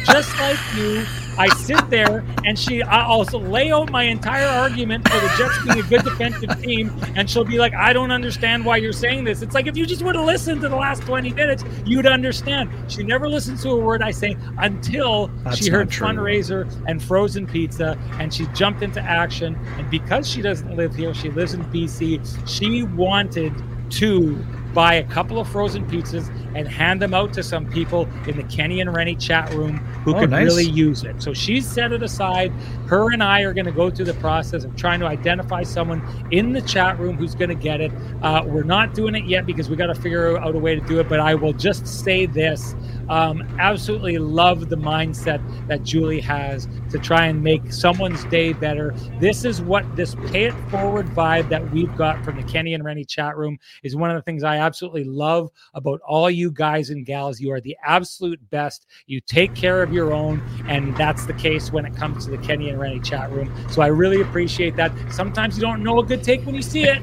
just 0.05 0.39
like 0.39 0.57
you 0.75 1.05
I 1.37 1.49
sit 1.55 1.89
there 1.89 2.23
and 2.45 2.57
she, 2.57 2.81
I 2.83 3.05
also 3.05 3.39
lay 3.39 3.71
out 3.71 3.91
my 3.91 4.03
entire 4.03 4.47
argument 4.47 5.07
for 5.07 5.19
the 5.19 5.33
Jets 5.37 5.63
being 5.63 5.79
a 5.79 5.89
good 5.89 6.03
defensive 6.03 6.61
team, 6.61 6.91
and 7.15 7.29
she'll 7.29 7.45
be 7.45 7.57
like, 7.57 7.73
"I 7.73 7.93
don't 7.93 8.11
understand 8.11 8.65
why 8.65 8.77
you're 8.77 8.93
saying 8.93 9.23
this." 9.23 9.41
It's 9.41 9.55
like 9.55 9.67
if 9.67 9.75
you 9.75 9.85
just 9.85 10.01
would 10.03 10.15
have 10.15 10.25
listened 10.25 10.61
to 10.61 10.69
the 10.69 10.75
last 10.75 11.03
20 11.03 11.33
minutes, 11.33 11.63
you'd 11.85 12.05
understand. 12.05 12.69
She 12.87 13.03
never 13.03 13.27
listens 13.27 13.63
to 13.63 13.69
a 13.69 13.79
word 13.79 14.01
I 14.01 14.11
say 14.11 14.37
until 14.57 15.27
That's 15.43 15.57
she 15.57 15.69
heard 15.69 15.89
fundraiser 15.89 16.69
and 16.87 17.01
frozen 17.01 17.47
pizza, 17.47 17.97
and 18.19 18.33
she 18.33 18.45
jumped 18.47 18.81
into 18.83 19.01
action. 19.01 19.57
And 19.77 19.89
because 19.89 20.29
she 20.29 20.41
doesn't 20.41 20.75
live 20.75 20.95
here, 20.95 21.13
she 21.13 21.29
lives 21.31 21.53
in 21.53 21.63
BC. 21.65 22.47
She 22.47 22.83
wanted 22.83 23.53
to 23.91 24.35
buy 24.73 24.95
a 24.95 25.03
couple 25.03 25.39
of 25.39 25.47
frozen 25.47 25.85
pizzas 25.85 26.29
and 26.55 26.67
hand 26.67 27.01
them 27.01 27.13
out 27.13 27.33
to 27.33 27.43
some 27.43 27.69
people 27.69 28.07
in 28.27 28.37
the 28.37 28.43
Kenny 28.43 28.81
and 28.81 28.93
Renny 28.93 29.15
chat 29.15 29.51
room 29.53 29.77
who 30.03 30.15
oh, 30.15 30.19
could 30.19 30.31
nice. 30.31 30.45
really 30.45 30.65
use 30.65 31.03
it. 31.03 31.21
So 31.21 31.33
she's 31.33 31.67
set 31.67 31.91
it 31.91 32.03
aside. 32.03 32.51
Her 32.87 33.11
and 33.13 33.23
I 33.23 33.41
are 33.41 33.53
going 33.53 33.65
to 33.65 33.71
go 33.71 33.89
through 33.89 34.05
the 34.05 34.13
process 34.15 34.63
of 34.63 34.75
trying 34.75 34.99
to 34.99 35.05
identify 35.05 35.63
someone 35.63 36.01
in 36.31 36.53
the 36.53 36.61
chat 36.61 36.99
room 36.99 37.17
who's 37.17 37.35
going 37.35 37.49
to 37.49 37.55
get 37.55 37.81
it. 37.81 37.91
Uh, 38.21 38.43
we're 38.45 38.63
not 38.63 38.93
doing 38.93 39.15
it 39.15 39.25
yet 39.25 39.45
because 39.45 39.69
we 39.69 39.75
got 39.75 39.87
to 39.87 39.95
figure 39.95 40.37
out 40.37 40.55
a 40.55 40.59
way 40.59 40.75
to 40.75 40.81
do 40.81 40.99
it. 40.99 41.09
But 41.09 41.19
I 41.19 41.35
will 41.35 41.53
just 41.53 41.87
say 41.87 42.25
this 42.25 42.75
um, 43.09 43.43
absolutely 43.59 44.17
love 44.17 44.69
the 44.69 44.77
mindset 44.77 45.41
that 45.67 45.83
Julie 45.83 46.21
has 46.21 46.67
to 46.89 46.97
try 46.97 47.25
and 47.25 47.43
make 47.43 47.71
someone's 47.71 48.23
day 48.25 48.53
better. 48.53 48.93
This 49.19 49.45
is 49.45 49.61
what 49.61 49.95
this 49.95 50.15
pay 50.27 50.45
it 50.45 50.53
forward 50.69 51.07
vibe 51.07 51.49
that 51.49 51.71
we've 51.71 51.95
got 51.97 52.23
from 52.23 52.37
the 52.37 52.43
Kenny 52.43 52.73
and 52.73 52.83
Renny 52.83 53.05
chat 53.05 53.37
room 53.37 53.59
is 53.83 53.95
one 53.95 54.09
of 54.09 54.15
the 54.15 54.21
things 54.21 54.43
I 54.43 54.57
absolutely 54.57 55.03
love 55.03 55.51
about 55.73 55.99
all 56.01 56.29
you 56.29 56.42
guys 56.51 56.89
and 56.89 57.05
gals. 57.05 57.39
You 57.39 57.51
are 57.51 57.61
the 57.61 57.77
absolute 57.85 58.39
best. 58.49 58.85
You 59.05 59.21
take 59.21 59.55
care 59.55 59.83
of 59.83 59.93
your 59.93 60.13
own, 60.13 60.41
and 60.67 60.95
that's 60.97 61.25
the 61.25 61.33
case 61.33 61.71
when 61.71 61.85
it 61.85 61.95
comes 61.95 62.25
to 62.25 62.31
the 62.31 62.37
Kenny 62.37 62.69
and 62.69 62.79
Renny 62.79 62.99
chat 62.99 63.31
room. 63.31 63.53
So 63.69 63.81
I 63.81 63.87
really 63.87 64.21
appreciate 64.21 64.75
that. 64.75 64.91
Sometimes 65.11 65.57
you 65.57 65.61
don't 65.61 65.83
know 65.83 65.99
a 65.99 66.05
good 66.05 66.23
take 66.23 66.45
when 66.45 66.55
you 66.55 66.61
see 66.61 66.83
it. 66.83 67.01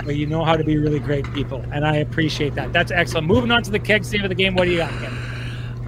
but 0.04 0.16
you 0.16 0.26
know 0.26 0.44
how 0.44 0.56
to 0.56 0.64
be 0.64 0.76
really 0.76 0.98
great 0.98 1.30
people, 1.32 1.64
and 1.72 1.86
I 1.86 1.96
appreciate 1.96 2.54
that. 2.54 2.72
That's 2.72 2.90
excellent. 2.90 3.26
Moving 3.26 3.50
on 3.50 3.62
to 3.62 3.70
the 3.70 3.78
keg 3.78 4.04
save 4.04 4.24
of 4.24 4.28
the 4.28 4.34
game. 4.34 4.54
What 4.54 4.64
do 4.64 4.70
you 4.70 4.78
got? 4.78 4.92
Uh, 4.92 5.12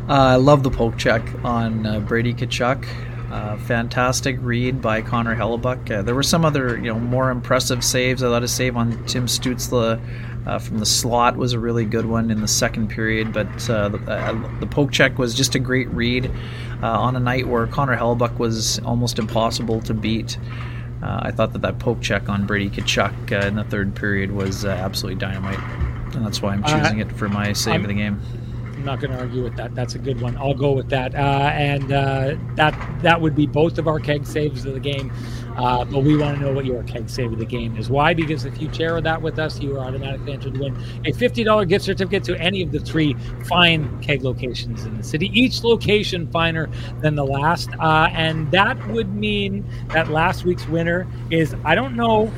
I 0.09 0.37
love 0.37 0.63
the 0.63 0.71
poke 0.71 0.99
check 0.99 1.23
on 1.45 1.87
uh, 1.87 2.01
Brady 2.01 2.35
Tkachuk. 2.35 2.87
Uh, 3.33 3.57
fantastic 3.57 4.37
read 4.41 4.83
by 4.83 5.01
Connor 5.01 5.35
Hellebuyck. 5.35 5.91
Uh, 5.91 6.03
there 6.03 6.15
were 6.15 6.23
some 6.23 6.45
other, 6.45 6.77
you 6.77 6.93
know, 6.93 6.99
more 6.99 7.31
impressive 7.31 7.83
saves. 7.83 8.23
I 8.23 8.29
thought 8.29 8.43
a 8.43 8.49
save 8.49 8.77
on 8.77 8.91
Tim 9.07 9.25
Stützle 9.25 9.99
uh, 10.47 10.59
from 10.59 10.79
the 10.79 10.87
slot 10.87 11.37
was 11.37 11.53
a 11.53 11.59
really 11.59 11.85
good 11.85 12.07
one 12.07 12.31
in 12.31 12.41
the 12.41 12.49
second 12.49 12.89
period. 12.89 13.33
But 13.33 13.71
uh, 13.71 13.91
the, 13.91 13.99
uh, 14.11 14.59
the, 14.61 14.67
poke 14.67 14.93
check 14.93 15.19
was 15.19 15.35
just 15.35 15.55
a 15.55 15.59
great 15.59 15.89
read 15.89 16.31
uh, 16.83 16.87
on 16.87 17.17
a 17.17 17.21
night 17.21 17.47
where 17.47 17.67
Connor 17.67 17.97
Hellebuyck 17.97 18.39
was 18.39 18.79
almost 18.81 19.19
impossible 19.19 19.81
to 19.83 19.95
beat. 19.95 20.39
I 21.05 21.33
thought 21.33 21.53
that 21.55 21.63
that 21.63 21.81
poke 21.81 22.01
check 22.01 22.29
on 22.29 22.47
Brady 22.47 22.71
Tkachuk 22.71 23.33
in 23.45 23.57
the 23.57 23.65
third 23.65 23.97
period 23.97 24.31
was 24.31 24.65
absolutely 24.65 25.19
dynamite, 25.19 25.59
and 26.15 26.25
that's 26.25 26.41
why 26.41 26.53
I'm 26.53 26.63
choosing 26.63 27.01
it 27.01 27.11
for 27.11 27.29
my 27.29 27.53
save 27.53 27.75
I'm, 27.75 27.81
of 27.83 27.89
the 27.89 27.95
game. 27.95 28.21
I'm 28.83 28.87
not 28.87 29.01
going 29.01 29.13
to 29.13 29.19
argue 29.19 29.45
with 29.45 29.55
that. 29.59 29.77
That's 29.77 29.95
a 29.95 29.99
good 30.01 30.21
one. 30.21 30.37
I'll 30.37 30.55
go 30.55 30.73
with 30.73 30.89
that. 30.89 31.15
Uh, 31.15 31.53
and 31.55 31.93
uh, 31.93 32.35
that 32.57 32.75
that 33.03 33.21
would 33.21 33.37
be 33.37 33.47
both 33.47 33.79
of 33.79 33.87
our 33.87 34.01
keg 34.01 34.27
saves 34.27 34.65
of 34.65 34.75
the 34.75 34.81
game. 34.81 35.13
Uh, 35.57 35.85
but 35.85 36.03
we 36.03 36.17
want 36.17 36.37
to 36.37 36.45
know 36.45 36.53
what 36.53 36.65
your 36.65 36.83
keg 36.83 37.09
save 37.09 37.33
of 37.33 37.39
the 37.39 37.45
game 37.45 37.77
is. 37.77 37.89
Why? 37.89 38.13
Because 38.13 38.45
if 38.45 38.61
you 38.61 38.75
share 38.75 39.01
that 39.01 39.23
with 39.23 39.39
us, 39.39 39.61
you 39.61 39.77
are 39.77 39.85
automatically 39.85 40.33
entered 40.33 40.55
to 40.55 40.61
win 40.61 40.75
a 41.05 41.13
$50 41.13 41.69
gift 41.69 41.85
certificate 41.85 42.25
to 42.25 42.37
any 42.41 42.61
of 42.61 42.73
the 42.73 42.81
three 42.81 43.15
fine 43.49 44.03
keg 44.03 44.25
locations 44.25 44.85
in 44.85 44.97
the 44.97 45.05
city. 45.05 45.31
Each 45.33 45.63
location 45.63 46.29
finer 46.33 46.69
than 47.03 47.15
the 47.15 47.25
last. 47.25 47.71
Uh, 47.79 48.09
and 48.13 48.51
that 48.51 48.85
would 48.89 49.15
mean 49.15 49.65
that 49.91 50.09
last 50.09 50.45
week's 50.45 50.67
winner 50.67 51.07
is, 51.31 51.55
I 51.65 51.77
don't 51.77 51.95
know 51.95 52.33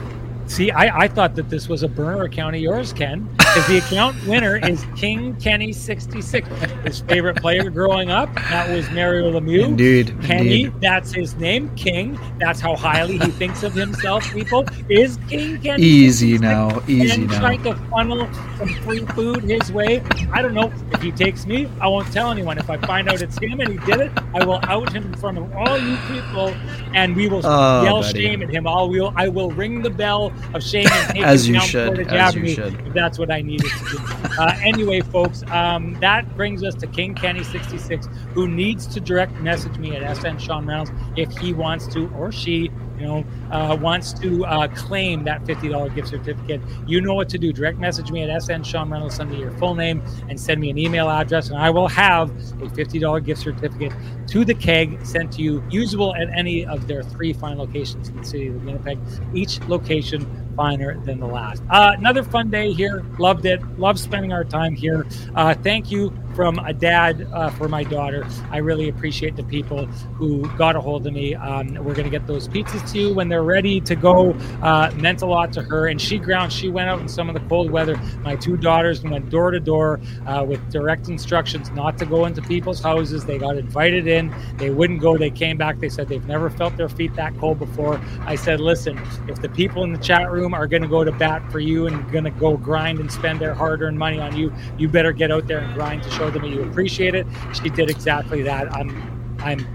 See, 0.47 0.71
I, 0.71 1.05
I 1.05 1.09
thought 1.09 1.35
that 1.37 1.49
this 1.49 1.69
was 1.69 1.83
a 1.83 1.89
burner 1.89 2.25
account 2.25 2.55
of 2.55 2.61
yours, 2.61 2.93
Ken, 2.93 3.27
because 3.39 3.67
the 3.67 3.79
account 3.79 4.15
winner 4.27 4.57
is 4.69 4.85
King 4.97 5.35
Kenny 5.37 5.73
sixty 5.73 6.21
six. 6.21 6.47
His 6.85 7.01
favorite 7.01 7.37
player 7.37 7.71
growing 7.71 8.11
up 8.11 8.33
that 8.35 8.69
was 8.71 8.89
Mario 8.91 9.33
Lemieux. 9.33 9.65
Indeed, 9.65 10.15
Kenny, 10.23 10.65
indeed. 10.65 10.81
that's 10.81 11.13
his 11.13 11.35
name, 11.37 11.75
King. 11.77 12.19
That's 12.39 12.61
how 12.61 12.77
highly 12.77 13.19
he 13.19 13.31
thinks 13.31 13.63
of 13.63 13.73
himself. 13.73 14.31
People 14.33 14.65
is 14.91 15.19
King 15.29 15.61
Kenny. 15.61 15.83
Easy 15.83 16.37
66, 16.37 16.41
now, 16.43 16.83
easy 16.87 17.23
and 17.23 17.31
now. 17.31 17.41
trying 17.41 17.63
to 17.63 17.75
funnel 17.91 18.29
some 18.59 18.69
free 18.83 19.05
food 19.07 19.43
his 19.45 19.73
way. 19.73 20.03
I 20.33 20.43
don't 20.43 20.55
know 20.55 20.71
if 20.93 21.01
he 21.03 21.11
takes 21.11 21.47
me. 21.47 21.69
I 21.81 21.89
won't 21.89 22.13
tell 22.13 22.31
anyone. 22.31 22.59
If 22.59 22.69
I 22.69 22.77
find 22.79 23.09
out 23.09 23.23
it's 23.23 23.39
him 23.39 23.61
and 23.61 23.71
he 23.73 23.79
did 23.87 24.01
it, 24.01 24.13
I 24.35 24.45
will 24.45 24.61
out 24.65 24.93
him 24.93 25.05
in 25.05 25.15
front 25.15 25.39
of 25.39 25.51
all 25.57 25.79
you 25.79 25.97
people, 26.09 26.49
and 26.95 27.17
we 27.17 27.29
will 27.29 27.41
Oh, 27.45 27.83
yell 27.83 28.03
buddy. 28.03 28.21
shame 28.23 28.43
at 28.43 28.51
him. 28.51 28.65
Will. 28.65 29.13
I 29.17 29.29
will 29.29 29.51
ring 29.51 29.83
the 29.83 29.91
bell 29.91 30.33
of 30.55 30.63
shame 30.63 30.87
and 30.91 31.15
take 31.15 31.23
As 31.23 31.49
you 31.49 31.61
should, 31.61 32.01
as 32.09 32.35
you 32.35 32.49
should. 32.49 32.75
if 32.87 32.93
that's 32.93 33.19
what 33.19 33.31
I 33.31 33.43
needed 33.43 33.71
to 33.71 33.97
do. 33.97 33.99
Uh, 34.39 34.57
anyway, 34.63 35.01
folks, 35.01 35.43
um, 35.51 35.97
that 36.01 36.37
brings 36.37 36.63
us 36.63 36.75
to 36.77 36.87
King 36.87 37.15
Kenny 37.15 37.45
66, 37.45 38.09
who 38.33 38.49
needs 38.49 38.87
to 38.89 39.01
direct 39.01 39.33
message 39.41 39.79
me 39.79 39.97
at 39.97 40.17
SN 40.17 40.39
Sean 40.39 40.67
Reynolds 40.67 40.93
if 41.17 41.31
he 41.39 41.53
wants 41.53 41.87
to, 41.89 42.09
or 42.15 42.33
she, 42.33 42.71
you 42.99 43.07
know, 43.07 43.25
uh, 43.51 43.77
wants 43.81 44.13
to 44.15 44.45
uh, 44.45 44.69
claim 44.69 45.25
that 45.25 45.45
$50 45.45 45.95
gift 45.95 46.09
certificate. 46.09 46.61
You 46.87 47.01
know 47.01 47.15
what 47.15 47.29
to 47.31 47.39
do. 47.39 47.53
Direct 47.53 47.79
message 47.79 48.11
me 48.11 48.23
at 48.23 48.43
SN 48.43 48.63
Sean 48.63 48.91
Reynolds, 48.91 49.17
send 49.17 49.31
me 49.31 49.39
your 49.39 49.53
full 49.53 49.75
name, 49.75 50.03
and 50.29 50.41
send 50.41 50.61
me 50.61 50.71
an 50.71 50.79
email 50.79 51.11
address, 51.11 51.49
and 51.49 51.59
I 51.59 51.71
will 51.71 51.89
have 51.89 52.31
a 52.31 52.67
$50 52.67 53.25
gift 53.25 53.43
certificate 53.43 53.93
to 54.29 54.45
the 54.45 54.55
keg 54.55 55.05
sent 55.05 55.33
to 55.33 55.43
you, 55.43 55.63
usable 55.71 56.15
at 56.15 56.29
any 56.31 56.65
of 56.67 56.87
their 56.87 57.03
three 57.03 57.33
fine 57.33 57.59
locations 57.59 58.09
in 58.09 58.17
the 58.17 58.25
city 58.25 58.49
of 58.49 58.65
Winnipeg. 58.65 58.99
Each 59.35 59.61
location 59.69 60.27
finer 60.55 60.99
than 61.01 61.21
the 61.21 61.27
last. 61.27 61.63
Uh, 61.71 61.93
another 61.97 62.23
fun 62.23 62.51
day 62.51 62.73
here. 62.73 63.05
Loved 63.19 63.47
it. 63.47 63.61
Love 63.79 63.99
spending 63.99 64.33
our 64.33 64.45
time 64.45 64.75
here. 64.75 65.07
Uh, 65.35 65.55
thank 65.55 65.91
you 65.91 66.13
from 66.35 66.59
a 66.59 66.73
dad 66.73 67.29
uh, 67.33 67.49
for 67.51 67.69
my 67.69 67.85
daughter. 67.85 68.27
I 68.51 68.59
really 68.59 68.89
appreciate 68.89 69.37
the 69.37 69.45
people 69.45 69.87
who 69.87 70.49
got 70.57 70.75
a 70.75 70.81
hold 70.81 71.07
of 71.07 71.13
me. 71.13 71.35
Um, 71.35 71.75
we're 71.75 71.95
going 71.95 72.05
to 72.05 72.11
get 72.11 72.27
those 72.27 72.49
pizzas 72.49 72.91
to 72.93 72.99
you 72.99 73.15
when 73.15 73.29
they're 73.29 73.45
ready 73.45 73.81
to 73.83 73.95
go. 73.95 74.33
Uh, 74.61 74.91
meant 74.97 75.23
a 75.23 75.27
lot 75.27 75.53
to 75.53 75.63
her. 75.63 75.87
And 75.87 76.01
she 76.01 76.19
ground, 76.19 76.53
she 76.53 76.69
went 76.69 76.89
out 76.89 77.01
in 77.01 77.09
some 77.09 77.29
of 77.29 77.35
the 77.35 77.49
cold 77.49 77.71
weather. 77.71 77.97
My 78.23 78.35
two 78.35 78.57
daughters 78.57 79.03
went 79.03 79.31
door 79.31 79.53
to 79.53 79.61
door 79.61 80.01
uh, 80.27 80.45
with 80.47 80.61
direct 80.71 81.09
instructions 81.09 81.71
not 81.71 81.99
to 81.99 82.07
go 82.07 82.27
into 82.27 82.43
people's 82.43 82.81
houses. 82.81 83.25
They 83.25 83.39
got 83.39 83.57
invited 83.57 84.07
in. 84.09 84.35
They 84.57 84.71
wouldn't 84.71 85.01
go. 85.01 85.17
They 85.17 85.31
came 85.31 85.57
back. 85.57 85.79
They 85.79 85.89
said 85.89 86.09
they've 86.09 86.27
never 86.27 86.51
felt 86.51 86.77
their 86.77 86.89
feet 86.89 87.15
that 87.15 87.37
cold 87.39 87.59
before. 87.61 88.01
I 88.23 88.35
said, 88.35 88.61
listen, 88.61 89.01
if 89.29 89.41
the 89.41 89.49
people 89.49 89.85
in 89.85 89.93
the 89.93 89.99
chat 89.99 90.31
room 90.33 90.44
are 90.53 90.67
going 90.67 90.83
to 90.83 90.89
go 90.89 91.05
to 91.05 91.13
bat 91.13 91.51
for 91.51 91.61
you 91.61 91.87
and 91.87 92.11
going 92.13 92.25
to 92.25 92.31
go 92.31 92.57
grind 92.57 92.99
and 92.99 93.11
spend 93.11 93.41
their 93.41 93.55
hard-earned 93.55 93.99
money 93.99 94.19
on 94.19 94.37
you, 94.37 94.53
you 94.77 94.89
better 94.89 95.13
get 95.13 95.31
out 95.31 95.47
there 95.47 95.61
and 95.61 95.73
grind 95.75 96.03
to 96.03 96.11
show 96.11 96.29
them 96.31 96.43
that 96.43 96.49
you 96.49 96.63
appreciate 96.63 97.15
it. 97.15 97.27
She 97.63 97.71
did 97.71 97.89
exactly 97.89 98.43
that. 98.43 98.71
I'm, 98.75 98.91
I'm, 99.39 99.67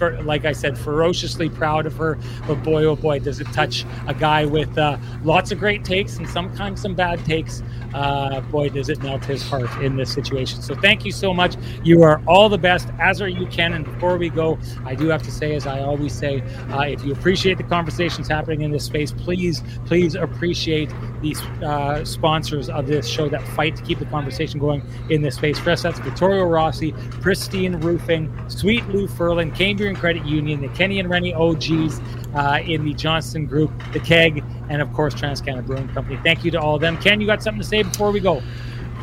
like 0.00 0.44
I 0.44 0.52
said, 0.52 0.78
ferociously 0.78 1.48
proud 1.48 1.86
of 1.86 1.96
her. 1.96 2.18
But 2.46 2.62
boy, 2.62 2.84
oh 2.84 2.96
boy, 2.96 3.20
does 3.20 3.40
it 3.40 3.46
touch 3.52 3.84
a 4.06 4.14
guy 4.14 4.44
with 4.44 4.76
uh, 4.78 4.98
lots 5.22 5.52
of 5.52 5.58
great 5.58 5.84
takes 5.84 6.16
and 6.16 6.28
sometimes 6.28 6.80
some 6.80 6.94
bad 6.94 7.24
takes. 7.24 7.62
Uh, 7.94 8.40
boy, 8.42 8.68
does 8.68 8.88
it 8.88 9.02
melt 9.02 9.24
his 9.24 9.42
heart 9.42 9.70
in 9.82 9.96
this 9.96 10.12
situation. 10.12 10.60
So 10.60 10.74
thank 10.74 11.04
you 11.04 11.12
so 11.12 11.32
much. 11.32 11.56
You 11.82 12.02
are 12.02 12.22
all 12.26 12.48
the 12.48 12.58
best, 12.58 12.88
as 13.00 13.22
are 13.22 13.28
you, 13.28 13.46
Ken. 13.46 13.72
And 13.72 13.84
before 13.84 14.18
we 14.18 14.28
go, 14.28 14.58
I 14.84 14.94
do 14.94 15.08
have 15.08 15.22
to 15.22 15.30
say, 15.30 15.54
as 15.54 15.66
I 15.66 15.80
always 15.80 16.12
say, 16.12 16.42
uh, 16.70 16.82
if 16.82 17.04
you 17.04 17.12
appreciate 17.12 17.56
the 17.56 17.64
conversations 17.64 18.28
happening 18.28 18.62
in 18.62 18.70
this 18.70 18.84
space, 18.84 19.12
please, 19.12 19.62
please 19.86 20.14
appreciate 20.14 20.92
these 21.22 21.40
uh, 21.62 22.04
sponsors 22.04 22.68
of 22.68 22.86
this 22.86 23.08
show 23.08 23.28
that 23.28 23.42
fight 23.48 23.76
to 23.76 23.82
keep 23.82 23.98
the 23.98 24.06
conversation 24.06 24.60
going 24.60 24.82
in 25.10 25.22
this 25.22 25.36
space. 25.36 25.58
For 25.58 25.70
us, 25.70 25.82
that's 25.82 25.98
Vittorio 25.98 26.44
Rossi, 26.44 26.92
Pristine 27.22 27.76
Roofing, 27.80 28.32
Sweet 28.48 28.86
Lou 28.88 29.06
Furlan, 29.06 29.54
Credit 29.96 30.24
Union, 30.24 30.60
the 30.60 30.68
Kenny 30.68 31.00
and 31.00 31.08
Renny 31.08 31.34
OGs 31.34 32.00
uh, 32.34 32.60
in 32.64 32.84
the 32.84 32.94
Johnston 32.94 33.46
Group, 33.46 33.70
the 33.92 34.00
Keg, 34.00 34.44
and 34.68 34.82
of 34.82 34.92
course, 34.92 35.14
Transcanada 35.14 35.66
Brewing 35.66 35.88
Company. 35.88 36.18
Thank 36.22 36.44
you 36.44 36.50
to 36.52 36.60
all 36.60 36.74
of 36.74 36.80
them. 36.80 36.96
Ken, 36.98 37.20
you 37.20 37.26
got 37.26 37.42
something 37.42 37.62
to 37.62 37.66
say 37.66 37.82
before 37.82 38.10
we 38.10 38.20
go? 38.20 38.42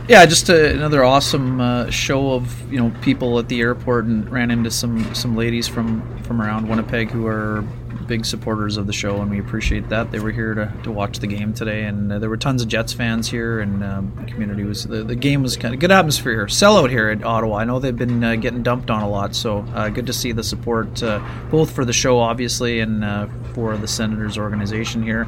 Yeah, 0.08 0.24
just 0.28 0.52
uh 0.52 0.54
another 0.54 1.04
awesome 1.04 1.60
uh, 1.60 1.90
show 1.90 2.34
of 2.34 2.72
you 2.72 2.78
know 2.78 2.94
people 3.02 3.40
at 3.40 3.50
the 3.50 3.60
airport, 3.62 4.06
and 4.06 4.30
ran 4.30 4.52
into 4.52 4.70
some 4.70 5.16
some 5.16 5.36
ladies 5.36 5.68
from 5.68 6.18
from 6.20 6.42
around 6.42 6.70
Winnipeg 6.70 7.10
who 7.10 7.26
are 7.26 7.64
big 8.08 8.26
supporters 8.26 8.78
of 8.78 8.88
the 8.88 8.94
show, 8.94 9.22
and 9.22 9.30
we 9.30 9.40
appreciate 9.40 9.90
that. 9.90 10.12
They 10.12 10.20
were 10.20 10.32
here 10.32 10.54
to, 10.54 10.74
to 10.84 10.92
watch 10.92 11.20
the 11.20 11.28
game 11.28 11.54
today, 11.54 11.84
and 11.84 12.12
uh, 12.12 12.20
there 12.20 12.30
were 12.30 12.38
tons 12.38 12.62
of 12.62 12.68
Jets 12.68 12.94
fans 12.94 13.30
here, 13.30 13.60
and 13.60 13.84
um, 13.84 14.14
the 14.20 14.32
community 14.32 14.64
was 14.64 14.84
the, 14.84 15.04
the 15.04 15.16
game 15.16 15.42
was 15.42 15.58
kind 15.58 15.74
of 15.74 15.80
good 15.80 15.92
atmosphere 15.92 16.34
here. 16.34 16.46
Sellout 16.46 16.90
here 16.90 17.10
at 17.10 17.24
Ottawa. 17.24 17.58
I 17.58 17.66
know 17.66 17.80
they've 17.80 17.96
been 17.96 18.24
uh, 18.24 18.36
getting 18.36 18.64
dumped 18.64 18.90
on 18.90 19.02
a 19.02 19.10
lot, 19.10 19.36
so 19.36 19.60
uh, 19.74 19.90
good 19.90 20.06
to 20.08 20.14
see 20.14 20.32
the 20.32 20.44
support 20.44 21.02
uh, 21.04 21.26
both 21.50 21.72
for 21.72 21.86
the 21.86 21.94
show, 21.94 22.20
obviously, 22.20 22.80
and 22.80 23.04
uh, 23.04 23.28
for 23.54 23.78
the 23.78 23.88
Senators 23.88 24.38
organization 24.38 25.04
here. 25.04 25.28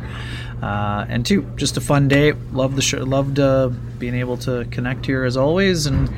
And 0.62 1.26
two, 1.26 1.44
just 1.56 1.78
a 1.78 1.82
fun 1.82 2.08
day. 2.08 2.34
Love 2.52 2.76
the 2.76 2.82
show. 2.82 3.00
Loved 3.00 3.40
being 4.00 4.16
able 4.16 4.38
to 4.38 4.66
connect 4.72 5.06
here 5.06 5.24
as 5.24 5.38
always, 5.38 5.86
and 5.86 6.10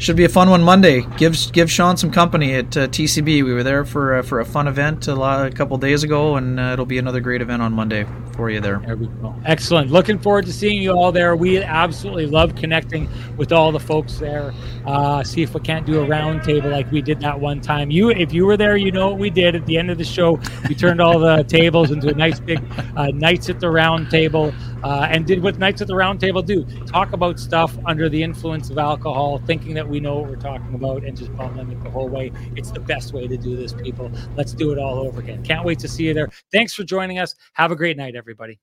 should 0.00 0.16
be 0.16 0.24
a 0.24 0.28
fun 0.28 0.48
one 0.48 0.62
Monday. 0.62 1.02
Give 1.18 1.36
give 1.52 1.70
Sean 1.70 1.96
some 1.96 2.10
company 2.10 2.54
at 2.54 2.76
uh, 2.76 2.88
TCB. 2.88 3.44
We 3.44 3.52
were 3.52 3.62
there 3.62 3.84
for 3.84 4.16
uh, 4.16 4.22
for 4.22 4.40
a 4.40 4.44
fun 4.44 4.66
event 4.66 5.06
a, 5.08 5.14
lot, 5.14 5.46
a 5.46 5.50
couple 5.50 5.76
days 5.76 6.02
ago, 6.02 6.36
and 6.36 6.58
uh, 6.58 6.72
it'll 6.72 6.86
be 6.86 6.98
another 6.98 7.20
great 7.20 7.42
event 7.42 7.60
on 7.62 7.72
Monday 7.72 8.06
for 8.34 8.48
you 8.50 8.60
there. 8.60 8.78
There. 8.78 8.98
Excellent. 9.44 9.90
Looking 9.90 10.18
forward 10.18 10.46
to 10.46 10.52
seeing 10.52 10.82
you 10.82 10.92
all 10.92 11.12
there. 11.12 11.36
We 11.36 11.62
absolutely 11.62 12.26
love 12.26 12.54
connecting 12.54 13.08
with 13.36 13.52
all 13.52 13.70
the 13.70 13.80
folks 13.80 14.18
there. 14.18 14.54
Uh, 14.86 15.22
see 15.22 15.42
if 15.42 15.52
we 15.52 15.60
can't 15.60 15.84
do 15.84 16.00
a 16.00 16.06
round 16.06 16.42
table 16.42 16.70
like 16.70 16.90
we 16.90 17.02
did 17.02 17.20
that 17.20 17.38
one 17.38 17.60
time. 17.60 17.90
You, 17.90 18.10
if 18.10 18.32
you 18.32 18.46
were 18.46 18.56
there, 18.56 18.78
you 18.78 18.92
know 18.92 19.10
what 19.10 19.18
we 19.18 19.28
did 19.28 19.54
at 19.54 19.66
the 19.66 19.76
end 19.76 19.90
of 19.90 19.98
the 19.98 20.04
show. 20.04 20.40
We 20.68 20.74
turned 20.74 21.02
all 21.02 21.18
the 21.18 21.44
tables 21.48 21.90
into 21.90 22.08
a 22.08 22.14
nice 22.14 22.40
big 22.40 22.60
uh, 22.96 23.08
Knights 23.08 23.50
at 23.50 23.60
the 23.60 23.68
Round 23.68 24.10
Table, 24.10 24.54
uh, 24.82 25.08
and 25.10 25.26
did 25.26 25.42
what 25.42 25.58
Knights 25.58 25.80
at 25.82 25.88
the 25.88 25.96
Round 25.96 26.20
Table 26.20 26.42
do: 26.42 26.64
talk 26.86 27.12
about 27.12 27.38
stuff 27.38 27.76
under 27.86 28.08
the 28.08 28.22
influence 28.22 28.70
of 28.70 28.78
alcohol, 28.78 29.38
thinking 29.46 29.74
that 29.74 29.88
we 29.88 30.00
know 30.00 30.18
what 30.18 30.30
we're 30.30 30.36
talking 30.36 30.74
about, 30.74 31.04
and 31.04 31.16
just 31.16 31.34
bumbling 31.36 31.70
it 31.70 31.82
the 31.82 31.90
whole 31.90 32.08
way. 32.08 32.32
It's 32.56 32.70
the 32.70 32.80
best 32.80 33.12
way 33.12 33.26
to 33.28 33.36
do 33.36 33.56
this, 33.56 33.72
people. 33.72 34.10
Let's 34.36 34.52
do 34.52 34.72
it 34.72 34.78
all 34.78 34.98
over 34.98 35.20
again. 35.20 35.42
Can't 35.44 35.64
wait 35.64 35.78
to 35.80 35.88
see 35.88 36.04
you 36.04 36.14
there. 36.14 36.30
Thanks 36.52 36.74
for 36.74 36.84
joining 36.84 37.18
us. 37.18 37.34
Have 37.54 37.72
a 37.72 37.76
great 37.76 37.96
night, 37.96 38.14
everybody. 38.16 38.58